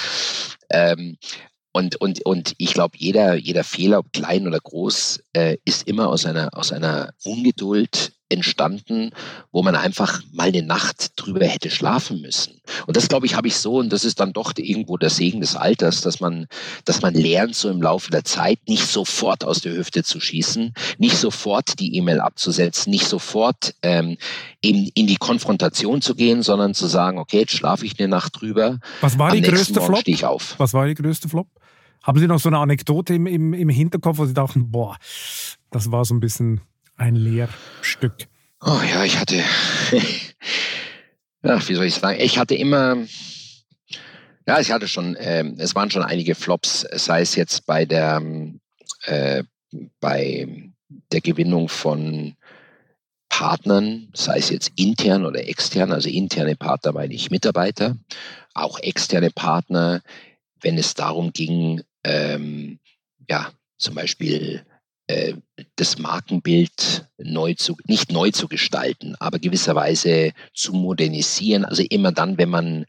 ähm, 0.71 1.17
und, 1.73 1.97
und, 1.97 2.25
und 2.27 2.55
ich 2.59 2.75
glaube, 2.75 2.97
jeder, 2.99 3.35
jeder 3.35 3.65
Fehler, 3.65 4.01
ob 4.01 4.13
klein 4.13 4.47
oder 4.47 4.59
groß, 4.59 5.21
äh, 5.35 5.57
ist 5.65 5.87
immer 5.87 6.09
aus 6.09 6.27
einer, 6.27 6.51
aus 6.53 6.73
einer 6.73 7.13
Ungeduld 7.25 8.13
entstanden, 8.31 9.11
wo 9.51 9.63
man 9.63 9.75
einfach 9.75 10.23
mal 10.33 10.49
eine 10.49 10.63
Nacht 10.63 11.13
drüber 11.17 11.47
hätte 11.47 11.71
schlafen 11.71 12.21
müssen. 12.21 12.61
Und 12.87 12.97
das, 12.97 13.09
glaube 13.09 13.27
ich, 13.27 13.35
habe 13.35 13.49
ich 13.49 13.57
so, 13.57 13.79
und 13.79 13.93
das 13.93 14.05
ist 14.05 14.21
dann 14.21 14.33
doch 14.33 14.53
irgendwo 14.57 14.97
der 14.97 15.11
Segen 15.11 15.41
des 15.41 15.57
Alters, 15.57 16.01
dass 16.01 16.21
man, 16.21 16.47
dass 16.85 17.03
man 17.03 17.15
lernt, 17.15 17.57
so 17.57 17.69
im 17.69 17.83
Laufe 17.83 18.11
der 18.11 18.25
Zeit 18.25 18.61
nicht 18.69 18.87
sofort 18.87 19.45
aus 19.45 19.61
der 19.61 19.75
Hüfte 19.75 20.05
zu 20.05 20.21
schießen, 20.21 20.73
nicht 20.99 21.17
sofort 21.17 21.81
die 21.81 21.97
E-Mail 21.97 22.21
abzusetzen, 22.21 22.91
nicht 22.91 23.07
sofort 23.07 23.75
ähm, 23.83 24.17
eben 24.63 24.89
in 24.95 25.09
die 25.09 25.17
Konfrontation 25.17 26.01
zu 26.01 26.15
gehen, 26.15 26.43
sondern 26.43 26.75
zu 26.75 26.87
sagen, 26.87 27.19
okay, 27.19 27.41
jetzt 27.41 27.55
schlafe 27.55 27.85
ich 27.85 27.99
eine 27.99 28.09
Nacht 28.09 28.41
drüber. 28.41 28.79
Was 29.01 29.19
war 29.19 29.33
die 29.33 29.43
größte 29.43 29.81
Flop? 29.81 30.03
Ich 30.07 30.25
auf. 30.25 30.55
Was 30.59 30.73
war 30.73 30.87
die 30.87 30.95
größte 30.95 31.29
Flop? 31.29 31.49
Haben 32.03 32.19
Sie 32.19 32.27
noch 32.27 32.41
so 32.41 32.49
eine 32.49 32.59
Anekdote 32.59 33.15
im, 33.15 33.27
im, 33.27 33.53
im 33.53 33.69
Hinterkopf, 33.69 34.19
wo 34.19 34.25
Sie 34.25 34.35
dachten, 34.35 34.71
boah, 34.71 34.97
das 35.71 35.93
war 35.93 36.05
so 36.05 36.15
ein 36.15 36.21
bisschen 36.21 36.61
ein 36.97 37.15
Lehrstück? 37.15 38.27
Oh 38.63 38.81
ja, 38.91 39.05
ich 39.05 39.19
hatte, 39.19 39.37
ja, 41.43 41.69
wie 41.69 41.75
soll 41.75 41.87
ich 41.87 41.95
sagen, 41.95 42.21
ich 42.21 42.39
hatte 42.39 42.55
immer, 42.55 42.97
ja, 44.47 44.61
ich 44.61 44.71
hatte 44.71 44.89
schon, 44.89 45.17
äh, 45.17 45.45
es 45.59 45.75
waren 45.75 45.91
schon 45.91 46.03
einige 46.03 46.35
Flops, 46.35 46.87
sei 46.93 47.23
es 47.23 47.37
jetzt 47.37 47.67
bei 47.67 47.85
der, 47.85 48.23
äh, 49.03 49.45
bei 50.01 50.71
der 51.13 51.21
Gewinnung 51.21 51.69
von 51.69 52.35
Partnern, 53.29 54.09
sei 54.15 54.39
es 54.39 54.51
jetzt 54.51 54.73
intern 54.77 55.25
oder 55.25 55.47
extern, 55.47 55.93
also 55.93 56.09
interne 56.09 56.57
Partner 56.57 56.93
meine 56.93 57.15
ich 57.15 57.31
Mitarbeiter, 57.31 57.97
auch 58.55 58.79
externe 58.81 59.31
Partner, 59.31 60.03
wenn 60.61 60.77
es 60.77 60.95
darum 60.95 61.33
ging, 61.33 61.83
ähm, 62.05 62.79
ja, 63.29 63.53
zum 63.79 63.95
Beispiel 63.95 64.65
äh, 65.07 65.35
das 65.77 65.99
Markenbild 65.99 67.07
neu 67.19 67.55
zu, 67.55 67.77
nicht 67.87 68.13
neu 68.13 68.31
zu 68.31 68.49
gestalten, 68.49 69.15
aber 69.19 69.39
gewisserweise 69.39 70.33
zu 70.55 70.73
modernisieren. 70.73 71.65
Also 71.65 71.83
immer 71.89 72.13
dann, 72.13 72.39
wenn 72.39 72.51
man 72.51 72.87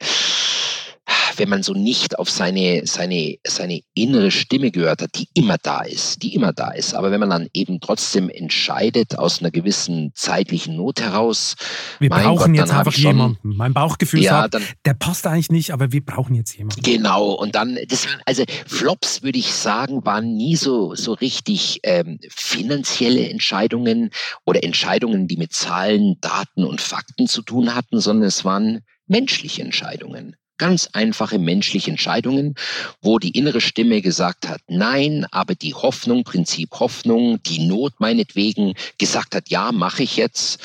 wenn 1.38 1.50
man 1.50 1.64
so 1.64 1.74
nicht 1.74 2.20
auf 2.20 2.30
seine, 2.30 2.86
seine, 2.86 3.38
seine 3.46 3.82
innere 3.94 4.32
Stimme 4.32 4.72
gehört 4.72 5.02
hat, 5.02 5.12
die 5.16 5.28
immer 5.34 5.58
da 5.58 5.82
ist, 5.82 6.24
die 6.24 6.36
immer 6.36 6.54
da 6.54 6.72
ist. 6.72 6.94
Aber 6.94 7.12
wenn 7.12 7.20
man 7.20 7.30
dann 7.30 7.48
eben 7.54 7.80
trotzdem 7.80 8.30
entscheidet 8.30 9.18
aus 9.18 9.40
einer 9.40 9.52
gewissen 9.52 10.12
zeitlichen 10.16 10.76
Not 10.76 11.02
heraus. 11.02 11.56
Wir 12.00 12.10
brauchen 12.10 12.54
Gott, 12.54 12.62
jetzt 12.62 12.74
einfach 12.74 12.92
schon, 12.92 13.02
jemanden. 13.18 13.56
Mein 13.56 13.74
Bauchgefühl 13.74 14.22
ja, 14.22 14.42
sagt, 14.42 14.56
dann, 14.56 14.64
der 14.86 14.94
passt 14.94 15.26
eigentlich 15.28 15.52
nicht, 15.52 15.72
aber 15.72 15.92
wir 15.92 16.04
brauchen 16.04 16.36
jetzt 16.36 16.58
jemanden. 16.58 16.82
Genau. 16.82 17.32
Und 17.32 17.56
dann, 17.56 17.78
das 17.88 18.08
waren, 18.08 18.22
also 18.26 18.44
Flops 18.68 19.24
würde 19.24 19.40
ich 19.40 19.54
sagen, 19.54 20.06
waren 20.06 20.36
nie 20.36 20.56
so, 20.56 20.96
so 20.96 21.14
richtig 21.14 21.80
ähm, 21.84 22.20
finanzielle 22.30 23.30
Entscheidungen 23.30 24.12
oder 24.46 24.64
Entscheidungen, 24.64 25.28
die 25.28 25.38
mit 25.38 25.54
Zahlen, 25.54 26.18
Daten 26.22 26.64
und 26.64 26.82
Fakten 26.82 27.28
zu 27.28 27.42
tun 27.42 27.76
hatten, 27.76 28.00
sondern 28.00 28.28
es 28.28 28.46
waren 28.46 28.82
menschliche 29.08 29.62
Entscheidungen 29.62 30.36
ganz 30.62 30.90
einfache 30.94 31.40
menschliche 31.40 31.90
Entscheidungen, 31.90 32.54
wo 33.02 33.18
die 33.18 33.32
innere 33.32 33.62
Stimme 33.62 34.04
gesagt 34.04 34.48
hat, 34.48 34.62
nein, 34.68 35.26
aber 35.32 35.56
die 35.56 35.74
Hoffnung, 35.74 36.24
Prinzip 36.24 36.80
Hoffnung, 36.80 37.42
die 37.42 37.66
Not 37.66 37.94
meinetwegen 37.98 38.76
gesagt 39.00 39.34
hat, 39.34 39.50
ja, 39.50 39.72
mache 39.72 40.04
ich 40.04 40.18
jetzt. 40.18 40.60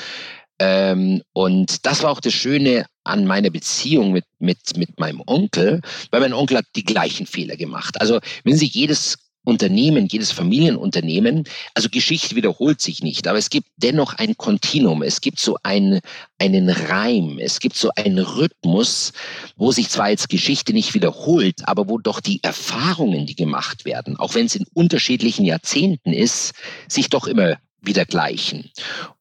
Ähm, 0.59 1.23
und 1.33 1.87
das 1.87 2.03
war 2.03 2.11
auch 2.11 2.19
das 2.19 2.33
Schöne 2.33 2.85
an 3.03 3.25
meiner 3.25 3.49
Beziehung 3.49 4.11
mit, 4.11 4.25
mit, 4.37 4.77
mit 4.77 4.99
meinem 4.99 5.23
Onkel, 5.25 5.81
weil 6.11 6.21
mein 6.21 6.33
Onkel 6.33 6.57
hat 6.57 6.65
die 6.75 6.85
gleichen 6.85 7.25
Fehler 7.25 7.57
gemacht. 7.57 7.99
Also 7.99 8.19
wenn 8.43 8.55
Sie 8.55 8.67
jedes 8.67 9.17
Unternehmen, 9.47 10.07
jedes 10.11 10.33
Familienunternehmen, 10.33 11.45
also 11.73 11.87
Geschichte 11.87 12.35
wiederholt 12.35 12.81
sich 12.81 13.01
nicht, 13.01 13.27
aber 13.27 13.37
es 13.37 13.49
gibt 13.49 13.69
dennoch 13.77 14.13
ein 14.15 14.35
Kontinuum, 14.35 15.03
es 15.03 15.21
gibt 15.21 15.39
so 15.39 15.57
ein, 15.63 16.01
einen 16.37 16.69
Reim, 16.69 17.39
es 17.39 17.59
gibt 17.59 17.77
so 17.77 17.89
einen 17.95 18.19
Rhythmus, 18.19 19.13
wo 19.55 19.71
sich 19.71 19.87
zwar 19.87 20.09
jetzt 20.09 20.27
Geschichte 20.27 20.73
nicht 20.73 20.93
wiederholt, 20.93 21.61
aber 21.63 21.87
wo 21.87 21.97
doch 21.97 22.19
die 22.19 22.43
Erfahrungen, 22.43 23.25
die 23.25 23.35
gemacht 23.35 23.85
werden, 23.85 24.17
auch 24.17 24.35
wenn 24.35 24.47
es 24.47 24.55
in 24.55 24.65
unterschiedlichen 24.73 25.45
Jahrzehnten 25.45 26.11
ist, 26.11 26.53
sich 26.89 27.07
doch 27.07 27.25
immer 27.25 27.57
wieder 27.79 28.03
gleichen. 28.03 28.69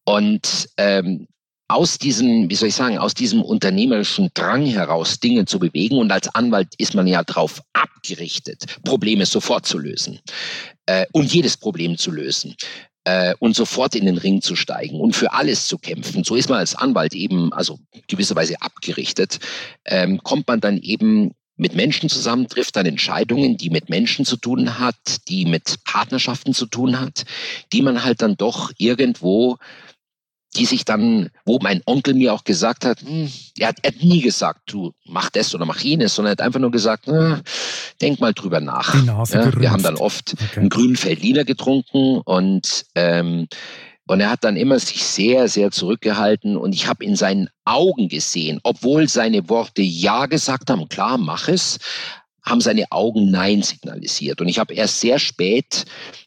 Und 0.04 0.70
ähm, 0.76 1.28
aus 1.68 1.98
diesem, 1.98 2.48
wie 2.48 2.54
soll 2.54 2.68
ich 2.68 2.74
sagen, 2.74 2.98
aus 2.98 3.14
diesem 3.14 3.42
unternehmerischen 3.42 4.30
Drang 4.34 4.66
heraus 4.66 5.18
Dinge 5.18 5.46
zu 5.46 5.58
bewegen. 5.58 5.98
Und 5.98 6.12
als 6.12 6.32
Anwalt 6.34 6.68
ist 6.78 6.94
man 6.94 7.06
ja 7.06 7.22
darauf 7.24 7.60
abgerichtet, 7.72 8.78
Probleme 8.84 9.26
sofort 9.26 9.66
zu 9.66 9.78
lösen 9.78 10.20
äh, 10.86 11.06
und 11.12 11.32
jedes 11.32 11.56
Problem 11.56 11.98
zu 11.98 12.10
lösen 12.12 12.56
äh, 13.04 13.34
und 13.40 13.56
sofort 13.56 13.94
in 13.94 14.06
den 14.06 14.18
Ring 14.18 14.42
zu 14.42 14.54
steigen 14.54 15.00
und 15.00 15.16
für 15.16 15.32
alles 15.32 15.66
zu 15.66 15.78
kämpfen. 15.78 16.24
So 16.24 16.36
ist 16.36 16.48
man 16.48 16.58
als 16.58 16.74
Anwalt 16.74 17.14
eben, 17.14 17.52
also 17.52 17.78
gewisserweise 18.06 18.60
abgerichtet, 18.60 19.40
ähm, 19.86 20.22
kommt 20.22 20.46
man 20.46 20.60
dann 20.60 20.78
eben 20.78 21.32
mit 21.56 21.74
Menschen 21.74 22.08
zusammen, 22.08 22.48
trifft 22.48 22.76
dann 22.76 22.86
Entscheidungen, 22.86 23.56
die 23.56 23.70
mit 23.70 23.88
Menschen 23.88 24.24
zu 24.24 24.36
tun 24.36 24.78
hat, 24.78 24.96
die 25.28 25.46
mit 25.46 25.76
Partnerschaften 25.84 26.52
zu 26.52 26.66
tun 26.66 27.00
hat, 27.00 27.24
die 27.72 27.82
man 27.82 28.04
halt 28.04 28.22
dann 28.22 28.36
doch 28.36 28.70
irgendwo 28.76 29.56
die 30.56 30.66
sich 30.66 30.84
dann, 30.84 31.30
wo 31.44 31.58
mein 31.60 31.82
Onkel 31.86 32.14
mir 32.14 32.32
auch 32.32 32.44
gesagt 32.44 32.84
hat, 32.84 33.00
hm, 33.00 33.30
er, 33.58 33.68
hat, 33.68 33.76
er 33.82 33.92
hat 33.92 34.02
nie 34.02 34.20
gesagt, 34.20 34.60
du 34.66 34.92
mach 35.04 35.30
das 35.30 35.54
oder 35.54 35.66
mach 35.66 35.80
jenes, 35.80 36.14
sondern 36.14 36.30
er 36.30 36.32
hat 36.32 36.40
einfach 36.40 36.60
nur 36.60 36.70
gesagt, 36.70 37.04
na, 37.06 37.40
denk 38.00 38.20
mal 38.20 38.32
drüber 38.32 38.60
nach. 38.60 38.94
Ja, 39.04 39.22
wir 39.28 39.70
haben 39.70 39.82
dann 39.82 39.96
oft 39.96 40.34
okay. 40.34 40.60
einen 40.60 40.68
grünen 40.68 40.96
Feldliner 40.96 41.44
getrunken 41.44 42.20
und 42.24 42.86
ähm, 42.94 43.48
und 44.08 44.20
er 44.20 44.30
hat 44.30 44.44
dann 44.44 44.56
immer 44.56 44.78
sich 44.78 45.02
sehr, 45.02 45.48
sehr 45.48 45.72
zurückgehalten 45.72 46.56
und 46.56 46.72
ich 46.72 46.86
habe 46.86 47.04
in 47.04 47.16
seinen 47.16 47.48
Augen 47.64 48.08
gesehen, 48.08 48.60
obwohl 48.62 49.08
seine 49.08 49.48
Worte 49.48 49.82
Ja 49.82 50.26
gesagt 50.26 50.70
haben, 50.70 50.88
klar, 50.88 51.18
mach 51.18 51.48
es, 51.48 51.78
haben 52.44 52.60
seine 52.60 52.84
Augen 52.92 53.32
Nein 53.32 53.62
signalisiert. 53.62 54.40
Und 54.40 54.46
ich 54.46 54.60
habe 54.60 54.74
erst 54.74 55.00
sehr 55.00 55.18
spät 55.18 55.86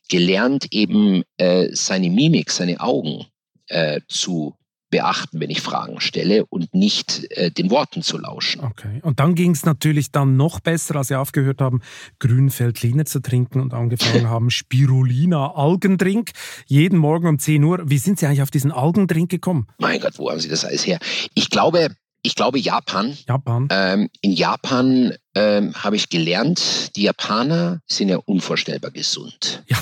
gelernt, 0.10 0.68
eben 0.72 1.24
äh, 1.38 1.70
seine 1.72 2.10
Mimik, 2.10 2.52
seine 2.52 2.82
Augen 2.82 3.26
äh, 3.70 4.02
zu 4.08 4.56
beachten, 4.90 5.40
wenn 5.40 5.50
ich 5.50 5.62
Fragen 5.62 6.00
stelle 6.00 6.46
und 6.46 6.74
nicht 6.74 7.32
äh, 7.32 7.52
den 7.52 7.70
Worten 7.70 8.02
zu 8.02 8.18
lauschen. 8.18 8.62
Okay. 8.62 9.00
Und 9.04 9.20
dann 9.20 9.36
ging 9.36 9.52
es 9.52 9.66
natürlich 9.66 10.12
dann 10.12 10.36
noch 10.36 10.60
besser, 10.60 10.96
als 10.96 11.10
Sie 11.10 11.16
aufgehört 11.16 11.62
haben, 11.62 11.82
Grünfeldliner 12.20 13.06
zu 13.06 13.22
trinken 13.22 13.62
und 13.62 13.74
angefangen 13.74 14.30
haben, 14.30 14.50
Spirulina 14.50 15.54
Algendrink 15.54 16.32
jeden 16.66 16.98
Morgen 16.98 17.28
um 17.28 17.40
10 17.40 17.64
Uhr. 17.64 17.82
Wie 17.86 17.98
sind 17.98 18.20
Sie 18.20 18.26
eigentlich 18.26 18.42
auf 18.42 18.52
diesen 18.52 18.72
Algendrink 18.72 19.30
gekommen? 19.30 19.68
Mein 19.78 20.00
Gott, 20.00 20.18
wo 20.18 20.30
haben 20.30 20.40
Sie 20.40 20.50
das 20.50 20.66
alles 20.66 20.86
her? 20.86 21.00
Ich 21.36 21.50
glaube, 21.50 21.90
ich 22.22 22.36
glaube 22.36 22.60
Japan. 22.60 23.16
Japan. 23.28 23.68
Ähm, 23.72 24.10
in 24.22 24.32
Japan 24.32 25.14
ähm, 25.36 25.74
habe 25.76 25.96
ich 25.96 26.10
gelernt, 26.10 26.96
die 26.96 27.04
Japaner 27.04 27.82
sind 27.86 28.10
ja 28.10 28.18
unvorstellbar 28.18 28.92
gesund. 28.92 29.64
Ja 29.68 29.78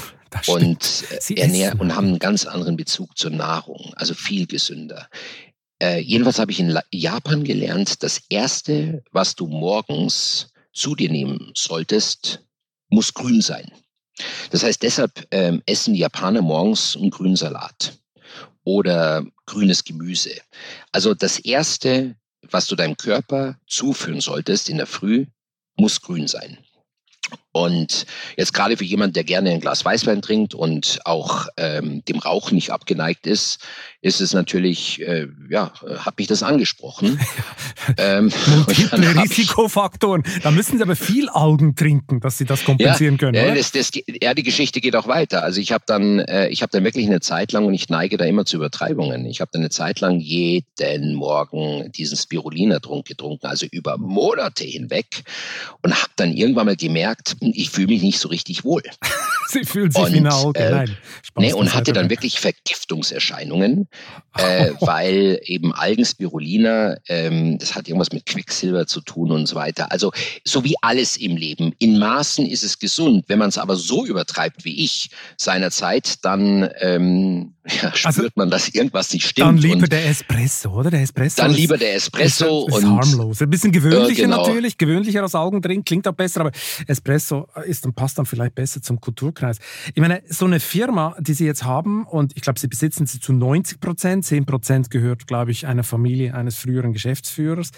und 0.48 1.06
äh, 1.30 1.34
ernähren 1.36 1.80
und 1.80 1.96
haben 1.96 2.08
einen 2.08 2.20
ganz 2.20 2.46
anderen 2.46 2.78
Bezug 2.78 3.18
zur 3.18 3.32
Nahrung, 3.32 3.94
also 3.96 4.14
viel 4.14 4.48
gesünder. 4.48 5.10
Äh, 5.82 6.00
jedenfalls 6.00 6.40
habe 6.40 6.52
ich 6.52 6.60
in 6.60 6.78
Japan 6.92 7.44
gelernt, 7.44 8.04
das 8.04 8.22
erste, 8.30 9.04
was 9.12 9.36
du 9.36 9.48
morgens 9.48 10.52
zu 10.74 10.96
dir 10.96 11.10
nehmen 11.10 11.52
solltest, 11.56 12.44
muss 12.90 13.14
grün 13.14 13.42
sein. 13.42 13.72
Das 14.52 14.64
heißt, 14.64 14.82
deshalb 14.82 15.28
ähm, 15.32 15.62
essen 15.66 15.94
die 15.94 16.00
Japaner 16.00 16.42
morgens 16.42 16.96
einen 16.96 17.12
grünen 17.12 17.36
Salat 17.36 18.00
oder 18.64 19.26
grünes 19.46 19.84
Gemüse. 19.84 20.32
Also 20.92 21.14
das 21.14 21.40
erste, 21.40 22.16
was 22.50 22.68
du 22.68 22.76
deinem 22.76 22.98
Körper 22.98 23.60
zuführen 23.68 24.22
solltest 24.22 24.70
in 24.70 24.78
der 24.78 24.88
Früh, 24.88 25.28
muss 25.78 26.02
grün 26.02 26.28
sein. 26.28 26.58
Und 27.58 28.06
jetzt 28.38 28.54
gerade 28.54 28.78
für 28.78 28.84
jemanden, 28.84 29.14
der 29.14 29.24
gerne 29.24 29.50
ein 29.50 29.60
Glas 29.60 29.84
Weißwein 29.84 30.22
trinkt 30.22 30.54
und 30.54 31.00
auch 31.06 31.48
ähm, 31.58 32.04
dem 32.08 32.20
Rauch 32.20 32.52
nicht 32.52 32.70
abgeneigt 32.70 33.26
ist, 33.26 33.60
ist 34.02 34.22
es 34.22 34.34
natürlich, 34.34 35.02
äh, 35.02 35.28
ja, 35.50 35.74
hat 35.98 36.20
mich 36.20 36.28
das 36.28 36.44
angesprochen. 36.44 37.20
ähm, 37.98 38.32
Multiple 38.48 39.24
Risikofaktoren. 39.24 40.24
Da 40.44 40.52
müssen 40.52 40.78
Sie 40.78 40.84
aber 40.84 40.96
viel 40.96 41.30
Augen 41.30 41.76
trinken, 41.76 42.20
dass 42.20 42.38
Sie 42.38 42.46
das 42.46 42.64
kompensieren 42.64 43.16
ja, 43.16 43.18
können. 43.18 43.48
Ja, 43.48 43.56
das, 43.56 43.72
das, 43.72 43.92
ja, 44.22 44.36
die 44.36 44.44
Geschichte 44.44 44.80
geht 44.82 44.96
auch 44.96 45.08
weiter. 45.08 45.44
Also 45.44 45.60
ich 45.60 45.72
habe 45.72 45.84
dann, 45.88 46.20
äh, 46.20 46.50
ich 46.50 46.62
habe 46.62 46.70
dann 46.72 46.84
wirklich 46.84 47.08
eine 47.08 47.22
Zeit 47.22 47.52
lang 47.54 47.66
und 47.66 47.74
ich 47.74 47.90
neige 47.90 48.18
da 48.18 48.26
immer 48.26 48.46
zu 48.46 48.58
Übertreibungen. 48.58 49.26
Ich 49.26 49.42
habe 49.42 49.50
dann 49.52 49.62
eine 49.62 49.72
Zeit 49.72 50.00
lang 50.00 50.20
jeden 50.20 51.16
Morgen 51.16 51.92
diesen 51.92 52.18
Spirulina-Trunk 52.18 53.08
getrunken, 53.08 53.48
also 53.48 53.66
über 53.72 53.98
Monate 53.98 54.64
hinweg 54.64 55.24
und 55.82 55.96
habe 55.96 56.12
dann 56.18 56.34
irgendwann 56.34 56.68
mal 56.68 56.76
gemerkt, 56.76 57.36
ich 57.56 57.70
fühle 57.70 57.88
mich 57.88 58.02
nicht 58.02 58.20
so 58.20 58.30
richtig 58.30 58.64
wohl. 58.64 58.84
Sie 59.50 59.64
fühlen 59.64 59.92
sich 59.92 60.02
und, 60.02 60.14
wie 60.14 60.18
eine 60.18 60.34
Auge. 60.34 60.60
Äh, 60.60 60.72
Nein, 60.72 60.98
nee, 61.38 61.54
und 61.54 61.74
hatte 61.74 61.94
dann 61.94 62.10
wirklich 62.10 62.40
Vergiftungserscheinungen, 62.40 63.88
äh, 64.38 64.72
weil 64.82 65.40
eben 65.44 65.74
Algenspirulina, 65.74 66.98
ähm, 67.08 67.58
das 67.58 67.74
hat 67.74 67.88
irgendwas 67.88 68.12
mit 68.12 68.26
Quecksilber 68.26 68.88
zu 68.88 69.00
tun 69.02 69.32
und 69.32 69.48
so 69.48 69.56
weiter. 69.56 69.92
Also 69.92 70.12
so 70.44 70.66
wie 70.66 70.76
alles 70.82 71.16
im 71.16 71.38
Leben. 71.38 71.74
In 71.80 71.98
Maßen 71.98 72.46
ist 72.46 72.64
es 72.64 72.78
gesund. 72.80 73.26
Wenn 73.28 73.40
man 73.40 73.50
es 73.50 73.58
aber 73.58 73.78
so 73.78 74.06
übertreibt 74.06 74.66
wie 74.66 74.84
ich 74.84 75.10
seinerzeit, 75.38 76.26
dann 76.26 76.70
ähm, 76.82 77.54
ja, 77.82 77.94
spürt 77.96 78.06
also, 78.06 78.28
man, 78.36 78.50
dass 78.50 78.70
irgendwas 78.70 79.12
nicht 79.14 79.28
stimmt. 79.28 79.48
Dann 79.48 79.58
lieber 79.58 79.88
der 79.88 80.08
Espresso, 80.08 80.72
oder? 80.72 80.90
Der 80.90 81.02
Espresso. 81.02 81.42
Dann 81.42 81.52
ist, 81.52 81.58
lieber 81.58 81.78
der 81.78 81.96
Espresso. 81.96 82.68
Ist, 82.68 82.78
ist 82.78 82.84
und, 82.84 82.98
harmlos. 82.98 83.42
Ein 83.42 83.50
bisschen 83.50 83.72
gewöhnlicher 83.72 84.24
äh, 84.24 84.26
genau. 84.26 84.48
natürlich, 84.48 84.78
gewöhnlicher 84.78 85.22
als 85.22 85.36
Algendrink, 85.36 85.86
klingt 85.86 86.08
auch 86.08 86.14
besser, 86.14 86.42
aber 86.42 86.52
Espresso 86.88 87.27
ist 87.66 87.86
und 87.86 87.96
passt 87.96 88.18
dann 88.18 88.26
vielleicht 88.26 88.56
besser 88.56 88.82
zum 88.82 89.00
Kulturkreis. 89.00 89.60
Ich 89.94 90.02
meine, 90.02 90.24
so 90.28 90.46
eine 90.46 90.60
Firma, 90.60 91.16
die 91.20 91.34
Sie 91.34 91.46
jetzt 91.46 91.64
haben, 91.64 92.06
und 92.06 92.34
ich 92.36 92.42
glaube, 92.42 92.60
Sie 92.60 92.68
besitzen 92.68 93.06
sie 93.06 93.20
zu 93.20 93.34
90 93.34 93.80
Prozent, 93.80 94.26
10 94.26 94.46
Prozent 94.46 94.90
gehört, 94.90 95.28
glaube 95.28 95.52
ich, 95.52 95.68
einer 95.68 95.84
Familie 95.84 96.34
eines 96.34 96.58
früheren 96.58 96.94
Geschäftsführers. 96.94 97.72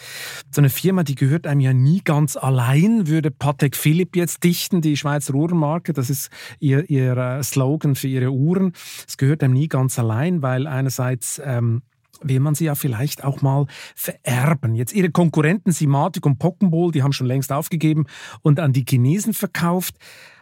So 0.52 0.62
eine 0.62 0.70
Firma, 0.70 1.04
die 1.04 1.16
gehört 1.16 1.46
einem 1.46 1.62
ja 1.62 1.74
nie 1.74 2.02
ganz 2.04 2.38
allein, 2.38 3.08
würde 3.08 3.32
Patek 3.32 3.76
Philipp 3.76 4.16
jetzt 4.16 4.44
dichten, 4.44 4.82
die 4.82 4.96
Schweizer 4.96 5.34
Uhrenmarke, 5.34 5.94
das 5.94 6.10
ist 6.10 6.30
ihr, 6.60 6.90
ihr 6.90 7.18
äh, 7.18 7.44
Slogan 7.44 7.96
für 7.96 8.08
ihre 8.08 8.32
Uhren. 8.32 8.74
Es 9.08 9.18
gehört 9.18 9.44
einem 9.44 9.54
nie 9.54 9.68
ganz 9.68 9.90
ganz 9.90 9.98
allein, 9.98 10.44
weil 10.44 10.68
einerseits 10.68 11.42
ähm, 11.44 11.82
will 12.22 12.40
man 12.40 12.56
sie 12.56 12.66
ja 12.66 12.76
vielleicht 12.76 13.24
auch 13.24 13.42
mal 13.42 13.66
vererben. 13.96 14.76
Jetzt 14.76 14.94
ihre 14.94 15.12
Konkurrenten 15.12 15.72
Simatic 15.72 16.26
und 16.26 16.40
Pockenball, 16.40 16.92
die 16.92 17.04
haben 17.04 17.14
schon 17.14 17.28
längst 17.28 17.52
aufgegeben 17.52 18.06
und 18.42 18.60
an 18.60 18.74
die 18.74 18.86
Chinesen 18.88 19.34
verkauft. 19.34 19.96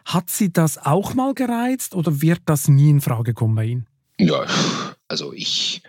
Hat 0.06 0.30
sie 0.30 0.52
das 0.52 0.78
auch 0.78 1.14
mal 1.14 1.34
gereizt 1.34 1.94
oder 1.94 2.22
wird 2.22 2.42
das 2.46 2.68
nie 2.68 2.90
in 2.90 3.02
Frage 3.02 3.34
kommen 3.34 3.56
bei 3.56 3.66
Ihnen? 3.66 3.88
Ja, 4.20 4.46
also 5.08 5.34
ich, 5.34 5.82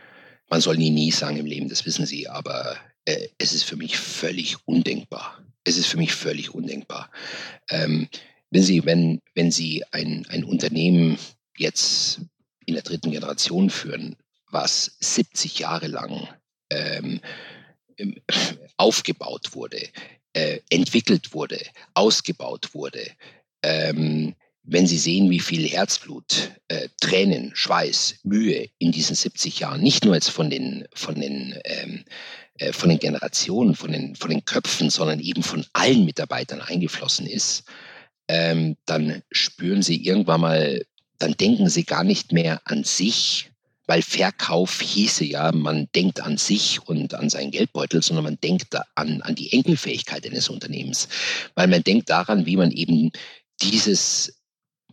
man 0.50 0.60
soll 0.60 0.76
nie 0.76 0.90
nie 0.90 1.10
sagen 1.10 1.36
im 1.36 1.46
Leben, 1.46 1.68
das 1.68 1.86
wissen 1.86 2.04
Sie, 2.04 2.28
aber 2.28 2.76
äh, 3.04 3.28
es 3.38 3.52
ist 3.52 3.62
für 3.62 3.76
mich 3.76 3.96
völlig 3.96 4.56
undenkbar. 4.66 5.38
Es 5.64 5.78
ist 5.78 5.86
für 5.86 5.96
mich 5.96 6.12
völlig 6.14 6.54
undenkbar. 6.54 7.10
Ähm, 7.70 8.08
wenn 8.50 8.62
Sie, 8.62 8.84
wenn, 8.84 9.20
wenn 9.34 9.50
Sie 9.50 9.84
ein, 9.92 10.26
ein 10.28 10.44
Unternehmen 10.44 11.18
jetzt 11.56 12.20
in 12.66 12.74
der 12.74 12.82
dritten 12.82 13.10
Generation 13.10 13.70
führen, 13.70 14.16
was 14.50 14.96
70 15.00 15.58
Jahre 15.58 15.86
lang 15.86 16.28
ähm, 16.70 17.20
aufgebaut 18.76 19.54
wurde, 19.54 19.80
äh, 20.32 20.60
entwickelt 20.70 21.32
wurde, 21.32 21.58
ausgebaut 21.94 22.74
wurde. 22.74 23.06
Ähm, 23.62 24.34
wenn 24.62 24.86
Sie 24.86 24.98
sehen, 24.98 25.30
wie 25.30 25.40
viel 25.40 25.66
Herzblut, 25.66 26.52
äh, 26.68 26.88
Tränen, 27.00 27.52
Schweiß, 27.54 28.16
Mühe 28.22 28.68
in 28.78 28.92
diesen 28.92 29.16
70 29.16 29.60
Jahren, 29.60 29.80
nicht 29.80 30.04
nur 30.04 30.14
jetzt 30.14 30.30
von 30.30 30.50
den, 30.50 30.86
von 30.94 31.14
den, 31.14 31.58
ähm, 31.64 32.04
äh, 32.58 32.72
von 32.72 32.90
den 32.90 32.98
Generationen, 32.98 33.74
von 33.74 33.92
den, 33.92 34.14
von 34.14 34.30
den 34.30 34.44
Köpfen, 34.44 34.90
sondern 34.90 35.20
eben 35.20 35.42
von 35.42 35.64
allen 35.72 36.04
Mitarbeitern 36.04 36.60
eingeflossen 36.60 37.26
ist, 37.26 37.64
ähm, 38.28 38.76
dann 38.84 39.22
spüren 39.32 39.82
Sie 39.82 40.04
irgendwann 40.04 40.42
mal 40.42 40.82
dann 41.18 41.32
denken 41.32 41.68
sie 41.68 41.84
gar 41.84 42.04
nicht 42.04 42.32
mehr 42.32 42.60
an 42.64 42.84
sich, 42.84 43.50
weil 43.88 44.02
Verkauf 44.02 44.80
hieße 44.80 45.24
ja, 45.24 45.50
man 45.50 45.88
denkt 45.94 46.20
an 46.20 46.36
sich 46.36 46.78
und 46.86 47.14
an 47.14 47.30
seinen 47.30 47.50
Geldbeutel, 47.50 48.02
sondern 48.02 48.24
man 48.24 48.38
denkt 48.40 48.76
an, 48.94 49.22
an 49.22 49.34
die 49.34 49.52
Enkelfähigkeit 49.52 50.24
eines 50.26 50.50
Unternehmens, 50.50 51.08
weil 51.54 51.66
man 51.68 51.82
denkt 51.82 52.10
daran, 52.10 52.46
wie 52.46 52.56
man 52.56 52.70
eben 52.70 53.10
dieses 53.62 54.40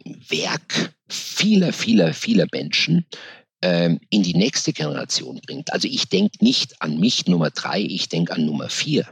Werk 0.06 0.96
vieler, 1.10 1.74
vieler, 1.74 2.14
vieler 2.14 2.48
Menschen 2.52 3.06
ähm, 3.62 4.00
in 4.10 4.24
die 4.24 4.34
nächste 4.34 4.72
Generation 4.72 5.42
bringt. 5.46 5.74
Also 5.74 5.90
ich 5.90 6.08
denke 6.08 6.44
nicht 6.44 6.82
an 6.82 6.98
mich 6.98 7.28
Nummer 7.28 7.50
drei, 7.50 7.82
ich 7.82 8.08
denke 8.08 8.34
an 8.34 8.46
Nummer 8.46 8.70
vier 8.70 9.06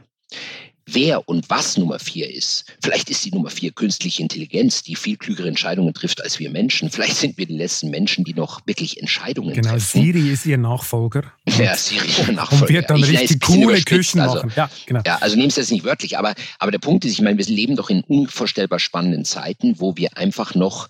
wer 0.86 1.28
und 1.28 1.48
was 1.50 1.76
Nummer 1.76 1.98
vier 1.98 2.30
ist. 2.30 2.64
Vielleicht 2.82 3.10
ist 3.10 3.24
die 3.24 3.30
Nummer 3.30 3.50
vier 3.50 3.72
künstliche 3.72 4.22
Intelligenz, 4.22 4.82
die 4.82 4.96
viel 4.96 5.16
klügere 5.16 5.48
Entscheidungen 5.48 5.94
trifft 5.94 6.22
als 6.22 6.38
wir 6.38 6.50
Menschen. 6.50 6.90
Vielleicht 6.90 7.16
sind 7.16 7.38
wir 7.38 7.46
die 7.46 7.56
letzten 7.56 7.90
Menschen, 7.90 8.24
die 8.24 8.34
noch 8.34 8.60
wirklich 8.66 9.00
Entscheidungen 9.00 9.54
genau, 9.54 9.70
treffen. 9.70 10.02
Genau, 10.02 10.12
Siri 10.18 10.32
ist 10.32 10.46
ihr 10.46 10.58
Nachfolger. 10.58 11.32
Ja, 11.58 11.76
Siri 11.76 12.06
ist 12.06 12.18
ihr 12.26 12.32
Nachfolger. 12.32 12.62
Und 12.64 12.68
wird 12.70 12.90
dann 12.90 12.98
ich, 12.98 13.10
richtig 13.10 13.40
coole 13.40 13.80
Küchen 13.82 14.20
also, 14.20 14.36
machen. 14.36 14.52
Ja, 14.56 14.70
genau. 14.86 15.02
ja, 15.06 15.18
also 15.20 15.36
nehmen 15.36 15.50
Sie 15.50 15.60
das 15.60 15.70
nicht 15.70 15.84
wörtlich, 15.84 16.18
aber, 16.18 16.34
aber 16.58 16.70
der 16.70 16.78
Punkt 16.78 17.04
ist, 17.04 17.12
ich 17.12 17.20
meine, 17.20 17.38
wir 17.38 17.46
leben 17.46 17.76
doch 17.76 17.90
in 17.90 18.02
unvorstellbar 18.02 18.78
spannenden 18.78 19.24
Zeiten, 19.24 19.80
wo 19.80 19.96
wir 19.96 20.16
einfach 20.16 20.54
noch, 20.54 20.88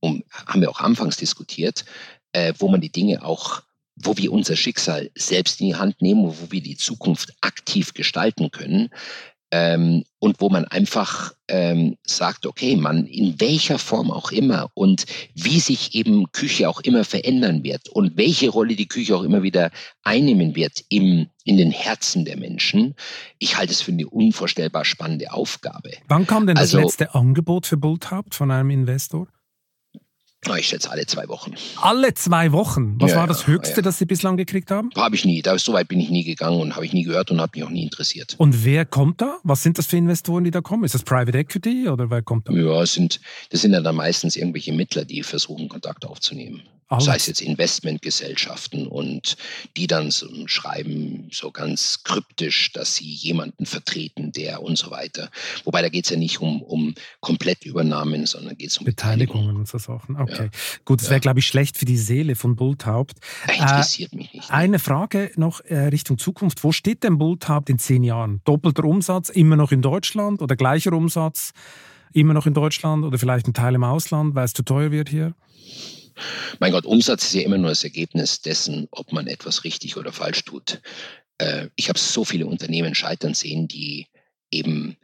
um, 0.00 0.22
haben 0.46 0.60
wir 0.60 0.70
auch 0.70 0.80
anfangs 0.80 1.16
diskutiert, 1.16 1.84
äh, 2.32 2.52
wo 2.58 2.68
man 2.68 2.80
die 2.80 2.90
Dinge 2.90 3.24
auch 3.24 3.62
wo 3.96 4.16
wir 4.16 4.32
unser 4.32 4.56
Schicksal 4.56 5.10
selbst 5.16 5.60
in 5.60 5.68
die 5.68 5.74
Hand 5.74 6.02
nehmen, 6.02 6.24
wo 6.24 6.50
wir 6.50 6.62
die 6.62 6.76
Zukunft 6.76 7.34
aktiv 7.40 7.94
gestalten 7.94 8.50
können. 8.50 8.90
ähm, 9.52 10.04
und 10.18 10.40
wo 10.40 10.48
man 10.48 10.64
einfach 10.64 11.32
ähm, 11.48 11.96
sagt, 12.04 12.46
okay, 12.46 12.74
man 12.74 13.06
in 13.06 13.40
welcher 13.40 13.78
Form 13.78 14.10
auch 14.10 14.32
immer 14.32 14.70
und 14.74 15.06
wie 15.34 15.60
sich 15.60 15.94
eben 15.94 16.32
Küche 16.32 16.68
auch 16.68 16.80
immer 16.80 17.04
verändern 17.04 17.62
wird 17.62 17.88
und 17.88 18.16
welche 18.16 18.48
Rolle 18.48 18.74
die 18.74 18.88
Küche 18.88 19.16
auch 19.16 19.22
immer 19.22 19.44
wieder 19.44 19.70
einnehmen 20.02 20.56
wird 20.56 20.84
im, 20.88 21.28
in 21.44 21.56
den 21.56 21.70
Herzen 21.70 22.24
der 22.24 22.36
Menschen. 22.36 22.94
Ich 23.38 23.56
halte 23.56 23.72
es 23.72 23.82
für 23.82 23.92
eine 23.92 24.08
unvorstellbar 24.08 24.84
spannende 24.84 25.32
Aufgabe. 25.32 25.92
Wann 26.08 26.26
kam 26.26 26.46
denn 26.46 26.56
das 26.56 26.74
also, 26.74 26.80
letzte 26.80 27.14
Angebot 27.14 27.66
für 27.66 27.76
Bulthaupt 27.76 28.34
von 28.34 28.50
einem 28.50 28.70
Investor? 28.70 29.28
Ich 30.54 30.68
schätze 30.68 30.90
alle 30.90 31.06
zwei 31.06 31.28
Wochen. 31.28 31.54
Alle 31.80 32.14
zwei 32.14 32.52
Wochen? 32.52 32.96
Was 33.00 33.10
ja, 33.10 33.16
war 33.18 33.26
das 33.26 33.46
Höchste, 33.46 33.76
ja. 33.76 33.82
das 33.82 33.98
Sie 33.98 34.06
bislang 34.06 34.36
gekriegt 34.36 34.70
haben? 34.70 34.90
Habe 34.94 35.16
ich 35.16 35.24
nie. 35.24 35.42
Da, 35.42 35.58
so 35.58 35.72
weit 35.72 35.88
bin 35.88 36.00
ich 36.00 36.10
nie 36.10 36.24
gegangen 36.24 36.60
und 36.60 36.76
habe 36.76 36.86
ich 36.86 36.92
nie 36.92 37.02
gehört 37.02 37.30
und 37.30 37.40
habe 37.40 37.52
mich 37.54 37.64
auch 37.64 37.70
nie 37.70 37.82
interessiert. 37.82 38.34
Und 38.38 38.64
wer 38.64 38.84
kommt 38.84 39.20
da? 39.20 39.38
Was 39.42 39.62
sind 39.62 39.78
das 39.78 39.86
für 39.86 39.96
Investoren, 39.96 40.44
die 40.44 40.50
da 40.50 40.60
kommen? 40.60 40.84
Ist 40.84 40.94
das 40.94 41.02
Private 41.02 41.36
Equity 41.36 41.88
oder 41.88 42.10
wer 42.10 42.22
kommt 42.22 42.48
da? 42.48 42.52
Ja, 42.52 42.80
das 42.80 42.94
sind, 42.94 43.20
das 43.50 43.62
sind 43.62 43.72
ja 43.72 43.80
dann 43.80 43.96
meistens 43.96 44.36
irgendwelche 44.36 44.72
Mittler, 44.72 45.04
die 45.04 45.22
versuchen, 45.22 45.68
Kontakt 45.68 46.04
aufzunehmen. 46.04 46.62
Alles. 46.88 47.04
Sei 47.04 47.16
es 47.16 47.26
jetzt 47.26 47.40
Investmentgesellschaften 47.40 48.86
und 48.86 49.36
die 49.76 49.88
dann 49.88 50.12
so 50.12 50.28
schreiben 50.46 51.28
so 51.32 51.50
ganz 51.50 52.04
kryptisch, 52.04 52.72
dass 52.72 52.94
sie 52.94 53.10
jemanden 53.10 53.66
vertreten, 53.66 54.30
der 54.30 54.62
und 54.62 54.78
so 54.78 54.92
weiter. 54.92 55.30
Wobei 55.64 55.82
da 55.82 55.88
geht 55.88 56.04
es 56.04 56.10
ja 56.10 56.16
nicht 56.16 56.40
um, 56.40 56.62
um 56.62 56.94
Komplettübernahmen, 57.20 58.26
sondern 58.26 58.56
geht 58.56 58.70
es 58.70 58.78
um 58.78 58.84
Beteiligungen 58.84 59.26
Beteiligung. 59.26 59.56
und 59.56 59.68
so 59.68 59.78
Sachen. 59.78 60.16
Okay. 60.16 60.44
Ja. 60.44 60.50
Gut, 60.84 61.00
das 61.00 61.08
wäre, 61.08 61.16
ja. 61.16 61.20
glaube 61.20 61.40
ich, 61.40 61.46
schlecht 61.46 61.76
für 61.76 61.86
die 61.86 61.96
Seele 61.96 62.36
von 62.36 62.54
Bulthaupt. 62.54 63.18
interessiert 63.48 64.12
äh, 64.12 64.16
mich 64.16 64.32
nicht. 64.32 64.50
Eine 64.50 64.78
Frage 64.78 65.32
noch 65.36 65.60
äh, 65.62 65.88
Richtung 65.88 66.18
Zukunft. 66.18 66.62
Wo 66.62 66.70
steht 66.70 67.02
denn 67.02 67.18
Bulthaupt 67.18 67.68
in 67.68 67.80
zehn 67.80 68.04
Jahren? 68.04 68.42
Doppelter 68.44 68.84
Umsatz, 68.84 69.28
immer 69.28 69.56
noch 69.56 69.72
in 69.72 69.82
Deutschland 69.82 70.40
oder 70.40 70.54
gleicher 70.54 70.92
Umsatz? 70.92 71.52
Immer 72.12 72.32
noch 72.32 72.46
in 72.46 72.54
Deutschland 72.54 73.04
oder 73.04 73.18
vielleicht 73.18 73.48
ein 73.48 73.54
Teil 73.54 73.74
im 73.74 73.84
Ausland, 73.84 74.34
weil 74.36 74.44
es 74.44 74.52
zu 74.52 74.62
teuer 74.62 74.90
wird 74.92 75.08
hier? 75.08 75.34
Mein 76.58 76.72
Gott, 76.72 76.86
Umsatz 76.86 77.24
ist 77.24 77.34
ja 77.34 77.42
immer 77.42 77.58
nur 77.58 77.70
das 77.70 77.84
Ergebnis 77.84 78.40
dessen, 78.40 78.88
ob 78.90 79.12
man 79.12 79.26
etwas 79.26 79.64
richtig 79.64 79.96
oder 79.96 80.12
falsch 80.12 80.44
tut. 80.44 80.80
Äh, 81.38 81.68
ich 81.76 81.88
habe 81.88 81.98
so 81.98 82.24
viele 82.24 82.46
Unternehmen 82.46 82.94
scheitern 82.94 83.34
sehen, 83.34 83.68
die 83.68 84.06
eben 84.50 84.96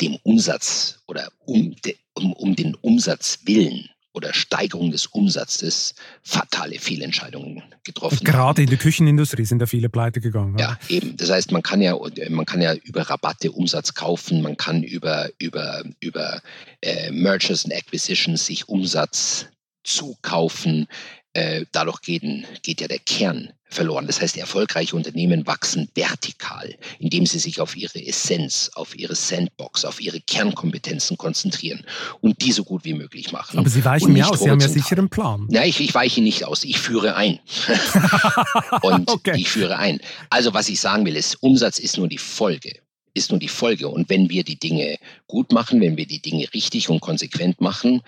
dem 0.00 0.16
Umsatz 0.22 1.00
oder 1.06 1.30
um, 1.46 1.74
de, 1.84 1.96
um, 2.14 2.32
um 2.34 2.54
den 2.54 2.74
Umsatz 2.76 3.40
willen 3.44 3.88
oder 4.16 4.32
Steigerung 4.32 4.90
des 4.90 5.06
Umsatzes 5.06 5.94
fatale 6.22 6.78
Fehlentscheidungen 6.78 7.62
getroffen. 7.84 8.24
Gerade 8.24 8.62
in 8.62 8.70
der 8.70 8.78
Küchenindustrie 8.78 9.44
sind 9.44 9.58
da 9.58 9.66
viele 9.66 9.90
pleite 9.90 10.22
gegangen. 10.22 10.56
Ja, 10.58 10.70
oder? 10.70 10.78
eben. 10.88 11.16
Das 11.18 11.30
heißt, 11.30 11.52
man 11.52 11.62
kann 11.62 11.82
ja, 11.82 11.94
man 12.30 12.46
kann 12.46 12.62
ja 12.62 12.74
über 12.74 13.02
Rabatte 13.02 13.52
Umsatz 13.52 13.92
kaufen, 13.92 14.40
man 14.40 14.56
kann 14.56 14.82
über, 14.82 15.28
über, 15.38 15.84
über 16.00 16.40
äh, 16.80 17.10
Mergers 17.10 17.66
and 17.66 17.74
Acquisitions 17.74 18.46
sich 18.46 18.66
Umsatz 18.68 19.48
zukaufen. 19.86 20.86
Äh, 21.32 21.66
dadurch 21.72 22.00
geht, 22.00 22.22
geht 22.62 22.80
ja 22.80 22.88
der 22.88 22.98
Kern 22.98 23.52
verloren. 23.68 24.06
Das 24.06 24.20
heißt, 24.20 24.36
erfolgreiche 24.36 24.96
Unternehmen 24.96 25.46
wachsen 25.46 25.88
vertikal, 25.94 26.74
indem 26.98 27.26
sie 27.26 27.38
sich 27.38 27.60
auf 27.60 27.76
ihre 27.76 28.04
Essenz, 28.04 28.70
auf 28.74 28.96
ihre 28.96 29.14
Sandbox, 29.14 29.84
auf 29.84 30.00
ihre 30.00 30.20
Kernkompetenzen 30.20 31.16
konzentrieren 31.16 31.84
und 32.20 32.40
die 32.42 32.52
so 32.52 32.64
gut 32.64 32.84
wie 32.84 32.94
möglich 32.94 33.32
machen. 33.32 33.58
Aber 33.58 33.68
Sie 33.68 33.84
weichen 33.84 34.12
mir 34.12 34.28
aus, 34.28 34.40
Sie 34.40 34.50
haben 34.50 34.60
ja 34.60 34.68
sicher 34.68 34.96
einen 34.96 35.10
Plan. 35.10 35.46
Nein, 35.50 35.68
ich, 35.68 35.80
ich 35.80 35.94
weiche 35.94 36.22
nicht 36.22 36.44
aus, 36.44 36.64
ich 36.64 36.78
führe 36.78 37.16
ein. 37.16 37.38
und 38.82 39.10
okay. 39.10 39.34
ich 39.36 39.48
führe 39.48 39.76
ein. 39.76 40.00
Also 40.30 40.54
was 40.54 40.68
ich 40.68 40.80
sagen 40.80 41.04
will, 41.04 41.16
ist, 41.16 41.42
Umsatz 41.42 41.78
ist 41.78 41.98
nur 41.98 42.08
die 42.08 42.18
Folge 42.18 42.80
ist 43.16 43.30
nur 43.30 43.40
die 43.40 43.48
Folge. 43.48 43.88
Und 43.88 44.10
wenn 44.10 44.28
wir 44.28 44.44
die 44.44 44.58
Dinge 44.58 44.98
gut 45.26 45.50
machen, 45.50 45.80
wenn 45.80 45.96
wir 45.96 46.06
die 46.06 46.20
Dinge 46.20 46.46
richtig 46.52 46.90
und 46.90 47.00
konsequent 47.00 47.62
machen, 47.62 48.02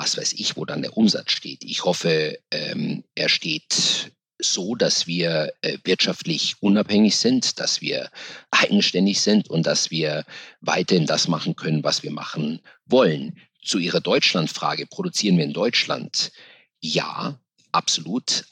was 0.00 0.16
weiß 0.16 0.32
ich, 0.34 0.56
wo 0.56 0.64
dann 0.64 0.80
der 0.80 0.96
Umsatz 0.96 1.32
steht. 1.32 1.62
Ich 1.62 1.84
hoffe, 1.84 2.38
ähm, 2.50 3.04
er 3.14 3.28
steht 3.28 4.10
so, 4.40 4.74
dass 4.74 5.06
wir 5.06 5.52
äh, 5.60 5.76
wirtschaftlich 5.84 6.54
unabhängig 6.60 7.16
sind, 7.16 7.60
dass 7.60 7.82
wir 7.82 8.10
eigenständig 8.50 9.20
sind 9.20 9.50
und 9.50 9.66
dass 9.66 9.90
wir 9.90 10.24
weiterhin 10.62 11.04
das 11.04 11.28
machen 11.28 11.54
können, 11.54 11.84
was 11.84 12.02
wir 12.02 12.12
machen 12.12 12.60
wollen. 12.86 13.38
Zu 13.62 13.78
Ihrer 13.78 14.00
Deutschlandfrage, 14.00 14.86
produzieren 14.86 15.36
wir 15.36 15.44
in 15.44 15.52
Deutschland? 15.52 16.32
Ja, 16.80 17.38
absolut. 17.70 18.46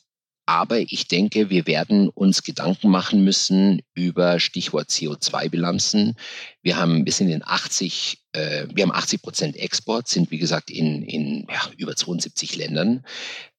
Aber 0.49 0.79
ich 0.79 1.09
denke, 1.09 1.51
wir 1.51 1.67
werden 1.67 2.09
uns 2.09 2.43
Gedanken 2.43 2.89
machen 2.89 3.23
müssen 3.23 3.83
über 3.93 4.41
Stichwort 4.41 4.89
CO2-Bilanzen. 4.89 6.15
Wir 6.63 6.79
haben 6.79 7.05
bis 7.05 7.21
in 7.21 7.29
den 7.29 7.43
80, 7.45 8.25
äh, 8.33 8.67
wir 8.73 8.85
haben 8.85 8.93
80 8.93 9.21
Prozent 9.21 9.57
Export, 9.57 10.09
sind 10.09 10.31
wie 10.31 10.39
gesagt 10.39 10.71
in, 10.71 11.03
in 11.03 11.47
ja, 11.51 11.61
über 11.77 11.95
72 11.95 12.57
Ländern. 12.57 13.05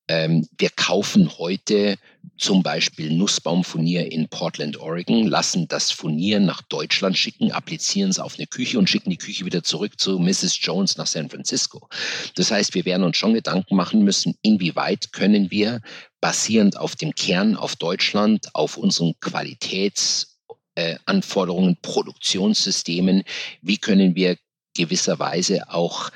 Ähm, 0.10 0.46
wir 0.58 0.72
kaufen 0.72 1.38
heute 1.38 1.98
zum 2.38 2.64
Beispiel 2.64 3.14
Nussbaumfurnier 3.14 4.12
in 4.12 4.28
Portland, 4.28 4.76
Oregon, 4.78 5.28
lassen 5.28 5.68
das 5.68 5.92
Furnier 5.92 6.40
nach 6.40 6.64
Deutschland 6.64 7.16
schicken, 7.16 7.52
applizieren 7.52 8.10
es 8.10 8.18
auf 8.18 8.34
eine 8.38 8.48
Küche 8.48 8.80
und 8.80 8.90
schicken 8.90 9.12
die 9.12 9.18
Küche 9.18 9.46
wieder 9.46 9.62
zurück 9.62 10.00
zu 10.00 10.18
Mrs. 10.18 10.58
Jones 10.62 10.98
nach 10.98 11.06
San 11.06 11.30
Francisco. 11.30 11.88
Das 12.36 12.50
heißt, 12.50 12.74
wir 12.74 12.86
werden 12.86 13.04
uns 13.04 13.18
schon 13.18 13.36
Gedanken 13.36 13.76
machen 13.76 14.04
müssen, 14.04 14.34
inwieweit 14.42 15.14
können 15.14 15.52
wir 15.52 15.80
basierend 16.22 16.76
auf 16.78 16.96
dem 16.96 17.14
Kern 17.14 17.56
auf 17.56 17.76
Deutschland, 17.76 18.56
auf 18.56 18.78
unseren 18.78 19.14
Qualitätsanforderungen, 19.20 21.74
äh, 21.74 21.78
Produktionssystemen, 21.84 23.22
wie 23.62 23.78
können 23.78 24.16
wir 24.16 24.38
gewisserweise 24.76 25.70
auch 25.70 26.10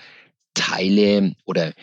Teile 0.56 1.36
oder 1.45 1.74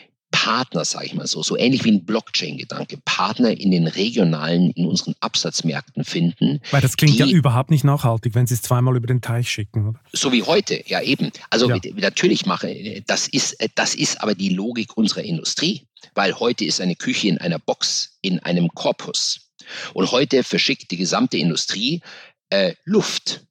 Partner, 0.41 0.87
sage 0.87 1.05
ich 1.05 1.15
mal 1.15 1.27
so, 1.27 1.43
so 1.43 1.55
ähnlich 1.55 1.85
wie 1.85 1.93
ein 1.93 2.07
Blockchain-Gedanke, 2.07 2.97
Partner 3.05 3.51
in 3.51 3.73
den 3.73 3.87
regionalen, 3.87 4.71
in 4.71 4.87
unseren 4.87 5.15
Absatzmärkten 5.21 6.03
finden. 6.03 6.61
Weil 6.71 6.81
das 6.81 6.97
klingt 6.97 7.17
die, 7.17 7.19
ja 7.19 7.27
überhaupt 7.27 7.71
nicht 7.71 7.85
nachhaltig, 7.85 8.35
wenn 8.35 8.47
Sie 8.47 8.55
es 8.55 8.63
zweimal 8.63 8.97
über 8.97 9.07
den 9.07 9.21
Teich 9.21 9.51
schicken, 9.51 9.89
oder? 9.89 10.01
So 10.15 10.33
wie 10.33 10.43
heute, 10.43 10.83
ja 10.87 11.03
eben. 11.03 11.31
Also 11.51 11.69
ja. 11.69 11.79
natürlich 11.95 12.47
mache, 12.47 13.03
das 13.07 13.29
ist, 13.29 13.59
das 13.75 13.95
ist 13.95 14.23
aber 14.23 14.35
die 14.35 14.49
Logik 14.49 14.97
unserer 14.97 15.25
Industrie, 15.25 15.87
weil 16.15 16.33
heute 16.41 16.65
ist 16.65 16.81
eine 16.81 16.97
Küche 16.97 17.29
in 17.29 17.37
einer 17.37 17.59
Box, 17.59 18.17
in 18.23 18.39
einem 18.39 18.69
Korpus. 18.71 19.51
Und 19.93 20.11
heute 20.11 20.43
verschickt 20.43 20.91
die 20.91 20.97
gesamte 20.97 21.37
Industrie 21.37 22.01
äh, 22.49 22.73
Luft. 22.85 23.45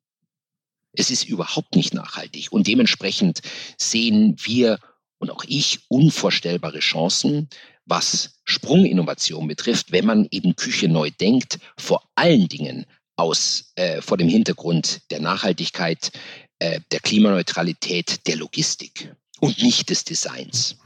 Es 0.94 1.12
ist 1.12 1.30
überhaupt 1.30 1.76
nicht 1.76 1.94
nachhaltig. 1.94 2.52
Und 2.52 2.66
dementsprechend 2.66 3.42
sehen 3.78 4.38
wir 4.42 4.80
und 5.20 5.30
auch 5.30 5.44
ich 5.48 5.82
unvorstellbare 5.90 6.80
Chancen, 6.80 7.50
was 7.86 8.40
Sprunginnovation 8.46 9.48
betrifft, 9.48 9.92
wenn 9.92 10.06
man 10.06 10.28
eben 10.32 10.56
Küche 10.56 10.88
neu 10.88 11.12
denkt, 11.12 11.60
vor 11.78 12.04
allen 12.16 12.48
Dingen 12.48 12.86
aus 13.16 13.72
äh, 13.76 14.02
vor 14.02 14.18
dem 14.18 14.30
Hintergrund 14.30 15.02
der 15.12 15.20
Nachhaltigkeit, 15.20 16.12
äh, 16.60 16.80
der 16.92 17.00
Klimaneutralität, 17.00 18.26
der 18.28 18.38
Logistik 18.38 19.14
und 19.40 19.62
nicht 19.62 19.90
des 19.90 20.04
Designs. 20.04 20.78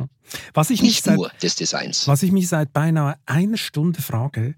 Was 0.54 0.70
ich 0.70 0.82
nicht 0.82 1.06
nur 1.06 1.30
seit, 1.30 1.44
des 1.44 1.56
Designs. 1.56 2.08
Was 2.08 2.24
ich 2.24 2.32
mich 2.32 2.48
seit 2.48 2.74
beinahe 2.74 3.18
einer 3.26 3.58
Stunde 3.58 4.02
frage, 4.02 4.56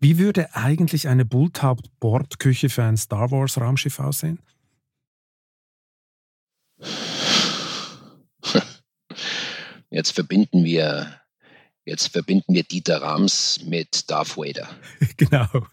wie 0.00 0.18
würde 0.18 0.54
eigentlich 0.56 1.06
eine 1.06 1.24
Bulltaup-Bordküche 1.24 2.68
für 2.68 2.82
ein 2.82 2.96
Star 2.96 3.30
Wars 3.30 3.60
Raumschiff 3.60 4.00
aussehen? 4.00 4.40
Jetzt 9.92 10.12
verbinden 10.12 10.64
wir, 10.64 11.20
jetzt 11.84 12.08
verbinden 12.08 12.54
wir 12.54 12.62
Dieter 12.62 13.02
Rams 13.02 13.60
mit 13.64 14.10
Darth 14.10 14.36
Vader. 14.36 14.68
Genau. 15.18 15.66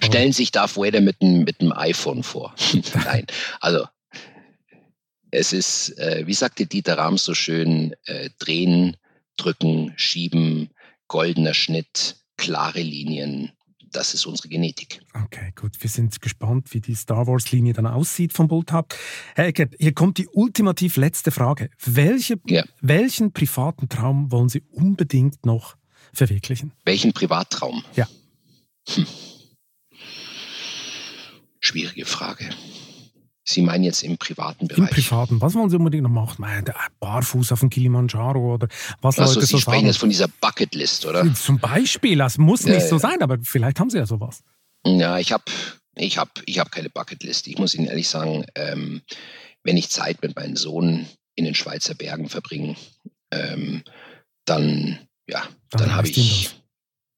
Stellen 0.00 0.32
sich 0.32 0.50
Darth 0.50 0.78
Vader 0.78 1.02
mit 1.02 1.20
einem 1.20 1.44
mit 1.44 1.60
dem 1.60 1.72
iPhone 1.72 2.22
vor. 2.22 2.54
Nein, 3.04 3.26
also 3.60 3.86
es 5.30 5.52
ist, 5.52 5.98
äh, 5.98 6.26
wie 6.26 6.32
sagte 6.32 6.64
Dieter 6.64 6.96
Rams 6.96 7.24
so 7.24 7.34
schön, 7.34 7.94
äh, 8.06 8.30
drehen, 8.38 8.96
drücken, 9.36 9.92
schieben, 9.96 10.70
goldener 11.08 11.52
Schnitt, 11.52 12.16
klare 12.38 12.80
Linien, 12.80 13.52
das 13.96 14.12
ist 14.12 14.26
unsere 14.26 14.48
Genetik. 14.48 15.00
Okay, 15.24 15.52
gut. 15.58 15.72
Wir 15.80 15.88
sind 15.88 16.20
gespannt, 16.20 16.72
wie 16.74 16.80
die 16.80 16.94
Star 16.94 17.26
Wars-Linie 17.26 17.72
dann 17.72 17.86
aussieht 17.86 18.34
vom 18.34 18.46
Bulthaupt. 18.46 18.94
Herr 19.34 19.46
Eckert, 19.46 19.74
hier 19.78 19.94
kommt 19.94 20.18
die 20.18 20.28
ultimativ 20.28 20.96
letzte 20.96 21.30
Frage. 21.30 21.70
Welche, 21.82 22.38
ja. 22.46 22.64
Welchen 22.82 23.32
privaten 23.32 23.88
Traum 23.88 24.30
wollen 24.30 24.50
Sie 24.50 24.62
unbedingt 24.70 25.46
noch 25.46 25.76
verwirklichen? 26.12 26.72
Welchen 26.84 27.14
Privattraum? 27.14 27.82
Ja. 27.94 28.06
Hm. 28.88 29.06
Schwierige 31.60 32.04
Frage. 32.04 32.50
Sie 33.48 33.62
meinen 33.62 33.84
jetzt 33.84 34.02
im 34.02 34.18
privaten 34.18 34.66
Bereich? 34.66 34.78
Im 34.78 34.88
privaten. 34.88 35.40
Was 35.40 35.54
wollen 35.54 35.70
Sie 35.70 35.76
unbedingt 35.76 36.02
noch 36.02 36.10
machen? 36.10 36.44
Barfuß 36.98 37.52
auf 37.52 37.60
dem 37.60 37.70
Kilimanjaro 37.70 38.54
oder 38.54 38.68
was 39.00 39.18
also, 39.20 39.34
Leute 39.34 39.46
Sie 39.46 39.52
so 39.52 39.58
sprechen 39.58 39.76
sagen. 39.76 39.86
jetzt 39.86 39.98
von 39.98 40.08
dieser 40.08 40.28
Bucketlist, 40.28 41.06
oder? 41.06 41.32
Zum 41.34 41.60
Beispiel. 41.60 42.18
Das 42.18 42.38
muss 42.38 42.64
nicht 42.64 42.74
ja, 42.74 42.88
so 42.88 42.98
sein, 42.98 43.22
aber 43.22 43.38
vielleicht 43.42 43.78
haben 43.78 43.88
Sie 43.88 43.98
ja 43.98 44.06
sowas. 44.06 44.42
Ja, 44.84 45.18
ich 45.18 45.30
habe 45.30 45.44
Ich 45.94 46.18
habe 46.18 46.30
ich 46.44 46.58
hab 46.58 46.72
keine 46.72 46.90
Bucketlist. 46.90 47.46
Ich 47.46 47.58
muss 47.58 47.74
Ihnen 47.74 47.86
ehrlich 47.86 48.08
sagen, 48.08 48.44
ähm, 48.56 49.02
wenn 49.62 49.76
ich 49.76 49.90
Zeit 49.90 50.22
mit 50.22 50.34
meinem 50.36 50.56
Sohn 50.56 51.06
in 51.36 51.44
den 51.44 51.54
Schweizer 51.54 51.94
Bergen 51.94 52.28
verbringe, 52.28 52.74
ähm, 53.30 53.82
dann, 54.44 54.98
ja, 55.28 55.42
dann, 55.70 55.82
dann 55.82 55.94
habe 55.94 56.08
ich, 56.08 56.50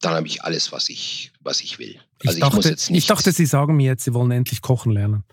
dann 0.00 0.14
habe 0.14 0.26
ich 0.26 0.42
alles, 0.44 0.72
was 0.72 0.90
ich, 0.90 1.32
was 1.40 1.60
ich 1.62 1.78
will. 1.78 1.98
Also 2.24 2.36
ich, 2.36 2.40
dachte, 2.40 2.74
ich, 2.74 2.90
ich 2.90 3.06
dachte, 3.06 3.32
Sie 3.32 3.46
sagen 3.46 3.76
mir 3.76 3.86
jetzt, 3.86 4.04
Sie 4.04 4.12
wollen 4.14 4.30
endlich 4.30 4.60
kochen 4.60 4.92
lernen. 4.92 5.24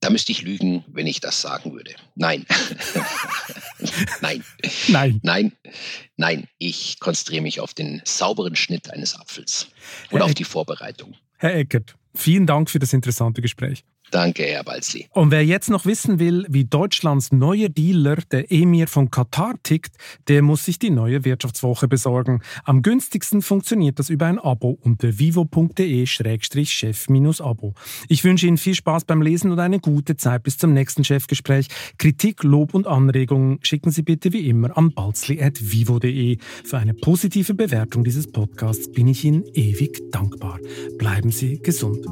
Da 0.00 0.10
müsste 0.10 0.32
ich 0.32 0.42
lügen, 0.42 0.84
wenn 0.88 1.06
ich 1.06 1.20
das 1.20 1.40
sagen 1.40 1.72
würde. 1.72 1.94
Nein. 2.16 2.44
nein. 4.20 4.44
Nein. 4.88 5.20
Nein. 5.22 5.52
Nein. 6.16 6.48
Ich 6.58 6.98
konzentriere 6.98 7.42
mich 7.42 7.60
auf 7.60 7.72
den 7.72 8.02
sauberen 8.04 8.56
Schnitt 8.56 8.90
eines 8.90 9.14
Apfels 9.14 9.68
und 10.10 10.18
Herr 10.18 10.26
auf 10.26 10.34
die 10.34 10.44
Vorbereitung. 10.44 11.14
Herr 11.38 11.54
Eckert, 11.54 11.94
vielen 12.16 12.46
Dank 12.46 12.68
für 12.68 12.80
das 12.80 12.92
interessante 12.92 13.42
Gespräch. 13.42 13.84
Danke, 14.12 14.44
Herr 14.44 14.62
Balzi. 14.62 15.08
Und 15.10 15.30
wer 15.30 15.42
jetzt 15.44 15.70
noch 15.70 15.86
wissen 15.86 16.18
will, 16.18 16.44
wie 16.48 16.66
Deutschlands 16.66 17.32
neuer 17.32 17.70
Dealer, 17.70 18.16
der 18.30 18.52
Emir 18.52 18.86
von 18.86 19.10
Katar, 19.10 19.54
tickt, 19.62 19.96
der 20.28 20.42
muss 20.42 20.66
sich 20.66 20.78
die 20.78 20.90
neue 20.90 21.24
Wirtschaftswoche 21.24 21.88
besorgen. 21.88 22.42
Am 22.64 22.82
günstigsten 22.82 23.40
funktioniert 23.40 23.98
das 23.98 24.10
über 24.10 24.26
ein 24.26 24.38
Abo 24.38 24.78
unter 24.82 25.18
vivo.de-chef-abo. 25.18 27.74
Ich 28.08 28.22
wünsche 28.22 28.46
Ihnen 28.46 28.58
viel 28.58 28.74
Spaß 28.74 29.06
beim 29.06 29.22
Lesen 29.22 29.50
und 29.50 29.58
eine 29.58 29.80
gute 29.80 30.18
Zeit 30.18 30.42
bis 30.42 30.58
zum 30.58 30.74
nächsten 30.74 31.04
Chefgespräch. 31.04 31.68
Kritik, 31.96 32.42
Lob 32.42 32.74
und 32.74 32.86
Anregungen 32.86 33.60
schicken 33.62 33.90
Sie 33.90 34.02
bitte 34.02 34.34
wie 34.34 34.46
immer 34.46 34.76
an 34.76 34.92
balzli.vivo.de. 34.92 36.36
Für 36.64 36.76
eine 36.76 36.92
positive 36.92 37.54
Bewertung 37.54 38.04
dieses 38.04 38.30
Podcasts 38.30 38.92
bin 38.92 39.08
ich 39.08 39.24
Ihnen 39.24 39.44
ewig 39.54 40.02
dankbar. 40.10 40.58
Bleiben 40.98 41.30
Sie 41.30 41.62
gesund. 41.62 42.04